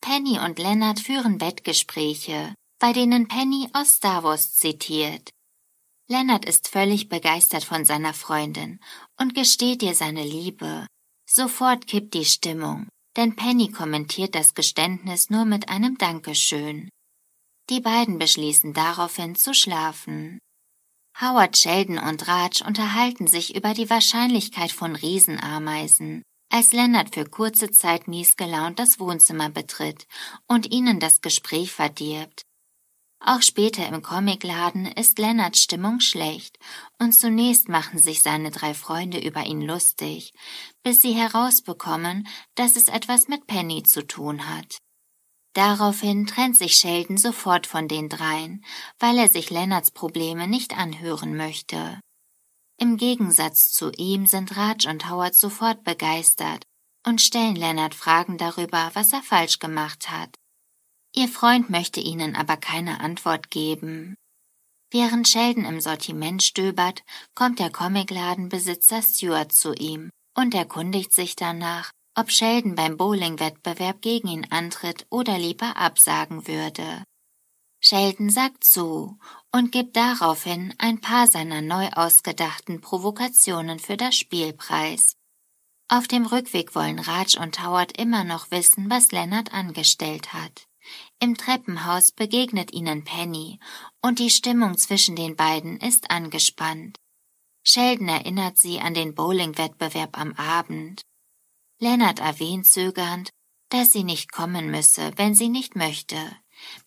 Penny 0.00 0.40
und 0.40 0.58
Leonard 0.58 0.98
führen 0.98 1.38
Bettgespräche, 1.38 2.52
bei 2.80 2.92
denen 2.92 3.28
Penny 3.28 3.68
aus 3.74 3.92
Star 3.92 4.24
Wars 4.24 4.56
zitiert. 4.56 5.30
Leonard 6.08 6.44
ist 6.44 6.66
völlig 6.66 7.08
begeistert 7.08 7.62
von 7.62 7.84
seiner 7.84 8.12
Freundin 8.12 8.80
und 9.20 9.36
gesteht 9.36 9.84
ihr 9.84 9.94
seine 9.94 10.24
Liebe. 10.24 10.88
Sofort 11.30 11.86
kippt 11.86 12.12
die 12.14 12.24
Stimmung, 12.24 12.88
denn 13.16 13.36
Penny 13.36 13.70
kommentiert 13.70 14.34
das 14.34 14.54
Geständnis 14.54 15.30
nur 15.30 15.44
mit 15.44 15.68
einem 15.68 15.96
Dankeschön. 15.96 16.88
Die 17.70 17.80
beiden 17.80 18.18
beschließen 18.18 18.72
daraufhin 18.72 19.36
zu 19.36 19.54
schlafen. 19.54 20.40
Howard 21.20 21.56
Sheldon 21.56 21.98
und 21.98 22.26
Raj 22.26 22.64
unterhalten 22.66 23.28
sich 23.28 23.54
über 23.54 23.74
die 23.74 23.88
Wahrscheinlichkeit 23.88 24.72
von 24.72 24.96
Riesenameisen, 24.96 26.24
als 26.52 26.72
Leonard 26.72 27.14
für 27.14 27.24
kurze 27.24 27.70
Zeit 27.70 28.08
miesgelaunt 28.08 28.78
das 28.78 29.00
Wohnzimmer 29.00 29.48
betritt 29.48 30.06
und 30.46 30.70
ihnen 30.70 31.00
das 31.00 31.22
Gespräch 31.22 31.72
verdirbt. 31.72 32.42
Auch 33.24 33.40
später 33.40 33.88
im 33.88 34.02
Comicladen 34.02 34.84
ist 34.84 35.18
Leonards 35.18 35.60
Stimmung 35.62 36.00
schlecht 36.00 36.58
und 36.98 37.12
zunächst 37.12 37.68
machen 37.70 37.98
sich 37.98 38.20
seine 38.20 38.50
drei 38.50 38.74
Freunde 38.74 39.18
über 39.18 39.46
ihn 39.46 39.62
lustig, 39.62 40.32
bis 40.82 41.00
sie 41.00 41.12
herausbekommen, 41.12 42.28
dass 42.54 42.76
es 42.76 42.88
etwas 42.88 43.28
mit 43.28 43.46
Penny 43.46 43.84
zu 43.84 44.06
tun 44.06 44.48
hat. 44.50 44.78
Daraufhin 45.54 46.26
trennt 46.26 46.56
sich 46.56 46.74
Sheldon 46.74 47.16
sofort 47.16 47.66
von 47.66 47.88
den 47.88 48.10
dreien, 48.10 48.62
weil 48.98 49.16
er 49.16 49.28
sich 49.28 49.48
Leonards 49.48 49.90
Probleme 49.90 50.48
nicht 50.48 50.76
anhören 50.76 51.34
möchte. 51.34 52.00
Im 52.82 52.96
Gegensatz 52.96 53.70
zu 53.70 53.92
ihm 53.92 54.26
sind 54.26 54.56
Raj 54.56 54.88
und 54.88 55.08
Howard 55.08 55.36
sofort 55.36 55.84
begeistert 55.84 56.64
und 57.06 57.20
stellen 57.20 57.54
Leonard 57.54 57.94
Fragen 57.94 58.38
darüber, 58.38 58.90
was 58.94 59.12
er 59.12 59.22
falsch 59.22 59.60
gemacht 59.60 60.10
hat. 60.10 60.34
Ihr 61.14 61.28
Freund 61.28 61.70
möchte 61.70 62.00
ihnen 62.00 62.34
aber 62.34 62.56
keine 62.56 62.98
Antwort 62.98 63.52
geben. 63.52 64.16
Während 64.90 65.28
Sheldon 65.28 65.64
im 65.64 65.80
Sortiment 65.80 66.42
stöbert, 66.42 67.04
kommt 67.36 67.60
der 67.60 67.70
Comicladenbesitzer 67.70 69.00
Stuart 69.00 69.52
zu 69.52 69.74
ihm 69.74 70.10
und 70.36 70.52
erkundigt 70.52 71.12
sich 71.12 71.36
danach, 71.36 71.92
ob 72.16 72.32
Sheldon 72.32 72.74
beim 72.74 72.96
Bowling-Wettbewerb 72.96 74.02
gegen 74.02 74.26
ihn 74.26 74.48
antritt 74.50 75.06
oder 75.08 75.38
lieber 75.38 75.76
absagen 75.76 76.48
würde. 76.48 77.04
Sheldon 77.84 78.30
sagt 78.30 78.62
zu 78.62 79.18
und 79.50 79.72
gibt 79.72 79.96
daraufhin 79.96 80.72
ein 80.78 81.00
paar 81.00 81.26
seiner 81.26 81.60
neu 81.60 81.88
ausgedachten 81.88 82.80
Provokationen 82.80 83.80
für 83.80 83.96
das 83.96 84.14
Spielpreis. 84.14 85.16
Auf 85.88 86.06
dem 86.06 86.24
Rückweg 86.24 86.74
wollen 86.76 87.00
Raj 87.00 87.36
und 87.38 87.62
Howard 87.62 87.98
immer 87.98 88.22
noch 88.22 88.50
wissen, 88.52 88.88
was 88.88 89.10
Leonard 89.10 89.52
angestellt 89.52 90.32
hat. 90.32 90.68
Im 91.20 91.36
Treppenhaus 91.36 92.12
begegnet 92.12 92.72
ihnen 92.72 93.04
Penny 93.04 93.58
und 94.00 94.20
die 94.20 94.30
Stimmung 94.30 94.78
zwischen 94.78 95.16
den 95.16 95.34
beiden 95.34 95.78
ist 95.78 96.10
angespannt. 96.10 96.98
Sheldon 97.64 98.08
erinnert 98.08 98.58
sie 98.58 98.80
an 98.80 98.94
den 98.94 99.14
Bowling-Wettbewerb 99.14 100.18
am 100.18 100.32
Abend. 100.34 101.02
Leonard 101.78 102.20
erwähnt 102.20 102.66
zögernd, 102.66 103.30
dass 103.70 103.92
sie 103.92 104.04
nicht 104.04 104.30
kommen 104.30 104.70
müsse, 104.70 105.12
wenn 105.16 105.34
sie 105.34 105.48
nicht 105.48 105.74
möchte. 105.74 106.36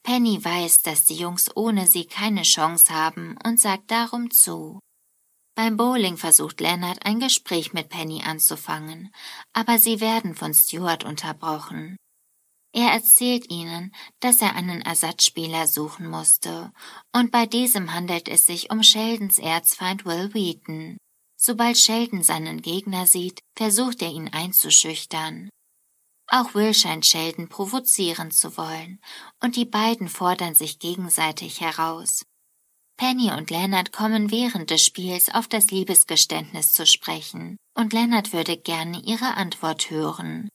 Penny 0.03 0.43
weiß, 0.43 0.81
dass 0.81 1.05
die 1.05 1.15
Jungs 1.15 1.55
ohne 1.55 1.87
sie 1.87 2.05
keine 2.05 2.43
Chance 2.43 2.93
haben 2.93 3.37
und 3.45 3.59
sagt 3.59 3.91
darum 3.91 4.31
zu. 4.31 4.79
Beim 5.55 5.77
Bowling 5.77 6.17
versucht 6.17 6.59
Leonard 6.59 7.05
ein 7.05 7.19
Gespräch 7.19 7.71
mit 7.71 7.89
Penny 7.89 8.21
anzufangen, 8.23 9.13
aber 9.53 9.79
sie 9.79 10.01
werden 10.01 10.35
von 10.35 10.53
Stuart 10.53 11.05
unterbrochen. 11.05 11.95
Er 12.73 12.91
erzählt 12.91 13.49
ihnen, 13.49 13.95
dass 14.19 14.41
er 14.41 14.53
einen 14.55 14.81
Ersatzspieler 14.81 15.65
suchen 15.65 16.09
musste, 16.09 16.73
und 17.13 17.31
bei 17.31 17.45
diesem 17.45 17.93
handelt 17.93 18.27
es 18.27 18.45
sich 18.45 18.69
um 18.69 18.83
Sheldons 18.83 19.39
Erzfeind 19.39 20.05
Will 20.05 20.33
Wheaton. 20.33 20.97
Sobald 21.37 21.77
Sheldon 21.77 22.21
seinen 22.21 22.61
Gegner 22.61 23.07
sieht, 23.07 23.39
versucht 23.55 24.01
er 24.01 24.09
ihn 24.09 24.27
einzuschüchtern. 24.27 25.49
Auch 26.27 26.55
Will 26.55 26.73
scheint 26.73 27.05
Sheldon 27.05 27.49
provozieren 27.49 28.31
zu 28.31 28.57
wollen, 28.57 28.99
und 29.41 29.55
die 29.55 29.65
beiden 29.65 30.09
fordern 30.09 30.55
sich 30.55 30.79
gegenseitig 30.79 31.61
heraus. 31.61 32.25
Penny 32.97 33.31
und 33.31 33.51
Leonard 33.51 33.91
kommen 33.91 34.31
während 34.31 34.69
des 34.69 34.83
Spiels 34.83 35.29
auf 35.29 35.47
das 35.47 35.69
Liebesgeständnis 35.69 36.71
zu 36.71 36.85
sprechen, 36.85 37.57
und 37.75 37.93
Leonard 37.93 38.33
würde 38.33 38.57
gerne 38.57 39.01
ihre 39.03 39.35
Antwort 39.35 39.89
hören. 39.89 40.49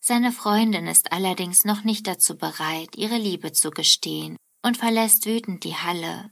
Seine 0.00 0.32
Freundin 0.32 0.86
ist 0.86 1.12
allerdings 1.12 1.64
noch 1.64 1.84
nicht 1.84 2.06
dazu 2.06 2.36
bereit, 2.36 2.96
ihre 2.96 3.18
Liebe 3.18 3.52
zu 3.52 3.70
gestehen 3.70 4.36
und 4.62 4.76
verlässt 4.76 5.26
wütend 5.26 5.64
die 5.64 5.76
Halle. 5.76 6.30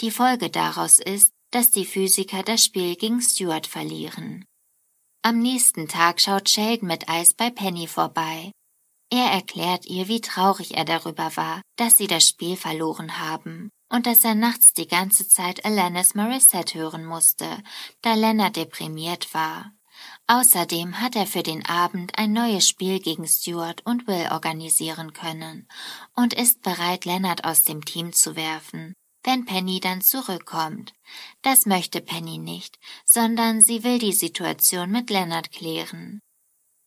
Die 0.00 0.10
Folge 0.10 0.50
daraus 0.50 0.98
ist, 0.98 1.32
dass 1.50 1.70
die 1.70 1.84
Physiker 1.84 2.42
das 2.42 2.64
Spiel 2.64 2.96
gegen 2.96 3.20
Stuart 3.20 3.66
verlieren. 3.66 4.44
Am 5.28 5.40
nächsten 5.40 5.88
Tag 5.88 6.22
schaut 6.22 6.48
Sheldon 6.48 6.88
mit 6.88 7.10
Eis 7.10 7.34
bei 7.34 7.50
Penny 7.50 7.86
vorbei. 7.86 8.50
Er 9.10 9.26
erklärt 9.26 9.84
ihr, 9.84 10.08
wie 10.08 10.22
traurig 10.22 10.74
er 10.74 10.86
darüber 10.86 11.36
war, 11.36 11.60
dass 11.76 11.98
sie 11.98 12.06
das 12.06 12.26
Spiel 12.26 12.56
verloren 12.56 13.18
haben 13.18 13.68
und 13.90 14.06
dass 14.06 14.24
er 14.24 14.34
nachts 14.34 14.72
die 14.72 14.88
ganze 14.88 15.28
Zeit 15.28 15.66
Alanis 15.66 16.14
Morissette 16.14 16.78
hören 16.78 17.04
musste, 17.04 17.44
da 18.00 18.14
Leonard 18.14 18.56
deprimiert 18.56 19.34
war. 19.34 19.70
Außerdem 20.28 20.98
hat 20.98 21.14
er 21.14 21.26
für 21.26 21.42
den 21.42 21.62
Abend 21.66 22.18
ein 22.18 22.32
neues 22.32 22.66
Spiel 22.66 22.98
gegen 22.98 23.26
Stuart 23.26 23.84
und 23.84 24.06
Will 24.06 24.28
organisieren 24.32 25.12
können 25.12 25.68
und 26.16 26.32
ist 26.32 26.62
bereit, 26.62 27.04
Leonard 27.04 27.44
aus 27.44 27.64
dem 27.64 27.84
Team 27.84 28.14
zu 28.14 28.34
werfen, 28.34 28.94
wenn 29.28 29.44
Penny 29.44 29.78
dann 29.78 30.00
zurückkommt. 30.00 30.94
Das 31.42 31.66
möchte 31.66 32.00
Penny 32.00 32.38
nicht, 32.38 32.78
sondern 33.04 33.60
sie 33.60 33.84
will 33.84 33.98
die 33.98 34.14
Situation 34.14 34.90
mit 34.90 35.10
Leonard 35.10 35.52
klären. 35.52 36.20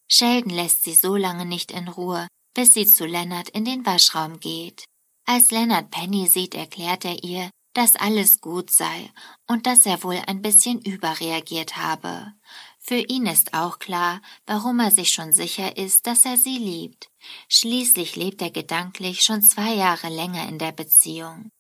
Sheldon 0.08 0.52
lässt 0.52 0.84
sie 0.84 0.96
so 0.96 1.16
lange 1.16 1.46
nicht 1.46 1.70
in 1.72 1.88
Ruhe, 1.88 2.28
bis 2.56 2.74
sie 2.74 2.88
zu 2.88 3.06
Leonard 3.06 3.50
in 3.50 3.64
den 3.64 3.86
Waschraum 3.86 4.40
geht. 4.40 4.86
Als 5.28 5.52
Leonard 5.52 5.92
Penny 5.92 6.28
sieht, 6.28 6.56
erklärt 6.56 7.06
er 7.06 7.24
ihr, 7.24 7.52
dass 7.76 7.96
alles 7.96 8.42
gut 8.42 8.72
sei 8.72 9.12
und 9.48 9.68
dass 9.68 9.86
er 9.86 10.02
wohl 10.02 10.20
ein 10.26 10.42
bisschen 10.42 10.82
überreagiert 10.82 11.78
habe. 11.78 12.34
Für 12.80 12.98
ihn 12.98 13.28
ist 13.28 13.54
auch 13.54 13.78
klar, 13.78 14.20
warum 14.48 14.80
er 14.80 14.90
sich 14.90 15.10
schon 15.10 15.32
sicher 15.32 15.78
ist, 15.78 16.08
dass 16.08 16.26
er 16.26 16.38
sie 16.38 16.58
liebt. 16.58 17.08
Schließlich 17.50 18.16
lebt 18.16 18.42
er 18.42 18.50
gedanklich 18.50 19.22
schon 19.22 19.44
zwei 19.44 19.76
Jahre 19.76 20.10
länger 20.10 20.50
in 20.50 20.58
der 20.58 20.72
Beziehung. 20.72 21.52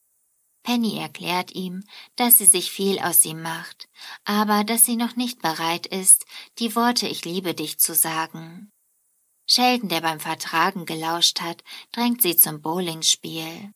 Penny 0.63 0.97
erklärt 0.97 1.51
ihm, 1.55 1.83
dass 2.15 2.37
sie 2.37 2.45
sich 2.45 2.71
viel 2.71 2.99
aus 2.99 3.25
ihm 3.25 3.41
macht, 3.41 3.89
aber 4.25 4.63
dass 4.63 4.85
sie 4.85 4.95
noch 4.95 5.15
nicht 5.15 5.41
bereit 5.41 5.87
ist, 5.87 6.25
die 6.59 6.75
Worte 6.75 7.07
Ich 7.07 7.25
liebe 7.25 7.53
dich 7.53 7.79
zu 7.79 7.95
sagen. 7.95 8.71
Sheldon, 9.47 9.89
der 9.89 10.01
beim 10.01 10.19
Vertragen 10.19 10.85
gelauscht 10.85 11.41
hat, 11.41 11.63
drängt 11.91 12.21
sie 12.21 12.37
zum 12.37 12.61
Bowlingspiel. 12.61 13.71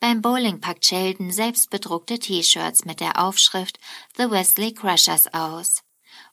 Beim 0.00 0.22
Bowling 0.22 0.60
packt 0.60 0.84
Sheldon 0.84 1.30
selbstbedruckte 1.30 2.18
T-Shirts 2.18 2.84
mit 2.84 3.00
der 3.00 3.18
Aufschrift 3.22 3.78
The 4.16 4.30
Wesley 4.30 4.72
Crushers 4.72 5.32
aus. 5.32 5.82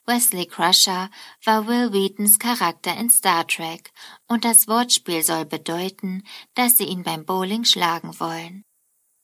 Wesley 0.06 0.46
Crusher 0.46 1.10
war 1.44 1.66
Will 1.66 1.92
Wheatons 1.92 2.38
Charakter 2.38 2.96
in 2.96 3.10
Star 3.10 3.46
Trek 3.46 3.92
und 4.28 4.44
das 4.44 4.68
Wortspiel 4.68 5.22
soll 5.22 5.44
bedeuten, 5.44 6.22
dass 6.54 6.76
sie 6.76 6.84
ihn 6.84 7.02
beim 7.02 7.24
Bowling 7.24 7.64
schlagen 7.64 8.18
wollen. 8.20 8.64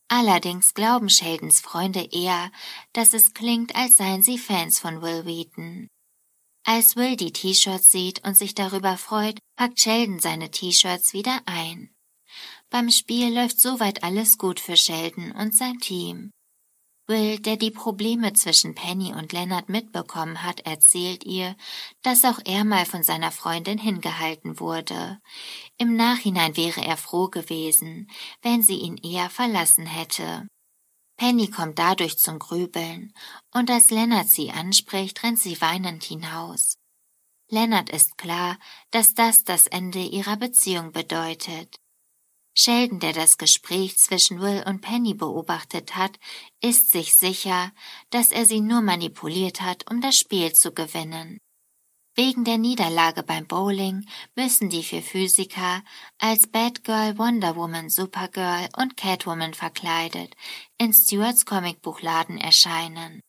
Allerdings 0.09 0.73
glauben 0.73 1.11
Sheldons 1.11 1.61
Freunde 1.61 2.09
eher, 2.13 2.51
dass 2.95 3.13
es 3.13 3.35
klingt, 3.35 3.77
als 3.77 3.99
seien 3.99 4.23
sie 4.23 4.39
Fans 4.39 4.79
von 4.79 5.03
Will 5.03 5.27
Wheaton. 5.27 5.87
Als 6.65 6.97
Will 6.97 7.17
die 7.17 7.33
T-Shirts 7.33 7.91
sieht 7.91 8.27
und 8.27 8.37
sich 8.37 8.55
darüber 8.55 8.97
freut, 8.97 9.39
packt 9.57 9.81
Sheldon 9.81 10.19
seine 10.19 10.51
T-Shirts 10.51 11.13
wieder 11.13 11.41
ein. 11.47 11.95
Beim 12.71 12.91
Spiel 12.91 13.35
läuft 13.35 13.61
soweit 13.61 14.03
alles 14.03 14.39
gut 14.39 14.61
für 14.61 14.77
Sheldon 14.77 15.33
und 15.33 15.55
sein 15.55 15.79
Team. 15.79 16.31
Will, 17.09 17.39
der 17.39 17.57
die 17.57 17.71
Probleme 17.71 18.35
zwischen 18.35 18.75
Penny 18.75 19.15
und 19.15 19.33
Leonard 19.33 19.71
mitbekommen 19.71 20.43
hat, 20.43 20.61
erzählt 20.61 21.25
ihr, 21.25 21.57
dass 22.03 22.23
auch 22.27 22.39
er 22.45 22.65
mal 22.65 22.85
von 22.85 23.03
seiner 23.03 23.33
Freundin 23.33 23.79
hingehalten 23.79 24.61
wurde. 24.61 25.19
Im 25.79 25.97
Nachhinein 25.97 26.55
wäre 26.59 26.85
er 26.85 26.99
froh 26.99 27.29
gewesen, 27.29 28.11
wenn 28.43 28.63
sie 28.63 28.77
ihn 28.77 28.99
eher 28.99 29.31
verlassen 29.31 29.87
hätte. 29.87 30.47
Penny 31.17 31.51
kommt 31.51 31.79
dadurch 31.79 32.19
zum 32.19 32.39
Grübeln, 32.39 33.15
und 33.55 33.71
als 33.71 33.91
Leonard 33.91 34.29
sie 34.29 34.51
anspricht, 34.51 35.23
rennt 35.23 35.39
sie 35.39 35.59
weinend 35.63 36.05
hinaus. 36.05 36.77
Leonard 37.49 37.89
ist 37.89 38.19
klar, 38.19 38.59
dass 38.91 39.15
das 39.15 39.45
das 39.45 39.67
Ende 39.67 40.01
ihrer 40.01 40.37
Beziehung 40.37 40.93
bedeutet. 40.93 41.81
Sheldon, 42.61 42.99
der 42.99 43.13
das 43.13 43.39
Gespräch 43.39 43.99
zwischen 43.99 44.41
Will 44.41 44.65
und 44.67 44.81
Penny 44.81 45.15
beobachtet 45.15 45.95
hat, 45.95 46.19
ist 46.61 46.91
sich 46.91 47.15
sicher, 47.15 47.71
dass 48.11 48.33
er 48.33 48.47
sie 48.47 48.61
nur 48.61 48.81
manipuliert 48.81 49.61
hat, 49.61 49.89
um 49.89 50.01
das 50.01 50.19
Spiel 50.19 50.53
zu 50.53 50.73
gewinnen. 50.73 51.39
Wegen 52.17 52.43
der 52.43 52.59
Niederlage 52.59 53.23
beim 53.23 53.47
Bowling 53.47 54.05
müssen 54.35 54.71
die 54.71 54.83
vier 54.83 55.05
Physiker 55.05 55.85
als 56.19 56.49
Batgirl, 56.49 57.17
Wonder 57.17 57.55
Woman, 57.55 57.91
Supergirl 57.91 58.69
und 58.77 58.97
Catwoman 58.97 59.55
verkleidet 59.55 60.35
in 60.79 60.93
Stewarts 60.93 61.47
Comicbuchladen 61.47 62.39
erscheinen. 62.39 63.21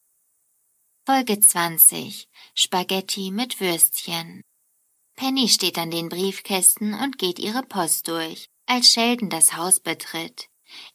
Folge 1.05 1.39
20 1.39 2.27
Spaghetti 2.55 3.29
mit 3.29 3.59
Würstchen 3.59 4.41
Penny 5.15 5.49
steht 5.49 5.77
an 5.77 5.91
den 5.91 6.09
Briefkästen 6.09 6.95
und 6.95 7.19
geht 7.19 7.37
ihre 7.37 7.61
Post 7.61 8.07
durch 8.07 8.47
als 8.69 8.91
Sheldon 8.91 9.29
das 9.29 9.57
Haus 9.57 9.79
betritt. 9.79 10.47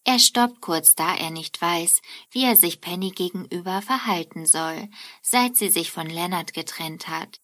Er 0.05 0.21
stoppt 0.21 0.61
kurz, 0.61 0.95
da 0.95 1.17
er 1.17 1.31
nicht 1.31 1.61
weiß, 1.61 2.01
wie 2.31 2.45
er 2.45 2.55
sich 2.55 2.81
Penny 2.81 3.11
gegenüber 3.11 3.83
verhalten 3.83 4.47
soll, 4.47 4.89
seit 5.23 5.57
sie 5.57 5.69
sich 5.69 5.91
von 5.91 6.09
Leonard 6.09 6.55
getrennt 6.55 7.09
hat. 7.09 7.41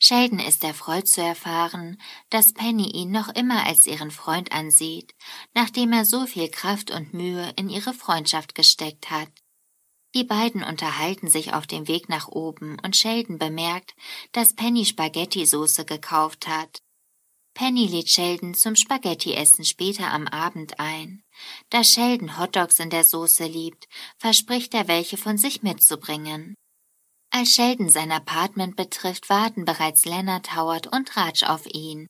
Sheldon 0.00 0.40
ist 0.40 0.64
erfreut 0.64 1.06
zu 1.06 1.22
erfahren, 1.22 2.02
dass 2.28 2.54
Penny 2.54 2.90
ihn 2.90 3.12
noch 3.12 3.28
immer 3.28 3.64
als 3.64 3.86
ihren 3.86 4.10
Freund 4.10 4.50
ansieht, 4.50 5.14
nachdem 5.54 5.92
er 5.92 6.04
so 6.04 6.26
viel 6.26 6.48
Kraft 6.50 6.90
und 6.90 7.14
Mühe 7.14 7.52
in 7.54 7.68
ihre 7.68 7.94
Freundschaft 7.94 8.56
gesteckt 8.56 9.10
hat. 9.10 9.30
Die 10.16 10.24
beiden 10.24 10.64
unterhalten 10.64 11.28
sich 11.28 11.54
auf 11.54 11.68
dem 11.68 11.86
Weg 11.86 12.08
nach 12.08 12.26
oben 12.26 12.78
und 12.82 12.96
Sheldon 12.96 13.38
bemerkt, 13.38 13.94
dass 14.32 14.56
Penny 14.56 14.84
Spaghetti-Soße 14.84 15.84
gekauft 15.84 16.48
hat. 16.48 16.81
Penny 17.54 17.86
lädt 17.86 18.08
Sheldon 18.08 18.54
zum 18.54 18.76
Spaghetti-Essen 18.76 19.64
später 19.64 20.10
am 20.10 20.26
Abend 20.26 20.80
ein. 20.80 21.22
Da 21.70 21.84
Sheldon 21.84 22.38
Hotdogs 22.38 22.78
in 22.78 22.90
der 22.90 23.04
Soße 23.04 23.44
liebt, 23.44 23.88
verspricht 24.18 24.74
er 24.74 24.88
welche 24.88 25.16
von 25.16 25.36
sich 25.36 25.62
mitzubringen. 25.62 26.54
Als 27.30 27.54
Sheldon 27.54 27.88
sein 27.88 28.12
Apartment 28.12 28.76
betrifft, 28.76 29.28
warten 29.28 29.64
bereits 29.64 30.04
Leonard, 30.04 30.54
Howard 30.56 30.86
und 30.86 31.16
Raj 31.16 31.44
auf 31.46 31.66
ihn. 31.66 32.06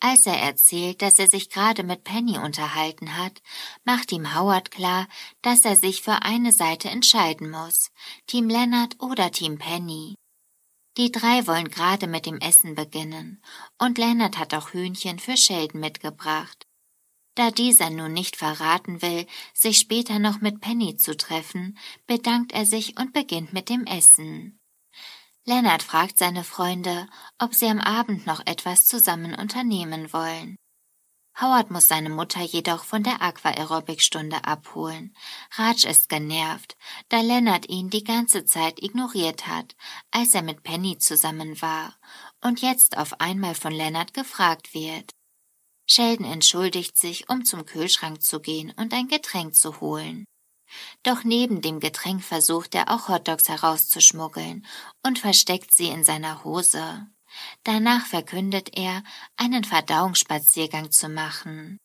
Als 0.00 0.26
er 0.26 0.40
erzählt, 0.40 1.02
dass 1.02 1.18
er 1.18 1.26
sich 1.26 1.50
gerade 1.50 1.82
mit 1.82 2.04
Penny 2.04 2.38
unterhalten 2.38 3.16
hat, 3.16 3.42
macht 3.84 4.12
ihm 4.12 4.34
Howard 4.34 4.70
klar, 4.70 5.08
dass 5.42 5.64
er 5.64 5.76
sich 5.76 6.02
für 6.02 6.22
eine 6.22 6.52
Seite 6.52 6.88
entscheiden 6.88 7.50
muss, 7.50 7.90
Team 8.26 8.48
Leonard 8.48 9.00
oder 9.00 9.32
Team 9.32 9.58
Penny. 9.58 10.14
Die 10.98 11.12
drei 11.12 11.46
wollen 11.46 11.70
gerade 11.70 12.08
mit 12.08 12.26
dem 12.26 12.38
Essen 12.38 12.74
beginnen, 12.74 13.40
und 13.78 13.98
Leonard 13.98 14.36
hat 14.36 14.52
auch 14.52 14.72
Hühnchen 14.72 15.20
für 15.20 15.36
Sheldon 15.36 15.80
mitgebracht. 15.80 16.66
Da 17.36 17.52
dieser 17.52 17.88
nun 17.88 18.12
nicht 18.12 18.34
verraten 18.34 19.00
will, 19.00 19.24
sich 19.54 19.78
später 19.78 20.18
noch 20.18 20.40
mit 20.40 20.60
Penny 20.60 20.96
zu 20.96 21.16
treffen, 21.16 21.78
bedankt 22.08 22.50
er 22.50 22.66
sich 22.66 22.98
und 22.98 23.12
beginnt 23.12 23.52
mit 23.52 23.68
dem 23.68 23.86
Essen. 23.86 24.58
Leonard 25.44 25.84
fragt 25.84 26.18
seine 26.18 26.42
Freunde, 26.42 27.08
ob 27.38 27.54
sie 27.54 27.68
am 27.68 27.78
Abend 27.78 28.26
noch 28.26 28.44
etwas 28.44 28.86
zusammen 28.86 29.36
unternehmen 29.36 30.12
wollen. 30.12 30.56
Howard 31.40 31.70
muss 31.70 31.86
seine 31.86 32.10
Mutter 32.10 32.40
jedoch 32.40 32.82
von 32.82 33.04
der 33.04 33.22
Aquaerobic-Stunde 33.22 34.44
abholen. 34.44 35.14
Raj 35.52 35.84
ist 35.84 36.08
genervt, 36.08 36.76
da 37.10 37.20
Leonard 37.20 37.68
ihn 37.68 37.90
die 37.90 38.02
ganze 38.02 38.44
Zeit 38.44 38.82
ignoriert 38.82 39.46
hat, 39.46 39.76
als 40.10 40.34
er 40.34 40.42
mit 40.42 40.64
Penny 40.64 40.98
zusammen 40.98 41.62
war 41.62 41.94
und 42.42 42.60
jetzt 42.60 42.98
auf 42.98 43.20
einmal 43.20 43.54
von 43.54 43.72
Leonard 43.72 44.14
gefragt 44.14 44.74
wird. 44.74 45.12
Sheldon 45.86 46.26
entschuldigt 46.26 46.98
sich, 46.98 47.30
um 47.30 47.44
zum 47.44 47.64
Kühlschrank 47.64 48.20
zu 48.20 48.40
gehen 48.40 48.72
und 48.76 48.92
ein 48.92 49.06
Getränk 49.06 49.54
zu 49.54 49.80
holen. 49.80 50.24
Doch 51.02 51.22
neben 51.22 51.62
dem 51.62 51.78
Getränk 51.78 52.22
versucht 52.24 52.74
er 52.74 52.90
auch 52.90 53.08
Hotdogs 53.08 53.48
herauszuschmuggeln 53.48 54.66
und 55.06 55.20
versteckt 55.20 55.72
sie 55.72 55.88
in 55.88 56.02
seiner 56.02 56.42
Hose. 56.44 57.06
Danach 57.64 58.06
verkündet 58.06 58.76
er, 58.76 59.02
einen 59.36 59.64
Verdauungsspaziergang 59.64 60.90
zu 60.90 61.08
machen. 61.08 61.78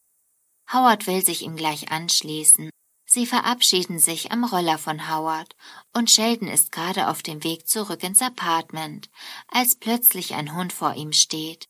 Howard 0.72 1.08
will 1.08 1.24
sich 1.24 1.42
ihm 1.42 1.56
gleich 1.56 1.92
anschließen. 1.92 2.70
Sie 3.06 3.28
verabschieden 3.28 4.00
sich 4.00 4.32
am 4.32 4.44
Roller 4.44 4.78
von 4.78 5.08
Howard 5.10 5.56
und 5.94 6.10
Sheldon 6.10 6.48
ist 6.48 6.72
gerade 6.72 7.10
auf 7.10 7.22
dem 7.22 7.44
Weg 7.44 7.68
zurück 7.68 8.02
ins 8.04 8.22
Apartment, 8.22 9.10
als 9.48 9.76
plötzlich 9.76 10.34
ein 10.34 10.56
Hund 10.56 10.74
vor 10.74 10.96
ihm 10.96 11.14
steht. 11.14 11.68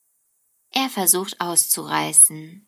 Er 0.71 0.89
versucht 0.89 1.41
auszureißen. 1.41 2.67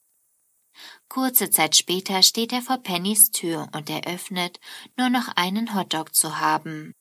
Kurze 1.07 1.49
Zeit 1.49 1.75
später 1.77 2.21
steht 2.21 2.51
er 2.51 2.61
vor 2.61 2.77
Pennys 2.79 3.31
Tür 3.31 3.69
und 3.73 3.89
eröffnet, 3.89 4.59
nur 4.97 5.09
noch 5.09 5.29
einen 5.35 5.73
Hotdog 5.73 6.13
zu 6.13 6.39
haben. 6.39 6.93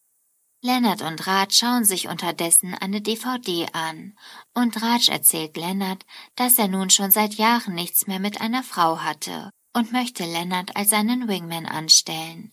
Lennart 0.65 1.03
und 1.03 1.27
Raj 1.27 1.51
schauen 1.51 1.85
sich 1.85 2.09
unterdessen 2.09 2.75
eine 2.75 3.03
DVD 3.03 3.67
an, 3.75 4.17
und 4.55 4.81
Raj 4.81 5.11
erzählt 5.11 5.59
Lennart, 5.59 6.07
dass 6.37 6.59
er 6.59 6.69
nun 6.69 6.89
schon 6.89 7.11
seit 7.11 7.35
Jahren 7.35 7.75
nichts 7.75 8.07
mehr 8.07 8.19
mit 8.19 8.41
einer 8.41 8.63
Frau 8.63 9.01
hatte 9.01 9.51
und 9.77 9.93
möchte 9.93 10.25
Lennart 10.25 10.75
als 10.75 10.89
seinen 10.89 11.29
Wingman 11.29 11.67
anstellen. 11.67 12.51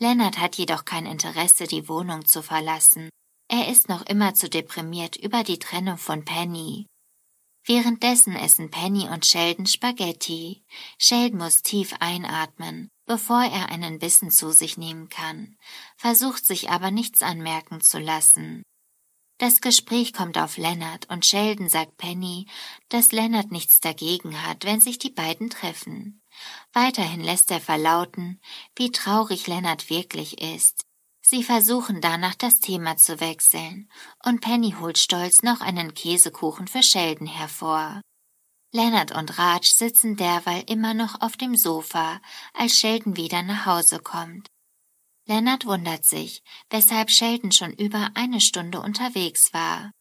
Lennart 0.00 0.40
hat 0.40 0.56
jedoch 0.56 0.84
kein 0.84 1.06
Interesse, 1.06 1.68
die 1.68 1.88
Wohnung 1.88 2.26
zu 2.26 2.42
verlassen. 2.42 3.10
Er 3.48 3.68
ist 3.68 3.88
noch 3.88 4.04
immer 4.06 4.34
zu 4.34 4.50
deprimiert 4.50 5.14
über 5.14 5.44
die 5.44 5.60
Trennung 5.60 5.98
von 5.98 6.24
Penny. 6.24 6.86
Währenddessen 7.64 8.34
essen 8.34 8.70
Penny 8.70 9.08
und 9.08 9.26
Sheldon 9.26 9.66
Spaghetti. 9.66 10.64
Sheldon 10.98 11.38
muss 11.38 11.62
tief 11.62 11.94
einatmen, 12.00 12.88
bevor 13.06 13.42
er 13.42 13.68
einen 13.70 13.98
Bissen 13.98 14.30
zu 14.30 14.50
sich 14.50 14.78
nehmen 14.78 15.08
kann, 15.08 15.56
versucht 15.96 16.46
sich 16.46 16.70
aber 16.70 16.90
nichts 16.90 17.22
anmerken 17.22 17.80
zu 17.80 17.98
lassen. 17.98 18.62
Das 19.40 19.62
Gespräch 19.62 20.12
kommt 20.12 20.36
auf 20.36 20.58
Leonard 20.58 21.08
und 21.08 21.24
Sheldon 21.24 21.70
sagt 21.70 21.96
Penny, 21.96 22.46
dass 22.90 23.10
Leonard 23.10 23.50
nichts 23.50 23.80
dagegen 23.80 24.46
hat, 24.46 24.66
wenn 24.66 24.82
sich 24.82 24.98
die 24.98 25.10
beiden 25.10 25.48
treffen. 25.48 26.22
Weiterhin 26.74 27.22
lässt 27.22 27.50
er 27.50 27.60
verlauten, 27.60 28.40
wie 28.76 28.92
traurig 28.92 29.46
Leonard 29.46 29.88
wirklich 29.88 30.42
ist. 30.42 30.84
Sie 31.22 31.42
versuchen 31.42 32.00
danach 32.00 32.34
das 32.34 32.60
Thema 32.60 32.96
zu 32.96 33.20
wechseln, 33.20 33.90
und 34.24 34.40
Penny 34.40 34.74
holt 34.80 34.98
stolz 34.98 35.42
noch 35.42 35.60
einen 35.60 35.94
Käsekuchen 35.94 36.66
für 36.66 36.82
Sheldon 36.82 37.26
hervor. 37.26 38.00
Leonard 38.72 39.12
und 39.12 39.38
Raj 39.38 39.64
sitzen 39.64 40.16
derweil 40.16 40.64
immer 40.68 40.94
noch 40.94 41.20
auf 41.20 41.36
dem 41.36 41.56
Sofa, 41.56 42.20
als 42.54 42.78
Sheldon 42.78 43.16
wieder 43.16 43.42
nach 43.42 43.66
Hause 43.66 43.98
kommt. 43.98 44.46
Leonard 45.26 45.66
wundert 45.66 46.04
sich, 46.04 46.42
weshalb 46.70 47.10
Sheldon 47.10 47.52
schon 47.52 47.72
über 47.72 48.10
eine 48.14 48.40
Stunde 48.40 48.80
unterwegs 48.80 49.52
war. 49.52 49.92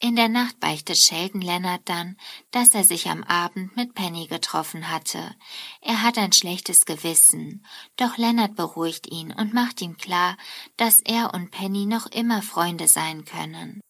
In 0.00 0.16
der 0.16 0.28
Nacht 0.28 0.60
beichtet 0.60 0.98
Sheldon 0.98 1.40
Leonard 1.40 1.82
dann, 1.86 2.16
dass 2.50 2.74
er 2.74 2.84
sich 2.84 3.08
am 3.08 3.24
Abend 3.24 3.74
mit 3.76 3.94
Penny 3.94 4.26
getroffen 4.26 4.90
hatte. 4.90 5.34
Er 5.80 6.02
hat 6.02 6.18
ein 6.18 6.32
schlechtes 6.32 6.84
Gewissen, 6.84 7.64
doch 7.96 8.18
Leonard 8.18 8.54
beruhigt 8.54 9.06
ihn 9.06 9.32
und 9.32 9.54
macht 9.54 9.80
ihm 9.80 9.96
klar, 9.96 10.36
dass 10.76 11.00
er 11.00 11.32
und 11.32 11.50
Penny 11.50 11.86
noch 11.86 12.06
immer 12.06 12.42
Freunde 12.42 12.88
sein 12.88 13.24
können. 13.24 13.80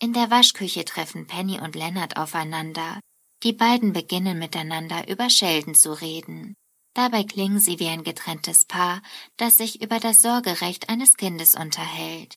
In 0.00 0.12
der 0.12 0.30
Waschküche 0.30 0.84
treffen 0.84 1.26
Penny 1.26 1.60
und 1.60 1.76
Leonard 1.76 2.16
aufeinander. 2.16 3.00
Die 3.42 3.52
beiden 3.52 3.92
beginnen 3.92 4.38
miteinander 4.38 5.08
über 5.08 5.28
Sheldon 5.28 5.74
zu 5.74 5.92
reden. 5.92 6.54
Dabei 6.94 7.24
klingen 7.24 7.58
sie 7.58 7.78
wie 7.78 7.88
ein 7.88 8.04
getrenntes 8.04 8.64
Paar, 8.64 9.02
das 9.36 9.56
sich 9.56 9.82
über 9.82 9.98
das 9.98 10.22
Sorgerecht 10.22 10.88
eines 10.88 11.16
Kindes 11.16 11.54
unterhält. 11.54 12.36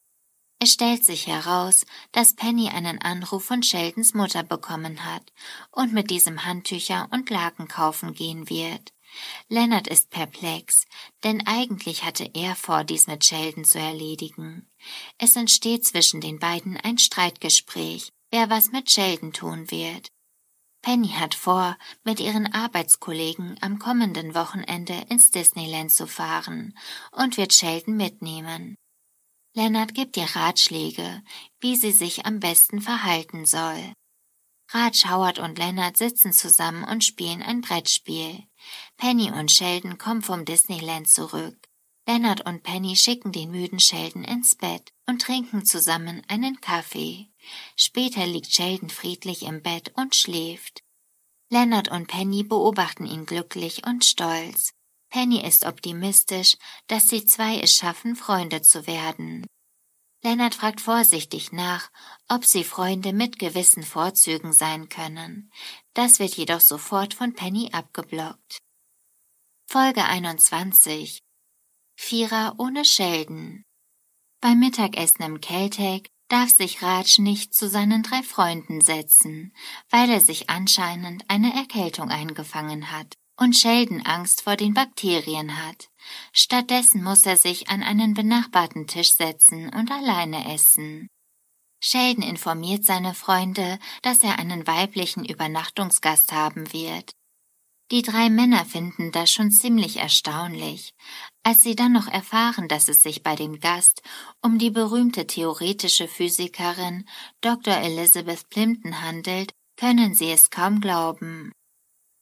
Es 0.60 0.72
stellt 0.72 1.04
sich 1.04 1.28
heraus, 1.28 1.86
dass 2.12 2.36
Penny 2.36 2.70
einen 2.70 3.02
Anruf 3.02 3.46
von 3.46 3.62
Sheldons 3.62 4.14
Mutter 4.14 4.44
bekommen 4.44 5.04
hat 5.06 5.34
und 5.72 5.94
mit 5.94 6.10
diesem 6.10 6.46
Handtücher 6.46 7.08
und 7.12 7.30
Laken 7.30 7.68
kaufen 7.68 8.14
gehen 8.14 8.50
wird. 8.50 8.94
Leonard 9.50 9.88
ist 9.88 10.10
perplex, 10.10 10.86
denn 11.24 11.46
eigentlich 11.46 12.04
hatte 12.04 12.30
er 12.34 12.56
vor, 12.56 12.84
dies 12.84 13.08
mit 13.08 13.24
Sheldon 13.24 13.66
zu 13.66 13.80
erledigen. 13.80 14.68
Es 15.18 15.36
entsteht 15.36 15.86
zwischen 15.86 16.22
den 16.22 16.40
beiden 16.40 16.78
ein 16.78 16.98
Streitgespräch, 16.98 18.12
wer 18.32 18.50
was 18.50 18.72
mit 18.72 18.90
Sheldon 18.90 19.34
tun 19.34 19.70
wird. 19.72 20.10
Penny 20.82 21.10
hat 21.10 21.34
vor, 21.34 21.78
mit 22.04 22.20
ihren 22.20 22.54
Arbeitskollegen 22.54 23.58
am 23.62 23.80
kommenden 23.80 24.36
Wochenende 24.36 25.06
ins 25.10 25.32
Disneyland 25.32 25.92
zu 25.92 26.08
fahren 26.08 26.78
und 27.12 27.38
wird 27.38 27.54
Sheldon 27.54 27.98
mitnehmen. 27.98 28.76
Leonard 29.58 29.94
gibt 29.94 30.18
ihr 30.18 30.36
Ratschläge, 30.36 31.24
wie 31.62 31.78
sie 31.78 31.94
sich 31.94 32.26
am 32.26 32.42
besten 32.42 32.82
verhalten 32.82 33.46
soll. 33.46 33.94
Raj, 34.72 35.06
Howard 35.08 35.40
und 35.40 35.58
Leonard 35.58 35.96
sitzen 35.96 36.34
zusammen 36.34 36.84
und 36.84 37.06
spielen 37.06 37.42
ein 37.42 37.62
Brettspiel. 37.62 38.44
Penny 38.98 39.32
und 39.32 39.50
Sheldon 39.50 39.98
kommen 39.98 40.22
vom 40.22 40.44
Disneyland 40.44 41.08
zurück. 41.08 41.58
Leonard 42.06 42.46
und 42.46 42.64
Penny 42.64 42.98
schicken 42.98 43.32
den 43.32 43.50
müden 43.50 43.80
Sheldon 43.80 44.26
ins 44.26 44.56
Bett 44.56 44.92
und 45.08 45.22
trinken 45.22 45.66
zusammen 45.66 46.22
einen 46.28 46.60
Kaffee. 46.60 47.30
Später 47.78 48.28
liegt 48.28 48.54
Sheldon 48.54 48.90
friedlich 48.90 49.44
im 49.44 49.62
Bett 49.62 49.94
und 49.96 50.16
schläft. 50.16 50.84
Leonard 51.50 51.90
und 51.90 52.08
Penny 52.08 52.44
beobachten 52.44 53.06
ihn 53.06 53.26
glücklich 53.26 53.88
und 53.88 54.04
stolz. 54.04 54.75
Penny 55.16 55.40
ist 55.48 55.66
optimistisch, 55.66 56.58
dass 56.88 57.08
die 57.08 57.24
zwei 57.24 57.62
es 57.62 57.74
schaffen, 57.74 58.18
Freunde 58.18 58.62
zu 58.62 58.86
werden. 58.86 59.48
Leonard 60.22 60.54
fragt 60.54 60.82
vorsichtig 60.82 61.54
nach, 61.54 61.90
ob 62.28 62.44
sie 62.44 62.66
Freunde 62.66 63.14
mit 63.14 63.40
gewissen 63.40 63.84
Vorzügen 63.84 64.52
sein 64.52 64.90
können. 64.90 65.54
Das 65.94 66.20
wird 66.20 66.36
jedoch 66.36 66.60
sofort 66.60 67.14
von 67.14 67.34
Penny 67.34 67.70
abgeblockt. 67.72 68.58
Folge 69.68 70.04
21 70.04 71.20
Vierer 71.96 72.56
ohne 72.58 72.84
Sheldon. 72.84 73.64
Beim 74.42 74.60
Mittagessen 74.60 75.24
im 75.24 75.40
Keltec 75.40 76.10
darf 76.28 76.50
sich 76.50 76.82
Raj 76.82 77.20
nicht 77.20 77.54
zu 77.54 77.70
seinen 77.70 78.04
drei 78.04 78.22
Freunden 78.22 78.82
setzen, 78.82 79.56
weil 79.90 80.10
er 80.10 80.20
sich 80.20 80.50
anscheinend 80.50 81.24
eine 81.30 81.56
Erkältung 81.56 82.10
eingefangen 82.10 82.92
hat 82.92 83.16
und 83.38 83.56
Sheldon 83.56 84.02
Angst 84.06 84.42
vor 84.42 84.56
den 84.56 84.74
Bakterien 84.74 85.66
hat. 85.66 85.90
Stattdessen 86.32 87.04
muss 87.04 87.26
er 87.26 87.38
sich 87.38 87.70
an 87.70 87.84
einen 87.84 88.14
benachbarten 88.14 88.88
Tisch 88.88 89.14
setzen 89.14 89.70
und 89.70 89.92
alleine 89.92 90.54
essen. 90.54 91.08
Sheldon 91.82 92.24
informiert 92.24 92.86
seine 92.86 93.14
Freunde, 93.14 93.80
dass 94.02 94.24
er 94.24 94.40
einen 94.40 94.66
weiblichen 94.66 95.26
Übernachtungsgast 95.26 96.32
haben 96.32 96.72
wird. 96.74 97.12
Die 97.92 98.02
drei 98.02 98.32
Männer 98.32 98.66
finden 98.66 99.12
das 99.12 99.32
schon 99.32 99.52
ziemlich 99.52 99.98
erstaunlich. 99.98 100.96
Als 101.44 101.62
sie 101.62 101.76
dann 101.76 101.94
noch 101.94 102.08
erfahren, 102.08 102.68
dass 102.68 102.90
es 102.90 103.04
sich 103.04 103.22
bei 103.22 103.36
dem 103.36 103.60
Gast 103.60 104.02
um 104.42 104.58
die 104.58 104.72
berühmte 104.72 105.28
theoretische 105.28 106.08
Physikerin 106.08 107.08
Dr. 107.42 107.76
Elizabeth 107.76 108.50
Plimpton 108.50 109.02
handelt, 109.02 109.54
können 109.78 110.16
sie 110.16 110.32
es 110.32 110.50
kaum 110.50 110.82
glauben. 110.82 111.52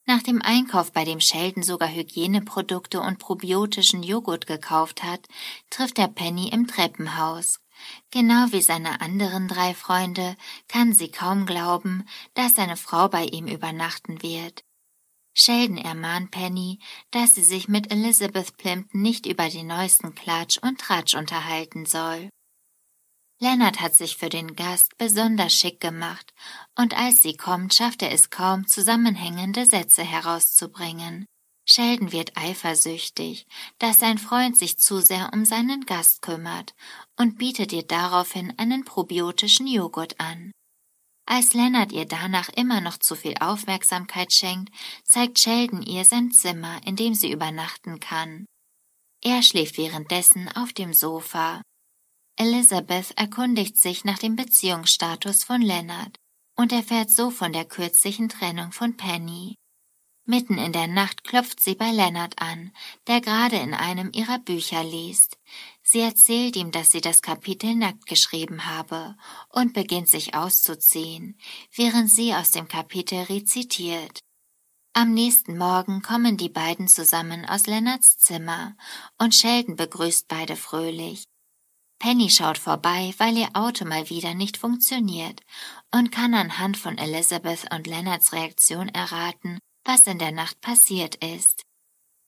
Nach 0.06 0.22
dem 0.22 0.42
Einkauf, 0.42 0.92
bei 0.92 1.06
dem 1.06 1.22
Sheldon 1.22 1.64
sogar 1.64 1.90
Hygieneprodukte 1.90 3.00
und 3.00 3.20
probiotischen 3.20 4.04
Joghurt 4.04 4.48
gekauft 4.48 5.02
hat, 5.02 5.28
trifft 5.70 5.98
er 5.98 6.10
Penny 6.10 6.50
im 6.50 6.68
Treppenhaus. 6.68 7.62
Genau 8.12 8.52
wie 8.52 8.62
seine 8.62 9.00
anderen 9.02 9.48
drei 9.48 9.74
Freunde 9.74 10.36
kann 10.68 10.94
sie 10.94 11.10
kaum 11.10 11.46
glauben, 11.46 12.06
dass 12.34 12.56
seine 12.56 12.76
Frau 12.78 13.08
bei 13.08 13.24
ihm 13.26 13.48
übernachten 13.48 14.22
wird. 14.22 14.64
Sheldon 15.34 15.78
ermahnt 15.78 16.32
Penny, 16.32 16.80
dass 17.12 17.34
sie 17.34 17.44
sich 17.44 17.68
mit 17.68 17.92
Elizabeth 17.92 18.56
Plimpton 18.58 19.02
nicht 19.02 19.26
über 19.26 19.50
den 19.50 19.68
neuesten 19.68 20.14
Klatsch 20.14 20.60
und 20.62 20.80
Tratsch 20.80 21.16
unterhalten 21.16 21.86
soll. 21.86 22.30
Leonard 23.40 23.82
hat 23.82 23.96
sich 23.96 24.18
für 24.18 24.30
den 24.30 24.56
Gast 24.56 24.98
besonders 24.98 25.54
schick 25.54 25.80
gemacht, 25.80 26.34
und 26.76 26.98
als 26.98 27.22
sie 27.22 27.36
kommt, 27.36 27.74
schafft 27.74 28.02
er 28.02 28.12
es 28.12 28.30
kaum, 28.30 28.68
zusammenhängende 28.68 29.66
Sätze 29.66 30.04
herauszubringen. 30.04 31.26
Sheldon 31.66 32.12
wird 32.12 32.36
eifersüchtig, 32.36 33.48
dass 33.80 34.00
sein 34.00 34.18
Freund 34.18 34.58
sich 34.58 34.78
zu 34.80 35.02
sehr 35.02 35.32
um 35.34 35.46
seinen 35.46 35.86
Gast 35.86 36.22
kümmert 36.22 36.74
und 37.18 37.38
bietet 37.38 37.72
ihr 37.72 37.84
daraufhin 37.84 38.54
einen 38.58 38.84
probiotischen 38.84 39.68
Joghurt 39.68 40.20
an. 40.20 40.52
Als 41.26 41.54
Leonard 41.54 41.94
ihr 41.94 42.06
danach 42.06 42.50
immer 42.50 42.82
noch 42.82 42.98
zu 42.98 43.16
viel 43.16 43.36
Aufmerksamkeit 43.40 44.34
schenkt, 44.34 44.74
zeigt 45.06 45.40
Sheldon 45.40 45.82
ihr 45.82 46.04
sein 46.04 46.32
Zimmer, 46.32 46.82
in 46.86 46.98
dem 46.98 47.14
sie 47.14 47.32
übernachten 47.32 48.02
kann. 48.02 48.46
Er 49.22 49.42
schläft 49.42 49.78
währenddessen 49.78 50.50
auf 50.50 50.74
dem 50.74 50.94
Sofa. 50.94 51.62
Elizabeth 52.36 53.12
erkundigt 53.16 53.78
sich 53.78 54.06
nach 54.06 54.18
dem 54.18 54.36
Beziehungsstatus 54.36 55.44
von 55.44 55.62
Leonard 55.62 56.18
und 56.56 56.72
erfährt 56.72 57.12
so 57.12 57.30
von 57.30 57.54
der 57.54 57.66
kürzlichen 57.66 58.30
Trennung 58.30 58.72
von 58.72 58.98
Penny. 58.98 59.56
Mitten 60.26 60.58
in 60.58 60.72
der 60.72 60.88
Nacht 60.88 61.26
klopft 61.26 61.60
sie 61.60 61.76
bei 61.76 61.92
Leonard 61.92 62.42
an, 62.42 62.72
der 63.08 63.20
gerade 63.20 63.58
in 63.58 63.74
einem 63.74 64.10
ihrer 64.14 64.40
Bücher 64.40 64.84
liest. 64.84 65.38
Sie 65.82 66.00
erzählt 66.00 66.56
ihm, 66.56 66.72
dass 66.72 66.92
sie 66.92 67.02
das 67.02 67.22
Kapitel 67.22 67.76
nackt 67.76 68.06
geschrieben 68.06 68.66
habe 68.66 69.18
und 69.50 69.74
beginnt 69.74 70.08
sich 70.08 70.34
auszuziehen, 70.34 71.38
während 71.76 72.10
sie 72.10 72.34
aus 72.34 72.52
dem 72.52 72.70
Kapitel 72.70 73.24
rezitiert. 73.24 74.22
Am 74.94 75.14
nächsten 75.14 75.58
Morgen 75.58 76.02
kommen 76.02 76.38
die 76.38 76.50
beiden 76.50 76.88
zusammen 76.88 77.46
aus 77.46 77.68
Leonards 77.68 78.18
Zimmer 78.18 78.78
und 79.18 79.36
Sheldon 79.36 79.76
begrüßt 79.76 80.28
beide 80.30 80.56
fröhlich. 80.56 81.26
Penny 82.04 82.30
schaut 82.30 82.58
vorbei, 82.58 83.14
weil 83.18 83.38
ihr 83.38 83.48
Auto 83.54 83.86
mal 83.86 84.10
wieder 84.10 84.34
nicht 84.34 84.58
funktioniert 84.58 85.40
und 85.90 86.12
kann 86.12 86.34
anhand 86.34 86.76
von 86.76 86.98
Elizabeth 86.98 87.74
und 87.74 87.88
Leonards 87.88 88.34
Reaktion 88.34 88.90
erraten, 88.90 89.58
was 89.86 90.06
in 90.06 90.20
der 90.20 90.34
Nacht 90.34 90.60
passiert 90.60 91.16
ist. 91.24 91.64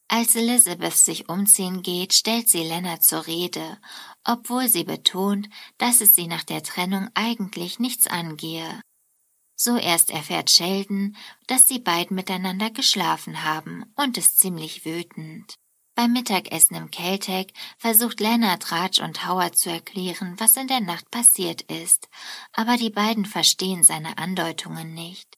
Als 0.08 0.34
Elizabeth 0.38 0.96
sich 0.96 1.28
umziehen 1.28 1.82
geht, 1.82 2.14
stellt 2.14 2.48
sie 2.48 2.64
Lennart 2.64 3.04
zur 3.04 3.28
Rede, 3.28 3.78
obwohl 4.24 4.70
sie 4.70 4.86
betont, 4.86 5.50
dass 5.78 6.00
es 6.00 6.16
sie 6.16 6.28
nach 6.28 6.46
der 6.46 6.64
Trennung 6.64 7.10
eigentlich 7.14 7.78
nichts 7.78 8.08
angehe. 8.08 8.80
So 9.58 9.76
erst 9.76 10.10
erfährt 10.10 10.50
Sheldon, 10.50 11.18
dass 11.48 11.66
die 11.66 11.80
beiden 11.80 12.16
miteinander 12.16 12.70
geschlafen 12.70 13.44
haben 13.44 13.84
und 13.98 14.18
ist 14.18 14.40
ziemlich 14.40 14.86
wütend. 14.86 15.56
Beim 15.96 16.12
Mittagessen 16.12 16.76
im 16.76 16.92
Keltec 16.92 17.54
versucht 17.78 18.20
Leonard 18.20 18.70
Raj 18.70 19.02
und 19.02 19.26
Howard 19.26 19.58
zu 19.58 19.70
erklären, 19.70 20.36
was 20.38 20.58
in 20.58 20.68
der 20.68 20.82
Nacht 20.82 21.10
passiert 21.10 21.62
ist, 21.64 22.10
aber 22.52 22.76
die 22.76 22.90
beiden 22.90 23.26
verstehen 23.26 23.82
seine 23.82 24.18
Andeutungen 24.18 24.94
nicht. 24.94 25.38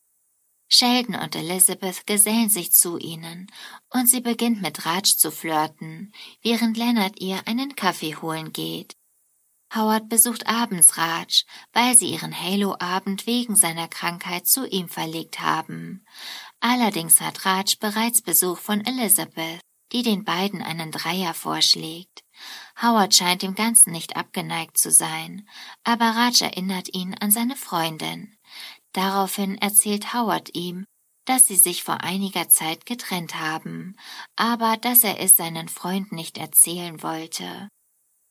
Sheldon 0.67 1.13
und 1.13 1.35
Elizabeth 1.35 2.07
gesellen 2.07 2.49
sich 2.49 2.73
zu 2.73 2.97
ihnen, 2.97 3.47
und 3.89 4.09
sie 4.09 4.19
beginnt 4.19 4.61
mit 4.61 4.85
Raj 4.87 5.03
zu 5.03 5.31
flirten, 5.31 6.11
während 6.41 6.75
Leonard 6.75 7.21
ihr 7.21 7.47
einen 7.47 7.75
Kaffee 7.75 8.15
holen 8.15 8.51
geht. 8.51 8.97
Howard 9.73 10.09
besucht 10.09 10.47
abends 10.47 10.97
Raj, 10.97 11.43
weil 11.71 11.95
sie 11.95 12.11
ihren 12.11 12.37
Halo-Abend 12.37 13.27
wegen 13.27 13.55
seiner 13.55 13.87
Krankheit 13.87 14.47
zu 14.47 14.65
ihm 14.65 14.89
verlegt 14.89 15.39
haben. 15.39 16.03
Allerdings 16.61 17.21
hat 17.21 17.45
Raj 17.45 17.75
bereits 17.79 18.21
Besuch 18.21 18.57
von 18.57 18.83
Elizabeth, 18.85 19.61
die 19.91 20.03
den 20.03 20.23
beiden 20.23 20.61
einen 20.61 20.91
Dreier 20.91 21.33
vorschlägt. 21.33 22.23
Howard 22.81 23.15
scheint 23.15 23.41
dem 23.41 23.55
Ganzen 23.55 23.91
nicht 23.91 24.15
abgeneigt 24.15 24.77
zu 24.77 24.91
sein, 24.91 25.47
aber 25.83 26.05
Raj 26.05 26.41
erinnert 26.41 26.93
ihn 26.93 27.15
an 27.15 27.31
seine 27.31 27.55
Freundin. 27.55 28.37
Daraufhin 28.93 29.57
erzählt 29.57 30.13
Howard 30.13 30.55
ihm, 30.55 30.85
dass 31.25 31.45
sie 31.45 31.55
sich 31.55 31.83
vor 31.83 32.01
einiger 32.01 32.47
Zeit 32.49 32.85
getrennt 32.85 33.35
haben, 33.35 33.95
aber 34.35 34.77
dass 34.77 35.03
er 35.03 35.19
es 35.19 35.35
seinen 35.35 35.67
Freund 35.67 36.11
nicht 36.11 36.37
erzählen 36.37 37.03
wollte. 37.03 37.69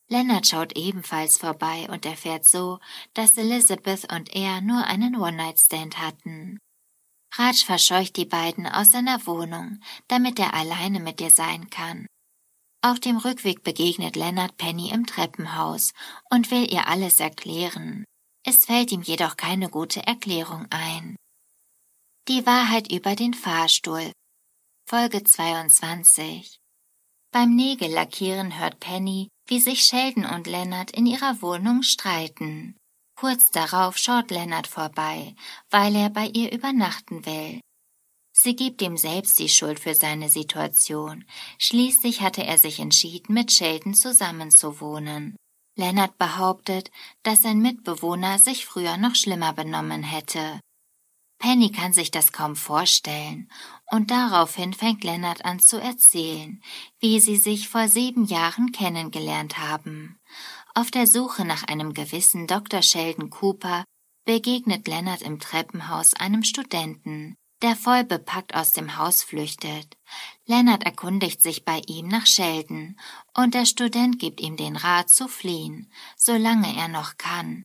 Leonard 0.09 0.47
schaut 0.47 0.77
ebenfalls 0.77 1.39
vorbei 1.39 1.89
und 1.91 2.07
erfährt 2.07 2.45
so, 2.45 2.79
dass 3.13 3.37
Elizabeth 3.37 4.11
und 4.13 4.35
er 4.35 4.61
nur 4.61 4.85
einen 4.85 5.17
One-Night-Stand 5.17 5.99
hatten. 5.99 6.59
Raj 7.35 7.65
verscheucht 7.65 8.17
die 8.17 8.25
beiden 8.25 8.67
aus 8.67 8.93
seiner 8.93 9.27
Wohnung, 9.27 9.81
damit 10.09 10.39
er 10.39 10.55
alleine 10.55 11.01
mit 11.01 11.21
ihr 11.21 11.31
sein 11.31 11.69
kann. 11.71 12.07
Auf 12.83 13.01
dem 13.01 13.17
Rückweg 13.17 13.63
begegnet 13.63 14.17
Leonard 14.17 14.57
Penny 14.57 14.91
im 14.91 15.07
Treppenhaus 15.07 15.93
und 16.31 16.51
will 16.51 16.73
ihr 16.73 16.87
alles 16.87 17.21
erklären. 17.21 18.05
Es 18.45 18.67
fällt 18.67 18.93
ihm 18.93 19.03
jedoch 19.03 19.37
keine 19.37 19.69
gute 19.69 20.07
Erklärung 20.07 20.67
ein. 20.71 21.17
Die 22.29 22.47
Wahrheit 22.47 22.93
über 22.93 23.17
den 23.17 23.35
Fahrstuhl. 23.35 24.13
Folge 24.89 25.25
22. 25.25 26.59
Beim 27.33 27.57
Nägellackieren 27.57 28.59
hört 28.59 28.79
Penny, 28.79 29.29
wie 29.47 29.61
sich 29.61 29.83
Sheldon 29.83 30.25
und 30.25 30.47
Leonard 30.47 30.93
in 30.93 31.07
ihrer 31.07 31.43
Wohnung 31.43 31.83
streiten. 31.83 32.77
Kurz 33.17 33.51
darauf 33.51 33.97
schaut 33.97 34.31
Leonard 34.31 34.67
vorbei, 34.67 35.35
weil 35.71 35.97
er 35.97 36.11
bei 36.11 36.27
ihr 36.27 36.53
übernachten 36.53 37.25
will. 37.25 37.61
Sie 38.33 38.55
gibt 38.55 38.83
ihm 38.83 38.99
selbst 38.99 39.39
die 39.39 39.49
Schuld 39.49 39.81
für 39.81 39.95
seine 39.95 40.29
Situation. 40.29 41.25
Schließlich 41.59 42.21
hatte 42.21 42.45
er 42.45 42.59
sich 42.59 42.79
entschieden, 42.79 43.33
mit 43.33 43.51
Sheldon 43.51 43.95
zusammenzuwohnen. 43.95 45.35
Lennart 45.75 46.19
behauptet, 46.19 46.91
dass 47.23 47.41
sein 47.41 47.61
Mitbewohner 47.61 48.39
sich 48.39 48.67
früher 48.67 48.99
noch 48.99 49.15
schlimmer 49.15 49.55
benommen 49.55 50.03
hätte. 50.03 50.61
Penny 51.39 51.71
kann 51.71 51.95
sich 51.95 52.11
das 52.11 52.33
kaum 52.33 52.57
vorstellen, 52.57 53.51
und 53.91 54.11
daraufhin 54.11 54.75
fängt 54.75 55.05
Leonard 55.05 55.45
an 55.45 55.61
zu 55.61 55.81
erzählen, 55.81 56.63
wie 56.99 57.21
sie 57.21 57.37
sich 57.37 57.69
vor 57.69 57.89
sieben 57.89 58.27
Jahren 58.27 58.73
kennengelernt 58.73 59.59
haben. 59.59 60.19
Auf 60.79 60.91
der 60.91 61.07
Suche 61.07 61.47
nach 61.47 61.63
einem 61.63 61.95
gewissen 61.95 62.47
Dr. 62.47 62.83
Sheldon 62.83 63.31
Cooper 63.31 63.85
begegnet 64.27 64.87
Leonard 64.87 65.23
im 65.23 65.41
Treppenhaus 65.41 66.13
einem 66.13 66.45
Studenten, 66.45 67.35
der 67.63 67.77
voll 67.77 68.05
bepackt 68.05 68.55
aus 68.55 68.75
dem 68.75 68.99
Haus 68.99 69.23
flüchtet. 69.23 69.97
Leonard 70.45 70.85
erkundigt 70.85 71.41
sich 71.41 71.65
bei 71.65 71.81
ihm 71.87 72.09
nach 72.09 72.27
Sheldon, 72.27 73.01
und 73.33 73.55
der 73.55 73.65
Student 73.65 74.19
gibt 74.19 74.39
ihm 74.39 74.59
den 74.59 74.77
Rat 74.77 75.09
zu 75.09 75.29
fliehen, 75.29 75.91
solange 76.15 76.77
er 76.77 76.89
noch 76.89 77.17
kann. 77.17 77.63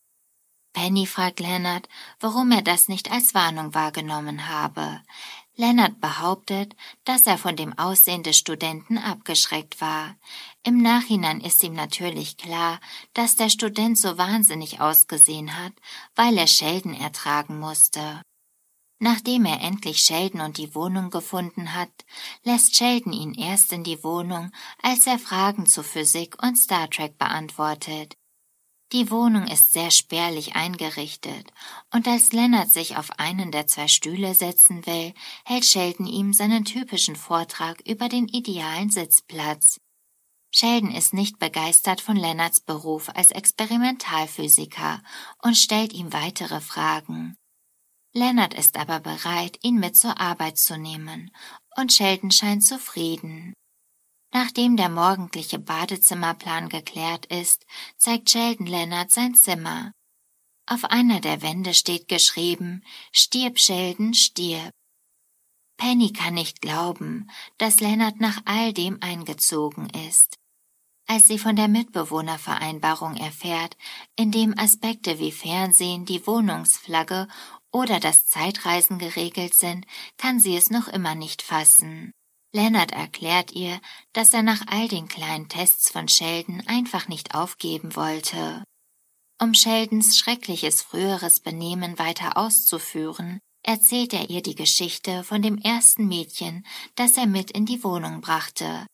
Penny 0.71 1.05
fragt 1.05 1.41
Leonard, 1.41 1.89
warum 2.21 2.49
er 2.53 2.61
das 2.61 2.87
nicht 2.87 3.11
als 3.11 3.33
Warnung 3.33 3.73
wahrgenommen 3.73 4.47
habe. 4.47 5.01
Leonard 5.61 6.01
behauptet, 6.01 6.75
dass 7.03 7.27
er 7.27 7.37
von 7.37 7.55
dem 7.55 7.77
Aussehen 7.77 8.23
des 8.23 8.35
Studenten 8.35 8.97
abgeschreckt 8.97 9.79
war. 9.79 10.15
Im 10.63 10.81
Nachhinein 10.81 11.39
ist 11.39 11.63
ihm 11.63 11.73
natürlich 11.73 12.37
klar, 12.37 12.79
dass 13.13 13.35
der 13.35 13.49
Student 13.49 13.95
so 13.99 14.17
wahnsinnig 14.17 14.81
ausgesehen 14.81 15.55
hat, 15.55 15.73
weil 16.15 16.35
er 16.39 16.47
Sheldon 16.47 16.95
ertragen 16.95 17.59
musste. 17.59 18.23
Nachdem 18.97 19.45
er 19.45 19.61
endlich 19.61 19.99
Sheldon 19.99 20.41
und 20.41 20.57
die 20.57 20.73
Wohnung 20.73 21.11
gefunden 21.11 21.75
hat, 21.75 21.91
lässt 22.43 22.75
Sheldon 22.75 23.13
ihn 23.13 23.35
erst 23.35 23.71
in 23.71 23.83
die 23.83 24.03
Wohnung, 24.03 24.51
als 24.81 25.05
er 25.05 25.19
Fragen 25.19 25.67
zu 25.67 25.83
Physik 25.83 26.41
und 26.41 26.55
Star 26.55 26.89
Trek 26.89 27.19
beantwortet. 27.19 28.17
Die 28.91 29.09
Wohnung 29.09 29.47
ist 29.47 29.71
sehr 29.71 29.89
spärlich 29.89 30.55
eingerichtet, 30.55 31.53
und 31.93 32.07
als 32.09 32.33
Leonard 32.33 32.69
sich 32.69 32.97
auf 32.97 33.19
einen 33.19 33.51
der 33.51 33.65
zwei 33.65 33.87
Stühle 33.87 34.35
setzen 34.35 34.85
will, 34.85 35.13
hält 35.45 35.65
Sheldon 35.65 36.07
ihm 36.07 36.33
seinen 36.33 36.65
typischen 36.65 37.15
Vortrag 37.15 37.79
über 37.87 38.09
den 38.09 38.27
idealen 38.27 38.89
Sitzplatz. 38.89 39.79
Sheldon 40.53 40.91
ist 40.91 41.13
nicht 41.13 41.39
begeistert 41.39 42.01
von 42.01 42.17
Leonards 42.17 42.59
Beruf 42.59 43.07
als 43.07 43.31
Experimentalphysiker 43.31 45.01
und 45.41 45.55
stellt 45.55 45.93
ihm 45.93 46.11
weitere 46.11 46.59
Fragen. 46.59 47.37
Leonard 48.13 48.53
ist 48.53 48.75
aber 48.75 48.99
bereit, 48.99 49.57
ihn 49.61 49.79
mit 49.79 49.95
zur 49.95 50.19
Arbeit 50.19 50.57
zu 50.57 50.77
nehmen, 50.77 51.31
und 51.77 51.93
Sheldon 51.93 52.31
scheint 52.31 52.65
zufrieden. 52.65 53.53
Nachdem 54.33 54.77
der 54.77 54.89
morgendliche 54.89 55.59
Badezimmerplan 55.59 56.69
geklärt 56.69 57.25
ist, 57.25 57.65
zeigt 57.97 58.29
Sheldon 58.29 58.65
Leonard 58.65 59.11
sein 59.11 59.35
Zimmer. 59.35 59.91
Auf 60.65 60.85
einer 60.85 61.19
der 61.19 61.41
Wände 61.41 61.73
steht 61.73 62.07
geschrieben, 62.07 62.83
Stirb, 63.11 63.59
Sheldon, 63.59 64.13
stirb. 64.13 64.71
Penny 65.75 66.13
kann 66.13 66.35
nicht 66.35 66.61
glauben, 66.61 67.29
dass 67.57 67.81
Leonard 67.81 68.21
nach 68.21 68.41
all 68.45 68.71
dem 68.71 68.99
eingezogen 69.01 69.89
ist. 69.89 70.37
Als 71.07 71.27
sie 71.27 71.39
von 71.39 71.57
der 71.57 71.67
Mitbewohnervereinbarung 71.67 73.17
erfährt, 73.17 73.75
in 74.15 74.31
dem 74.31 74.57
Aspekte 74.57 75.19
wie 75.19 75.33
Fernsehen, 75.33 76.05
die 76.05 76.25
Wohnungsflagge 76.25 77.27
oder 77.71 77.99
das 77.99 78.27
Zeitreisen 78.27 78.97
geregelt 78.97 79.55
sind, 79.55 79.85
kann 80.17 80.39
sie 80.39 80.55
es 80.55 80.69
noch 80.69 80.87
immer 80.87 81.15
nicht 81.15 81.41
fassen. 81.41 82.13
Leonard 82.53 82.91
erklärt 82.91 83.53
ihr, 83.53 83.79
dass 84.13 84.33
er 84.33 84.43
nach 84.43 84.61
all 84.67 84.87
den 84.87 85.07
kleinen 85.07 85.47
Tests 85.47 85.89
von 85.89 86.07
Sheldon 86.07 86.63
einfach 86.67 87.07
nicht 87.07 87.33
aufgeben 87.33 87.95
wollte. 87.95 88.63
Um 89.39 89.53
Sheldons 89.53 90.17
schreckliches 90.17 90.81
früheres 90.81 91.39
Benehmen 91.39 91.97
weiter 91.97 92.37
auszuführen, 92.37 93.39
erzählt 93.63 94.13
er 94.13 94.29
ihr 94.29 94.41
die 94.41 94.55
Geschichte 94.55 95.23
von 95.23 95.41
dem 95.41 95.57
ersten 95.57 96.07
Mädchen, 96.07 96.65
das 96.95 97.17
er 97.17 97.25
mit 97.25 97.51
in 97.51 97.65
die 97.65 97.83
Wohnung 97.83 98.21
brachte. 98.21 98.85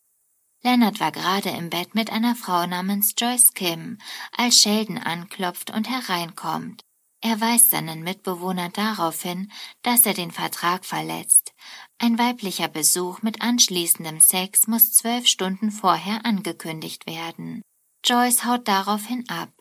Leonard 0.63 0.99
war 0.99 1.11
gerade 1.11 1.49
im 1.49 1.69
Bett 1.69 1.95
mit 1.95 2.11
einer 2.11 2.35
Frau 2.35 2.65
namens 2.65 3.13
Joyce 3.17 3.53
Kim, 3.53 3.97
als 4.35 4.59
Sheldon 4.59 4.97
anklopft 4.97 5.71
und 5.71 5.89
hereinkommt. 5.89 6.81
Er 7.22 7.41
weist 7.41 7.72
seinen 7.72 8.03
Mitbewohner 8.03 8.69
darauf 8.69 9.22
hin, 9.23 9.52
dass 9.81 10.06
er 10.06 10.14
den 10.14 10.31
Vertrag 10.31 10.85
verletzt. 10.85 11.53
Ein 11.98 12.19
weiblicher 12.19 12.68
Besuch 12.68 13.22
mit 13.22 13.41
anschließendem 13.41 14.19
Sex 14.19 14.68
muss 14.68 14.94
zwölf 14.94 15.26
Stunden 15.26 15.72
vorher 15.72 16.26
angekündigt 16.26 17.07
werden. 17.07 17.64
Joyce 18.06 18.45
haut 18.45 18.68
daraufhin 18.68 19.27
ab. 19.30 19.52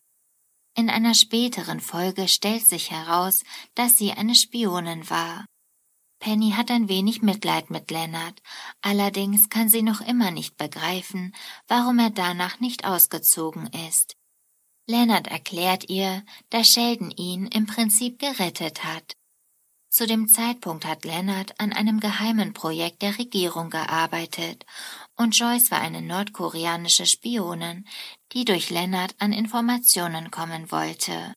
In 0.77 0.91
einer 0.91 1.15
späteren 1.15 1.81
Folge 1.81 2.29
stellt 2.29 2.67
sich 2.67 2.91
heraus, 2.91 3.43
dass 3.75 3.97
sie 3.97 4.13
eine 4.13 4.35
Spionin 4.35 5.09
war. 5.09 5.47
Penny 6.19 6.53
hat 6.53 6.71
ein 6.71 6.89
wenig 6.89 7.23
Mitleid 7.23 7.71
mit 7.71 7.91
Leonard, 7.91 8.41
allerdings 8.83 9.49
kann 9.49 9.69
sie 9.69 9.83
noch 9.83 10.01
immer 10.01 10.31
nicht 10.31 10.57
begreifen, 10.57 11.35
warum 11.67 11.99
er 11.99 12.11
danach 12.11 12.61
nicht 12.61 12.85
ausgezogen 12.85 13.69
ist. 13.89 14.17
Leonard 14.87 15.27
erklärt 15.27 15.91
ihr, 15.91 16.23
dass 16.51 16.69
Sheldon 16.69 17.11
ihn 17.11 17.47
im 17.47 17.67
Prinzip 17.67 18.21
gerettet 18.21 18.85
hat. 18.85 19.17
Zu 19.89 20.07
dem 20.07 20.29
Zeitpunkt 20.29 20.85
hat 20.85 21.05
Leonard 21.05 21.59
an 21.59 21.73
einem 21.73 22.01
geheimen 22.01 22.53
Projekt 22.53 23.03
der 23.03 23.19
Regierung 23.19 23.71
gearbeitet 23.71 24.65
und 25.17 25.37
Joyce 25.37 25.71
war 25.71 25.81
eine 25.81 26.03
nordkoreanische 26.03 27.07
Spionin, 27.07 27.87
die 28.33 28.45
durch 28.45 28.71
Leonard 28.71 29.15
an 29.19 29.33
Informationen 29.33 30.31
kommen 30.31 30.71
wollte. 30.71 31.35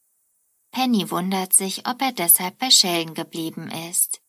Penny 0.71 1.09
wundert 1.09 1.53
sich, 1.53 1.87
ob 1.87 2.01
er 2.01 2.11
deshalb 2.11 2.59
bei 2.59 2.69
Sheldon 2.69 3.15
geblieben 3.15 3.71
ist. 3.89 4.21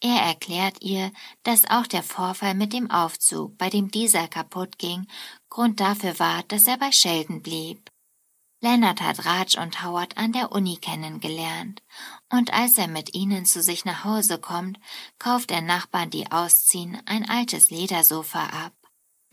Er 0.00 0.16
erklärt 0.16 0.82
ihr, 0.82 1.12
dass 1.42 1.68
auch 1.70 1.86
der 1.86 2.02
Vorfall 2.02 2.54
mit 2.54 2.72
dem 2.72 2.90
Aufzug, 2.90 3.56
bei 3.56 3.70
dem 3.70 3.90
dieser 3.90 4.28
kaputt 4.28 4.78
ging, 4.78 5.06
Grund 5.48 5.80
dafür 5.80 6.18
war, 6.18 6.42
dass 6.44 6.66
er 6.66 6.78
bei 6.78 6.90
Sheldon 6.90 7.42
blieb. 7.42 7.93
Leonard 8.60 9.00
hat 9.02 9.24
Raj 9.26 9.58
und 9.60 9.82
Howard 9.82 10.16
an 10.16 10.32
der 10.32 10.52
Uni 10.52 10.76
kennengelernt, 10.76 11.82
und 12.30 12.52
als 12.52 12.78
er 12.78 12.88
mit 12.88 13.14
ihnen 13.14 13.44
zu 13.44 13.62
sich 13.62 13.84
nach 13.84 14.04
Hause 14.04 14.38
kommt, 14.38 14.78
kauft 15.18 15.50
er 15.50 15.60
Nachbarn, 15.60 16.10
die 16.10 16.30
ausziehen, 16.32 17.00
ein 17.06 17.28
altes 17.28 17.70
Ledersofa 17.70 18.44
ab. 18.46 18.72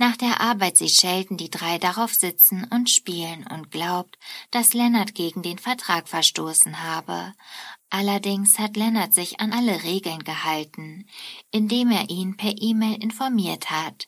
Nach 0.01 0.17
der 0.17 0.41
Arbeit 0.41 0.77
sieht 0.77 0.95
Sheldon 0.99 1.37
die 1.37 1.51
drei 1.51 1.77
darauf 1.77 2.11
sitzen 2.11 2.63
und 2.71 2.89
spielen 2.89 3.45
und 3.45 3.69
glaubt, 3.69 4.17
dass 4.49 4.73
Leonard 4.73 5.13
gegen 5.13 5.43
den 5.43 5.59
Vertrag 5.59 6.09
verstoßen 6.09 6.81
habe. 6.81 7.33
Allerdings 7.91 8.57
hat 8.57 8.77
Leonard 8.77 9.13
sich 9.13 9.39
an 9.39 9.53
alle 9.53 9.83
Regeln 9.83 10.23
gehalten, 10.23 11.05
indem 11.51 11.91
er 11.91 12.09
ihn 12.09 12.35
per 12.35 12.53
E-Mail 12.57 12.95
informiert 12.95 13.69
hat. 13.69 14.07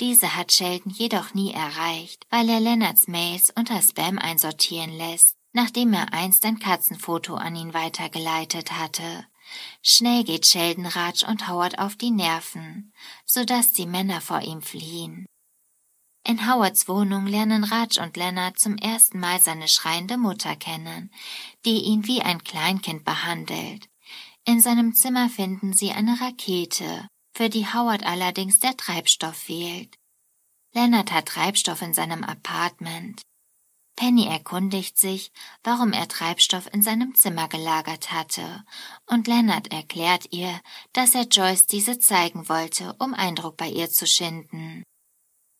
Diese 0.00 0.36
hat 0.36 0.52
Sheldon 0.52 0.92
jedoch 0.92 1.34
nie 1.34 1.52
erreicht, 1.52 2.26
weil 2.30 2.48
er 2.48 2.60
Leonards 2.60 3.08
Mails 3.08 3.52
unter 3.56 3.80
Spam 3.82 4.18
einsortieren 4.18 4.96
lässt, 4.96 5.36
nachdem 5.52 5.92
er 5.92 6.12
einst 6.12 6.44
ein 6.44 6.58
Katzenfoto 6.58 7.34
an 7.34 7.56
ihn 7.56 7.74
weitergeleitet 7.74 8.72
hatte. 8.72 9.26
Schnell 9.82 10.24
geht 10.24 10.46
Sheldon 10.46 10.86
Raj 10.86 11.24
und 11.26 11.48
Howard 11.48 11.78
auf 11.78 11.96
die 11.96 12.10
Nerven, 12.10 12.92
so 13.24 13.44
dass 13.44 13.72
die 13.72 13.86
Männer 13.86 14.20
vor 14.20 14.40
ihm 14.40 14.62
fliehen. 14.62 15.26
In 16.24 16.46
Howards 16.46 16.88
Wohnung 16.88 17.26
lernen 17.26 17.64
Raj 17.64 17.98
und 18.02 18.16
Leonard 18.16 18.58
zum 18.58 18.76
ersten 18.76 19.18
Mal 19.18 19.40
seine 19.40 19.66
schreiende 19.66 20.18
Mutter 20.18 20.56
kennen, 20.56 21.10
die 21.64 21.84
ihn 21.84 22.06
wie 22.06 22.20
ein 22.20 22.44
Kleinkind 22.44 23.04
behandelt. 23.04 23.88
In 24.44 24.60
seinem 24.60 24.94
Zimmer 24.94 25.30
finden 25.30 25.72
sie 25.72 25.92
eine 25.92 26.20
Rakete, 26.20 27.08
für 27.38 27.48
die 27.48 27.72
Howard 27.72 28.04
allerdings 28.04 28.58
der 28.58 28.76
Treibstoff 28.76 29.36
fehlt. 29.36 29.94
Leonard 30.74 31.12
hat 31.12 31.26
Treibstoff 31.26 31.82
in 31.82 31.94
seinem 31.94 32.24
Apartment. 32.24 33.22
Penny 33.94 34.26
erkundigt 34.26 34.98
sich, 34.98 35.30
warum 35.62 35.92
er 35.92 36.08
Treibstoff 36.08 36.68
in 36.74 36.82
seinem 36.82 37.14
Zimmer 37.14 37.46
gelagert 37.46 38.10
hatte, 38.10 38.64
und 39.06 39.28
Leonard 39.28 39.70
erklärt 39.70 40.32
ihr, 40.32 40.60
dass 40.92 41.14
er 41.14 41.28
Joyce 41.28 41.68
diese 41.68 42.00
zeigen 42.00 42.48
wollte, 42.48 42.96
um 42.98 43.14
Eindruck 43.14 43.56
bei 43.56 43.68
ihr 43.68 43.88
zu 43.88 44.04
schinden. 44.08 44.82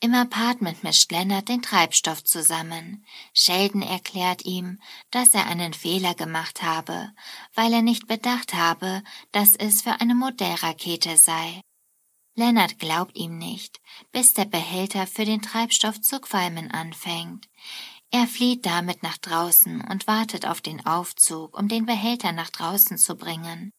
Im 0.00 0.14
Apartment 0.14 0.82
mischt 0.82 1.12
Leonard 1.12 1.48
den 1.48 1.62
Treibstoff 1.62 2.24
zusammen. 2.24 3.06
Sheldon 3.34 3.82
erklärt 3.82 4.44
ihm, 4.44 4.80
dass 5.12 5.32
er 5.32 5.46
einen 5.46 5.74
Fehler 5.74 6.16
gemacht 6.16 6.60
habe, 6.60 7.12
weil 7.54 7.72
er 7.72 7.82
nicht 7.82 8.08
bedacht 8.08 8.54
habe, 8.54 9.04
dass 9.30 9.54
es 9.54 9.82
für 9.82 10.00
eine 10.00 10.16
Modellrakete 10.16 11.16
sei. 11.16 11.60
Lennart 12.38 12.78
glaubt 12.78 13.16
ihm 13.18 13.36
nicht, 13.36 13.80
bis 14.12 14.32
der 14.32 14.44
Behälter 14.44 15.08
für 15.08 15.24
den 15.24 15.42
Treibstoff 15.42 16.00
zu 16.00 16.20
qualmen 16.20 16.70
anfängt. 16.70 17.48
Er 18.12 18.28
flieht 18.28 18.64
damit 18.64 19.02
nach 19.02 19.18
draußen 19.18 19.80
und 19.80 20.06
wartet 20.06 20.46
auf 20.46 20.60
den 20.60 20.86
Aufzug, 20.86 21.58
um 21.58 21.66
den 21.66 21.84
Behälter 21.84 22.30
nach 22.30 22.50
draußen 22.50 22.96
zu 22.96 23.16
bringen. 23.16 23.72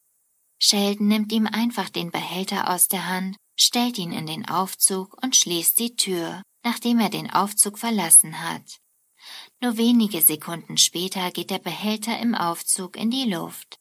Sheldon 0.60 1.08
nimmt 1.08 1.32
ihm 1.32 1.48
einfach 1.48 1.88
den 1.88 2.12
Behälter 2.12 2.70
aus 2.70 2.90
der 2.90 3.08
Hand, 3.08 3.38
stellt 3.56 3.98
ihn 3.98 4.12
in 4.12 4.26
den 4.26 4.46
Aufzug 4.50 5.18
und 5.24 5.38
schließt 5.38 5.80
die 5.80 5.96
Tür, 5.96 6.42
nachdem 6.62 7.00
er 7.00 7.10
den 7.10 7.32
Aufzug 7.32 7.80
verlassen 7.80 8.42
hat. 8.42 8.82
Nur 9.62 9.78
wenige 9.78 10.22
Sekunden 10.22 10.78
später 10.78 11.32
geht 11.32 11.50
der 11.50 11.60
Behälter 11.60 12.20
im 12.20 12.36
Aufzug 12.36 12.98
in 12.98 13.10
die 13.10 13.24
Luft. 13.24 13.80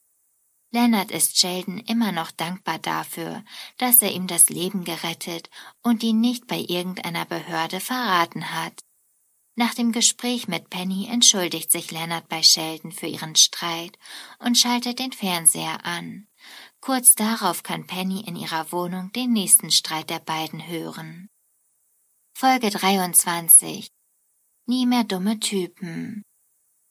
Leonard 0.71 1.11
ist 1.11 1.39
Sheldon 1.39 1.79
immer 1.79 2.13
noch 2.13 2.31
dankbar 2.31 2.79
dafür, 2.79 3.43
dass 3.79 4.03
er 4.03 4.13
ihm 4.13 4.27
das 4.27 4.51
Leben 4.51 4.85
gerettet 4.85 5.49
und 5.83 6.03
ihn 6.03 6.21
nicht 6.21 6.47
bei 6.47 6.59
irgendeiner 6.59 7.25
Behörde 7.25 7.81
verraten 7.81 8.53
hat. 8.53 8.85
Nach 9.55 9.75
dem 9.75 9.93
Gespräch 9.93 10.47
mit 10.47 10.71
Penny 10.71 11.09
entschuldigt 11.11 11.73
sich 11.73 11.91
Leonard 11.91 12.29
bei 12.29 12.43
Sheldon 12.43 12.93
für 12.93 13.07
ihren 13.07 13.35
Streit 13.35 13.99
und 14.39 14.59
schaltet 14.59 14.99
den 14.99 15.13
Fernseher 15.13 15.85
an. 15.85 16.29
Kurz 16.81 17.15
darauf 17.15 17.63
kann 17.63 17.87
Penny 17.87 18.21
in 18.21 18.37
ihrer 18.37 18.71
Wohnung 18.71 19.11
den 19.13 19.33
nächsten 19.33 19.71
Streit 19.71 20.11
der 20.11 20.21
beiden 20.21 20.67
hören. 20.69 21.29
Folge 22.35 22.71
23 22.71 23.91
Nie 24.67 24.87
mehr 24.87 25.03
dumme 25.03 25.41
Typen 25.41 26.25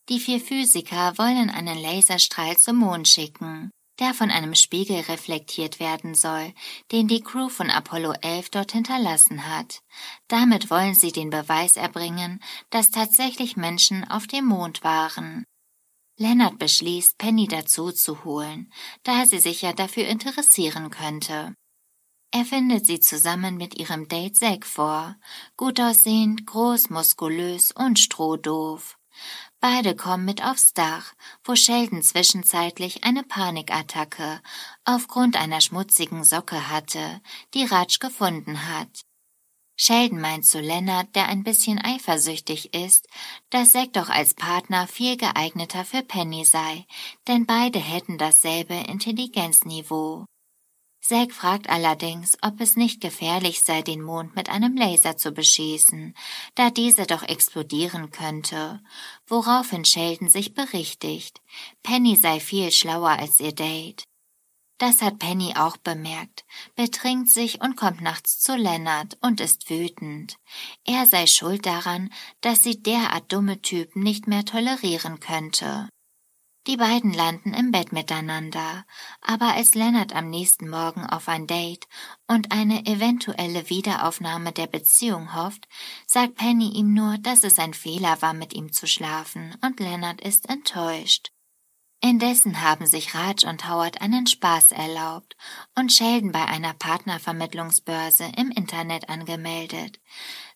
die 0.10 0.20
vier 0.20 0.40
Physiker 0.40 1.18
wollen 1.18 1.50
einen 1.50 1.78
Laserstrahl 1.78 2.58
zum 2.58 2.78
Mond 2.78 3.08
schicken, 3.08 3.72
der 4.00 4.14
von 4.14 4.32
einem 4.32 4.56
Spiegel 4.56 5.02
reflektiert 5.02 5.80
werden 5.80 6.16
soll, 6.16 6.54
den 6.92 7.08
die 7.08 7.22
Crew 7.22 7.50
von 7.50 7.70
Apollo 7.70 8.14
11 8.22 8.50
dort 8.50 8.72
hinterlassen 8.72 9.48
hat. 9.48 9.82
Damit 10.28 10.70
wollen 10.70 10.96
sie 10.96 11.12
den 11.12 11.30
Beweis 11.30 11.78
erbringen, 11.78 12.42
dass 12.70 12.92
tatsächlich 12.92 13.58
Menschen 13.58 14.10
auf 14.10 14.28
dem 14.28 14.46
Mond 14.46 14.84
waren. 14.84 15.46
Leonard 16.20 16.58
beschließt, 16.58 17.18
Penny 17.18 17.48
dazu 17.48 17.92
zu 17.92 18.24
holen, 18.24 18.72
da 19.04 19.26
sie 19.26 19.40
sich 19.40 19.62
ja 19.62 19.74
dafür 19.74 20.08
interessieren 20.08 20.90
könnte. 20.90 21.54
Er 22.32 22.44
findet 22.44 22.86
sie 22.86 23.00
zusammen 23.00 23.56
mit 23.56 23.76
ihrem 23.80 24.08
Date 24.08 24.36
Zack 24.36 24.66
vor, 24.66 25.16
gut 25.56 25.80
aussehend, 25.80 26.46
groß, 26.46 26.90
muskulös 26.90 27.72
und 27.72 28.00
strohdoof. 28.00 28.98
Beide 29.60 29.96
kommen 29.96 30.26
mit 30.26 30.44
aufs 30.44 30.74
Dach, 30.74 31.14
wo 31.44 31.56
Sheldon 31.56 32.04
zwischenzeitlich 32.04 33.04
eine 33.04 33.24
Panikattacke 33.24 34.42
aufgrund 34.86 35.36
einer 35.36 35.62
schmutzigen 35.62 36.24
Socke 36.24 36.70
hatte, 36.70 37.22
die 37.56 37.66
Raj 37.66 37.98
gefunden 38.00 38.68
hat. 38.68 39.02
Sheldon 39.76 40.20
meint 40.20 40.46
zu 40.46 40.60
Leonard, 40.60 41.16
der 41.16 41.28
ein 41.28 41.44
bisschen 41.44 41.80
eifersüchtig 41.80 42.74
ist, 42.74 43.08
dass 43.50 43.72
Zack 43.72 43.94
doch 43.94 44.10
als 44.10 44.34
Partner 44.34 44.88
viel 44.88 45.18
geeigneter 45.18 45.86
für 45.86 46.02
Penny 46.02 46.46
sei, 46.46 46.86
denn 47.28 47.46
beide 47.46 47.80
hätten 47.80 48.18
dasselbe 48.18 48.74
Intelligenzniveau. 48.74 50.26
Zack 51.02 51.32
fragt 51.32 51.70
allerdings, 51.70 52.38
ob 52.42 52.60
es 52.60 52.76
nicht 52.76 53.00
gefährlich 53.00 53.64
sei, 53.64 53.82
den 53.82 54.02
Mond 54.02 54.36
mit 54.36 54.50
einem 54.50 54.76
Laser 54.76 55.16
zu 55.16 55.32
beschießen, 55.32 56.14
da 56.56 56.70
dieser 56.70 57.06
doch 57.06 57.24
explodieren 57.24 58.12
könnte, 58.12 58.82
woraufhin 59.26 59.86
Sheldon 59.86 60.30
sich 60.30 60.54
berichtigt, 60.54 61.42
Penny 61.82 62.16
sei 62.16 62.40
viel 62.40 62.72
schlauer 62.72 63.12
als 63.12 63.40
ihr 63.40 63.54
Date. 63.54 64.04
Das 64.80 65.02
hat 65.02 65.18
Penny 65.18 65.56
auch 65.56 65.78
bemerkt, 65.78 66.46
betrinkt 66.76 67.30
sich 67.30 67.62
und 67.62 67.76
kommt 67.76 68.02
nachts 68.02 68.40
zu 68.40 68.56
Leonard 68.56 69.18
und 69.22 69.42
ist 69.42 69.70
wütend. 69.72 70.38
Er 70.86 71.08
sei 71.08 71.26
schuld 71.26 71.66
daran, 71.66 72.14
dass 72.42 72.62
sie 72.62 72.82
derart 72.82 73.32
dumme 73.32 73.62
Typen 73.62 74.04
nicht 74.04 74.28
mehr 74.28 74.46
tolerieren 74.46 75.20
könnte. 75.20 75.90
Die 76.68 76.76
beiden 76.76 77.14
landen 77.14 77.54
im 77.54 77.72
Bett 77.72 77.94
miteinander, 77.94 78.86
aber 79.22 79.54
als 79.54 79.74
Leonard 79.74 80.14
am 80.14 80.30
nächsten 80.30 80.70
Morgen 80.70 81.06
auf 81.06 81.30
ein 81.30 81.48
Date 81.48 81.88
und 82.28 82.52
eine 82.52 82.86
eventuelle 82.86 83.70
Wiederaufnahme 83.70 84.52
der 84.52 84.68
Beziehung 84.68 85.34
hofft, 85.34 85.66
sagt 86.06 86.36
Penny 86.36 86.72
ihm 86.72 86.94
nur, 86.94 87.20
dass 87.20 87.46
es 87.46 87.58
ein 87.58 87.74
Fehler 87.74 88.22
war, 88.22 88.34
mit 88.34 88.54
ihm 88.54 88.74
zu 88.74 88.86
schlafen, 88.86 89.56
und 89.64 89.80
Leonard 89.80 90.20
ist 90.20 90.50
enttäuscht. 90.50 91.32
Indessen 92.00 92.62
haben 92.62 92.86
sich 92.86 93.16
Raj 93.16 93.46
und 93.48 93.68
Howard 93.68 94.02
einen 94.02 94.28
Spaß 94.28 94.72
erlaubt 94.72 95.36
und 95.76 95.92
Sheldon 95.92 96.32
bei 96.32 96.46
einer 96.46 96.74
Partnervermittlungsbörse 96.74 98.30
im 98.38 98.52
Internet 98.52 99.10
angemeldet. 99.10 100.00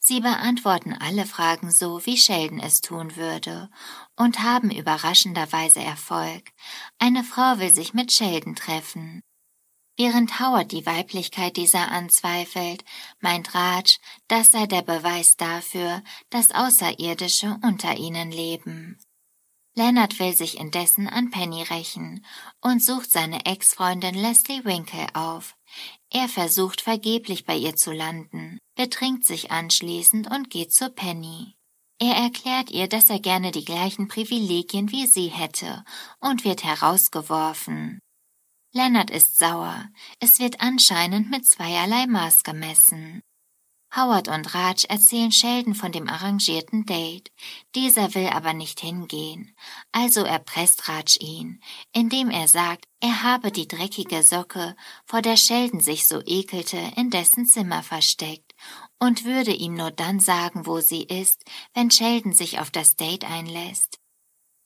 Sie 0.04 0.20
beantworten 0.20 0.94
alle 0.94 1.28
Fragen 1.28 1.70
so, 1.70 2.04
wie 2.08 2.18
Sheldon 2.18 2.60
es 2.60 2.82
tun 2.82 3.16
würde 3.16 3.70
und 4.16 4.40
haben 4.42 4.72
überraschenderweise 4.72 5.80
Erfolg. 5.80 6.50
Eine 6.98 7.24
Frau 7.24 7.60
will 7.60 7.72
sich 7.72 7.94
mit 7.94 8.12
Sheldon 8.12 8.56
treffen. 8.56 9.22
Während 9.98 10.40
Howard 10.40 10.72
die 10.72 10.88
Weiblichkeit 10.88 11.56
dieser 11.56 11.92
anzweifelt, 11.92 12.84
meint 13.20 13.54
Raj, 13.54 14.00
das 14.28 14.52
sei 14.52 14.66
der 14.66 14.82
Beweis 14.82 15.38
dafür, 15.38 16.02
dass 16.32 16.50
Außerirdische 16.50 17.60
unter 17.62 17.96
ihnen 17.96 18.32
leben. 18.32 18.98
Leonard 19.76 20.18
will 20.18 20.36
sich 20.36 20.58
indessen 20.58 21.08
an 21.08 21.30
Penny 21.30 21.62
rächen 21.62 22.26
und 22.60 22.84
sucht 22.84 23.12
seine 23.12 23.46
Ex-Freundin 23.46 24.16
Leslie 24.16 24.66
Winkle 24.66 25.08
auf. 25.14 25.56
Er 26.10 26.28
versucht 26.28 26.82
vergeblich 26.82 27.46
bei 27.46 27.56
ihr 27.56 27.76
zu 27.76 27.92
landen, 27.92 28.58
betrinkt 28.82 29.26
sich 29.26 29.52
anschließend 29.52 30.32
und 30.32 30.50
geht 30.50 30.74
zu 30.74 30.90
Penny. 30.90 31.54
Er 32.00 32.16
erklärt 32.16 32.72
ihr, 32.72 32.88
dass 32.88 33.12
er 33.12 33.20
gerne 33.20 33.52
die 33.52 33.64
gleichen 33.64 34.08
Privilegien 34.08 34.92
wie 34.92 35.06
sie 35.06 35.28
hätte 35.28 35.86
und 36.20 36.46
wird 36.46 36.64
herausgeworfen. 36.64 38.00
Leonard 38.74 39.12
ist 39.12 39.38
sauer. 39.38 39.88
Es 40.20 40.40
wird 40.40 40.62
anscheinend 40.62 41.30
mit 41.30 41.46
zweierlei 41.46 42.08
Maß 42.08 42.42
gemessen. 42.42 43.22
Howard 43.96 44.30
und 44.30 44.56
Raj 44.56 44.86
erzählen 44.90 45.32
Sheldon 45.32 45.76
von 45.76 45.92
dem 45.92 46.10
arrangierten 46.10 46.88
Date. 46.88 47.30
Dieser 47.76 48.16
will 48.16 48.30
aber 48.30 48.54
nicht 48.54 48.80
hingehen. 48.80 49.54
Also 49.92 50.22
erpresst 50.22 50.88
Raj 50.88 51.18
ihn, 51.20 51.62
indem 51.94 52.32
er 52.32 52.48
sagt, 52.48 52.86
er 53.00 53.22
habe 53.22 53.52
die 53.52 53.68
dreckige 53.68 54.24
Socke, 54.24 54.76
vor 55.06 55.22
der 55.22 55.38
Sheldon 55.38 55.82
sich 55.82 56.08
so 56.08 56.22
ekelte, 56.22 56.80
in 56.96 57.12
dessen 57.12 57.46
Zimmer 57.46 57.84
versteckt 57.84 58.51
und 59.02 59.26
würde 59.26 59.52
ihm 59.52 59.74
nur 59.74 59.90
dann 59.90 60.20
sagen, 60.20 60.68
wo 60.68 60.80
sie 60.80 61.02
ist, 61.02 61.44
wenn 61.74 61.90
Sheldon 61.90 62.34
sich 62.34 62.60
auf 62.60 62.70
das 62.70 62.96
Date 62.96 63.26
einlässt. 63.26 64.00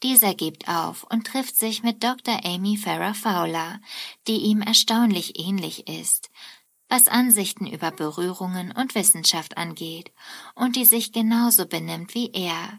Dieser 0.03 0.35
gibt 0.35 0.67
auf 0.67 1.05
und 1.09 1.25
trifft 1.25 1.55
sich 1.55 1.83
mit 1.83 2.03
Dr. 2.03 2.43
Amy 2.43 2.75
Farrah 2.75 3.13
Fowler, 3.13 3.79
die 4.27 4.37
ihm 4.37 4.61
erstaunlich 4.61 5.39
ähnlich 5.39 5.87
ist, 5.87 6.29
was 6.89 7.07
Ansichten 7.07 7.65
über 7.65 7.91
Berührungen 7.91 8.73
und 8.73 8.93
Wissenschaft 8.93 9.55
angeht 9.57 10.11
und 10.53 10.75
die 10.75 10.85
sich 10.85 11.13
genauso 11.13 11.65
benimmt 11.65 12.13
wie 12.13 12.29
er. 12.33 12.77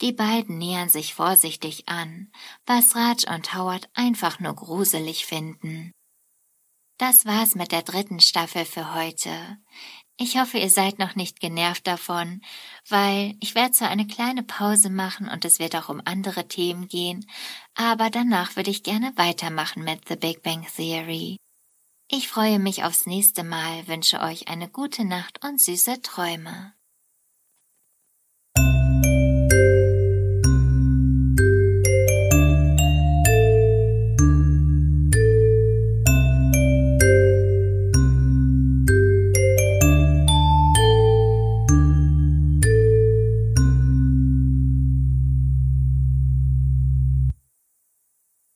Die 0.00 0.12
beiden 0.12 0.56
nähern 0.56 0.88
sich 0.88 1.12
vorsichtig 1.12 1.90
an, 1.90 2.32
was 2.64 2.96
Raj 2.96 3.26
und 3.28 3.54
Howard 3.54 3.90
einfach 3.92 4.40
nur 4.40 4.54
gruselig 4.54 5.26
finden. 5.26 5.92
Das 7.00 7.24
war's 7.24 7.54
mit 7.54 7.72
der 7.72 7.80
dritten 7.80 8.20
Staffel 8.20 8.66
für 8.66 8.94
heute. 8.94 9.58
Ich 10.22 10.36
hoffe, 10.36 10.58
ihr 10.58 10.68
seid 10.68 10.98
noch 10.98 11.14
nicht 11.16 11.40
genervt 11.40 11.86
davon, 11.86 12.42
weil 12.90 13.38
ich 13.40 13.54
werde 13.54 13.70
zwar 13.72 13.88
eine 13.88 14.06
kleine 14.06 14.42
Pause 14.42 14.90
machen 14.90 15.30
und 15.30 15.46
es 15.46 15.58
wird 15.58 15.74
auch 15.74 15.88
um 15.88 16.02
andere 16.04 16.46
Themen 16.46 16.88
gehen, 16.88 17.26
aber 17.74 18.10
danach 18.10 18.54
würde 18.54 18.68
ich 18.68 18.82
gerne 18.82 19.14
weitermachen 19.16 19.82
mit 19.82 20.06
The 20.08 20.16
Big 20.16 20.42
Bang 20.42 20.66
Theory. 20.76 21.38
Ich 22.10 22.28
freue 22.28 22.58
mich 22.58 22.84
aufs 22.84 23.06
nächste 23.06 23.44
Mal, 23.44 23.88
wünsche 23.88 24.20
euch 24.20 24.48
eine 24.48 24.68
gute 24.68 25.06
Nacht 25.06 25.42
und 25.42 25.58
süße 25.58 26.02
Träume. 26.02 26.74